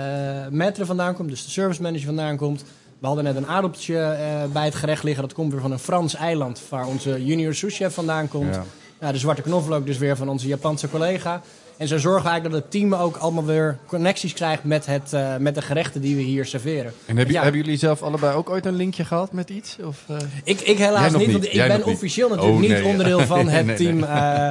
maître 0.52 0.86
vandaan 0.86 1.16
komt, 1.16 1.30
dus 1.30 1.46
de 1.46 1.52
service 1.52 1.82
manager 1.82 2.06
vandaan 2.06 2.38
komt. 2.38 2.64
We 3.00 3.08
hadden 3.08 3.24
net 3.24 3.36
een 3.36 3.48
aardappeltje 3.48 4.18
bij 4.54 4.66
het 4.66 4.76
gerecht 4.76 5.04
liggen. 5.04 5.24
Dat 5.24 5.34
komt 5.34 5.52
weer 5.52 5.62
van 5.62 5.72
een 5.72 5.80
Frans 5.80 6.16
eiland 6.16 6.62
waar 6.70 6.88
onze 6.88 7.26
junior 7.26 7.54
souschef 7.54 7.94
vandaan 7.94 8.28
komt. 8.28 8.60
Ja, 9.02 9.12
de 9.12 9.18
zwarte 9.18 9.42
knoflook 9.42 9.86
dus 9.86 9.98
weer 9.98 10.18
van 10.18 10.30
onze 10.30 10.48
Japanse 10.48 10.90
collega. 10.90 11.42
En 11.78 11.88
zo 11.88 11.98
zorgen 11.98 12.24
we 12.24 12.30
eigenlijk 12.30 12.54
dat 12.64 12.64
het 12.74 12.82
team 12.82 12.94
ook 13.02 13.18
allemaal 13.18 13.46
weer 13.46 13.78
connecties 13.88 14.34
krijgt 14.34 14.64
met, 14.64 14.86
het, 14.86 15.14
eh, 15.14 15.36
met 15.38 15.56
de 15.56 15.62
gerechten 15.62 16.02
die 16.02 16.16
we 16.16 16.22
hier 16.22 16.46
serveren. 16.46 16.94
En 17.06 17.18
heb 17.18 17.28
je, 17.28 17.34
Ja. 17.34 17.42
hebben 17.44 17.62
jullie 17.62 17.78
zelf 17.78 18.02
allebei 18.02 18.36
ook 18.36 18.50
ooit 18.50 18.66
een 18.66 18.76
linkje 18.76 19.06
gehad 19.06 19.32
met 19.32 19.50
iets? 19.50 19.78
Of, 19.84 20.04
eh? 20.08 20.18
Ik, 20.44 20.60
ik 20.62 20.78
helaas 20.78 21.12
niet, 21.12 21.18
niet. 21.22 21.32
want 21.32 21.46
ik 21.46 21.52
Jij 21.52 21.68
ben 21.68 21.78
niet. 21.78 21.86
officieel 21.86 22.28
natuurlijk 22.30 22.56
Oh, 22.56 22.62
niet 22.62 22.70
nee, 22.72 22.84
ja. 22.84 22.90
onderdeel 22.90 23.20
van 23.20 23.48
het 23.58 23.66
nee, 23.66 23.76
team, 23.76 23.96
nee. 23.98 24.10
eh, 24.10 24.50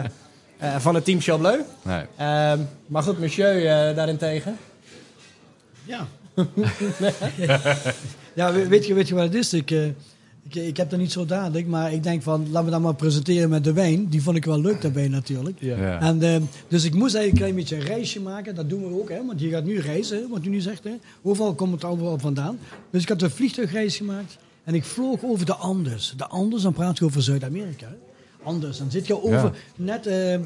eh, 0.59 0.74
van 0.78 0.94
het 0.94 1.05
team 1.05 1.20
Chableu. 1.20 1.59
Nee. 1.82 2.02
Ehm, 2.16 2.59
maar 2.86 3.02
goed, 3.02 3.18
monsieur 3.18 3.56
eh, 3.66 3.97
daarentegen. 3.97 4.56
Ja, 5.85 6.06
Ja, 8.35 8.52
we- 8.52 8.68
weet 8.68 8.86
je, 8.86 8.94
weet 8.94 9.09
je 9.09 9.14
wat 9.14 9.24
het 9.24 9.35
is? 9.35 9.52
Ik, 9.52 9.70
eh, 9.70 9.78
ik, 10.48 10.55
ik 10.55 10.77
heb 10.77 10.90
dat 10.90 10.98
niet 10.98 11.12
zo 11.12 11.24
dadelijk, 11.24 11.66
maar 11.66 11.93
ik 11.93 12.02
denk 12.02 12.23
van, 12.23 12.51
laten 12.51 12.64
we 12.64 12.70
dat 12.70 12.81
maar 12.81 12.94
presenteren 12.94 13.48
met 13.48 13.64
de 13.64 13.73
wijn. 13.73 14.06
Die 14.09 14.23
vond 14.23 14.36
ik 14.36 14.44
wel 14.44 14.60
leuk 14.60 14.81
daarbij 14.81 15.09
natuurlijk. 15.09 15.56
Ja. 15.60 16.01
En, 16.01 16.23
eh, 16.23 16.36
dus 16.68 16.85
ik 16.85 16.94
moest 16.94 17.14
eigenlijk 17.14 17.31
een 17.32 17.36
klein 17.39 17.55
beetje 17.55 17.77
een 17.77 17.97
reisje 17.97 18.20
maken. 18.20 18.55
Dat 18.55 18.68
doen 18.68 18.89
we 18.89 19.01
ook, 19.01 19.09
hè, 19.10 19.27
want 19.27 19.40
je 19.40 19.48
gaat 19.48 19.64
nu 19.64 19.78
reizen, 19.81 20.28
wat 20.31 20.44
u 20.44 20.48
nu 20.48 20.60
zegt. 20.60 20.85
Hè. 20.85 20.94
Overal 21.23 21.55
komt 21.55 21.73
het 21.73 21.85
overal 21.85 22.18
vandaan. 22.18 22.59
Dus 22.90 23.02
ik 23.02 23.09
had 23.09 23.23
een 23.23 23.31
vliegtuigreis 23.31 23.97
gemaakt 23.97 24.36
en 24.64 24.74
ik 24.74 24.85
vloog 24.85 25.23
over 25.24 25.47
de 25.47 25.55
Andes. 25.55 26.14
De 26.16 26.27
Andes, 26.27 26.62
dan 26.62 26.73
praat 26.73 26.98
je 26.98 27.05
over 27.05 27.23
Zuid-Amerika. 27.23 27.86
hè. 27.86 27.94
Andes, 28.43 28.78
dan 28.78 28.90
zit 28.90 29.06
je 29.06 29.23
over, 29.23 29.32
Ja. 29.32 29.52
net, 29.77 30.06
eh, 30.06 30.39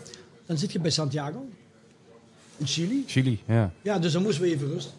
dan 0.46 0.58
zit 0.58 0.72
je 0.72 0.80
bij 0.80 0.90
Santiago, 0.90 1.44
in 2.56 2.66
Chili. 2.66 3.04
Chili, 3.06 3.40
ja. 3.46 3.72
Ja, 3.82 3.98
dus 3.98 4.12
dan 4.12 4.22
moesten 4.22 4.42
we 4.42 4.48
even 4.50 4.68
rusten. 4.72 4.92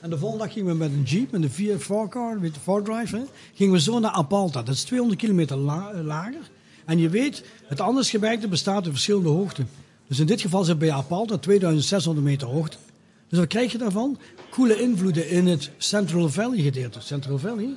En 0.00 0.10
de 0.10 0.18
volgende 0.18 0.44
dag 0.44 0.52
gingen 0.52 0.72
we 0.72 0.76
met 0.76 0.92
een 0.92 1.02
jeep, 1.02 1.30
met 1.30 1.42
een 1.42 1.50
4 1.50 2.08
car 2.08 2.40
met 2.40 2.54
de 2.54 2.60
4-drive, 2.60 3.16
hè, 3.16 3.22
gingen 3.54 3.72
we 3.72 3.80
zo 3.80 3.98
naar 3.98 4.10
Apalta. 4.10 4.62
Dat 4.62 4.74
is 4.74 4.82
200 4.82 5.20
kilometer 5.20 5.56
eh, 5.56 6.00
lager. 6.02 6.50
En 6.84 6.98
je 6.98 7.08
weet, 7.08 7.44
het 7.64 7.80
Andesgebergte 7.80 8.48
bestaat 8.48 8.84
uit 8.84 8.88
verschillende 8.88 9.28
hoogten. 9.28 9.68
Dus 10.08 10.18
in 10.18 10.26
dit 10.26 10.40
geval 10.40 10.64
zit 10.64 10.78
bij 10.78 10.92
Apalta 10.92 11.38
2600 11.38 12.26
meter 12.26 12.48
hoogte. 12.48 12.76
Dus 13.28 13.38
wat 13.38 13.48
krijg 13.48 13.72
je 13.72 13.78
daarvan? 13.78 14.18
Koele 14.50 14.80
invloeden 14.80 15.28
in 15.30 15.46
het 15.46 15.70
Central 15.76 16.28
Valley 16.28 16.62
gedeelte. 16.62 17.00
Central 17.00 17.38
Valley, 17.38 17.74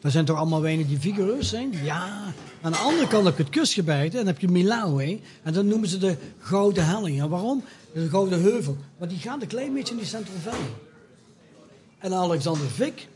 daar 0.00 0.10
zijn 0.10 0.24
toch 0.24 0.36
allemaal 0.36 0.60
wijnen 0.60 0.86
die 0.86 0.98
vigoureus 0.98 1.48
zijn? 1.48 1.72
Ja. 1.84 2.32
Aan 2.60 2.72
de 2.72 2.78
andere 2.78 3.08
kant 3.08 3.24
heb 3.24 3.36
je 3.36 3.42
het 3.42 3.52
kustgebergte 3.52 4.18
en 4.18 4.26
heb 4.26 4.40
je 4.40 4.48
Milauwe. 4.48 5.18
En 5.42 5.52
dat 5.52 5.64
noemen 5.64 5.88
ze 5.88 5.98
de 5.98 6.16
Gouden 6.38 6.86
Helling. 6.86 7.20
En 7.20 7.28
waarom? 7.28 7.62
De 7.94 8.08
Gouden 8.08 8.42
Heuvel. 8.42 8.76
Maar 8.98 9.08
die 9.08 9.18
gaat 9.18 9.42
een 9.42 9.48
klein 9.48 9.72
beetje 9.72 9.92
in 9.92 10.00
die 10.00 10.08
Central 10.08 10.36
Valley. 10.42 10.68
En 12.02 12.14
Alexander 12.14 12.70
Vick, 12.70 13.08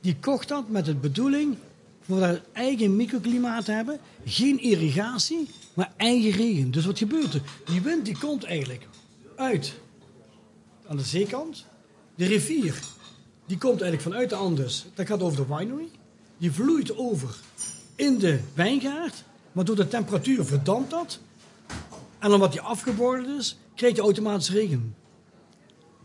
die 0.00 0.16
kocht 0.20 0.48
dat 0.48 0.68
met 0.68 0.84
de 0.84 0.94
bedoeling 0.94 1.56
voor 2.00 2.20
dat 2.20 2.40
eigen 2.52 2.96
microklimaat 2.96 3.64
te 3.64 3.72
hebben. 3.72 4.00
Geen 4.24 4.60
irrigatie, 4.62 5.48
maar 5.74 5.92
eigen 5.96 6.30
regen. 6.30 6.70
Dus 6.70 6.86
wat 6.86 6.98
gebeurt 6.98 7.34
er? 7.34 7.42
Die 7.64 7.80
wind 7.80 8.04
die 8.04 8.18
komt 8.18 8.44
eigenlijk 8.44 8.86
uit 9.36 9.74
aan 10.86 10.96
de 10.96 11.02
zeekant. 11.02 11.64
De 12.14 12.26
rivier, 12.26 12.80
die 13.46 13.58
komt 13.58 13.80
eigenlijk 13.80 14.02
vanuit 14.02 14.30
de 14.30 14.36
Andes. 14.36 14.86
Dat 14.94 15.06
gaat 15.06 15.22
over 15.22 15.46
de 15.46 15.54
winery. 15.56 15.88
Die 16.38 16.52
vloeit 16.52 16.96
over 16.96 17.36
in 17.94 18.18
de 18.18 18.40
wijngaard. 18.54 19.24
Maar 19.52 19.64
door 19.64 19.76
de 19.76 19.88
temperatuur 19.88 20.44
verdampt 20.44 20.90
dat. 20.90 21.18
En 22.18 22.32
omdat 22.32 22.52
die 22.52 22.60
afgeborgen 22.60 23.38
is, 23.38 23.58
krijg 23.74 23.96
je 23.96 24.02
automatisch 24.02 24.50
regen. 24.50 24.94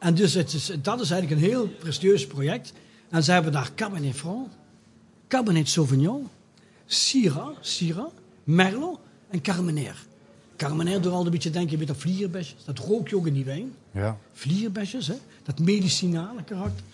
En 0.06 0.14
dus 0.15 0.34
het 0.34 0.53
is, 0.53 0.72
dat 0.82 1.02
is 1.02 1.11
eigenlijk 1.11 1.41
een 1.41 1.48
heel 1.48 1.68
prestigieus 1.68 2.27
project. 2.27 2.73
En 3.10 3.23
ze 3.23 3.32
hebben 3.32 3.52
daar 3.52 3.72
Cabernet 3.76 4.15
Franc, 4.15 4.48
Cabernet 5.27 5.69
Sauvignon, 5.69 6.27
Syrah, 6.86 7.49
Syrah, 7.60 8.07
Merlot 8.44 8.99
en 9.30 9.41
Carmener. 9.41 10.06
Carmener 10.57 11.02
doet 11.02 11.11
al 11.11 11.26
een 11.26 11.32
beetje 11.32 11.49
denken 11.49 11.77
met 11.77 11.88
dat 11.88 11.98
vlierbesjes. 11.98 12.65
Dat 12.65 12.80
rook 12.80 13.10
je 13.10 13.15
ook 13.15 13.27
in 13.27 13.34
die 13.34 13.45
wijn. 13.45 13.73
Ja. 13.91 14.18
Vlierbesjes, 14.34 15.07
hè? 15.07 15.15
dat 15.44 15.60
medicinale 15.60 16.44
karakter. 16.44 16.86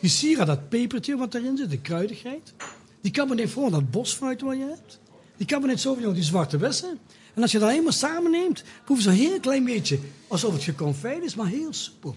Die 0.00 0.10
Syrah, 0.10 0.46
dat 0.46 0.68
pepertje 0.68 1.16
wat 1.16 1.34
erin 1.34 1.56
zit, 1.56 1.70
de 1.70 1.78
kruidigheid. 1.78 2.52
Die 3.00 3.12
Cabernet 3.12 3.50
Franc, 3.50 3.70
dat 3.70 3.90
bosfruit 3.90 4.40
wat 4.40 4.56
je 4.56 4.64
hebt. 4.64 4.98
Die 5.36 5.46
Cabernet 5.46 5.80
Sauvignon, 5.80 6.14
die 6.14 6.22
zwarte 6.22 6.56
bessen. 6.56 6.98
En 7.34 7.42
als 7.42 7.52
je 7.52 7.58
dat 7.58 7.70
helemaal 7.70 7.92
samenneemt, 7.92 8.62
proef 8.84 8.96
je 8.96 9.02
zo'n 9.02 9.12
heel 9.12 9.40
klein 9.40 9.64
beetje 9.64 9.98
alsof 10.28 10.52
het 10.52 10.62
geconfijt 10.62 11.22
is, 11.22 11.34
maar 11.34 11.46
heel 11.46 11.72
soepel. 11.72 12.16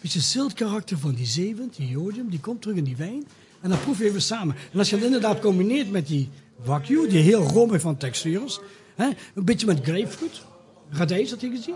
Beetje 0.00 0.20
ziltkarakter 0.20 0.98
van 0.98 1.14
die 1.14 1.26
zeewind, 1.26 1.76
die 1.76 1.88
jodium, 1.88 2.30
die 2.30 2.40
komt 2.40 2.62
terug 2.62 2.76
in 2.76 2.84
die 2.84 2.96
wijn. 2.96 3.24
En 3.60 3.70
dan 3.70 3.80
proef 3.80 3.98
je 3.98 4.04
even 4.04 4.22
samen. 4.22 4.56
En 4.72 4.78
als 4.78 4.90
je 4.90 4.96
het 4.96 5.04
inderdaad 5.04 5.40
combineert 5.40 5.90
met 5.90 6.06
die 6.06 6.28
wagyu, 6.64 7.08
die 7.08 7.22
heel 7.22 7.42
rommig 7.42 7.80
van 7.80 7.96
textuur 7.96 8.44
is. 8.44 8.60
Hè, 8.94 9.06
een 9.34 9.44
beetje 9.44 9.66
met 9.66 9.80
grapefruit. 9.82 10.42
Radijs 10.90 11.30
had 11.30 11.40
je 11.40 11.50
gezien. 11.50 11.74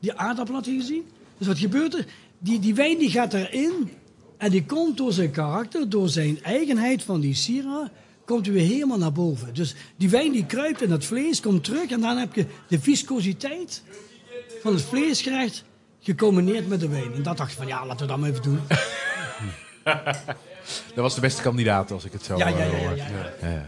Die 0.00 0.14
aardappel 0.14 0.54
had 0.54 0.64
je 0.64 0.76
gezien. 0.76 1.04
Dus 1.38 1.46
wat 1.46 1.58
gebeurt 1.58 1.94
er? 1.94 2.06
Die, 2.38 2.58
die 2.58 2.74
wijn 2.74 2.98
die 2.98 3.10
gaat 3.10 3.34
erin. 3.34 3.90
En 4.36 4.50
die 4.50 4.64
komt 4.64 4.96
door 4.96 5.12
zijn 5.12 5.30
karakter, 5.30 5.88
door 5.88 6.08
zijn 6.08 6.42
eigenheid 6.42 7.02
van 7.02 7.20
die 7.20 7.34
Syrah, 7.34 7.88
komt 8.24 8.46
weer 8.46 8.66
helemaal 8.66 8.98
naar 8.98 9.12
boven. 9.12 9.54
Dus 9.54 9.74
die 9.96 10.10
wijn 10.10 10.32
die 10.32 10.46
kruipt 10.46 10.82
in 10.82 10.90
het 10.90 11.04
vlees, 11.04 11.40
komt 11.40 11.64
terug. 11.64 11.90
En 11.90 12.00
dan 12.00 12.16
heb 12.16 12.34
je 12.34 12.46
de 12.68 12.80
viscositeit 12.80 13.82
van 14.62 14.72
het 14.72 14.82
vleesgerecht 14.82 15.64
gecombineerd 16.02 16.68
met 16.68 16.80
de 16.80 16.88
wijn. 16.88 17.14
En 17.14 17.22
dat 17.22 17.36
dacht 17.36 17.50
ik 17.50 17.56
van, 17.56 17.66
ja, 17.66 17.86
laten 17.86 18.06
we 18.06 18.12
dat 18.12 18.20
maar 18.20 18.30
even 18.30 18.42
doen. 18.42 18.60
Dat 20.94 21.04
was 21.04 21.14
de 21.14 21.20
beste 21.20 21.42
kandidaat, 21.42 21.90
als 21.90 22.04
ik 22.04 22.12
het 22.12 22.24
zo 22.24 22.36
Ja, 22.36 22.48
ja, 22.48 22.56
ja, 22.58 22.64
eh, 22.64 22.72
ja, 22.72 22.78
hoor. 22.88 22.96
ja. 22.96 23.66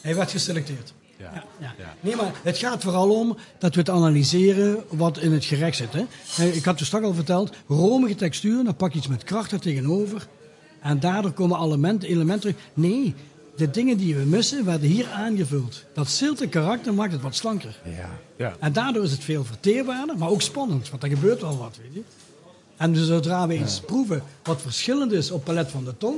Hij 0.00 0.14
werd 0.14 0.30
geselecteerd. 0.30 0.94
Ja. 1.16 1.44
Ja. 1.58 1.74
Nee, 2.00 2.16
maar 2.16 2.30
het 2.42 2.58
gaat 2.58 2.82
vooral 2.82 3.18
om 3.18 3.36
dat 3.58 3.74
we 3.74 3.80
het 3.80 3.90
analyseren 3.90 4.84
wat 4.88 5.18
in 5.18 5.32
het 5.32 5.44
gerecht 5.44 5.76
zit. 5.76 5.92
Hè. 5.92 6.44
Ik 6.44 6.64
had 6.64 6.78
het 6.78 6.86
straks 6.86 7.04
al 7.04 7.14
verteld, 7.14 7.52
romige 7.68 8.14
textuur, 8.14 8.64
dan 8.64 8.76
pak 8.76 8.92
je 8.92 8.98
iets 8.98 9.08
met 9.08 9.24
kracht 9.24 9.52
er 9.52 9.60
tegenover. 9.60 10.26
En 10.80 11.00
daardoor 11.00 11.32
komen 11.32 11.60
elementen, 11.60 12.08
elementen 12.08 12.40
terug. 12.40 12.66
Nee, 12.74 13.14
de 13.56 13.70
dingen 13.70 13.96
die 13.96 14.14
we 14.14 14.24
missen 14.24 14.64
werden 14.64 14.88
hier 14.88 15.08
aangevuld. 15.08 15.84
Dat 15.94 16.08
zilte 16.08 16.48
karakter 16.48 16.94
maakt 16.94 17.12
het 17.12 17.22
wat 17.22 17.34
slanker. 17.34 17.80
Ja. 17.84 18.10
Ja. 18.36 18.56
En 18.60 18.72
daardoor 18.72 19.04
is 19.04 19.10
het 19.10 19.24
veel 19.24 19.44
verteerbaarder, 19.44 20.18
maar 20.18 20.28
ook 20.28 20.42
spannend, 20.42 20.90
want 20.90 21.02
er 21.02 21.08
gebeurt 21.08 21.40
wel 21.40 21.58
wat, 21.58 21.78
weet 21.82 21.94
je. 21.94 22.02
En 22.76 22.92
dus 22.92 23.06
zodra 23.06 23.46
we 23.46 23.58
iets 23.58 23.80
proeven 23.80 24.22
wat 24.42 24.62
verschillend 24.62 25.12
is 25.12 25.30
op 25.30 25.44
palet 25.44 25.70
van 25.70 25.84
de 25.84 25.96
tong, 25.96 26.16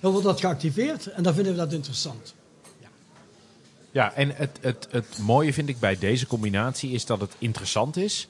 dan 0.00 0.10
wordt 0.10 0.26
dat 0.26 0.40
geactiveerd 0.40 1.06
en 1.06 1.22
dan 1.22 1.34
vinden 1.34 1.52
we 1.52 1.58
dat 1.58 1.72
interessant. 1.72 2.34
Ja, 3.96 4.12
en 4.12 4.30
het, 4.34 4.58
het, 4.60 4.88
het 4.90 5.18
mooie 5.18 5.52
vind 5.52 5.68
ik 5.68 5.78
bij 5.78 5.98
deze 5.98 6.26
combinatie 6.26 6.90
is 6.90 7.06
dat 7.06 7.20
het 7.20 7.34
interessant 7.38 7.96
is. 7.96 8.28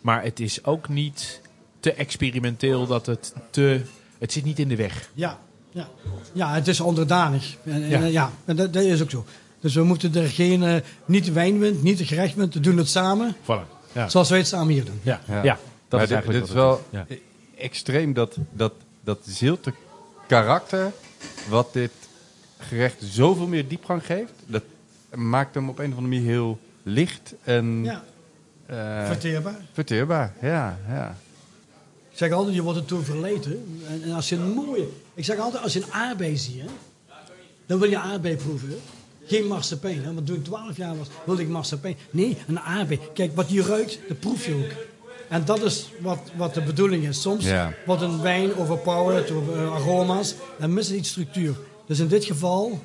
Maar 0.00 0.22
het 0.22 0.40
is 0.40 0.64
ook 0.64 0.88
niet 0.88 1.40
te 1.80 1.92
experimenteel 1.92 2.86
dat 2.86 3.06
het 3.06 3.34
te... 3.50 3.80
Het 4.18 4.32
zit 4.32 4.44
niet 4.44 4.58
in 4.58 4.68
de 4.68 4.76
weg. 4.76 5.10
Ja, 5.14 5.38
ja. 5.78 5.88
ja 6.32 6.52
het 6.54 6.68
is 6.68 6.80
onderdanig. 6.80 7.56
En, 7.64 7.72
en, 7.72 7.88
Ja. 7.88 7.98
ja. 7.98 8.06
ja 8.06 8.30
en 8.44 8.56
dat, 8.56 8.72
dat 8.72 8.82
is 8.82 9.02
ook 9.02 9.10
zo. 9.10 9.24
Dus 9.60 9.74
we 9.74 9.82
moeten 9.82 10.14
er 10.14 10.28
geen, 10.28 10.62
eh, 10.62 10.74
niet 11.04 11.24
de 11.24 11.32
wijnwind, 11.32 11.82
niet 11.82 11.98
de 11.98 12.04
gerechtwind, 12.06 12.54
we 12.54 12.60
doen 12.60 12.76
het 12.76 12.88
samen, 12.88 13.36
Voilà. 13.42 13.76
Ja, 13.92 14.08
zoals 14.08 14.28
wij 14.28 14.38
het 14.38 14.46
samen 14.48 14.72
hier 14.72 14.84
doen. 14.84 15.00
ja. 15.02 15.20
Ja. 15.28 15.42
ja. 15.42 15.58
dat 15.88 16.00
Maar 16.00 16.02
is 16.02 16.08
dit, 16.08 16.16
eigenlijk 16.16 16.38
dit 16.40 16.48
is 16.48 16.54
wel 16.54 16.82
is. 17.06 17.16
extreem 17.58 18.12
dat, 18.12 18.36
dat, 18.52 18.72
dat 19.04 19.18
zilte 19.26 19.72
karakter, 20.26 20.92
wat 21.48 21.72
dit 21.72 21.90
gerecht 22.58 22.96
zoveel 23.02 23.46
meer 23.46 23.68
diepgang 23.68 24.06
geeft, 24.06 24.32
dat 24.46 24.62
maakt 25.14 25.54
hem 25.54 25.68
op 25.68 25.78
een 25.78 25.90
of 25.92 25.96
andere 25.96 26.14
manier 26.14 26.30
heel 26.30 26.58
licht 26.82 27.34
en 27.44 27.84
Ja, 27.84 28.04
eh, 28.66 29.06
verteerbaar. 29.06 29.60
verteerbaar. 29.72 30.32
Ja, 30.42 30.78
ja. 30.88 31.16
Ik 32.18 32.24
zeg 32.24 32.32
altijd, 32.32 32.54
je 32.56 32.62
wordt 32.62 32.78
ertoe 32.78 33.02
verleten. 33.02 33.82
En, 33.88 34.02
en 34.02 34.12
als 34.12 34.28
je 34.28 34.36
een 34.36 34.50
mooie... 34.50 34.88
Ik 35.14 35.24
zeg 35.24 35.38
altijd, 35.38 35.62
als 35.62 35.72
je 35.72 35.82
een 35.82 35.92
aardbei 35.92 36.36
ziet, 36.36 36.60
hè, 36.60 36.66
dan 37.66 37.78
wil 37.78 37.90
je 37.90 37.98
aardbei 37.98 38.36
proeven. 38.36 38.68
hè. 38.68 38.76
Geen 39.26 39.46
marsepein, 39.46 40.02
hè, 40.04 40.14
want 40.14 40.26
toen 40.26 40.36
ik 40.36 40.44
12 40.44 40.76
jaar 40.76 40.96
was, 40.98 41.06
wilde 41.26 41.42
ik 41.42 41.48
marsepein. 41.48 41.96
Nee, 42.10 42.36
een 42.48 42.60
aardbei. 42.60 43.00
Kijk, 43.14 43.36
wat 43.36 43.50
je 43.50 43.62
ruikt, 43.62 43.98
dat 44.08 44.18
proef 44.18 44.46
je 44.46 44.54
ook. 44.54 44.86
En 45.28 45.44
dat 45.44 45.62
is 45.62 45.88
wat, 46.00 46.18
wat 46.36 46.54
de 46.54 46.62
bedoeling 46.62 47.06
is. 47.06 47.20
Soms 47.20 47.44
Ja. 47.44 47.72
wordt 47.86 48.02
een 48.02 48.20
wijn 48.22 48.56
overpowered 48.56 49.28
door 49.28 49.56
eh, 49.56 49.72
aroma's 49.74 50.34
en 50.58 50.72
mist 50.72 50.88
het 50.88 50.98
iets 50.98 51.08
structuur. 51.10 51.56
Dus 51.86 51.98
in 51.98 52.08
dit 52.08 52.24
geval 52.24 52.82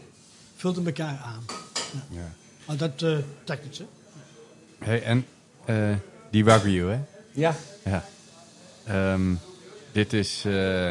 vult 0.55 0.75
het 0.75 0.85
elkaar 0.85 1.21
aan. 1.25 1.45
Ja. 1.93 2.17
Ja. 2.19 2.31
Maar 2.65 2.77
dat 2.77 3.01
eh 3.01 3.17
technisch, 3.43 3.77
hè. 3.77 3.85
Hey, 4.79 5.03
en 5.03 5.25
eh, 5.65 5.89
die 6.31 6.45
Wagyu, 6.45 6.85
hè? 6.89 6.99
Ja, 7.31 7.55
Ja. 7.85 8.05
Ehm, 8.87 9.21
dit 9.91 10.13
is 10.13 10.43
eh, 10.45 10.87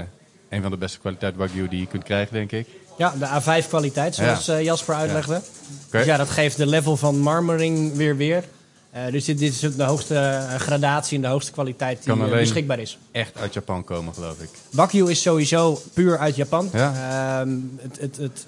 een 0.48 0.62
van 0.62 0.70
de 0.70 0.76
beste 0.76 0.98
kwaliteit 0.98 1.36
Wagyu 1.36 1.68
die 1.68 1.80
je 1.80 1.86
kunt 1.86 2.02
krijgen, 2.04 2.32
denk 2.34 2.52
ik. 2.52 2.66
ja 2.98 3.14
de 3.18 3.26
A5 3.40 3.68
kwaliteit, 3.68 4.14
zoals 4.14 4.46
Ja. 4.46 4.56
eh, 4.56 4.64
Jasper 4.64 4.94
uitlegde. 4.94 5.34
Oké. 5.34 5.96
Dus 5.98 6.04
ja, 6.06 6.16
dat 6.16 6.30
geeft 6.30 6.56
de 6.56 6.66
level 6.66 6.96
van 6.96 7.18
marmering 7.18 7.94
weer 7.96 8.16
weer. 8.16 8.44
Eh, 8.90 9.02
dus 9.10 9.24
dit, 9.24 9.38
dit 9.38 9.52
is 9.52 9.64
ook 9.66 9.76
de 9.76 9.82
hoogste 9.84 10.46
gradatie 10.58 11.16
en 11.16 11.22
de 11.22 11.28
hoogste 11.28 11.52
kwaliteit 11.52 12.04
die 12.04 12.14
beschikbaar 12.28 12.78
is. 12.78 12.98
Echt 13.12 13.38
uit 13.38 13.54
Japan 13.54 13.84
komen, 13.84 14.14
geloof 14.14 14.40
ik. 14.40 14.48
Wagyu 14.70 15.10
is 15.10 15.22
sowieso 15.22 15.82
puur 15.94 16.18
uit 16.18 16.36
Japan. 16.36 16.70
Ja. 16.72 16.92
Ehm, 17.40 17.56
het, 17.80 17.98
het, 18.00 18.16
het, 18.16 18.44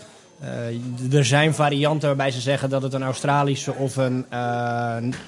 er 1.13 1.25
zijn 1.25 1.55
varianten 1.55 2.09
waarbij 2.09 2.31
ze 2.31 2.41
zeggen 2.41 2.71
dat 2.71 2.83
het 2.83 2.93
een 2.93 3.03
Australische 3.03 3.73
of 3.75 3.97
een, 3.97 4.27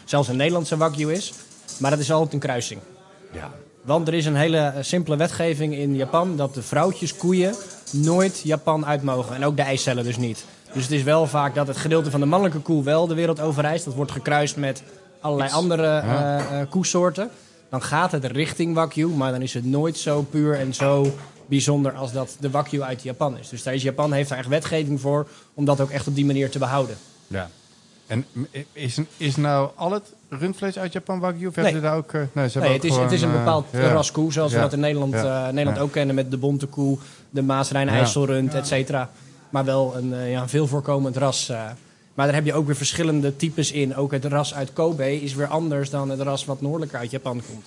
zelfs 0.04 0.28
een 0.28 0.36
Nederlandse 0.36 0.76
Wagyu 0.76 1.12
is. 1.12 1.32
Maar 1.78 1.90
dat 1.90 2.00
is 2.00 2.12
altijd 2.12 2.32
een 2.32 2.38
kruising. 2.38 2.80
Ja. 3.32 3.50
Want 3.86 4.08
er 4.08 4.14
is 4.14 4.26
een 4.26 4.36
hele 4.36 4.72
simpele 4.80 5.16
wetgeving 5.16 5.74
in 5.74 5.94
Japan 5.96 6.36
dat 6.36 6.54
de 6.54 6.62
vrouwtjes 6.62 7.16
koeien 7.16 7.54
nooit 7.92 8.40
Japan 8.44 8.86
uit 8.86 9.02
mogen. 9.02 9.34
En 9.36 9.44
ook 9.44 9.56
de 9.56 9.62
eicellen 9.62 10.04
dus 10.04 10.16
niet. 10.16 10.44
Dus 10.72 10.82
het 10.82 10.92
is 10.92 11.02
wel 11.02 11.26
vaak 11.26 11.54
dat 11.54 11.66
het 11.66 11.76
gedeelte 11.76 12.10
van 12.10 12.20
de 12.20 12.26
mannelijke 12.26 12.60
koe 12.62 12.82
wel 12.84 13.06
de 13.06 13.14
wereld 13.14 13.40
overreist. 13.40 13.84
Dat 13.84 13.94
wordt 13.94 14.12
gekruist 14.12 14.56
met 14.56 14.82
allerlei 15.20 15.50
andere 15.52 15.82
Ja. 15.82 16.38
eh, 16.38 16.60
eh, 16.60 16.70
koesoorten. 16.70 17.30
Dan 17.70 17.82
gaat 17.82 18.12
het 18.12 18.24
richting 18.24 18.74
Wagyu, 18.74 19.06
maar 19.08 19.32
dan 19.32 19.42
is 19.42 19.54
het 19.54 19.64
nooit 19.64 19.98
zo 19.98 20.22
puur 20.22 20.54
en 20.58 20.74
zo 20.74 21.14
bijzonder 21.46 21.92
als 21.92 22.12
dat 22.12 22.36
de 22.40 22.50
Wagyu 22.50 22.82
uit 22.82 23.02
Japan 23.02 23.38
is. 23.38 23.48
Dus 23.48 23.62
daar 23.62 23.74
is 23.74 23.82
Japan 23.82 24.12
heeft 24.12 24.28
daar 24.28 24.38
echt 24.38 24.48
wetgeving 24.48 25.00
voor 25.00 25.26
om 25.54 25.64
dat 25.64 25.80
ook 25.80 25.90
echt 25.90 26.06
op 26.06 26.14
die 26.14 26.26
manier 26.26 26.50
te 26.50 26.58
behouden. 26.58 26.96
Ja. 27.26 27.50
En 28.06 28.24
is, 28.72 28.98
is 29.16 29.36
nou 29.36 29.70
al 29.74 29.92
het 29.92 30.12
rundvlees 30.28 30.78
uit 30.78 30.92
Japan 30.92 31.18
Wagyu? 31.20 31.46
Of 31.46 31.54
hebben 31.54 31.72
ze 31.72 31.80
daar 31.80 31.96
ook... 31.96 32.12
eh, 32.12 32.20
nee, 32.32 32.48
ze 32.48 32.58
hebben 32.58 32.60
Nee, 32.62 32.70
ook 32.70 32.82
het, 32.82 32.92
is, 32.92 32.96
het 32.96 33.12
is 33.12 33.22
een 33.22 33.30
eh, 33.30 33.36
bepaald 33.38 33.66
ja. 33.72 33.88
ras 33.92 34.10
koe, 34.12 34.32
zoals 34.32 34.50
Ja. 34.50 34.56
we 34.56 34.62
dat 34.62 34.72
in 34.72 34.80
Nederland, 34.80 35.14
eh, 35.14 35.48
Nederland 35.48 35.78
ook 35.78 35.92
kennen 35.92 36.14
met 36.14 36.30
de 36.30 36.36
bonte 36.36 36.66
koe, 36.66 36.98
de 37.30 37.42
Maasrijn. 37.42 37.88
IJsselrund, 37.88 38.54
et 38.54 38.66
cetera. 38.66 39.10
Maar 39.50 39.64
wel 39.64 39.96
een, 39.96 40.28
ja, 40.30 40.48
veel 40.48 40.66
voorkomend 40.66 41.16
ras. 41.16 41.48
maar 42.14 42.26
daar 42.26 42.34
heb 42.34 42.44
je 42.44 42.54
ook 42.54 42.66
weer 42.66 42.76
verschillende 42.76 43.36
types 43.36 43.72
in. 43.72 43.96
Ook 43.96 44.12
het 44.12 44.24
ras 44.24 44.54
uit 44.54 44.72
Kobe 44.72 45.20
is 45.22 45.34
weer 45.34 45.46
anders 45.46 45.90
dan 45.90 46.10
het 46.10 46.20
ras 46.20 46.44
wat 46.44 46.60
noordelijker 46.60 46.98
uit 46.98 47.10
Japan 47.10 47.42
komt. 47.50 47.64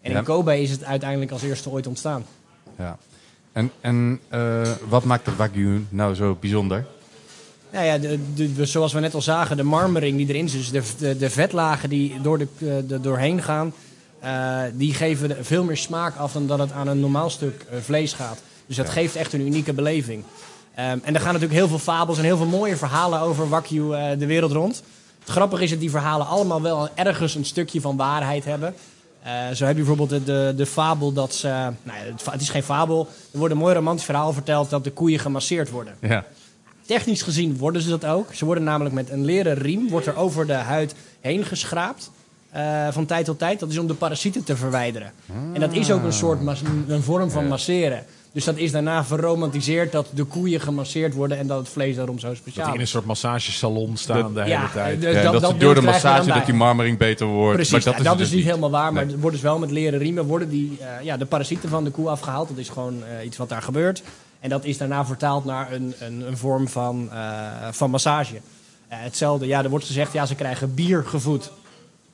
En 0.00 0.12
in 0.12 0.22
Kobe 0.24 0.60
is 0.60 0.70
het 0.70 0.84
uiteindelijk 0.84 1.30
als 1.30 1.42
eerste 1.42 1.70
ooit 1.70 1.86
ontstaan. 1.86 2.24
Ja. 2.78 2.96
En, 3.52 3.70
en 3.80 4.20
wat 4.88 5.04
maakt 5.04 5.24
de 5.24 5.36
Wagyu 5.36 5.84
nou 5.88 6.14
zo 6.14 6.36
bijzonder? 6.40 6.86
Nou 7.76 7.88
ja, 7.88 7.98
de, 7.98 8.18
de, 8.34 8.54
de- 8.54 8.64
zoals 8.66 8.92
we 8.92 9.00
net 9.00 9.14
al 9.14 9.20
zagen, 9.22 9.56
de 9.56 9.62
marmering 9.62 10.16
die 10.16 10.28
erin 10.28 10.48
zit, 10.48 10.72
dus 10.72 10.96
de, 10.96 11.16
de, 11.16 11.30
vetlagen 11.30 11.88
die 11.88 12.20
door 12.20 12.38
de, 12.38 12.46
eh, 12.58 12.66
de, 12.88 13.00
doorheen 13.00 13.42
gaan, 13.42 13.72
eh, 14.20 14.60
die 14.72 14.94
geven 14.94 15.36
veel 15.44 15.64
meer 15.64 15.76
smaak 15.76 16.16
af 16.16 16.32
dan 16.32 16.46
dat 16.46 16.58
het 16.58 16.72
aan 16.72 16.86
een 16.88 17.00
normaal 17.00 17.30
stuk 17.30 17.66
eh, 17.70 17.78
vlees 17.82 18.12
gaat. 18.12 18.38
Dus 18.66 18.76
dat 18.76 18.86
Ja. 18.86 18.92
geeft 18.92 19.16
echt 19.16 19.32
een 19.32 19.40
unieke 19.40 19.72
beleving. 19.72 20.24
Ehm, 20.74 20.98
en 21.02 21.14
er 21.14 21.20
gaan 21.20 21.32
natuurlijk 21.32 21.52
heel 21.58 21.68
veel 21.68 21.78
fabels 21.78 22.18
en 22.18 22.24
heel 22.24 22.36
veel 22.36 22.46
mooie 22.46 22.76
verhalen 22.76 23.20
over 23.20 23.48
Wagyu 23.48 23.88
de 24.18 24.26
wereld 24.26 24.52
rond. 24.52 24.82
Het 25.20 25.28
grappige 25.30 25.62
is 25.62 25.70
dat 25.70 25.80
die 25.80 25.90
verhalen 25.90 26.26
allemaal 26.26 26.62
wel 26.62 26.88
ergens 26.94 27.34
een 27.34 27.44
stukje 27.44 27.80
van 27.80 27.96
waarheid 27.96 28.44
hebben. 28.44 28.74
Zo 29.54 29.64
heb 29.64 29.76
je 29.76 29.84
bijvoorbeeld 29.84 30.08
de, 30.10 30.24
de, 30.24 30.52
de 30.56 30.66
fabel 30.66 31.12
dat 31.12 31.34
ze... 31.34 31.48
Nou, 31.48 31.98
ja, 31.98 32.04
het, 32.12 32.24
het 32.30 32.40
is 32.40 32.48
geen 32.48 32.62
fabel. 32.62 33.08
Er 33.32 33.38
wordt 33.38 33.54
een 33.54 33.60
mooi 33.60 33.74
romantisch 33.74 34.04
verhaal 34.04 34.32
verteld 34.32 34.70
dat 34.70 34.84
de 34.84 34.90
koeien 34.90 35.18
gemasseerd 35.18 35.70
worden. 35.70 35.94
Ja. 36.00 36.24
Technisch 36.86 37.22
gezien 37.22 37.56
worden 37.56 37.82
ze 37.82 37.88
dat 37.88 38.04
ook. 38.06 38.34
Ze 38.34 38.44
worden 38.44 38.64
namelijk 38.64 38.94
met 38.94 39.10
een 39.10 39.24
leren 39.24 39.54
riem 39.54 39.88
wordt 39.88 40.06
er 40.06 40.16
over 40.16 40.46
de 40.46 40.52
huid 40.52 40.94
heen 41.20 41.44
geschraapt. 41.44 42.10
eh, 42.50 42.88
van 42.90 43.06
tijd 43.06 43.24
tot 43.24 43.38
tijd. 43.38 43.60
Dat 43.60 43.70
is 43.70 43.78
om 43.78 43.86
de 43.86 43.94
parasieten 43.94 44.44
te 44.44 44.56
verwijderen. 44.56 45.12
En 45.52 45.60
dat 45.60 45.72
is 45.72 45.90
ook 45.90 46.02
een 46.02 46.12
soort 46.12 46.40
een 46.88 47.02
vorm 47.02 47.30
van 47.30 47.46
masseren. 47.48 48.04
Dus 48.32 48.44
dat 48.44 48.56
is 48.56 48.72
daarna 48.72 49.04
verromantiseerd 49.04 49.92
dat 49.92 50.06
de 50.14 50.24
koeien 50.24 50.60
gemasseerd 50.60 51.14
worden 51.14 51.38
en 51.38 51.46
dat 51.46 51.58
het 51.58 51.68
vlees 51.68 51.96
daarom 51.96 52.18
zo 52.18 52.26
Dat 52.26 52.36
speciaal 52.36 52.64
die 52.66 52.74
in 52.74 52.80
een 52.80 52.86
soort 52.86 53.04
massagesalon 53.04 53.96
staan 53.96 54.34
de 54.34 54.40
hele 54.40 54.52
Ja, 54.52 54.68
tijd. 54.72 55.00
dus 55.00 55.14
Ja, 55.14 55.22
dat, 55.22 55.32
dat, 55.32 55.42
dat 55.42 55.50
ze 55.50 55.56
door 55.56 55.74
de 55.74 55.80
massage 55.80 56.28
dat 56.28 56.44
die 56.46 56.54
marmering 56.54 56.98
beter 56.98 57.26
wordt. 57.26 57.54
Precies, 57.54 57.72
maar 57.72 57.80
dat, 57.82 57.92
dat 57.92 58.02
is, 58.02 58.08
dat 58.08 58.18
dus 58.18 58.30
niet 58.30 58.44
helemaal 58.44 58.70
waar, 58.70 58.92
maar 58.92 59.02
er 59.02 59.10
worden 59.10 59.30
dus 59.32 59.40
wel 59.40 59.58
met 59.58 59.70
leren 59.70 59.98
riemen 59.98 60.24
worden 60.24 60.48
die, 60.48 60.76
eh, 60.80 61.04
ja, 61.04 61.16
de 61.16 61.26
parasieten 61.26 61.68
van 61.68 61.84
de 61.84 61.90
koe 61.90 62.08
afgehaald. 62.08 62.48
Dat 62.48 62.58
is 62.58 62.68
gewoon 62.68 63.02
eh, 63.18 63.24
iets 63.26 63.36
wat 63.36 63.48
daar 63.48 63.62
gebeurt. 63.62 64.02
En 64.46 64.52
dat 64.52 64.64
is 64.64 64.78
daarna 64.78 65.06
vertaald 65.06 65.44
naar 65.44 65.72
een, 65.72 65.94
een, 65.98 66.20
een 66.20 66.36
vorm 66.36 66.68
van, 66.68 67.08
eh, 67.12 67.68
van 67.70 67.90
massage. 67.90 68.34
Eh, 68.88 68.98
hetzelfde, 69.00 69.46
ja, 69.46 69.62
er 69.62 69.70
wordt 69.70 69.84
gezegd, 69.84 70.12
ja, 70.12 70.26
ze 70.26 70.34
krijgen 70.34 70.74
bier 70.74 71.04
gevoed. 71.04 71.50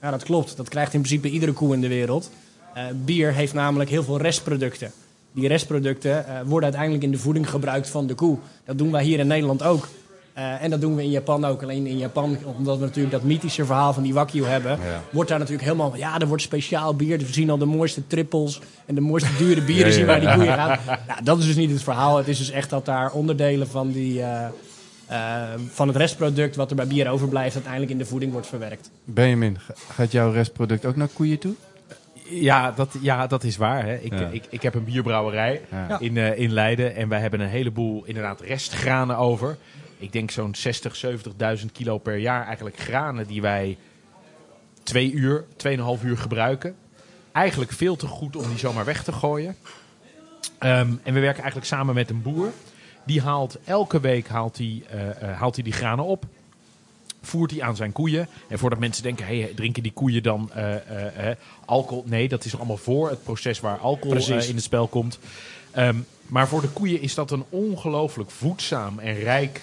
Ja, 0.01 0.11
dat 0.11 0.23
klopt. 0.23 0.57
Dat 0.57 0.69
krijgt 0.69 0.95
in 0.95 1.01
principe 1.01 1.31
iedere 1.31 1.53
koe 1.53 1.75
in 1.75 1.81
de 1.81 1.89
wereld. 1.89 2.31
Eh, 2.75 2.85
bier 3.05 3.33
heeft 3.33 3.55
namelijk 3.55 3.91
heel 3.91 4.03
veel 4.03 4.19
restproducten. 4.19 4.93
Die 5.33 5.49
restproducten 5.49 6.25
worden 6.45 6.63
uiteindelijk 6.63 7.03
in 7.03 7.11
de 7.11 7.19
voeding 7.19 7.51
gebruikt 7.51 7.89
van 7.89 8.07
de 8.07 8.15
koe. 8.15 8.39
Dat 8.65 8.79
doen 8.79 8.91
wij 8.91 9.05
hier 9.05 9.19
in 9.19 9.27
Nederland 9.27 9.63
ook. 9.63 9.89
Eh, 10.33 10.63
en 10.63 10.71
dat 10.71 10.81
doen 10.81 10.95
we 10.97 11.03
in 11.03 11.11
Japan 11.11 11.45
ook. 11.45 11.63
Alleen 11.63 11.87
in 11.87 11.99
Japan, 11.99 12.37
omdat 12.57 12.79
we 12.79 12.85
natuurlijk 12.85 13.15
dat 13.15 13.23
mythische 13.23 13.65
verhaal 13.65 13.93
van 13.93 14.03
die 14.03 14.15
Wagyu 14.15 14.45
hebben, 14.45 14.71
Ja. 14.71 15.01
wordt 15.11 15.29
daar 15.31 15.39
natuurlijk 15.39 15.65
helemaal... 15.65 15.97
Ja, 15.97 16.19
er 16.19 16.27
wordt 16.27 16.43
speciaal 16.43 16.95
bier. 16.97 17.19
Dus 17.19 17.27
we 17.27 17.33
zien 17.33 17.51
al 17.51 17.59
de 17.59 17.65
mooiste 17.65 18.07
trippels 18.07 18.61
en 18.87 18.95
de 18.95 19.01
mooiste 19.01 19.31
dure 19.39 19.61
bieren 19.71 19.77
Ja, 19.85 19.87
ja, 19.87 19.93
zien 19.93 20.07
waar 20.07 20.21
die 20.21 20.33
koeien 20.35 20.53
gaan. 20.55 20.79
Nou, 21.07 21.23
dat 21.25 21.39
is 21.39 21.47
dus 21.47 21.57
niet 21.57 21.71
het 21.71 21.83
verhaal. 21.83 22.17
Het 22.17 22.29
is 22.29 22.39
dus 22.39 22.51
echt 22.51 22.71
dat 22.71 22.85
daar 22.85 23.13
onderdelen 23.13 23.69
van, 23.69 23.91
die, 23.93 24.23
eh, 24.23 24.45
eh, 25.07 25.49
van 25.71 25.89
het 25.89 25.97
restproduct 25.97 26.57
wat 26.57 26.71
er 26.71 26.77
bij 26.77 26.87
bier 26.87 27.09
overblijft 27.11 27.55
uiteindelijk 27.55 27.93
in 27.93 27.99
de 27.99 28.05
voeding 28.07 28.33
wordt 28.33 28.47
verwerkt. 28.47 28.91
Benjamin, 29.05 29.59
ga- 29.59 29.75
gaat 29.93 30.13
jouw 30.13 30.33
restproduct 30.33 30.85
ook 30.87 30.97
naar 30.97 31.09
koeien 31.09 31.39
toe? 31.39 31.53
Ja, 32.29 32.71
dat, 32.77 32.95
ja, 33.01 33.27
dat 33.27 33.45
is 33.45 33.57
waar. 33.57 33.85
Hè. 33.87 33.95
Ik, 33.97 34.13
Ja. 34.19 34.29
ik, 34.31 34.45
ik 34.51 34.63
heb 34.63 34.75
een 34.75 34.85
bierbrouwerij 34.85 35.61
Ja. 35.71 35.99
in, 36.01 36.17
eh, 36.17 36.39
in 36.39 36.53
Leiden. 36.53 36.95
En 36.97 37.09
wij 37.09 37.21
hebben 37.21 37.41
een 37.41 37.49
heleboel 37.49 38.03
inderdaad 38.05 38.41
restgranen 38.41 39.17
over. 39.17 39.57
Ik 40.03 40.13
denk 40.13 40.31
zo'n 40.31 40.55
60, 40.55 41.05
70.000 41.61 41.67
kilo 41.73 41.99
per 41.99 42.17
jaar 42.17 42.47
eigenlijk 42.47 42.79
granen 42.79 43.27
die 43.27 43.41
wij 43.41 43.79
twee 44.83 45.13
uur, 45.13 45.45
tweeënhalf 45.57 46.03
uur 46.03 46.19
gebruiken. 46.19 46.77
Eigenlijk 47.33 47.73
veel 47.73 47.97
te 47.97 48.07
goed 48.07 48.37
om 48.37 48.49
die 48.49 48.59
zomaar 48.59 48.85
weg 48.85 49.05
te 49.05 49.13
gooien. 49.13 49.57
Ehm, 50.59 50.93
en 51.03 51.15
we 51.15 51.21
werken 51.21 51.41
eigenlijk 51.41 51.67
samen 51.67 51.95
met 51.95 52.11
een 52.11 52.23
boer. 52.23 52.51
Die 53.05 53.21
haalt 53.21 53.59
elke 53.65 54.01
week 54.01 54.29
haalt 54.29 54.57
hij, 54.57 54.83
eh, 54.91 55.23
eh, 55.23 55.39
haalt 55.39 55.55
hij 55.55 55.65
die 55.65 55.73
granen 55.73 56.05
op 56.05 56.27
voert 57.25 57.51
hij 57.51 57.63
aan 57.63 57.77
zijn 57.77 57.93
koeien. 57.93 58.29
En 58.49 58.59
voordat 58.59 58.79
mensen 58.79 59.03
denken, 59.03 59.27
hey, 59.27 59.53
drinken 59.55 59.83
die 59.83 59.93
koeien 59.93 60.23
dan 60.23 60.53
eh, 60.53 61.31
alcohol? 61.65 62.05
Nee, 62.07 62.29
dat 62.29 62.45
is 62.45 62.57
allemaal 62.57 62.77
voor 62.77 63.09
het 63.09 63.23
proces 63.23 63.61
waar 63.61 63.79
alcohol 63.79 64.17
in 64.17 64.55
het 64.55 64.63
spel 64.63 64.87
komt. 64.87 65.19
Ehm, 65.71 65.97
maar 66.27 66.49
voor 66.49 66.61
de 66.61 66.69
koeien 66.69 67.01
is 67.01 67.15
dat 67.15 67.31
een 67.31 67.45
ongelooflijk 67.49 68.31
voedzaam 68.31 68.99
en 68.99 69.15
rijk 69.15 69.63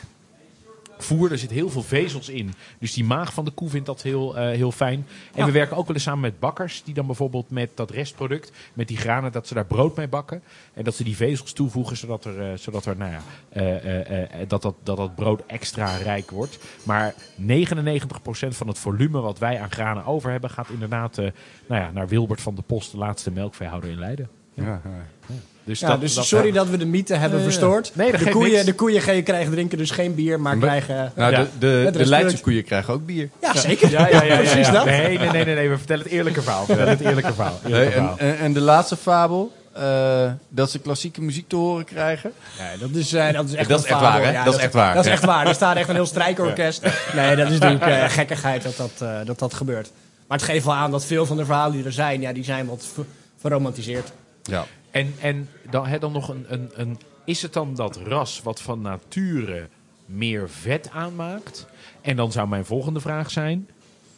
voer. 1.04 1.32
Er 1.32 1.38
zit 1.38 1.52
heel 1.52 1.70
veel 1.70 1.82
vezels 1.84 2.30
in. 2.30 2.54
Dus 2.80 2.94
die 2.94 3.04
maag 3.04 3.34
van 3.34 3.46
de 3.46 3.52
koe 3.52 3.70
vindt 3.70 3.86
dat 3.86 4.02
heel, 4.02 4.38
eh, 4.38 4.44
heel 4.56 4.72
fijn. 4.72 5.06
En 5.34 5.40
Ja. 5.40 5.46
we 5.46 5.52
werken 5.52 5.78
ook 5.78 5.86
wel 5.86 5.96
eens 5.96 6.04
samen 6.04 6.20
met 6.22 6.40
bakkers. 6.40 6.84
Die 6.84 6.94
dan 6.94 7.06
bijvoorbeeld 7.06 7.50
met 7.50 7.70
dat 7.76 7.92
restproduct, 7.92 8.52
met 8.74 8.88
die 8.88 8.98
granen, 8.98 9.32
dat 9.32 9.48
ze 9.48 9.54
daar 9.54 9.66
brood 9.66 9.96
mee 9.96 10.08
bakken. 10.08 10.42
En 10.74 10.84
dat 10.84 10.96
ze 10.96 11.04
die 11.04 11.16
vezels 11.16 11.54
toevoegen, 11.54 11.98
zodat, 11.98 12.26
er, 12.26 12.52
eh, 12.52 12.58
zodat, 12.58 12.86
er, 12.86 12.98
nou 12.98 13.12
ja, 13.12 13.22
eh, 13.50 13.76
eh, 14.10 14.42
eh, 14.42 14.50
dat, 14.50 14.62
dat, 14.62 14.76
dat 14.84 14.98
dat 14.98 15.16
brood 15.16 15.42
extra 15.48 15.96
rijk 15.96 16.32
wordt. 16.32 16.60
Maar 16.84 17.14
99% 17.36 18.56
van 18.58 18.68
het 18.68 18.78
volume 18.80 19.20
wat 19.22 19.40
wij 19.40 19.60
aan 19.62 19.72
granen 19.72 20.06
over 20.06 20.32
hebben, 20.32 20.50
gaat 20.50 20.70
inderdaad 20.70 21.18
eh, 21.18 21.32
nou 21.68 21.82
ja, 21.82 21.92
naar 21.92 22.08
Wilbert 22.08 22.42
van 22.42 22.56
de 22.56 22.62
Post, 22.62 22.92
de 22.92 22.98
laatste 22.98 23.32
melkveehouder 23.32 23.90
in 23.90 24.00
Leiden. 24.00 24.30
Ja, 24.54 24.64
ja. 24.84 25.34
Dus, 25.70 25.80
Ja, 25.80 25.88
dat, 25.88 26.02
dus 26.02 26.14
dat- 26.14 26.26
sorry 26.26 26.52
dat 26.52 26.70
we 26.70 26.78
de 26.78 26.86
mythe 26.86 27.16
hebben 27.16 27.38
ja. 27.38 27.44
verstoord. 27.44 27.92
Nee, 27.96 28.12
dat 28.12 28.20
de, 28.20 28.30
koeien, 28.30 28.52
niks. 28.52 28.66
de 28.66 28.74
koeien 28.74 29.02
ge- 29.02 29.22
krijgen 29.22 29.52
drinken 29.52 29.78
dus 29.78 29.92
geen 29.92 30.16
bier, 30.16 30.40
maar 30.40 30.58
krijgen... 30.58 31.12
Nou, 31.16 31.32
Ja. 31.32 31.38
de, 31.60 31.90
de, 31.92 31.98
de. 31.98 32.06
Leidse 32.06 32.42
koeien 32.42 32.64
krijgen 32.64 32.94
ook 32.94 33.06
bier. 33.06 33.30
Ja, 33.42 33.56
zeker. 33.58 33.90
Ja, 33.90 34.08
ja, 34.08 34.24
ja, 34.24 34.24
ja, 34.34 34.38
Precies 34.38 34.70
dat. 34.72 34.86
Nee, 34.86 35.18
nee, 35.18 35.30
nee, 35.30 35.46
nee, 35.46 35.56
nee, 35.56 35.70
we 35.70 35.78
vertellen 35.78 36.04
het 36.04 36.12
eerlijke 36.14 36.42
verhaal. 36.42 36.60
We 36.60 36.66
vertellen 36.66 36.98
het 36.98 37.02
eerlijke 37.08 37.34
verhaal. 37.34 37.60
Eerlijke 37.66 37.86
en, 37.86 37.92
verhaal. 37.92 38.18
en, 38.18 38.38
en 38.38 38.54
de 38.54 38.60
laatste 38.62 38.96
fabel, 38.98 39.52
eh, 39.74 40.32
dat 40.50 40.72
ze 40.72 40.80
klassieke 40.80 41.22
muziek 41.22 41.48
te 41.50 41.56
horen 41.56 41.86
krijgen. 41.86 42.32
Ja, 42.58 42.78
dat 42.80 42.90
is, 42.94 43.14
eh, 43.14 43.32
dat 43.34 43.48
is 43.48 43.54
echt 43.54 43.70
Dat 43.70 43.80
is 43.80 43.86
een 43.86 43.92
echt 43.92 44.00
fabel. 44.00 44.20
waar, 44.20 44.28
hè? 44.28 44.32
Ja, 44.32 44.44
Dat 44.44 44.56
is 44.56 44.62
echt 44.62 44.74
waar. 44.74 44.94
Dat 44.96 45.06
is 45.06 45.12
echt 45.12 45.26
waar. 45.26 45.48
Er 45.48 45.54
staat 45.54 45.76
echt 45.76 45.90
een 45.90 45.96
heel 45.96 46.06
strijkorkest. 46.06 46.82
Nee, 47.16 47.36
dat 47.36 47.50
is 47.52 47.60
natuurlijk 47.60 47.92
eh, 47.92 48.10
gekkigheid 48.10 48.64
dat 48.64 48.78
dat, 48.78 48.92
eh, 49.00 49.16
dat 49.26 49.40
dat 49.40 49.54
gebeurt. 49.54 49.92
Maar 50.28 50.38
het 50.38 50.48
geeft 50.48 50.66
wel 50.66 50.74
aan 50.76 50.92
dat 50.92 51.06
veel 51.06 51.26
van 51.26 51.38
de 51.38 51.46
verhalen 51.46 51.72
die 51.76 51.86
er 51.86 51.92
zijn, 51.94 52.22
ja, 52.22 52.34
die 52.34 52.44
zijn 52.44 52.66
wat 52.66 52.86
ver- 52.94 53.06
verromantiseerd. 53.42 54.12
Ja. 54.44 54.66
En, 54.92 55.14
en 55.20 55.50
dan, 55.70 55.88
hè, 55.88 56.00
dan 56.00 56.12
nog 56.12 56.30
een, 56.30 56.46
een, 56.48 56.70
een. 56.74 57.00
Is 57.26 57.42
het 57.42 57.54
dan 57.54 57.76
dat 57.76 57.98
ras 57.98 58.42
wat 58.42 58.62
van 58.62 58.82
nature 58.82 59.70
meer 60.06 60.50
vet 60.50 60.90
aanmaakt? 60.90 61.68
En 62.02 62.16
dan 62.16 62.32
zou 62.32 62.48
mijn 62.48 62.66
volgende 62.66 63.00
vraag 63.00 63.32
zijn: 63.32 63.70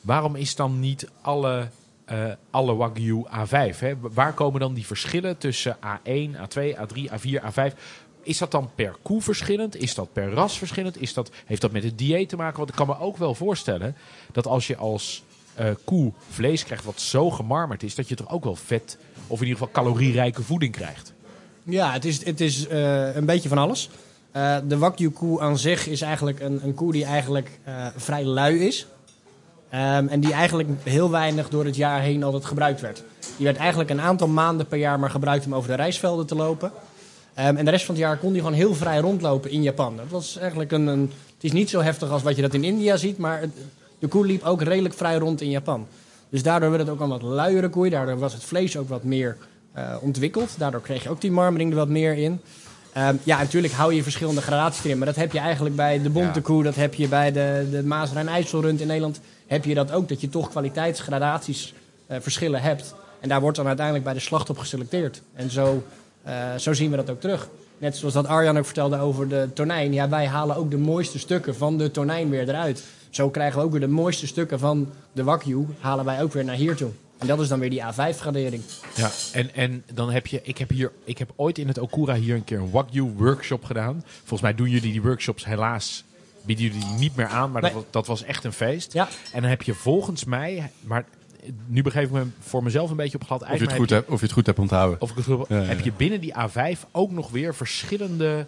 waarom 0.02 0.35
is 0.35 0.56
dan 0.56 0.80
niet 0.80 1.10
alle, 1.22 1.68
eh, 2.06 2.31
alle 2.49 2.76
Wagyu 2.76 3.26
A5? 3.27 3.80
Hè? 3.80 3.93
Waar 3.99 4.34
komen 4.34 4.60
dan 4.60 4.73
die 4.73 4.85
verschillen 4.85 5.38
tussen 5.38 5.77
A1, 5.77 6.35
A2, 6.35 6.76
A3, 6.76 7.11
A4, 7.11 7.41
A5? 7.43 7.77
Is 8.23 8.38
dat 8.38 8.52
dan 8.52 8.69
per 8.76 8.95
koe 9.02 9.22
verschillend? 9.22 9.76
Is 9.76 9.95
dat 9.95 10.14
per 10.14 10.31
ras 10.31 10.57
verschillend? 10.57 11.02
Is 11.02 11.14
dat, 11.14 11.31
heeft 11.45 11.61
dat 11.61 11.72
met 11.72 11.84
het 11.84 11.98
dieet 11.98 12.30
te 12.30 12.35
maken? 12.35 12.57
Want 12.57 12.69
ik 12.69 12.76
kan 12.76 12.88
me 12.88 12.99
ook 12.99 13.18
wel 13.18 13.35
voorstellen 13.35 13.95
dat 14.31 14.48
als 14.48 14.68
je 14.68 14.76
als 14.76 15.23
eh, 15.55 15.65
koe 15.85 16.11
vlees 16.29 16.63
krijgt 16.63 16.85
wat 16.85 17.01
zo 17.01 17.29
gemarmerd 17.31 17.83
is, 17.83 17.95
dat 17.95 18.07
je 18.07 18.15
toch 18.15 18.29
ook 18.31 18.43
wel 18.43 18.55
vet 18.55 18.97
of 19.27 19.41
in 19.41 19.47
ieder 19.47 19.59
geval 19.59 19.83
calorierijke 19.83 20.43
voeding 20.43 20.71
krijgt. 20.71 21.13
Ja, 21.63 21.91
het 21.91 22.05
is, 22.05 22.25
het 22.25 22.41
is 22.41 22.67
eh, 22.67 23.15
een 23.15 23.25
beetje 23.25 23.49
van 23.49 23.57
alles. 23.57 23.89
Eh, 24.31 24.57
de 24.67 24.77
Wagyu-koe 24.77 25.41
aan 25.41 25.57
zich 25.57 25.87
is 25.87 26.01
eigenlijk 26.01 26.39
een, 26.39 26.59
een 26.63 26.73
koe 26.73 26.91
die 26.91 27.05
eigenlijk 27.05 27.59
vrij 27.95 28.23
lui 28.23 28.59
is. 28.67 28.87
Ehm, 29.69 30.07
en 30.07 30.19
die 30.19 30.33
eigenlijk 30.33 30.69
heel 30.83 31.09
weinig 31.09 31.49
door 31.49 31.65
het 31.65 31.75
jaar 31.75 32.01
heen 32.01 32.23
altijd 32.23 32.45
gebruikt 32.45 32.81
werd. 32.81 33.03
Die 33.37 33.45
werd 33.45 33.57
eigenlijk 33.57 33.89
een 33.89 34.01
aantal 34.01 34.27
maanden 34.27 34.67
per 34.67 34.77
jaar 34.77 34.99
maar 34.99 35.09
gebruikt 35.09 35.45
om 35.45 35.55
over 35.55 35.69
de 35.69 35.75
rijstvelden 35.75 36.25
te 36.25 36.35
lopen. 36.35 36.71
Ehm, 37.33 37.55
en 37.55 37.65
de 37.65 37.71
rest 37.71 37.85
van 37.85 37.95
het 37.95 38.03
jaar 38.03 38.17
kon 38.17 38.31
die 38.31 38.41
gewoon 38.41 38.55
heel 38.55 38.75
vrij 38.75 38.97
rondlopen 38.99 39.51
in 39.51 39.61
Japan. 39.63 39.97
Dat 39.97 40.05
was 40.09 40.37
eigenlijk 40.37 40.71
een, 40.71 40.87
een... 40.87 41.11
Het 41.33 41.43
is 41.43 41.51
niet 41.51 41.69
zo 41.69 41.81
heftig 41.81 42.09
als 42.09 42.21
wat 42.23 42.35
je 42.35 42.41
dat 42.41 42.53
in 42.53 42.63
India 42.63 42.97
ziet, 42.97 43.17
maar 43.17 43.39
het- 43.39 43.51
de 44.01 44.07
koe 44.07 44.25
liep 44.25 44.43
ook 44.43 44.61
redelijk 44.61 44.93
vrij 44.93 45.15
rond 45.17 45.41
in 45.41 45.49
Japan. 45.49 45.87
Dus 46.29 46.43
daardoor 46.43 46.69
werd 46.69 46.81
het 46.81 46.91
ook 46.91 46.99
een 46.99 47.09
wat 47.09 47.21
luiere 47.21 47.69
koei. 47.69 47.89
Daardoor 47.89 48.19
was 48.19 48.33
het 48.33 48.43
vlees 48.43 48.77
ook 48.77 48.89
wat 48.89 49.03
meer 49.03 49.37
eh, 49.73 49.95
ontwikkeld. 50.01 50.49
Daardoor 50.57 50.81
kreeg 50.81 51.03
je 51.03 51.09
ook 51.09 51.21
die 51.21 51.31
marmering 51.31 51.69
er 51.71 51.77
wat 51.77 51.87
meer 51.89 52.13
in. 52.17 52.39
Ehm, 52.93 53.15
ja, 53.23 53.37
natuurlijk 53.39 53.73
hou 53.73 53.93
je 53.93 54.03
verschillende 54.03 54.41
gradaties 54.41 54.83
erin. 54.83 54.97
Maar 54.97 55.07
dat 55.07 55.15
heb 55.15 55.31
je 55.31 55.39
eigenlijk 55.39 55.75
bij 55.75 56.01
de 56.01 56.09
bonte 56.09 56.39
Ja. 56.39 56.45
koe. 56.45 56.63
Dat 56.63 56.75
heb 56.75 56.93
je 56.93 57.07
bij 57.07 57.31
de, 57.31 57.67
de 57.71 57.83
Maas 57.83 58.11
Rijn 58.11 58.27
IJsselrund 58.27 58.81
in 58.81 58.87
Nederland. 58.87 59.19
Heb 59.47 59.65
je 59.65 59.73
dat 59.73 59.91
ook. 59.91 60.09
Dat 60.09 60.21
je 60.21 60.29
toch 60.29 60.49
kwaliteitsgradaties 60.49 61.73
eh, 62.07 62.17
verschillen 62.21 62.61
hebt. 62.61 62.93
En 63.19 63.29
daar 63.29 63.41
wordt 63.41 63.57
dan 63.57 63.67
uiteindelijk 63.67 64.05
bij 64.05 64.13
de 64.13 64.19
slacht 64.19 64.49
op 64.49 64.57
geselecteerd. 64.57 65.21
En 65.33 65.49
zo 65.51 65.83
Eh, 66.23 66.55
zo 66.57 66.73
zien 66.73 66.89
we 66.91 66.95
dat 66.97 67.09
ook 67.09 67.19
terug. 67.21 67.49
Net 67.77 67.97
zoals 67.97 68.13
dat 68.13 68.27
Arjan 68.27 68.57
ook 68.57 68.65
vertelde 68.65 68.97
over 68.99 69.27
de 69.27 69.47
tonijn. 69.53 69.93
Ja, 69.93 70.09
wij 70.09 70.27
halen 70.27 70.55
ook 70.55 70.71
de 70.71 70.77
mooiste 70.77 71.19
stukken 71.19 71.55
van 71.55 71.77
de 71.77 71.91
tonijn 71.91 72.29
weer 72.29 72.49
eruit. 72.49 72.83
Zo 73.11 73.29
krijgen 73.29 73.59
we 73.59 73.65
ook 73.65 73.71
weer 73.71 73.79
de 73.79 73.88
mooiste 73.88 74.27
stukken 74.27 74.59
van 74.59 74.89
de 75.11 75.23
Wagyu, 75.23 75.65
halen 75.79 76.05
wij 76.05 76.21
ook 76.21 76.33
weer 76.33 76.45
naar 76.45 76.55
hier 76.55 76.75
toe. 76.75 76.89
En 77.17 77.27
dat 77.27 77.39
is 77.39 77.47
dan 77.47 77.59
weer 77.59 77.69
die 77.69 77.81
A5-gradering. 77.81 78.63
Ja, 78.95 79.09
en, 79.33 79.53
en 79.55 79.83
dan 79.93 80.11
heb 80.11 80.27
je, 80.27 80.39
ik 80.43 80.57
heb 80.57 80.69
hier, 80.69 80.91
ik 81.03 81.17
heb 81.17 81.31
ooit 81.35 81.57
in 81.57 81.67
het 81.67 81.77
Okura 81.77 82.15
hier 82.15 82.35
een 82.35 82.43
keer 82.43 82.59
een 82.59 82.71
Wagyu 82.71 83.01
workshop 83.03 83.63
gedaan. 83.65 84.03
Volgens 84.19 84.41
mij 84.41 84.55
doen 84.55 84.69
jullie 84.69 84.91
die 84.91 85.01
workshops 85.01 85.45
helaas, 85.45 86.03
bieden 86.41 86.65
jullie 86.65 86.79
die 86.79 86.93
niet 86.97 87.15
meer 87.15 87.25
aan, 87.27 87.51
maar 87.51 87.61
dat, 87.61 87.73
Nee. 87.73 87.83
dat 87.89 88.07
was 88.07 88.23
echt 88.23 88.43
een 88.43 88.53
feest. 88.53 88.93
Ja. 88.93 89.07
En 89.33 89.41
dan 89.41 89.49
heb 89.49 89.61
je 89.61 89.73
volgens 89.73 90.23
mij, 90.25 90.71
maar 90.81 91.05
nu 91.65 91.81
begreep 91.81 92.05
ik 92.05 92.11
me 92.11 92.25
voor 92.39 92.63
mezelf 92.63 92.89
een 92.89 92.95
beetje 92.95 93.17
op 93.17 93.23
glad 93.25 93.41
Of 93.41 93.47
je, 93.47 93.53
het 93.63 93.73
goed 93.73 93.89
heb 93.89 93.99
hebt, 93.99 94.09
of 94.11 94.19
je 94.19 94.25
het 94.25 94.33
goed 94.33 94.45
hebt 94.45 94.59
onthouden. 94.59 95.01
Of 95.01 95.09
ik 95.09 95.15
het 95.15 95.25
goed 95.25 95.38
heb, 95.38 95.49
Ja, 95.49 95.59
ja, 95.59 95.63
heb 95.67 95.77
ja. 95.77 95.83
je 95.83 95.91
binnen 95.97 96.21
die 96.21 96.33
A5 96.33 96.79
ook 96.91 97.11
nog 97.11 97.29
weer 97.29 97.55
verschillende. 97.55 98.45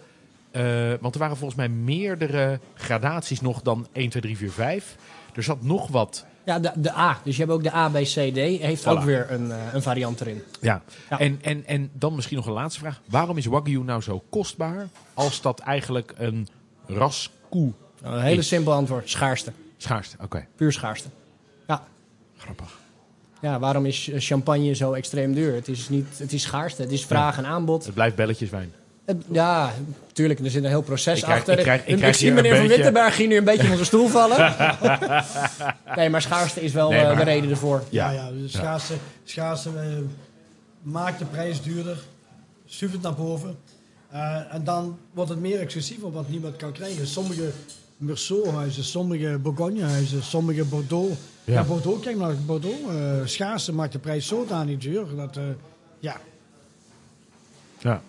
Eh, 0.54 0.94
want 1.02 1.14
er 1.14 1.20
waren 1.20 1.38
volgens 1.38 1.58
mij 1.60 1.70
meerdere 1.70 2.60
gradaties 2.74 3.42
nog 3.42 3.62
dan 3.62 3.88
1, 3.92 4.10
2, 4.10 4.22
3, 4.22 4.38
4, 4.38 4.52
5. 4.52 4.96
Er 5.36 5.44
zat 5.44 5.62
nog 5.64 5.88
wat. 5.88 6.26
Ja, 6.46 6.60
de, 6.60 6.72
de 6.76 6.94
A. 6.98 7.18
Dus 7.24 7.36
je 7.36 7.42
hebt 7.42 7.54
ook 7.54 7.64
de 7.64 7.74
A, 7.74 7.90
B, 7.90 7.94
C, 7.94 8.08
D. 8.34 8.36
Heeft 8.62 8.84
Voilà. 8.84 8.88
ook 8.88 9.02
weer 9.04 9.32
een, 9.32 9.52
eh, 9.52 9.58
een 9.74 9.82
variant 9.82 10.22
erin. 10.22 10.42
Ja. 10.62 10.82
Ja. 11.10 11.20
En, 11.20 11.40
en, 11.42 11.66
en 11.66 11.90
dan 11.94 12.16
misschien 12.16 12.38
nog 12.38 12.46
een 12.46 12.54
laatste 12.54 12.80
vraag. 12.80 13.02
Waarom 13.10 13.38
is 13.38 13.46
Wagyu 13.46 13.84
nou 13.84 14.02
zo 14.02 14.24
kostbaar 14.30 14.88
als 15.14 15.42
dat 15.42 15.60
eigenlijk 15.60 16.14
een 16.18 16.48
ras 16.88 17.32
koe 17.50 17.72
Een 18.02 18.22
hele 18.22 18.40
Is. 18.40 18.48
simpel 18.48 18.74
antwoord. 18.74 19.10
Schaarste. 19.10 19.52
schaarste? 19.78 20.16
Oké, 20.22 20.46
Puur 20.56 20.72
schaarste. 20.72 21.08
Ja. 21.68 21.84
grappig. 22.38 22.80
Ja, 23.42 23.60
waarom 23.60 23.86
is 23.86 24.10
eh, 24.10 24.20
champagne 24.20 24.74
zo 24.74 24.94
extreem 24.94 25.34
duur? 25.34 25.54
Het 25.56 25.68
is, 25.68 25.90
niet, 25.90 26.08
het 26.18 26.34
is 26.34 26.42
schaarste. 26.42 26.82
Het 26.82 26.92
is 26.92 27.06
vraag 27.06 27.38
en 27.38 27.46
aanbod. 27.46 27.86
Het 27.86 27.94
blijft 27.94 28.16
belletjeswijn. 28.16 28.74
Het- 29.06 29.24
ja, 29.32 29.72
natuurlijk. 30.08 30.40
Er 30.40 30.50
zit 30.50 30.64
een 30.64 30.70
heel 30.70 30.82
proces 30.82 31.18
Ik 31.18 31.24
krijg- 31.24 31.40
achter. 31.40 31.58
ik 31.58 31.64
krijg- 31.64 31.86
ik 31.86 31.98
krijg 31.98 32.16
zie 32.16 32.32
meneer 32.32 32.52
Van 32.52 32.62
beetje- 32.62 32.76
Wittenberg 32.76 33.18
hier 33.18 33.28
nu 33.28 33.38
een 33.38 33.44
beetje 33.44 33.64
van 33.68 33.74
zijn 33.76 33.86
stoel 33.86 34.08
vallen. 34.08 34.38
nee, 35.96 36.10
maar 36.10 36.22
schaarste 36.22 36.62
is 36.62 36.72
wel 36.74 36.90
Nee, 36.90 37.00
eh, 37.00 37.06
maar- 37.08 37.16
de 37.16 37.24
reden 37.24 37.50
ervoor. 37.50 37.84
Ja, 37.90 38.12
Ja. 38.12 38.24
ja, 38.26 38.32
dus 38.32 38.52
schaarste, 38.52 38.94
schaarste 39.24 39.70
eh, 39.70 39.86
maakt 40.82 41.20
de 41.20 41.26
prijs 41.26 41.62
duurder, 41.62 41.98
stuurt 42.66 42.92
het 42.92 43.02
naar 43.02 43.14
boven. 43.16 43.56
Eh, 44.12 44.54
en 44.54 44.64
dan 44.64 44.98
wordt 45.14 45.30
het 45.30 45.40
meer 45.40 45.60
exclusiever 45.60 46.12
wat 46.12 46.30
niemand 46.30 46.56
kan 46.56 46.72
krijgen. 46.72 47.08
Sommige 47.08 47.52
Meursault-huizen, 47.98 48.84
sommige 48.84 49.38
Bourgogne-huizen, 49.42 50.24
sommige 50.24 50.64
Bordeaux. 50.64 51.16
Ja. 51.44 51.54
Ja, 51.54 51.64
Bordeaux, 51.64 52.04
kijk 52.04 52.18
naar 52.18 52.36
Bordeaux. 52.46 52.78
eh 52.90 52.96
schaarste 53.26 53.74
maakt 53.74 53.92
de 53.92 54.00
prijs 54.00 54.28
zodanig 54.28 54.78
duur 54.78 55.06
dat, 55.16 55.38
eh, 55.38 55.44
ja, 56.00 56.18
Ja. 57.80 58.02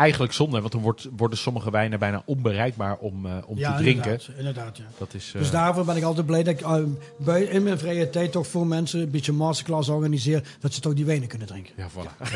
Eigenlijk 0.00 0.32
zonde, 0.32 0.60
want 0.60 0.72
dan 0.72 0.82
wordt, 0.82 1.08
worden 1.16 1.38
sommige 1.38 1.70
wijnen 1.70 1.98
bijna 1.98 2.22
onbereikbaar 2.24 2.96
om, 2.96 3.26
eh, 3.26 3.32
om 3.46 3.58
ja 3.58 3.76
te 3.76 3.82
drinken. 3.82 4.10
Inderdaad, 4.10 4.38
inderdaad 4.38 4.76
ja. 4.76 4.84
Dat 4.98 5.14
is, 5.14 5.32
eh, 5.34 5.40
Dus 5.40 5.50
daarvoor 5.50 5.84
ben 5.84 5.96
ik 5.96 6.02
altijd 6.02 6.26
blij 6.26 6.42
dat 6.42 6.54
ik 6.54 6.60
eh, 6.60 6.76
bij, 7.16 7.42
in 7.42 7.62
mijn 7.62 7.78
vrije 7.78 8.10
tijd 8.10 8.32
toch 8.32 8.46
voor 8.46 8.66
mensen 8.66 9.00
een 9.00 9.10
beetje 9.10 9.32
masterclass 9.32 9.88
organiseer. 9.88 10.42
Dat 10.60 10.72
ze 10.72 10.80
toch 10.80 10.94
die 10.94 11.04
wijnen 11.04 11.28
kunnen 11.28 11.46
drinken. 11.46 11.72
Ja, 11.76 11.88
voilà. 11.90 12.28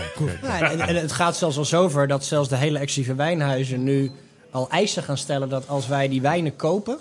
Ja, 0.42 0.70
en, 0.70 0.80
en 0.80 0.96
het 0.96 1.12
gaat 1.12 1.36
zelfs 1.36 1.58
al 1.58 1.64
zover 1.64 2.08
dat 2.08 2.24
zelfs 2.24 2.48
de 2.48 2.56
hele 2.56 2.78
exclusieve 2.78 3.16
wijnhuizen 3.16 3.82
nu 3.82 4.10
al 4.50 4.70
eisen 4.70 5.02
gaan 5.02 5.18
stellen 5.18 5.48
dat 5.48 5.68
als 5.68 5.86
wij 5.86 6.08
die 6.08 6.20
wijnen 6.20 6.56
kopen, 6.56 6.98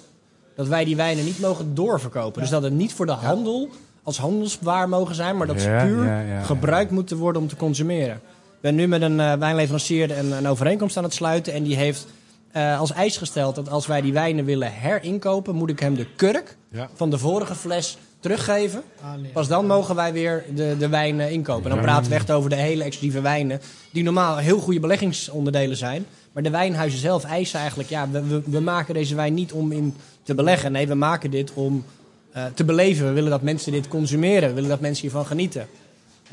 dat 0.56 0.68
wij 0.68 0.86
die 0.86 0.96
wijnen 0.96 1.26
niet 1.26 1.40
mogen 1.40 1.76
doorverkopen. 1.76 2.42
Dus 2.42 2.50
dat 2.50 2.64
het 2.64 2.74
niet 2.74 2.94
voor 2.94 3.06
de 3.06 3.12
handel 3.12 3.70
als 4.04 4.18
handelswaar 4.18 4.90
mogen 4.90 5.16
zijn, 5.16 5.38
maar 5.38 5.48
dat 5.48 5.62
ze 5.62 5.68
puur 5.86 6.06
ja, 6.06 6.22
ja, 6.22 6.34
ja. 6.34 6.42
gebruikt 6.42 6.92
moeten 6.92 7.18
worden 7.18 7.42
om 7.42 7.48
te 7.48 7.56
consumeren. 7.56 8.22
Ik 8.64 8.70
ben 8.70 8.78
nu 8.78 8.88
met 8.88 9.02
een 9.02 9.20
eh, 9.20 9.34
wijnleverancier 9.34 10.18
een, 10.18 10.32
een 10.32 10.48
overeenkomst 10.48 10.98
aan 10.98 11.04
het 11.04 11.14
sluiten 11.14 11.54
en 11.54 11.64
die 11.64 11.76
heeft 11.76 12.06
eh, 12.52 12.80
als 12.80 12.92
eis 12.92 13.18
gesteld 13.18 13.56
dat 13.56 13.70
als 13.70 13.88
wij 13.88 14.02
die 14.02 14.14
wijnen 14.14 14.46
willen 14.46 14.72
herinkopen, 14.72 15.56
moet 15.56 15.70
ik 15.70 15.80
hem 15.80 15.96
de 15.96 16.06
kurk 16.16 16.58
Ja. 16.72 16.90
van 16.94 17.10
de 17.10 17.18
vorige 17.18 17.56
fles 17.56 17.98
teruggeven. 18.20 18.84
Ah, 19.02 19.14
nee. 19.22 19.32
Pas 19.32 19.48
dan 19.48 19.66
mogen 19.68 19.96
wij 19.96 20.14
weer 20.14 20.46
de, 20.56 20.76
de 20.80 20.88
wijn 20.90 21.20
eh, 21.20 21.32
inkopen. 21.32 21.70
Dan 21.70 21.82
praten 21.82 22.10
we 22.10 22.16
echt 22.16 22.32
over 22.32 22.50
de 22.50 22.56
hele 22.56 22.84
exclusieve 22.84 23.22
wijnen. 23.22 23.62
Die 23.92 24.04
normaal 24.04 24.38
heel 24.38 24.60
goede 24.60 24.80
beleggingsonderdelen 24.80 25.78
zijn. 25.78 26.06
Maar 26.32 26.44
de 26.44 26.50
wijnhuizen 26.50 27.00
zelf 27.00 27.24
eisen 27.24 27.60
eigenlijk... 27.60 27.90
Ja, 27.90 28.10
we, 28.10 28.24
we, 28.28 28.42
we 28.46 28.60
maken 28.60 28.94
deze 28.94 29.16
wijn 29.16 29.34
niet 29.34 29.52
om 29.52 29.72
in 29.72 29.96
te 30.24 30.36
beleggen. 30.36 30.72
Nee, 30.72 30.88
we 30.88 30.96
maken 30.96 31.32
dit 31.32 31.54
om 31.54 31.86
eh, 32.32 32.46
te 32.54 32.64
beleven. 32.64 33.06
We 33.08 33.12
willen 33.14 33.30
dat 33.30 33.42
mensen 33.42 33.72
dit 33.72 33.88
consumeren. 33.88 34.50
We 34.50 34.56
willen 34.56 34.70
dat 34.70 34.80
mensen 34.80 35.02
hiervan 35.02 35.26
genieten. 35.26 35.68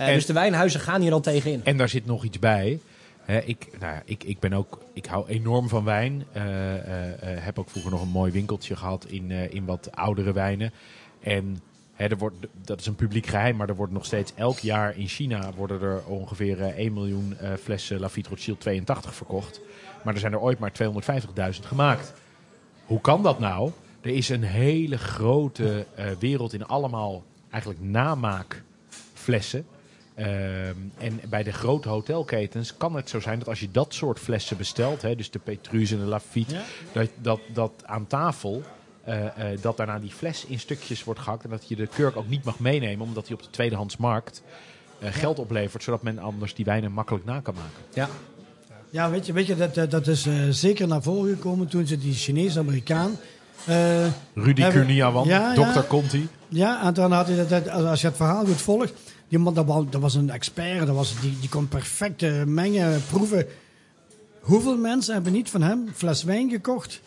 Eh, 0.00 0.08
En- 0.08 0.14
dus 0.14 0.26
de 0.26 0.32
wijnhuizen 0.32 0.80
gaan 0.80 1.00
hier 1.00 1.12
al 1.12 1.20
tegen 1.20 1.52
in. 1.52 1.64
En 1.64 1.76
daar 1.76 1.88
zit 1.88 2.06
nog 2.06 2.24
iets 2.24 2.38
bij. 2.38 2.80
Ik, 3.44 3.68
nou 3.80 3.94
ja, 3.94 4.02
ik, 4.04 4.24
ik 4.24 4.38
ben 4.38 4.52
ook, 4.52 4.80
ik 4.92 5.06
hou 5.06 5.28
enorm 5.28 5.68
van 5.68 5.84
wijn. 5.84 6.24
Eh, 6.32 6.74
eh, 6.74 7.44
heb 7.44 7.58
ook 7.58 7.70
vroeger 7.70 7.90
nog 7.90 8.02
een 8.02 8.08
mooi 8.08 8.32
winkeltje 8.32 8.76
gehad 8.76 9.04
in, 9.04 9.30
in 9.30 9.64
wat 9.64 9.96
oudere 9.96 10.32
wijnen. 10.32 10.72
En 11.20 11.60
hè, 11.94 12.06
er 12.06 12.16
wordt, 12.18 12.36
dat 12.64 12.80
is 12.80 12.86
een 12.86 12.94
publiek 12.94 13.26
geheim, 13.26 13.56
maar 13.56 13.68
er 13.68 13.76
wordt 13.76 13.92
nog 13.92 14.04
steeds 14.04 14.32
elk 14.34 14.58
jaar 14.58 14.96
in 14.96 15.08
China 15.08 15.52
worden 15.56 15.82
er 15.82 16.04
ongeveer 16.06 16.60
eh, 16.60 16.78
1 16.78 16.92
miljoen 16.92 17.36
flessen 17.62 18.00
Lafite 18.00 18.28
Rothschild 18.28 18.60
82 18.60 19.14
verkocht. 19.14 19.60
Maar 20.04 20.14
er 20.14 20.20
zijn 20.20 20.32
er 20.32 20.40
ooit 20.40 20.58
maar 20.58 20.72
250.000 21.52 21.66
gemaakt. 21.66 22.12
Hoe 22.84 23.00
kan 23.00 23.22
dat 23.22 23.38
nou? 23.38 23.70
Er 24.00 24.10
is 24.10 24.28
een 24.28 24.42
hele 24.42 24.98
grote 24.98 25.86
wereld 26.18 26.52
in 26.52 26.66
allemaal 26.66 27.24
eigenlijk 27.50 27.82
namaakflessen. 27.82 29.66
Ehm, 30.14 30.28
en 30.98 31.20
bij 31.28 31.42
de 31.42 31.52
grote 31.52 31.88
hotelketens 31.88 32.76
kan 32.76 32.94
het 32.96 33.08
zo 33.08 33.20
zijn 33.20 33.38
dat 33.38 33.48
als 33.48 33.60
je 33.60 33.70
dat 33.70 33.94
soort 33.94 34.18
flessen 34.18 34.56
bestelt, 34.56 35.02
hè, 35.02 35.16
dus 35.16 35.30
de 35.30 35.38
Petrus 35.38 35.90
en 35.90 35.98
de 35.98 36.04
Lafitte, 36.04 36.54
Ja. 36.54 36.60
dat, 36.92 37.08
dat, 37.22 37.40
dat 37.52 37.72
aan 37.84 38.06
tafel, 38.06 38.62
eh, 39.04 39.26
eh, 39.52 39.58
dat 39.60 39.76
daarna 39.76 39.98
die 39.98 40.10
fles 40.10 40.44
in 40.46 40.58
stukjes 40.60 41.04
wordt 41.04 41.20
gehakt 41.20 41.44
en 41.44 41.50
dat 41.50 41.68
je 41.68 41.76
de 41.76 41.86
kurk 41.86 42.16
ook 42.16 42.28
niet 42.28 42.44
mag 42.44 42.58
meenemen, 42.58 43.06
omdat 43.06 43.26
die 43.26 43.34
op 43.34 43.42
de 43.42 43.50
tweedehandsmarkt 43.50 44.42
eh, 44.98 45.08
geld 45.12 45.38
oplevert, 45.38 45.82
zodat 45.82 46.02
men 46.02 46.18
anders 46.18 46.54
die 46.54 46.64
wijnen 46.64 46.92
makkelijk 46.92 47.24
na 47.24 47.40
kan 47.40 47.54
maken. 47.54 47.82
Ja. 47.94 48.08
Ja, 48.90 49.10
weet 49.10 49.26
je, 49.26 49.32
weet 49.32 49.46
je 49.46 49.56
dat, 49.72 49.90
dat 49.90 50.06
is 50.06 50.26
zeker 50.50 50.86
naar 50.88 51.02
voren 51.02 51.34
gekomen 51.34 51.68
toen 51.68 51.86
ze 51.86 51.98
die 51.98 52.14
Chinees-Amerikaan... 52.14 53.16
Rudy 54.34 54.68
Kurniawan, 54.68 55.26
Ja, 55.26 55.54
Dr. 55.54 55.60
ja. 55.60 55.84
Conti. 55.88 56.28
ja, 56.48 56.82
en 56.86 56.94
dan 56.94 57.12
had 57.12 57.26
hij 57.26 57.36
dat, 57.36 57.48
dat- 57.48 57.68
als 57.68 58.00
je 58.00 58.06
het 58.06 58.16
verhaal 58.16 58.44
goed 58.46 58.60
volgt... 58.62 58.92
Die 59.30 59.38
man, 59.38 59.54
dat 59.54 59.66
was, 59.66 59.84
dat 59.90 60.00
was 60.00 60.14
een 60.14 60.30
expert, 60.30 60.86
dat 60.86 60.96
was, 60.96 61.20
die, 61.20 61.38
die 61.40 61.48
kon 61.48 61.68
perfect 61.68 62.46
mengen, 62.46 63.02
proeven. 63.10 63.46
Hoeveel 64.40 64.76
mensen 64.76 65.14
hebben 65.14 65.32
niet 65.32 65.50
van 65.50 65.62
hem 65.62 65.88
fles 65.94 66.22
wijn 66.22 66.50
gekocht... 66.50 67.00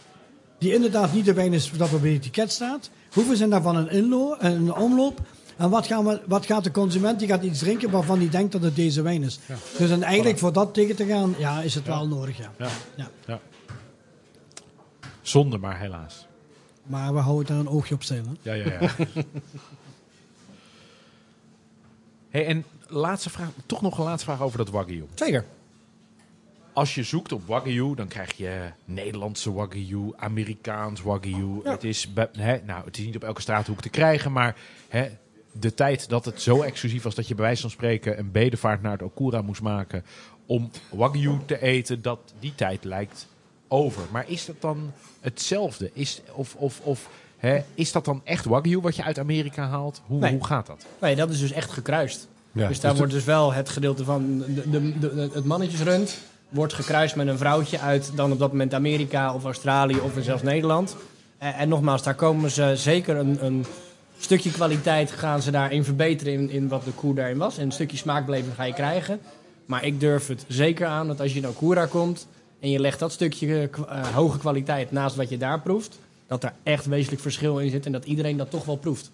die 0.57 0.73
inderdaad 0.73 1.13
niet 1.13 1.25
de 1.25 1.33
wijn 1.33 1.53
is 1.53 1.71
dat 1.71 1.93
op 1.93 2.01
het 2.01 2.11
etiket 2.11 2.51
staat? 2.51 2.89
Hoeveel 3.13 3.35
zijn 3.35 3.49
daarvan 3.49 3.75
een, 3.75 3.89
inlo 3.89 4.35
een 4.39 4.73
omloop? 4.73 5.21
En 5.57 5.69
wat, 5.69 5.87
gaan 5.87 6.05
we, 6.05 6.21
wat 6.25 6.45
gaat 6.45 6.63
de 6.63 6.71
consument? 6.71 7.19
Die 7.19 7.27
gaat 7.27 7.43
iets 7.43 7.59
drinken 7.59 7.89
waarvan 7.89 8.19
hij 8.19 8.29
denkt 8.29 8.51
dat 8.51 8.61
het 8.61 8.75
deze 8.75 9.01
wijn 9.01 9.23
is. 9.23 9.39
Dus 9.77 9.89
en 9.89 10.03
eigenlijk 10.03 10.37
voor 10.37 10.53
dat 10.53 10.73
tegen 10.73 10.95
te 10.95 11.05
gaan, 11.05 11.35
ja, 11.37 11.61
is 11.61 11.75
het 11.75 11.85
wel 11.85 12.07
nodig, 12.07 12.37
ja. 12.37 12.69
Ja. 13.25 13.39
Zonde, 15.21 15.57
maar 15.57 15.79
helaas. 15.79 16.27
Maar 16.83 17.13
we 17.13 17.19
houden 17.19 17.45
daar 17.45 17.59
een 17.59 17.69
oogje 17.69 17.95
op 17.95 18.03
stellen. 18.03 18.37
Ja, 18.41 18.53
ja, 18.53 18.65
ja. 18.65 18.89
hey, 22.34 22.45
en 22.45 22.65
laatste 22.88 23.30
vraag, 23.30 23.49
toch 23.65 23.81
nog 23.81 23.97
een 23.97 24.03
laatste 24.03 24.26
vraag 24.26 24.41
over 24.41 24.57
dat 24.57 24.69
Wagyu. 24.69 25.05
Zeker. 25.14 25.45
Als 26.73 26.95
je 26.95 27.03
zoekt 27.03 27.31
op 27.31 27.47
Wagyu, 27.47 27.95
dan 27.95 28.07
krijg 28.07 28.38
je 28.38 28.72
Nederlandse 28.85 29.53
Wagyu, 29.53 30.14
Amerikaans 30.15 31.01
Wagyu. 31.01 31.61
Ja. 31.64 31.72
Het, 31.72 31.84
is, 31.84 32.10
hè, 32.31 32.57
nou, 32.65 32.85
het 32.85 32.97
is 32.97 33.05
niet 33.05 33.15
op 33.15 33.23
elke 33.23 33.41
straathoek 33.41 33.81
te 33.81 33.89
krijgen, 33.89 34.31
maar 34.31 34.55
hè, 34.88 35.10
de 35.51 35.73
tijd 35.73 36.10
dat 36.10 36.26
het 36.26 36.41
zo 36.41 36.61
exclusief 36.61 37.03
was 37.03 37.15
dat 37.15 37.27
je 37.27 37.35
bij 37.35 37.45
wijze 37.45 37.61
van 37.61 37.69
spreken 37.69 38.19
een 38.19 38.31
bedevaart 38.31 38.81
naar 38.81 38.91
het 38.91 39.01
Okura 39.01 39.41
moest 39.41 39.61
maken 39.61 40.05
om 40.45 40.72
Wagyu 40.91 41.39
te 41.45 41.61
eten, 41.61 42.01
dat 42.01 42.34
die 42.39 42.55
tijd 42.55 42.84
lijkt 42.84 43.27
over. 43.68 44.03
Maar 44.11 44.30
is 44.30 44.45
dat 44.45 44.61
dan 44.61 44.91
hetzelfde? 45.19 45.89
Is, 45.93 46.22
of, 46.31 46.55
of, 46.55 46.80
of, 46.80 47.10
hè, 47.49 47.60
is 47.76 47.91
dat 47.91 48.06
dan 48.06 48.22
echt 48.24 48.45
Wagyu 48.45 48.80
wat 48.80 48.95
je 48.95 49.03
uit 49.03 49.20
Amerika 49.20 49.68
haalt? 49.68 50.02
Hoe, 50.06 50.20
Nee. 50.20 50.32
hoe 50.32 50.45
gaat 50.45 50.68
dat? 50.68 50.86
Nee, 51.02 51.15
dat 51.15 51.30
is 51.30 51.40
dus 51.40 51.52
echt 51.52 51.72
gekruist. 51.72 52.28
Ja, 52.52 52.68
dus 52.68 52.80
daar 52.80 52.90
dus 52.91 52.99
wordt 52.99 53.14
dus 53.15 53.24
wel 53.24 53.53
het 53.53 53.70
gedeelte 53.70 54.03
van 54.03 54.44
de, 54.48 54.70
de, 54.70 54.99
de- 54.99 55.30
het 55.34 55.45
mannetjesrund 55.45 56.18
wordt 56.49 56.74
gekruist 56.74 57.15
met 57.15 57.28
een 57.28 57.38
vrouwtje 57.38 57.80
uit 57.80 58.11
dan 58.15 58.32
op 58.32 58.40
dat 58.40 58.52
moment 58.52 58.74
Amerika 58.74 59.34
of 59.34 59.44
Australië 59.44 59.98
of 59.99 60.11
zelfs 60.20 60.44
Nederland. 60.44 60.95
En, 61.38 61.53
en 61.53 61.70
nogmaals, 61.70 62.03
daar 62.03 62.15
komen 62.15 62.52
ze 62.52 62.72
zeker 62.76 63.15
een, 63.18 63.45
een 63.45 63.65
stukje 64.20 64.52
kwaliteit 64.52 65.11
gaan 65.11 65.41
ze 65.41 65.52
daarin 65.52 65.84
verbeteren 65.84 66.34
in, 66.34 66.49
in 66.49 66.68
wat 66.68 66.84
de 66.84 66.91
koer 66.91 67.15
daarin 67.15 67.38
was. 67.38 67.57
En 67.57 67.65
een 67.65 67.72
stukje 67.72 67.98
smaakbeleving 67.98 68.56
ga 68.56 68.64
je 68.64 68.74
krijgen. 68.74 69.20
Maar 69.65 69.86
ik 69.86 69.99
durf 69.99 70.28
het 70.28 70.45
zeker 70.48 70.88
aan 70.88 71.07
dat 71.07 71.20
als 71.22 71.34
je 71.34 71.41
naar 71.41 71.49
Okura 71.49 71.86
komt 71.86 72.28
en 72.60 72.70
je 72.70 72.80
legt 72.80 72.99
dat 72.99 73.11
stukje 73.11 73.70
eh, 73.88 74.07
hoge 74.07 74.38
kwaliteit 74.38 74.91
naast 74.91 75.15
wat 75.15 75.30
je 75.30 75.38
daar 75.38 75.60
proeft, 75.61 75.99
dat 76.34 76.41
daar 76.41 76.55
echt 76.64 76.85
wezenlijk 76.85 77.22
verschil 77.22 77.60
in 77.60 77.69
zit 77.69 77.85
en 77.85 77.91
dat 77.91 78.05
iedereen 78.05 78.38
dat 78.38 78.49
toch 78.49 78.65
wel 78.65 78.76
proeft. 78.76 79.11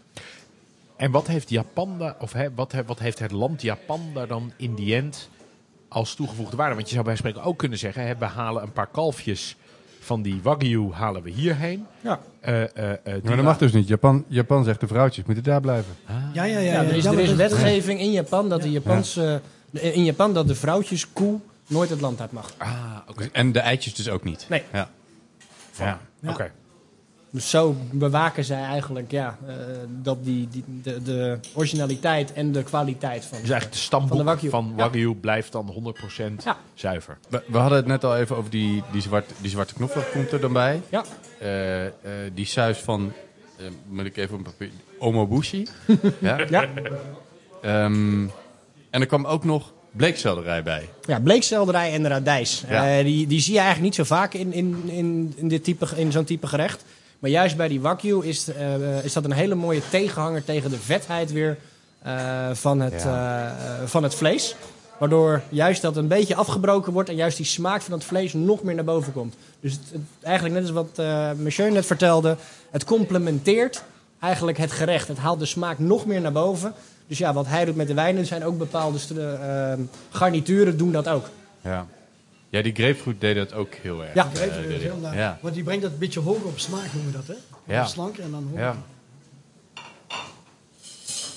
En 0.95 1.11
wat 1.11 1.27
heeft 1.27 1.49
Japan 1.49 1.97
daar, 1.99 2.15
of 2.19 2.33
wat, 2.55 2.71
he- 2.71 2.85
wat 2.85 2.99
heeft 2.99 3.19
het 3.19 3.31
land 3.31 3.61
Japan 3.61 4.01
daar 4.13 4.27
dan 4.27 4.51
in 4.57 4.75
die 4.75 4.95
end 4.95 5.29
als 5.87 6.15
toegevoegde 6.15 6.55
waarde. 6.57 6.75
Want 6.75 6.87
je 6.87 6.93
zou 6.93 7.05
bij 7.05 7.15
spreken 7.15 7.43
ook 7.43 7.57
kunnen 7.57 7.77
zeggen, 7.77 8.07
hè, 8.07 8.15
we 8.17 8.25
halen 8.25 8.63
een 8.63 8.71
paar 8.71 8.87
kalfjes 8.87 9.55
van 9.99 10.21
die 10.21 10.39
Wagyu 10.43 10.91
halen 10.91 11.21
we 11.21 11.29
hierheen. 11.29 11.85
Ja. 12.01 12.19
Eh, 12.39 12.61
eh, 12.63 12.91
eh, 12.91 13.23
Maar 13.23 13.35
dat 13.35 13.45
mag 13.45 13.57
dus 13.57 13.71
niet. 13.71 13.87
Japan, 13.87 14.25
Japan 14.27 14.63
zegt 14.63 14.79
de 14.79 14.87
vrouwtjes 14.87 15.25
moeten 15.25 15.43
daar 15.43 15.61
blijven. 15.61 15.95
Ja, 16.33 16.43
ja, 16.43 16.43
ja. 16.43 16.59
Ja, 16.59 16.83
er 16.83 16.95
is, 16.95 17.03
ja, 17.03 17.11
er 17.11 17.19
is 17.19 17.33
wetgeving 17.35 17.99
in 17.99 18.11
Japan 18.11 18.49
dat 18.49 18.61
de 18.61 18.71
Japanse, 18.71 19.41
in 19.71 20.03
Japan 20.03 20.33
dat 20.33 20.47
de 20.47 20.55
vrouwtjeskoe 20.55 21.39
nooit 21.67 21.89
het 21.89 22.01
land 22.01 22.21
uit 22.21 22.31
mag. 22.31 22.53
Ah, 22.57 22.97
oké. 23.07 23.29
En 23.31 23.51
de 23.51 23.59
eitjes 23.59 23.93
dus 23.95 24.09
ook 24.09 24.23
niet. 24.23 24.45
Nee. 24.49 24.63
Ja. 24.73 24.89
Ja. 25.77 25.99
Ja. 26.21 26.49
Dus 27.31 27.49
zo 27.49 27.75
bewaken 27.91 28.43
zij 28.43 28.63
eigenlijk 28.63 29.11
ja, 29.11 29.37
eh, 29.47 29.55
dat 29.87 30.23
die, 30.23 30.47
die, 30.51 30.63
de, 30.83 31.01
de 31.01 31.39
originaliteit 31.53 32.33
en 32.33 32.51
de 32.51 32.63
kwaliteit 32.63 33.25
van. 33.25 33.37
Dus 33.41 33.49
eigenlijk 33.49 33.71
de 33.71 33.77
stamboek 33.83 34.09
Van 34.09 34.17
de 34.17 34.23
Wagyu. 34.23 34.49
Wagyu 34.75 35.15
blijft 35.15 35.51
dan 35.51 35.93
100% 36.39 36.43
Ja. 36.43 36.57
zuiver. 36.73 37.17
We, 37.29 37.43
we 37.47 37.57
hadden 37.57 37.77
het 37.77 37.87
net 37.87 38.03
al 38.03 38.17
even 38.17 38.35
over 38.37 38.49
die, 38.49 38.83
die, 38.91 39.01
zwarte, 39.01 39.33
die 39.41 39.49
zwarte 39.49 39.73
knoflook 39.73 40.11
komt 40.11 40.31
er 40.31 40.39
dan 40.41 40.53
bij. 40.53 40.81
Ja. 40.89 41.03
Eh, 41.39 41.85
eh, 41.85 41.91
die 42.33 42.45
saus 42.45 42.77
van, 42.77 43.11
eh, 43.57 43.65
moet 43.87 44.05
ik 44.05 44.17
even 44.17 44.33
op 44.33 44.45
een 44.45 44.51
papier, 44.51 44.71
omobushi. 44.99 45.67
ja. 46.19 46.37
Ja, 46.49 46.67
Ehm, 47.61 48.23
en 48.89 49.01
er 49.01 49.05
kwam 49.05 49.25
ook 49.25 49.43
nog 49.43 49.73
bleekselderij 49.91 50.63
bij. 50.63 50.89
ja 51.07 51.19
bleekselderij 51.19 51.93
en 51.93 52.07
radijs. 52.07 52.63
Ja. 52.69 52.97
Eh, 52.97 53.03
die, 53.03 53.27
die 53.27 53.39
zie 53.39 53.53
je 53.53 53.59
eigenlijk 53.59 53.87
niet 53.87 54.07
zo 54.07 54.15
vaak 54.15 54.33
in, 54.33 54.53
in, 54.53 54.83
in, 54.89 55.33
in, 55.35 55.47
dit 55.47 55.63
type, 55.63 55.87
in 55.95 56.11
zo'n 56.11 56.23
type 56.23 56.47
gerecht. 56.47 56.83
Maar 57.19 57.29
juist 57.29 57.57
bij 57.57 57.67
die 57.67 57.81
wagyu 57.81 58.25
is, 58.25 58.47
eh, 58.53 59.03
is 59.03 59.13
dat 59.13 59.23
een 59.25 59.31
hele 59.31 59.55
mooie 59.55 59.81
tegenhanger 59.89 60.43
tegen 60.43 60.69
de 60.69 60.77
vetheid 60.79 61.31
weer 61.31 61.57
eh, 62.01 62.49
van, 62.53 62.79
het, 62.79 62.93
eh, 62.93 63.45
eh, 63.45 63.51
van 63.85 64.03
het 64.03 64.15
vlees. 64.15 64.55
Waardoor 64.99 65.41
juist 65.49 65.81
dat 65.81 65.97
een 65.97 66.07
beetje 66.07 66.35
afgebroken 66.35 66.93
wordt 66.93 67.09
en 67.09 67.15
juist 67.15 67.37
die 67.37 67.45
smaak 67.45 67.81
van 67.81 67.93
het 67.93 68.03
vlees 68.03 68.33
nog 68.33 68.63
meer 68.63 68.75
naar 68.75 68.83
boven 68.83 69.13
komt. 69.13 69.35
Dus 69.59 69.71
het, 69.71 69.81
het- 69.91 70.01
eigenlijk 70.21 70.55
net 70.55 70.63
als 70.63 70.73
wat 70.73 70.89
eh 71.05 71.29
Monsieur 71.37 71.71
net 71.71 71.85
vertelde, 71.85 72.37
het 72.71 72.83
complementeert 72.83 73.83
eigenlijk 74.19 74.57
het 74.57 74.71
gerecht. 74.71 75.07
Het 75.07 75.17
haalt 75.17 75.39
de 75.39 75.45
smaak 75.45 75.79
nog 75.79 76.05
meer 76.05 76.21
naar 76.21 76.31
boven. 76.31 76.73
Dus 77.07 77.17
ja, 77.17 77.33
wat 77.33 77.47
hij 77.47 77.65
doet 77.65 77.75
met 77.75 77.87
de 77.87 77.93
wijnen 77.93 78.25
zijn 78.25 78.45
ook 78.45 78.57
bepaalde 78.57 78.97
eh, 79.17 79.73
garnituren 80.09 80.77
doen 80.77 80.91
dat 80.91 81.07
ook. 81.07 81.29
Ja. 81.61 81.85
Ja, 82.49 82.61
die 82.61 82.73
grapefruit 82.75 83.21
deed 83.21 83.35
dat 83.35 83.53
ook 83.53 83.73
heel 83.73 84.03
erg. 84.03 84.13
Ja. 84.13 84.25
Ik. 84.25 84.51
heel 84.81 84.97
naar- 84.97 85.17
ja. 85.17 85.37
Want 85.41 85.53
die 85.53 85.63
brengt 85.63 85.81
dat 85.81 85.91
een 85.91 85.97
beetje 85.97 86.19
hoger 86.19 86.45
op 86.45 86.59
smaak, 86.59 86.93
noemen 86.93 87.11
we 87.11 87.17
dat, 87.17 87.27
hè? 87.27 87.73
Ja. 87.73 87.85
Slanker 87.85 88.23
en 88.23 88.31
dan 88.31 88.43
hoger. 88.49 88.59
ja. 88.63 88.75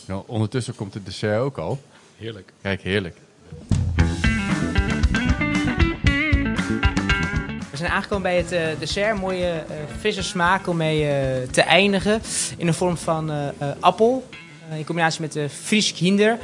Nou, 0.06 0.22
ondertussen 0.26 0.74
komt 0.74 0.94
het 0.94 1.04
dessert 1.04 1.40
ook 1.40 1.58
al. 1.58 1.80
Heerlijk. 2.16 2.52
Kijk, 2.62 2.82
heerlijk. 2.82 3.16
We 7.70 7.76
zijn 7.78 7.90
aangekomen 7.90 8.22
bij 8.22 8.36
het 8.36 8.52
eh, 8.52 8.66
dessert. 8.78 9.20
Mooie 9.20 9.46
eh 9.46 9.76
frisse 9.98 10.22
smaak 10.22 10.66
om 10.68 10.76
mee 10.76 11.06
eh, 11.08 11.48
te 11.48 11.62
eindigen. 11.62 12.20
In 12.56 12.66
de 12.66 12.72
vorm 12.72 12.96
van 12.96 13.30
eh, 13.30 13.48
eh, 13.48 13.68
appel. 13.80 14.28
In 14.76 14.84
combinatie 14.84 15.20
met 15.20 15.32
de 15.32 15.48
Friesk 15.48 15.96
Hinder. 15.96 16.38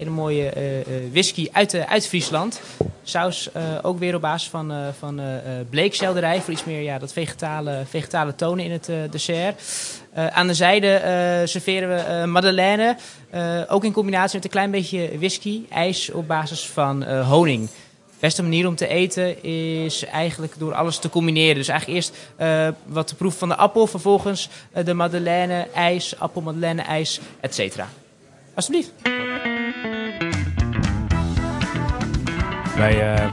Een 0.00 0.12
mooie 0.12 0.50
eh, 0.50 0.80
eh, 0.80 0.86
whisky 1.10 1.48
uit, 1.52 1.74
eh, 1.74 1.90
uit 1.90 2.08
Friesland. 2.08 2.60
Saus 3.02 3.50
ook 3.82 3.98
weer 3.98 4.14
op 4.14 4.20
basis 4.20 4.48
van, 4.48 4.72
van 4.98 5.20
bleekselderij. 5.70 6.40
Voor 6.40 6.52
iets 6.52 6.64
meer 6.64 6.80
ja, 6.80 6.98
dat 6.98 7.12
vegetale, 7.12 7.82
vegetale 7.88 8.34
tonen 8.34 8.64
in 8.64 8.70
het 8.70 8.90
dessert. 9.10 9.62
Aan 10.14 10.46
de 10.46 10.54
zijde 10.54 11.42
serveren 11.44 11.88
we 11.88 11.94
eh, 11.94 12.24
madeleine. 12.24 12.96
ook 13.68 13.84
in 13.84 13.92
combinatie 13.92 14.34
met 14.34 14.44
een 14.44 14.50
klein 14.50 14.70
beetje 14.70 15.18
whisky. 15.18 15.60
IJs 15.70 16.10
op 16.10 16.28
basis 16.28 16.66
van 16.66 17.20
honing 17.20 17.68
beste 18.20 18.42
manier 18.42 18.66
om 18.66 18.74
te 18.74 18.88
eten 18.88 19.42
is 19.42 20.04
eigenlijk 20.04 20.52
door 20.58 20.74
alles 20.74 20.98
te 20.98 21.08
combineren. 21.08 21.54
Dus 21.54 21.68
eigenlijk 21.68 21.98
eerst 21.98 22.16
wat 22.86 23.06
te 23.06 23.14
proeven 23.14 23.38
van 23.38 23.48
de 23.48 23.56
appel, 23.56 23.86
vervolgens 23.86 24.48
de 24.84 24.94
madeleine, 24.94 25.66
ijs, 25.74 26.18
appel, 26.18 26.40
madeleine, 26.40 26.82
ijs, 26.82 27.20
et 27.40 27.54
cetera. 27.54 27.88
Alsjeblieft. 28.54 28.92
Wij 32.76 33.14
eh, 33.14 33.32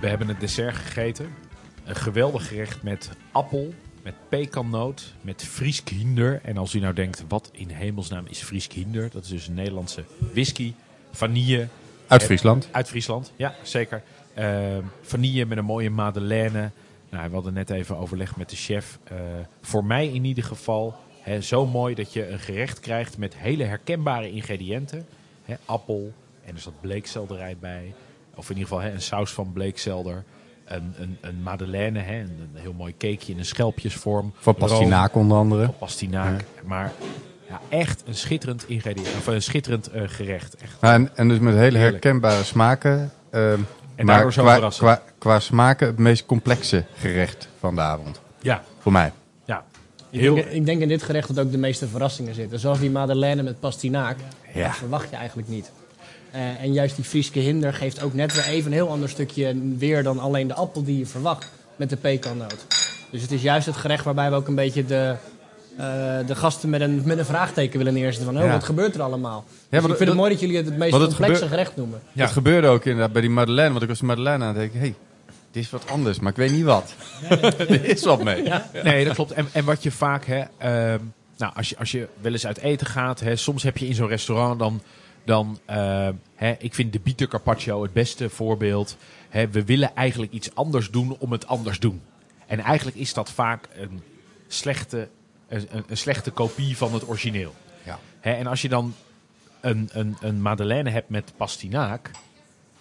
we 0.00 0.08
hebben 0.08 0.28
het 0.28 0.40
dessert 0.40 0.76
gegeten. 0.76 1.34
Een 1.84 1.96
geweldig 1.96 2.48
gerecht 2.48 2.82
met 2.82 3.10
appel, 3.32 3.74
met 4.02 4.14
pekannoot, 4.28 5.14
met 5.20 5.44
Friesk 5.44 5.88
hinder. 5.88 6.40
En 6.42 6.56
als 6.56 6.74
u 6.74 6.78
nou 6.78 6.94
denkt, 6.94 7.24
wat 7.28 7.50
in 7.52 7.68
hemelsnaam 7.68 8.26
is 8.28 8.42
Friesk 8.42 8.72
hinder? 8.72 9.10
Dat 9.10 9.22
is 9.22 9.28
dus 9.28 9.46
een 9.46 9.54
Nederlandse 9.54 10.04
whisky, 10.32 10.74
vanille, 11.12 11.68
Uit 12.10 12.24
Friesland. 12.24 12.68
Uit 12.70 12.88
Friesland, 12.88 13.32
ja, 13.36 13.54
zeker. 13.62 14.02
Ehm, 14.34 14.82
vanille 15.02 15.44
met 15.44 15.58
een 15.58 15.64
mooie 15.64 15.90
madeleine. 15.90 16.70
Nou, 17.10 17.28
we 17.28 17.34
hadden 17.34 17.52
net 17.52 17.70
even 17.70 17.96
overleg 17.96 18.36
met 18.36 18.50
de 18.50 18.56
chef. 18.56 18.98
Eh, 19.04 19.16
voor 19.60 19.84
mij 19.84 20.08
in 20.08 20.24
ieder 20.24 20.44
geval 20.44 20.96
zo 21.40 21.66
mooi 21.66 21.94
dat 21.94 22.12
je 22.12 22.28
een 22.28 22.38
gerecht 22.38 22.80
krijgt 22.80 23.18
met 23.18 23.34
hele 23.36 23.64
herkenbare 23.64 24.30
ingrediënten. 24.32 25.06
Appel 25.64 26.12
en 26.44 26.54
er 26.54 26.60
zat 26.60 26.80
bleekselderij 26.80 27.56
bij. 27.60 27.94
Of 28.34 28.50
in 28.50 28.56
ieder 28.56 28.72
geval 28.72 28.90
een 28.92 29.00
saus 29.02 29.30
van 29.32 29.52
bleekselder. 29.52 30.24
Een, 30.64 30.94
een, 30.98 31.18
een 31.20 31.42
madeleine, 31.42 31.98
hè, 31.98 32.14
een, 32.20 32.48
een 32.54 32.60
heel 32.60 32.72
mooi 32.72 32.92
cakeje 32.98 33.32
in 33.32 33.38
een 33.38 33.44
schelpjesvorm. 33.44 34.32
Van 34.36 34.54
pastinaak 34.54 35.14
onder 35.14 35.36
andere. 35.38 35.64
Van 35.64 35.76
pastinaak. 35.78 36.44
Maar 36.64 36.92
ja, 37.48 37.60
echt 37.68 38.02
een 38.06 38.14
schitterend 38.14 38.68
ingrediënt. 38.68 39.06
Of 39.06 39.26
een 39.26 39.42
schitterend 39.42 39.86
eh, 39.90 40.02
gerecht. 40.06 40.54
Echt. 40.56 40.76
Ja, 40.80 40.92
en, 40.92 41.16
en 41.16 41.28
dus 41.28 41.38
met 41.38 41.54
hele 41.54 41.78
Heerlijk. 41.78 42.04
herkenbare 42.04 42.44
smaken. 42.44 43.12
ehm, 43.30 43.42
En 43.94 44.06
maar 44.06 44.14
daardoor 44.14 44.32
zo 44.32 44.42
qua, 44.42 44.68
qua, 44.70 45.02
qua 45.18 45.40
smaken 45.40 45.86
het 45.86 45.98
meest 45.98 46.26
complexe 46.26 46.84
gerecht 46.94 47.48
van 47.58 47.74
de 47.74 47.80
avond. 47.80 48.20
Ja, 48.40 48.62
Voor 48.78 48.92
mij. 48.92 49.12
Ja. 50.10 50.20
Ik 50.28 50.34
denk, 50.34 50.46
ik 50.46 50.66
denk 50.66 50.80
in 50.80 50.88
dit 50.88 51.02
gerecht 51.02 51.34
dat 51.34 51.44
ook 51.46 51.52
de 51.52 51.58
meeste 51.58 51.86
verrassingen 51.88 52.34
zitten. 52.34 52.58
Zoals 52.58 52.78
die 52.78 52.90
madeleine 52.90 53.42
met 53.42 53.60
pastinaak. 53.60 54.16
Ja. 54.54 54.66
Dat 54.66 54.76
verwacht 54.76 55.10
je 55.10 55.16
eigenlijk 55.16 55.48
niet. 55.48 55.70
Eh, 56.30 56.40
en 56.62 56.72
juist 56.72 56.96
die 56.96 57.04
Frieske 57.04 57.38
hinder 57.38 57.74
geeft 57.74 58.02
ook 58.02 58.14
net 58.14 58.34
weer 58.34 58.44
even 58.44 58.66
een 58.66 58.76
heel 58.76 58.88
ander 58.88 59.08
stukje 59.08 59.56
weer 59.78 60.02
dan 60.02 60.18
alleen 60.18 60.46
de 60.48 60.54
appel 60.54 60.84
die 60.84 60.98
je 60.98 61.06
verwacht 61.06 61.50
met 61.76 61.90
de 61.90 61.96
pekannoot. 61.96 62.66
Dus 63.10 63.22
het 63.22 63.30
is 63.32 63.42
juist 63.42 63.66
het 63.66 63.76
gerecht 63.76 64.04
waarbij 64.04 64.30
we 64.30 64.36
ook 64.36 64.48
een 64.48 64.54
beetje 64.54 64.84
de, 64.84 65.14
eh, 65.76 65.84
de 66.26 66.34
gasten 66.34 66.70
met 66.70 66.80
een, 66.80 67.02
met 67.04 67.18
een 67.18 67.24
vraagteken 67.24 67.78
willen 67.78 67.94
neerzetten. 67.94 68.24
Van, 68.24 68.38
oh, 68.38 68.44
Ja. 68.44 68.52
wat 68.52 68.64
gebeurt 68.64 68.94
er 68.94 69.02
allemaal? 69.02 69.44
Dus 69.48 69.56
maar 69.70 69.80
ik 69.80 69.86
dat- 69.88 69.96
vind 69.96 70.08
het 70.08 70.18
mooi 70.18 70.30
dat 70.30 70.40
jullie 70.40 70.56
het 70.56 70.66
het 70.66 70.76
meest 70.76 70.96
complexe 70.96 71.48
gerecht 71.48 71.76
noemen. 71.76 72.00
Ja. 72.12 72.22
Het 72.22 72.32
gebeurde 72.32 72.66
ook 72.68 72.84
inderdaad 72.84 73.12
bij 73.12 73.20
die 73.20 73.30
Madeleine. 73.30 73.70
Want 73.70 73.82
ik 73.82 73.88
was 73.88 73.98
de 73.98 74.04
Madeleine 74.04 74.44
aan 74.44 74.50
het 74.50 74.58
denken. 74.58 74.78
hey, 74.80 74.94
dit 75.50 75.62
is 75.64 75.70
wat 75.70 75.88
anders. 75.90 76.18
Maar 76.18 76.30
ik 76.30 76.36
weet 76.36 76.50
niet 76.52 76.64
wat. 76.64 76.94
er 77.28 77.84
is 77.84 78.04
wat 78.04 78.22
mee. 78.24 78.42
Nee, 78.82 79.04
dat 79.04 79.14
klopt. 79.14 79.32
En, 79.32 79.48
en 79.52 79.64
wat 79.64 79.82
je 79.82 79.90
vaak, 79.90 80.24
hè, 80.24 80.42
ehm, 80.58 81.00
nou, 81.36 81.54
als 81.54 81.68
je, 81.68 81.78
als 81.78 81.90
je 81.90 82.08
wel 82.20 82.32
eens 82.32 82.46
uit 82.46 82.58
eten 82.58 82.86
gaat, 82.86 83.20
hè, 83.20 83.36
soms 83.36 83.62
heb 83.62 83.76
je 83.78 83.86
in 83.86 83.94
zo'n 83.94 84.08
restaurant 84.08 84.58
dan, 84.58 84.82
dan 85.24 85.58
ehm, 85.64 86.12
hè, 86.34 86.54
ik 86.58 86.74
vind 86.74 86.92
de 86.92 87.00
bitter 87.00 87.28
carpaccio 87.28 87.82
het 87.82 87.92
beste 87.92 88.28
voorbeeld. 88.30 88.96
Hè, 89.28 89.48
we 89.48 89.64
willen 89.64 89.94
eigenlijk 89.94 90.32
iets 90.32 90.54
anders 90.54 90.90
doen 90.90 91.16
om 91.18 91.32
het 91.32 91.46
anders 91.46 91.78
doen. 91.78 92.02
En 92.46 92.60
eigenlijk 92.60 92.96
is 92.96 93.14
dat 93.14 93.30
vaak 93.30 93.68
een 93.76 94.02
slechte, 94.48 95.08
een, 95.48 95.66
een- 95.70 95.84
een 95.88 95.96
slechte 95.96 96.30
kopie 96.30 96.76
van 96.76 96.94
het 96.94 97.08
origineel. 97.08 97.54
Ja. 97.82 97.98
Hè, 98.20 98.32
en 98.32 98.46
als 98.46 98.62
je 98.62 98.68
dan 98.68 98.94
een, 99.60 99.88
een, 99.92 100.16
een 100.20 100.42
madeleine 100.42 100.90
hebt 100.90 101.08
met 101.08 101.32
pastinaak, 101.36 102.10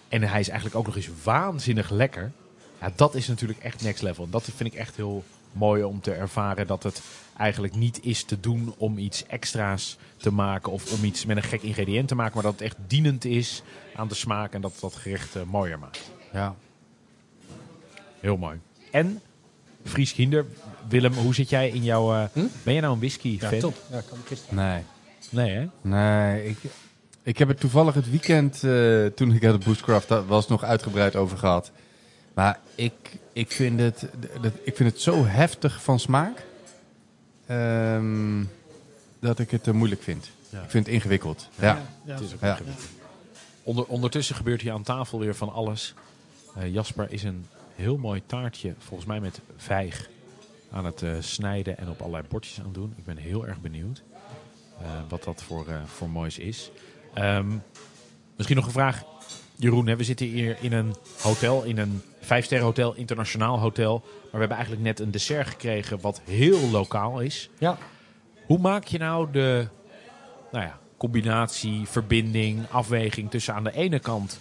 en 0.07 0.23
hij 0.23 0.39
is 0.39 0.47
eigenlijk 0.47 0.79
ook 0.79 0.85
nog 0.85 0.95
eens 0.95 1.09
waanzinnig 1.23 1.89
lekker. 1.89 2.31
Ja, 2.81 2.91
dat 2.95 3.15
is 3.15 3.27
natuurlijk 3.27 3.59
echt 3.59 3.81
next 3.83 4.01
level. 4.01 4.29
Dat 4.29 4.43
vind 4.55 4.73
ik 4.73 4.79
echt 4.79 4.95
heel 4.95 5.23
mooi 5.51 5.83
om 5.83 6.01
te 6.01 6.11
ervaren 6.13 6.67
dat 6.67 6.83
het 6.83 7.01
eigenlijk 7.37 7.75
niet 7.75 7.99
is 8.05 8.23
te 8.23 8.39
doen 8.39 8.73
om 8.77 8.97
iets 8.97 9.25
extra's 9.25 9.97
te 10.17 10.31
maken 10.31 10.71
of 10.71 10.91
om 10.93 11.03
iets 11.03 11.25
met 11.25 11.37
een 11.37 11.43
gek 11.43 11.61
ingrediënt 11.61 12.07
te 12.07 12.15
maken, 12.15 12.33
maar 12.33 12.43
dat 12.43 12.51
het 12.51 12.61
echt 12.61 12.77
dienend 12.87 13.25
is 13.25 13.61
aan 13.95 14.07
de 14.07 14.15
smaak 14.15 14.53
en 14.53 14.61
dat 14.61 14.71
het 14.71 14.81
dat 14.81 14.95
gerecht 14.95 15.35
eh, 15.35 15.41
mooier 15.43 15.79
maakt. 15.79 16.11
Ja. 16.33 16.55
Heel 18.19 18.37
mooi. 18.37 18.59
En 18.91 19.21
Fries 19.83 20.13
Kinder, 20.13 20.45
Willem, 20.87 21.13
hoe 21.13 21.33
zit 21.33 21.49
jij 21.49 21.69
in 21.69 21.83
jouw... 21.83 22.13
eh, 22.13 22.23
Hm? 22.33 22.45
Ben 22.63 22.73
jij 22.73 22.81
nou 22.81 22.93
een 22.93 22.99
whisky 22.99 23.37
Ja, 23.41 23.49
fan? 23.49 23.59
top. 23.59 23.75
Ja, 23.91 24.01
kan 24.09 24.17
ik 24.29 24.37
Nee. 24.49 24.83
Nee, 25.29 25.51
hè? 25.51 25.67
Nee, 25.81 26.47
ik, 26.49 26.57
ik 27.23 27.37
heb 27.37 27.47
het 27.47 27.59
toevallig 27.59 27.93
het 27.93 28.09
weekend 28.09 28.63
eh, 28.63 29.05
toen 29.05 29.33
ik 29.33 29.43
uit 29.45 29.61
de 29.61 29.69
Bushcraft 29.69 30.07
dat 30.07 30.25
was 30.25 30.47
nog 30.47 30.63
uitgebreid 30.63 31.15
over 31.15 31.37
gehad. 31.37 31.71
Maar 32.39 32.59
ik, 32.75 33.19
ik, 33.33 33.51
vind 33.51 33.79
het, 33.79 34.07
dat, 34.41 34.53
ik 34.63 34.75
vind 34.75 34.91
het 34.91 35.01
zo 35.01 35.25
heftig 35.25 35.83
van 35.83 35.99
smaak 35.99 36.45
ehm, 37.45 38.43
dat 39.19 39.39
ik 39.39 39.51
het 39.51 39.71
moeilijk 39.71 40.01
vind. 40.01 40.29
Ja. 40.49 40.61
Ik 40.61 40.69
vind 40.69 40.85
het 40.85 40.95
ingewikkeld. 40.95 41.49
Ja. 41.55 41.81
Ja. 42.03 42.13
Het 42.13 42.21
is 42.21 42.33
ook 42.33 42.41
ingewikkeld. 42.41 42.87
Onder, 43.63 43.85
ondertussen 43.85 44.35
gebeurt 44.35 44.61
hier 44.61 44.71
aan 44.71 44.83
tafel 44.83 45.19
weer 45.19 45.35
van 45.35 45.53
alles. 45.53 45.93
Eh, 46.55 46.73
Jasper 46.73 47.11
is 47.11 47.23
een 47.23 47.45
heel 47.75 47.97
mooi 47.97 48.21
taartje, 48.25 48.73
volgens 48.77 49.07
mij 49.09 49.19
met 49.19 49.39
vijg, 49.57 50.09
aan 50.71 50.85
het 50.85 51.01
eh, 51.01 51.11
snijden 51.19 51.77
en 51.77 51.89
op 51.89 51.99
allerlei 51.99 52.23
bordjes 52.29 52.59
aan 52.59 52.65
het 52.65 52.73
doen. 52.73 52.93
Ik 52.97 53.05
ben 53.05 53.17
heel 53.17 53.47
erg 53.47 53.61
benieuwd 53.61 54.03
eh, 54.81 54.87
wat 55.09 55.23
dat 55.23 55.43
voor, 55.43 55.65
voor 55.85 56.09
moois 56.09 56.37
is. 56.37 56.71
Ehm, 57.13 57.47
misschien 58.35 58.57
nog 58.57 58.65
een 58.65 58.71
vraag. 58.71 59.03
Jeroen, 59.55 59.87
hè, 59.87 59.95
we 59.95 60.03
zitten 60.03 60.25
hier 60.25 60.57
in 60.61 60.73
een 60.73 60.95
hotel, 61.21 61.63
in 61.63 61.77
een 61.77 62.01
vijfsterren 62.19 62.65
hotel, 62.65 62.95
internationaal 62.95 63.59
hotel. 63.59 64.01
Maar 64.03 64.31
we 64.31 64.37
hebben 64.37 64.57
eigenlijk 64.57 64.85
net 64.85 64.99
een 64.99 65.11
dessert 65.11 65.47
gekregen 65.47 66.01
wat 66.01 66.21
heel 66.23 66.69
lokaal 66.69 67.19
is. 67.19 67.49
Ja. 67.57 67.77
Hoe 68.45 68.57
maak 68.57 68.85
je 68.85 68.97
nou 68.97 69.31
de 69.31 69.67
nou 70.51 70.65
ja, 70.65 70.79
combinatie, 70.97 71.87
verbinding, 71.87 72.65
afweging 72.71 73.31
tussen 73.31 73.53
aan 73.53 73.63
de 73.63 73.73
ene 73.73 73.99
kant 73.99 74.39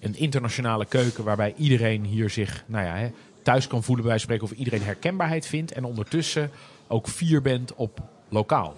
een 0.00 0.16
internationale 0.16 0.84
keuken 0.84 1.24
waarbij 1.24 1.54
iedereen 1.56 2.04
hier 2.04 2.30
zich 2.30 2.64
nou 2.66 2.86
ja, 2.86 2.94
hè, 2.94 3.08
thuis 3.42 3.66
kan 3.66 3.82
voelen 3.82 4.04
bij 4.04 4.18
spreken 4.18 4.44
of 4.44 4.50
iedereen 4.50 4.82
herkenbaarheid 4.82 5.46
vindt 5.46 5.72
en 5.72 5.84
ondertussen 5.84 6.50
ook 6.86 7.08
vier 7.08 7.42
bent 7.42 7.74
op 7.74 8.00
lokaal. 8.28 8.76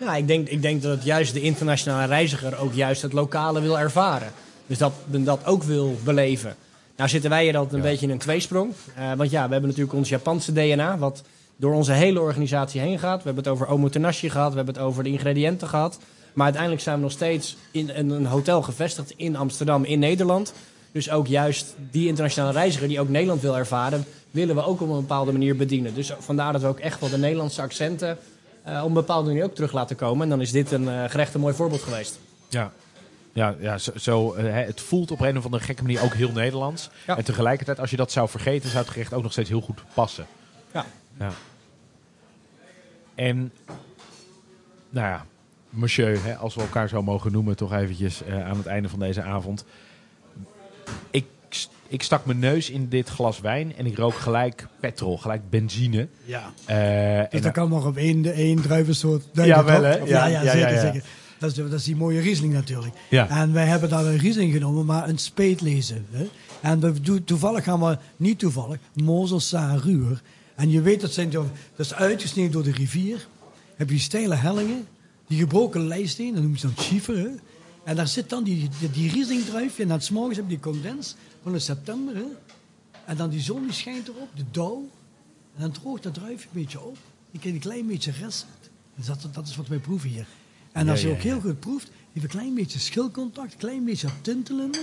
Ja, 0.00 0.16
ik 0.16 0.26
denk, 0.26 0.48
ik 0.48 0.62
denk 0.62 0.82
dat 0.82 1.04
juist 1.04 1.32
de 1.32 1.40
internationale 1.40 2.06
reiziger 2.06 2.58
ook 2.58 2.72
juist 2.72 3.02
het 3.02 3.12
lokale 3.12 3.60
wil 3.60 3.78
ervaren. 3.78 4.32
Dus 4.66 4.78
dat 4.78 4.92
dat 5.06 5.46
ook 5.46 5.62
wil 5.62 5.98
beleven. 6.04 6.56
Nou 7.00 7.12
zitten 7.12 7.30
wij 7.30 7.44
hier 7.44 7.56
altijd 7.56 7.74
een 7.74 7.88
beetje 7.90 8.06
in 8.06 8.12
een 8.12 8.18
tweesprong. 8.18 8.72
Eh, 8.94 9.12
want 9.12 9.30
ja, 9.30 9.44
we 9.46 9.52
hebben 9.52 9.68
natuurlijk 9.68 9.96
ons 9.96 10.08
Japanse 10.08 10.52
DNA, 10.52 10.98
wat 10.98 11.22
door 11.56 11.74
onze 11.74 11.92
hele 11.92 12.20
organisatie 12.20 12.80
heen 12.80 12.98
gaat. 12.98 13.16
We 13.16 13.24
hebben 13.24 13.44
het 13.44 13.52
over 13.52 13.66
omotenashi 13.66 14.30
gehad, 14.30 14.50
we 14.50 14.56
hebben 14.56 14.74
het 14.74 14.82
over 14.82 15.02
de 15.02 15.10
ingrediënten 15.10 15.68
gehad. 15.68 15.98
Maar 16.32 16.44
uiteindelijk 16.44 16.82
zijn 16.82 16.96
we 16.96 17.02
nog 17.02 17.12
steeds 17.12 17.56
in 17.70 17.88
een 17.88 18.26
hotel 18.26 18.62
gevestigd 18.62 19.12
in 19.16 19.36
Amsterdam, 19.36 19.84
in 19.84 19.98
Nederland. 19.98 20.52
Dus 20.92 21.10
ook 21.10 21.26
juist 21.26 21.74
die 21.90 22.06
internationale 22.06 22.52
reiziger 22.52 22.88
die 22.88 23.00
ook 23.00 23.08
Nederland 23.08 23.40
wil 23.40 23.56
ervaren, 23.56 24.04
willen 24.30 24.54
we 24.54 24.64
ook 24.64 24.80
op 24.80 24.88
een 24.88 25.00
bepaalde 25.00 25.32
manier 25.32 25.56
bedienen. 25.56 25.94
Dus 25.94 26.12
vandaar 26.18 26.52
dat 26.52 26.62
we 26.62 26.68
ook 26.68 26.80
echt 26.80 27.00
wel 27.00 27.10
de 27.10 27.18
Nederlandse 27.18 27.62
accenten 27.62 28.18
eh, 28.62 28.80
op 28.80 28.88
een 28.88 28.94
bepaalde 28.94 29.28
manier 29.28 29.44
ook 29.44 29.54
terug 29.54 29.72
laten 29.72 29.96
komen. 29.96 30.22
En 30.22 30.28
dan 30.28 30.40
is 30.40 30.52
dit 30.52 30.72
een 30.72 30.88
eh, 30.88 31.04
gerecht 31.08 31.34
een 31.34 31.40
mooi 31.40 31.54
voorbeeld 31.54 31.82
geweest. 31.82 32.18
Ja. 32.48 32.72
Ja, 33.32 33.54
ja 33.60 33.78
zo, 33.78 33.92
zo, 33.96 34.32
eh, 34.32 34.44
hè, 34.44 34.50
het 34.62 34.80
voelt 34.80 35.10
op 35.10 35.20
een 35.20 35.38
of 35.38 35.44
andere 35.44 35.62
gekke 35.62 35.82
manier 35.82 36.02
ook 36.02 36.14
heel 36.14 36.32
Nederlands. 36.32 36.90
Ja. 37.06 37.16
En 37.16 37.24
tegelijkertijd, 37.24 37.80
als 37.80 37.90
je 37.90 37.96
dat 37.96 38.12
zou 38.12 38.28
vergeten, 38.28 38.70
zou 38.70 38.82
het 38.82 38.92
gerecht 38.92 39.12
ook 39.14 39.22
nog 39.22 39.32
steeds 39.32 39.48
heel 39.48 39.60
goed 39.60 39.82
passen. 39.94 40.26
Ja. 40.72 40.86
Ja. 41.18 41.30
En, 43.14 43.52
nou 44.90 45.06
ja, 45.06 45.26
monsieur, 45.70 46.24
hè, 46.24 46.36
als 46.36 46.54
we 46.54 46.60
elkaar 46.60 46.88
zo 46.88 47.02
mogen 47.02 47.32
noemen, 47.32 47.56
toch 47.56 47.72
eventjes 47.72 48.22
eh, 48.22 48.46
aan 48.46 48.56
het 48.56 48.66
einde 48.66 48.88
van 48.88 48.98
deze 48.98 49.22
avond. 49.22 49.64
Ik, 51.10 51.26
ik 51.88 52.02
stak 52.02 52.24
mijn 52.24 52.38
neus 52.38 52.70
in 52.70 52.88
dit 52.88 53.08
glas 53.08 53.40
wijn 53.40 53.76
en 53.76 53.86
ik 53.86 53.96
rook 53.96 54.14
gelijk 54.14 54.66
petrol, 54.80 55.18
gelijk 55.18 55.50
benzine. 55.50 56.08
Ja. 56.24 56.52
Eh, 56.66 57.18
en 57.18 57.26
Dus 57.30 57.42
dat 57.42 57.52
kan 57.52 57.68
nog 57.68 57.86
op 57.86 57.96
één, 57.96 58.24
één 58.24 58.62
druivensoort 58.62 59.24
Ja, 59.32 59.64
wel, 59.64 59.82
hè? 59.82 59.96
Ja, 59.96 60.04
Ja, 60.04 60.26
ja, 60.26 60.42
ja, 60.42 60.50
zeker, 60.50 60.58
ja, 60.58 60.68
ja. 60.68 60.80
zeker. 60.80 61.02
Dat 61.40 61.50
is, 61.50 61.56
de- 61.56 61.68
dat 61.68 61.78
is 61.78 61.84
die 61.84 61.96
mooie 61.96 62.20
Riesling 62.20 62.52
natuurlijk. 62.52 62.94
Ja. 63.10 63.28
En 63.28 63.52
wij 63.52 63.66
hebben 63.66 63.88
daar 63.88 64.04
een 64.06 64.16
Riesling 64.18 64.52
genomen, 64.52 64.84
maar 64.86 65.08
een 65.08 65.18
speet 65.18 65.60
lezen. 65.60 66.06
Hè? 66.10 66.28
En 66.60 66.80
we 66.80 67.00
doen, 67.00 67.24
toevallig 67.24 67.64
gaan 67.64 67.80
we, 67.80 67.98
niet 68.16 68.38
toevallig, 68.38 68.78
Moselsa 68.94 69.74
Ruur. 69.74 70.22
En 70.54 70.70
je 70.70 70.80
weet, 70.80 71.00
dat, 71.00 71.12
zijn, 71.12 71.30
dat 71.30 71.46
is 71.76 71.94
uitgesneden 71.94 72.50
door 72.52 72.62
de 72.62 72.72
rivier. 72.72 73.26
Heb 73.76 73.90
je 73.90 73.98
steile 73.98 74.34
hellingen, 74.34 74.86
die 75.26 75.38
gebroken 75.38 75.86
lijsteen, 75.86 76.32
dat 76.32 76.40
noemen 76.42 76.58
ze 76.60 76.66
dan 76.66 76.84
schiefer. 76.84 77.16
Hè? 77.18 77.28
En 77.84 77.96
daar 77.96 78.08
zit 78.08 78.28
dan 78.30 78.44
die, 78.44 78.68
die, 78.78 78.90
die 78.90 79.10
Rieslingdruifje 79.12 79.82
en 79.82 79.88
dan 79.88 80.00
's 80.00 80.10
morgens 80.10 80.36
heb 80.36 80.44
je 80.44 80.50
die 80.52 80.60
condens 80.72 81.14
van 81.42 81.52
de 81.52 81.58
september. 81.58 82.14
Hè? 82.14 82.24
En 83.06 83.16
dan 83.16 83.30
die 83.30 83.40
zon 83.40 83.62
die 83.62 83.72
schijnt 83.72 84.08
erop, 84.08 84.28
de 84.36 84.44
dauw. 84.50 84.88
En 85.54 85.60
dan 85.60 85.70
droogt 85.70 86.02
dat 86.02 86.14
druifje 86.14 86.48
een 86.52 86.60
beetje 86.60 86.80
op. 86.80 86.96
Je 87.30 87.38
krijgt 87.38 87.56
een 87.56 87.70
klein 87.70 87.86
beetje 87.86 88.12
rest. 88.20 88.46
Dus 88.96 89.06
dat, 89.06 89.28
dat 89.32 89.48
is 89.48 89.56
wat 89.56 89.68
wij 89.68 89.78
proeven 89.78 90.08
hier. 90.08 90.26
En 90.72 90.84
Ja, 90.84 90.90
als 90.90 91.00
je 91.00 91.08
ja, 91.08 91.14
ook 91.14 91.20
heel 91.20 91.40
goed 91.40 91.60
proeft, 91.60 91.88
heeft 92.12 92.24
een 92.24 92.30
klein 92.30 92.54
beetje 92.54 92.78
schilcontact, 92.78 93.52
een 93.52 93.58
klein 93.58 93.84
beetje 93.84 94.06
dat 94.06 94.16
tintelende. 94.22 94.78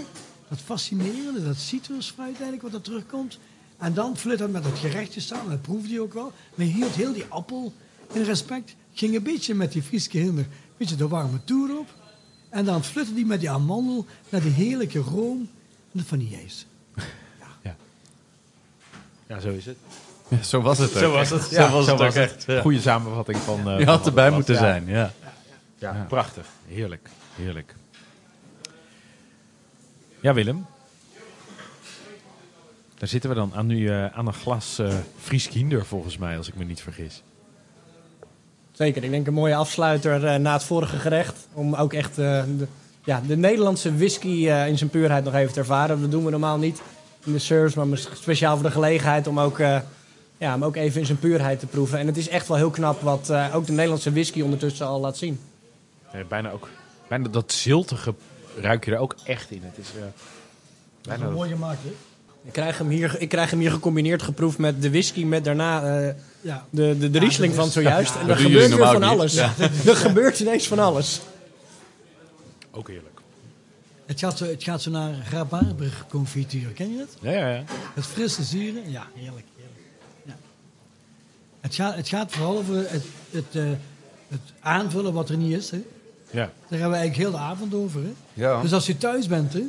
Dat 0.50 0.60
fascinerende, 0.60 1.44
dat 1.46 1.56
citrusfruit 1.58 2.34
eigenlijk 2.34 2.62
wat 2.62 2.74
er 2.74 2.82
terugkomt. 2.82 3.40
En 3.78 3.94
dan 3.94 4.18
vlut 4.18 4.38
dat 4.40 4.50
met 4.52 4.66
het 4.66 4.78
gerechtje 4.80 5.20
samen, 5.20 5.50
dat 5.50 5.62
proefde 5.62 5.90
je 5.94 6.02
ook 6.02 6.14
wel. 6.14 6.32
Maar 6.56 6.66
je 6.66 6.72
hield 6.72 6.92
heel 6.96 7.14
die 7.14 7.26
appel 7.30 7.74
in 8.14 8.24
respect. 8.24 8.76
Ging 8.94 9.16
een 9.16 9.24
beetje 9.24 9.54
met 9.56 9.72
die 9.72 9.82
Frieske 9.82 10.18
hinder, 10.18 10.44
een 10.44 10.50
beetje 10.78 10.96
de 10.96 11.08
warme 11.08 11.38
toer 11.44 11.78
op. 11.78 11.88
En 12.50 12.66
dan 12.66 12.84
flutte 12.84 13.14
die 13.14 13.26
met 13.26 13.40
die 13.40 13.50
amandel 13.50 14.06
naar 14.30 14.42
die 14.42 14.52
heerlijke 14.52 15.00
room 15.00 15.38
en 15.92 16.00
de 16.00 16.04
vanilleijs. 16.06 16.66
ja, 19.28 19.40
zo 19.40 19.50
is 19.50 19.66
het. 19.66 19.78
Ja, 20.28 20.44
zo 20.44 20.62
was 20.62 20.78
het 20.78 20.92
ook. 20.96 20.98
Zo 21.00 21.12
was 21.12 21.30
het. 21.30 21.44
Zo 21.44 21.62
Ja, 21.62 21.72
was 21.72 21.86
zo 21.86 21.92
het 21.92 22.00
was 22.00 22.08
ook 22.10 22.14
het. 22.16 22.32
echt. 22.32 22.44
ja. 22.48 22.62
Goede 22.62 22.82
samenvatting 22.82 23.38
van. 23.38 23.60
eh, 23.70 23.80
Je 23.80 23.86
van 23.86 23.94
had 23.96 24.06
erbij 24.06 24.26
was. 24.28 24.36
moeten 24.36 24.54
Ja. 24.54 24.60
zijn, 24.60 24.86
ja. 24.88 25.14
Ja, 25.78 26.06
prachtig. 26.08 26.48
Heerlijk. 26.68 27.10
Heerlijk. 27.36 27.76
Ja, 30.22 30.34
Willem. 30.34 30.66
Daar 32.98 33.08
zitten 33.10 33.30
we 33.30 33.36
dan 33.36 33.52
aan, 33.56 33.66
nu, 33.66 33.90
eh, 33.90 34.06
aan 34.06 34.28
een 34.28 34.34
glas 34.34 34.80
eh 34.80 34.94
Fries 35.20 35.48
Kinder, 35.50 35.86
volgens 35.86 36.18
mij, 36.18 36.38
als 36.38 36.48
ik 36.48 36.56
me 36.56 36.64
niet 36.64 36.82
vergis. 36.82 37.24
Zeker, 38.72 39.04
ik 39.04 39.10
denk 39.12 39.28
een 39.28 39.34
mooie 39.34 39.56
afsluiter 39.56 40.26
eh, 40.26 40.36
na 40.40 40.54
het 40.54 40.64
vorige 40.64 40.98
gerecht. 40.98 41.48
Om 41.54 41.74
ook 41.76 41.94
echt 41.94 42.18
eh, 42.18 42.44
de, 42.58 42.68
ja, 43.04 43.22
de 43.28 43.38
Nederlandse 43.38 43.96
whisky 43.98 44.48
eh, 44.50 44.68
in 44.68 44.78
zijn 44.78 44.90
puurheid 44.90 45.24
nog 45.24 45.34
even 45.34 45.54
te 45.54 45.60
ervaren. 45.60 46.02
Dat 46.02 46.12
doen 46.12 46.26
we 46.26 46.32
normaal 46.32 46.58
niet 46.58 46.82
in 47.26 47.32
de 47.34 47.40
service, 47.40 47.86
maar 47.86 47.98
speciaal 47.98 48.56
voor 48.56 48.66
de 48.66 48.72
gelegenheid 48.72 49.28
om 49.28 49.40
ook, 49.40 49.60
eh, 49.60 49.80
ja, 50.38 50.56
om 50.56 50.64
ook 50.64 50.76
even 50.76 51.00
in 51.00 51.06
zijn 51.06 51.20
puurheid 51.20 51.60
te 51.60 51.66
proeven. 51.66 52.00
En 52.00 52.08
het 52.08 52.18
is 52.18 52.30
echt 52.30 52.48
wel 52.48 52.58
heel 52.58 52.70
knap 52.70 53.02
wat 53.02 53.30
eh, 53.30 53.56
ook 53.56 53.66
de 53.66 53.72
Nederlandse 53.72 54.12
whisky 54.12 54.42
ondertussen 54.42 54.88
al 54.88 55.00
laat 55.00 55.18
zien. 55.18 55.40
Eh, 56.18 56.26
bijna 56.28 56.52
ook. 56.52 56.68
Bijna 57.08 57.28
dat 57.28 57.52
ziltige 57.52 58.14
ruik 58.62 58.86
je 58.86 58.92
er 58.92 58.98
ook 58.98 59.16
echt 59.24 59.52
in. 59.52 59.62
Het 59.64 59.78
is. 59.78 59.88
eh, 59.96 60.02
Dat 60.02 60.12
is 61.02 61.08
bijna 61.08 61.24
wel 61.24 61.32
mooi 61.34 61.50
gemaakt, 61.50 61.84
hè? 61.84 61.90
Ik 62.44 62.54
krijg 62.54 62.78
hem 62.78 62.90
hier, 62.90 63.16
ik 63.22 63.30
krijg 63.30 63.50
hem 63.50 63.60
hier 63.60 63.72
gecombineerd 63.72 64.22
geproefd 64.22 64.58
met 64.58 64.82
de 64.82 64.90
whisky, 64.90 65.24
met 65.24 65.44
daarna 65.44 66.00
eh, 66.08 66.14
Ja. 66.42 66.66
de, 66.70 66.98
de, 67.00 67.10
de 67.10 67.20
Ja, 67.20 67.24
Riesling 67.26 67.54
van 67.54 67.68
is- 67.68 67.74
zojuist. 67.74 68.14
ja, 68.14 68.20
en 68.20 68.28
dat 68.28 68.38
er 68.38 68.44
gebeurt 68.44 68.70
weer 68.76 68.78
van 68.88 69.04
alles. 69.04 69.36
er 69.86 69.96
gebeurt 69.96 70.40
ineens 70.40 70.68
van 70.68 70.80
alles. 70.80 71.22
ook 72.72 72.88
heerlijk. 72.88 73.20
Het 74.06 74.20
gaat 74.20 74.38
zo, 74.38 74.46
het 74.46 74.64
gaat 74.64 74.82
zo 74.82 74.92
naar 74.92 75.28
rabarberconfituur, 75.32 76.70
ken 76.70 76.92
je 76.92 76.98
dat? 76.98 77.18
Ja, 77.22 77.32
ja, 77.32 77.50
ja. 77.50 77.64
Het 77.94 78.06
frisse 78.06 78.44
zure, 78.44 78.82
ja, 78.90 79.08
heerlijk. 79.14 79.46
heerlijk. 79.56 79.78
Ja. 80.26 80.36
Het, 81.60 81.76
gaat, 81.76 81.96
het 81.96 82.08
gaat 82.08 82.32
vooral 82.32 82.58
over 82.58 82.76
het, 82.76 83.06
het, 83.32 83.46
eh, 83.56 83.64
het 84.28 84.40
aanvullen 84.60 85.14
wat 85.14 85.30
er 85.30 85.38
niet 85.38 85.58
is. 85.58 85.72
Hè. 85.72 85.82
Ja. 86.32 86.40
Daar 86.70 86.80
hebben 86.80 86.90
we 86.90 86.96
eigenlijk 86.96 87.16
heel 87.16 87.32
de 87.32 87.38
avond 87.38 87.74
over. 87.74 88.02
Hè. 88.04 88.14
Ja. 88.34 88.62
Dus 88.62 88.74
als 88.74 88.86
je 88.88 88.98
thuis 88.98 89.28
bent, 89.28 89.54
hè, 89.54 89.64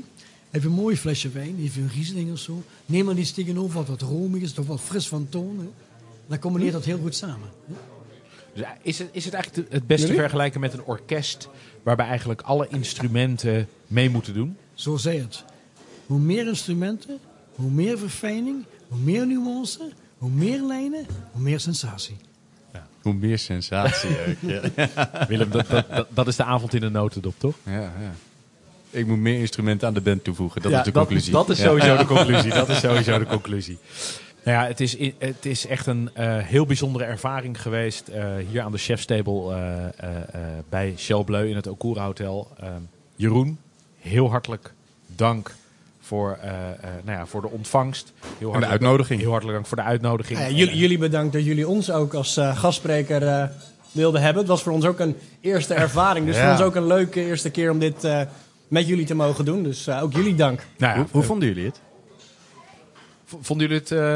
heb 0.51 0.62
je 0.62 0.68
een 0.68 0.74
mooi 0.74 0.97
flesje 0.97 1.28
wijn, 1.28 1.56
even 1.60 1.82
een 1.82 1.90
Riesling 1.94 2.32
of 2.32 2.39
zo. 2.39 2.62
Neem 2.86 3.09
er 3.09 3.18
iets 3.18 3.32
tegenover 3.32 3.74
wat 3.74 3.89
wat 3.89 4.01
romig 4.01 4.43
is, 4.43 4.52
toch 4.52 4.66
wat 4.66 4.80
fris 4.80 5.09
van 5.09 5.26
toon. 5.28 5.59
Hè. 5.59 5.68
Dan 6.26 6.39
combineert 6.39 6.72
dat 6.72 6.85
heel 6.85 6.98
goed 6.98 7.14
samen. 7.16 7.48
Hè. 7.66 7.74
Dus 8.55 8.62
eh, 8.62 8.70
is, 8.82 8.98
het, 8.98 9.09
is 9.12 9.24
het 9.24 9.35
eigenlijk 9.35 9.68
te- 9.68 9.74
het 9.74 9.86
beste 9.86 10.14
vergelijken 10.14 10.60
met 10.60 10.72
een 10.72 10.85
orkest 10.85 11.48
waarbij 11.82 12.06
eigenlijk 12.06 12.40
alle 12.40 12.68
instrumenten 12.68 13.68
mee 13.86 14.10
moeten 14.10 14.35
doen? 14.35 14.56
Zo 14.74 14.97
zei 14.97 15.18
het. 15.20 15.44
Hoe 16.06 16.18
meer 16.18 16.47
instrumenten, 16.48 17.18
hoe 17.55 17.70
meer 17.70 17.98
verfijning, 17.98 18.64
hoe 18.89 18.98
meer 18.98 19.26
nuance, 19.26 19.93
hoe 20.18 20.30
meer 20.30 20.60
lijnen, 20.62 21.06
hoe 21.32 21.43
meer 21.43 21.60
sensatie. 21.60 22.16
Hoe 23.10 23.16
meer 23.16 23.39
sensatie 23.39 24.10
ook. 24.10 24.36
Ja. 24.40 24.60
Willem, 25.28 25.51
dat, 25.51 25.66
dat, 26.09 26.26
is 26.26 26.36
de 26.36 26.44
avond 26.44 26.74
in 26.74 26.80
de 26.80 26.89
notendop, 26.90 27.35
toch? 27.39 27.55
Ja, 27.62 27.72
ja. 27.80 28.14
Ik 28.90 29.06
moet 29.06 29.18
meer 29.18 29.39
instrumenten 29.39 29.89
aan 29.89 29.94
de 29.94 30.01
band 30.01 30.24
toevoegen. 30.24 30.62
Dat 30.62 30.70
Ja, 30.70 30.78
is 30.78 30.85
de 30.85 30.93
conclusie. 30.93 31.32
Dat, 31.32 31.48
is 31.48 31.60
sowieso 31.60 31.97
de 31.97 32.05
conclusie. 32.05 32.51
Dat 32.52 32.68
is 32.68 32.80
sowieso 32.80 33.18
de 33.18 33.26
conclusie. 33.26 33.78
Nou 34.44 34.59
ja, 34.59 34.66
het 34.66 34.80
is, 34.80 34.97
het 35.18 35.47
is 35.47 35.66
echt 35.66 35.86
een 35.86 36.10
eh, 36.14 36.39
heel 36.39 36.66
bijzondere 36.66 37.05
ervaring 37.05 37.62
geweest 37.62 38.09
eh, 38.09 38.24
hier 38.51 38.62
aan 38.62 38.72
de 38.72 38.78
chefstable 38.78 39.55
eh, 39.55 39.86
eh, 39.86 40.22
bij 40.68 40.94
Shell 40.97 41.24
Bleu 41.24 41.48
in 41.48 41.56
het 41.56 41.66
Okura 41.66 42.05
Hotel. 42.05 42.51
Eh, 42.60 42.68
Jeroen, 43.16 43.59
heel 43.98 44.30
hartelijk 44.30 44.72
dank 45.06 45.55
voor, 46.09 46.39
eh, 46.43 46.51
eh, 46.51 46.74
nou 47.05 47.18
ja, 47.18 47.26
voor 47.26 47.40
de 47.40 47.48
ontvangst. 47.51 48.12
Heel 48.39 48.47
hartelijk- 48.47 48.70
uitnodiging. 48.72 49.20
Heel 49.20 49.30
hartelijk 49.30 49.56
dank 49.56 49.68
voor 49.68 49.76
de 49.76 49.82
uitnodiging. 49.82 50.39
Ja, 50.39 50.48
jullie, 50.48 50.76
jullie 50.76 50.98
bedankt 50.98 51.32
dat 51.32 51.44
jullie 51.44 51.68
ons 51.68 51.90
ook 51.90 52.14
als 52.14 52.36
eh, 52.36 52.56
gastspreker 52.56 53.26
eh, 53.26 53.44
wilden 53.93 54.20
hebben. 54.22 54.40
Het 54.43 54.51
was 54.51 54.62
voor 54.62 54.72
ons 54.72 54.85
ook 54.85 54.98
een 54.98 55.16
eerste 55.40 55.74
ervaring. 55.74 56.26
Dus 56.26 56.36
Ja. 56.36 56.43
voor 56.43 56.51
ons 56.51 56.60
ook 56.60 56.74
een 56.74 56.86
leuke 56.86 57.20
eerste 57.20 57.51
keer 57.51 57.70
om 57.70 57.78
dit 57.78 58.05
eh, 58.05 58.20
met 58.68 58.86
jullie 58.86 59.05
te 59.06 59.14
mogen 59.14 59.44
doen. 59.44 59.62
Dus 59.62 59.86
eh, 59.86 60.02
ook 60.02 60.12
jullie 60.12 60.35
dank. 60.35 60.60
Nou 60.78 60.93
ja, 60.93 60.98
Hoe, 60.98 61.09
hoe 61.10 61.22
vonden 61.22 61.48
jullie 61.48 61.64
het? 61.64 61.80
vonden 63.40 63.66
jullie 63.68 63.82
het 63.82 63.93
eh, 63.93 64.14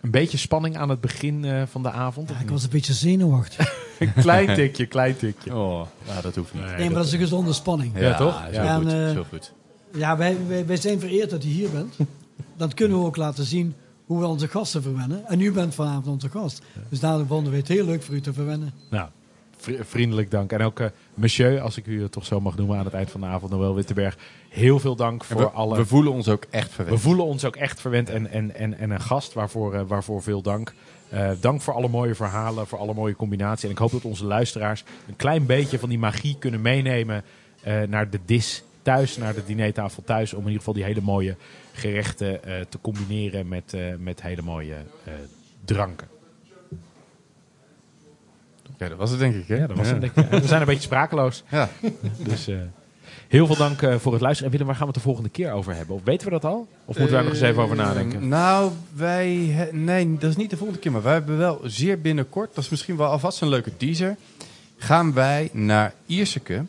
een 0.00 0.10
beetje 0.10 0.38
spanning 0.38 0.76
aan 0.76 0.88
het 0.88 1.00
begin 1.00 1.44
eh, 1.44 1.62
van 1.70 1.82
de 1.82 1.90
avond? 1.90 2.28
Ja, 2.28 2.34
ik 2.40 2.48
was 2.50 2.62
een 2.62 2.70
beetje 2.70 2.92
zenuwachtig. 2.92 3.74
Een 3.98 4.12
klein 4.14 4.54
tikje, 4.54 4.86
klein 4.86 5.16
tikje. 5.16 5.54
Oh, 5.56 5.86
ja, 6.06 6.20
dat 6.20 6.34
hoeft 6.34 6.54
niet. 6.54 6.62
Nee, 6.76 6.86
maar 6.86 6.94
dat 6.98 7.06
is 7.06 7.12
een 7.12 7.18
gezonde 7.18 7.52
spanning. 7.52 7.92
Ja, 7.98 8.16
toch? 8.16 8.42
Zo 8.52 8.62
Ja, 8.62 8.76
goed, 8.76 8.86
en, 8.92 9.06
eh, 9.08 9.14
zo 9.14 9.24
goed. 9.28 9.52
Ja, 9.94 10.16
wij, 10.16 10.36
wij, 10.48 10.66
wij 10.66 10.76
zijn 10.76 11.00
vereerd 11.00 11.30
dat 11.30 11.44
u 11.44 11.48
hier 11.48 11.70
bent. 11.70 11.96
Dan 12.56 12.74
kunnen 12.74 12.98
we 12.98 13.04
ook 13.04 13.16
laten 13.16 13.44
zien 13.44 13.74
hoe 14.06 14.20
we 14.20 14.26
onze 14.26 14.48
gasten 14.48 14.82
verwennen. 14.82 15.26
En 15.26 15.40
u 15.40 15.52
bent 15.52 15.74
vanavond 15.74 16.06
onze 16.06 16.28
gast. 16.28 16.62
Dus 16.88 17.00
daarom 17.00 17.26
vonden 17.26 17.52
we 17.52 17.58
het 17.58 17.68
heel 17.68 17.84
leuk 17.84 18.02
voor 18.02 18.14
u 18.14 18.20
te 18.20 18.32
verwennen. 18.32 18.72
Nou, 18.90 19.08
vri- 19.56 19.78
vriendelijk 19.82 20.30
dank. 20.30 20.52
En 20.52 20.60
ook 20.62 20.80
eh, 20.80 20.86
monsieur, 21.14 21.60
als 21.60 21.76
ik 21.76 21.86
u 21.86 22.02
het 22.02 22.12
toch 22.12 22.24
zo 22.26 22.40
mag 22.40 22.56
noemen 22.56 22.78
aan 22.78 22.84
het 22.84 22.94
eind 22.94 23.10
van 23.10 23.20
de 23.20 23.26
avond, 23.26 23.50
Noël 23.52 23.74
Wittenberg. 23.74 24.16
Heel 24.48 24.78
veel 24.78 24.96
dank 24.96 25.24
voor 25.24 25.36
we, 25.40 25.50
alle... 25.50 25.76
we 25.76 25.86
voelen 25.86 26.12
ons 26.12 26.28
ook 26.28 26.44
echt 26.50 26.70
verwend. 26.72 26.96
We 26.96 27.02
voelen 27.02 27.24
ons 27.24 27.44
ook 27.44 27.56
echt 27.56 27.80
verwend 27.80 28.10
en, 28.10 28.30
en, 28.30 28.54
en, 28.54 28.78
en 28.78 28.90
een 28.90 29.00
gast, 29.00 29.32
waarvoor, 29.32 29.74
eh, 29.74 29.80
waarvoor 29.86 30.22
veel 30.22 30.42
dank. 30.42 30.74
Eh, 31.08 31.30
dank 31.40 31.60
voor 31.60 31.74
alle 31.74 31.88
mooie 31.88 32.14
verhalen, 32.14 32.66
voor 32.66 32.78
alle 32.78 32.94
mooie 32.94 33.16
combinaties. 33.16 33.64
En 33.64 33.70
ik 33.70 33.78
hoop 33.78 33.90
dat 33.92 34.04
onze 34.04 34.24
luisteraars 34.24 34.84
een 35.08 35.16
klein 35.16 35.46
beetje 35.46 35.78
van 35.78 35.88
die 35.88 35.98
magie 35.98 36.36
kunnen 36.38 36.60
meenemen 36.62 37.22
eh, 37.62 37.82
naar 37.82 38.10
de 38.10 38.18
dis 38.24 38.62
thuis, 38.82 39.16
naar 39.16 39.34
de 39.34 39.44
dinertafel 39.46 40.02
thuis. 40.04 40.32
Om 40.32 40.38
in 40.40 40.44
ieder 40.44 40.58
geval 40.58 40.74
die 40.74 40.84
hele 40.84 41.00
mooie 41.00 41.36
gerechten 41.72 42.44
eh, 42.44 42.60
te 42.68 42.78
combineren 42.80 43.48
met, 43.48 43.74
eh, 43.74 43.80
met 43.98 44.22
hele 44.22 44.42
mooie 44.42 44.74
eh, 45.04 45.12
dranken. 45.64 46.08
Ja, 48.78 48.88
dat 48.88 48.98
was 48.98 49.10
het 49.10 49.18
denk 49.18 49.34
ik. 49.34 49.48
Hè? 49.48 49.56
Ja, 49.56 49.66
dat 49.66 49.76
was 49.76 49.88
het. 49.88 50.00
denk 50.00 50.16
ik. 50.16 50.30
Ja, 50.30 50.40
We 50.40 50.46
zijn 50.46 50.60
een 50.60 50.66
beetje 50.66 50.82
sprakeloos. 50.82 51.42
Ja. 51.50 51.68
Dus 52.28 52.48
heel 53.28 53.46
veel 53.46 53.56
dank 53.56 53.78
voor 54.00 54.12
het 54.12 54.20
luisteren. 54.20 54.44
En 54.44 54.50
Willem, 54.50 54.66
waar 54.66 54.76
gaan 54.76 54.86
we 54.86 54.92
het 54.92 54.94
de 55.02 55.08
volgende 55.08 55.28
keer 55.28 55.52
over 55.52 55.74
hebben? 55.74 55.94
Of 55.96 56.02
weten 56.04 56.26
we 56.26 56.32
dat 56.32 56.44
al? 56.44 56.68
Of 56.84 56.86
moeten 56.86 57.04
we 57.04 57.10
daar 57.10 57.22
nog 57.22 57.32
eens 57.32 57.40
even 57.42 57.62
over 57.62 57.78
Eh, 57.78 57.84
nadenken? 57.84 58.28
Nou, 58.28 58.70
wij... 58.94 59.68
Nee, 59.72 60.16
dat 60.18 60.30
is 60.30 60.36
niet 60.36 60.50
de 60.50 60.56
volgende 60.56 60.80
keer. 60.80 60.92
Maar 60.92 61.02
wij 61.02 61.12
hebben 61.12 61.38
wel 61.38 61.60
zeer 61.64 62.00
binnenkort, 62.00 62.54
dat 62.54 62.64
is 62.64 62.70
misschien 62.70 62.96
wel 62.96 63.06
alvast 63.06 63.40
een 63.40 63.48
leuke 63.48 63.76
teaser, 63.76 64.16
gaan 64.76 65.12
wij 65.12 65.50
naar 65.52 65.94
Ierseke. 66.06 66.64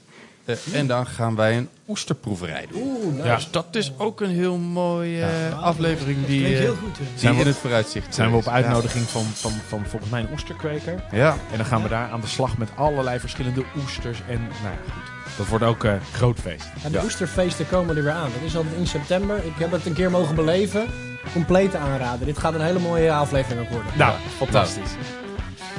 en 0.74 0.88
dan 0.88 1.06
gaan 1.08 1.36
wij 1.36 1.58
een 1.58 1.70
oesterproeverij 1.88 2.66
doen. 2.72 2.82
Oeh, 2.82 3.26
Ja. 3.26 3.36
Dus 3.36 3.48
dat 3.52 3.66
is 3.72 3.92
ook 3.98 4.22
een 4.22 4.30
heel 4.30 4.58
mooie 4.58 5.22
eh, 5.24 5.64
aflevering 5.64 6.26
die, 6.26 6.46
eh, 6.46 6.60
heel 6.60 6.76
goed. 6.76 6.98
hè. 6.98 7.04
die 7.04 7.20
Zijn 7.20 7.34
we- 7.36 7.42
in 7.42 7.48
het 7.48 7.56
vooruitzicht 7.58 8.16
Zijn 8.16 8.32
we 8.32 8.38
op 8.38 8.48
uitnodiging 8.48 9.06
van, 9.10 9.24
van, 9.24 9.52
van 9.68 9.86
volgens 9.86 10.12
mij 10.12 10.22
een 10.22 10.32
oesterkweker. 10.32 11.04
Ja. 11.12 11.36
En 11.52 11.58
dan 11.58 11.66
gaan 11.66 11.84
we 11.84 11.90
daar 11.90 12.10
aan 12.12 12.22
de 12.22 12.28
slag 12.28 12.58
met 12.58 12.70
allerlei 12.76 13.20
verschillende 13.20 13.64
oesters. 13.78 14.20
En 14.28 14.38
nou 14.42 14.74
ja, 14.76 14.94
goed. 14.94 15.12
Dat 15.38 15.48
wordt 15.48 15.64
ook 15.64 15.84
een 15.84 16.00
groot 16.14 16.40
feest. 16.40 16.66
En 16.84 16.92
de 16.92 17.04
oesterfeesten 17.04 17.68
komen 17.70 17.98
er 17.98 18.04
weer 18.04 18.12
aan. 18.12 18.30
Dat 18.34 18.42
is 18.46 18.56
al 18.56 18.66
in 18.78 18.88
september. 18.88 19.38
Ik 19.46 19.54
heb 19.58 19.72
het 19.72 19.86
een 19.86 19.94
keer 19.94 20.12
mogen 20.12 20.36
beleven. 20.36 20.86
Compleet 21.34 21.76
aanraden. 21.76 22.26
Dit 22.26 22.38
gaat 22.38 22.54
een 22.54 22.62
hele 22.62 22.80
mooie 22.80 23.12
aflevering 23.14 23.62
ook 23.62 23.70
worden. 23.70 23.92
Nou, 23.98 24.14
fantastisch. 24.38 24.92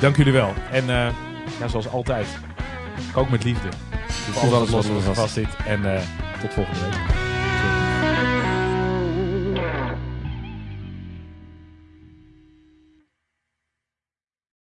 Dank 0.00 0.16
jullie 0.16 0.32
wel. 0.32 0.52
En 0.70 0.90
eh, 0.90 1.06
ja, 1.60 1.68
zoals 1.68 1.88
altijd, 1.88 2.26
kook 3.12 3.30
met 3.30 3.44
liefde. 3.44 3.68
Voor 4.32 4.54
alles 4.54 4.70
wat 4.70 4.84
er 4.84 4.96
er 5.08 5.14
vast 5.14 5.34
zit. 5.34 5.56
En 5.66 5.94
eh, 5.94 6.02
tot 6.40 6.52
volgende 6.52 6.80
week. 6.80 7.23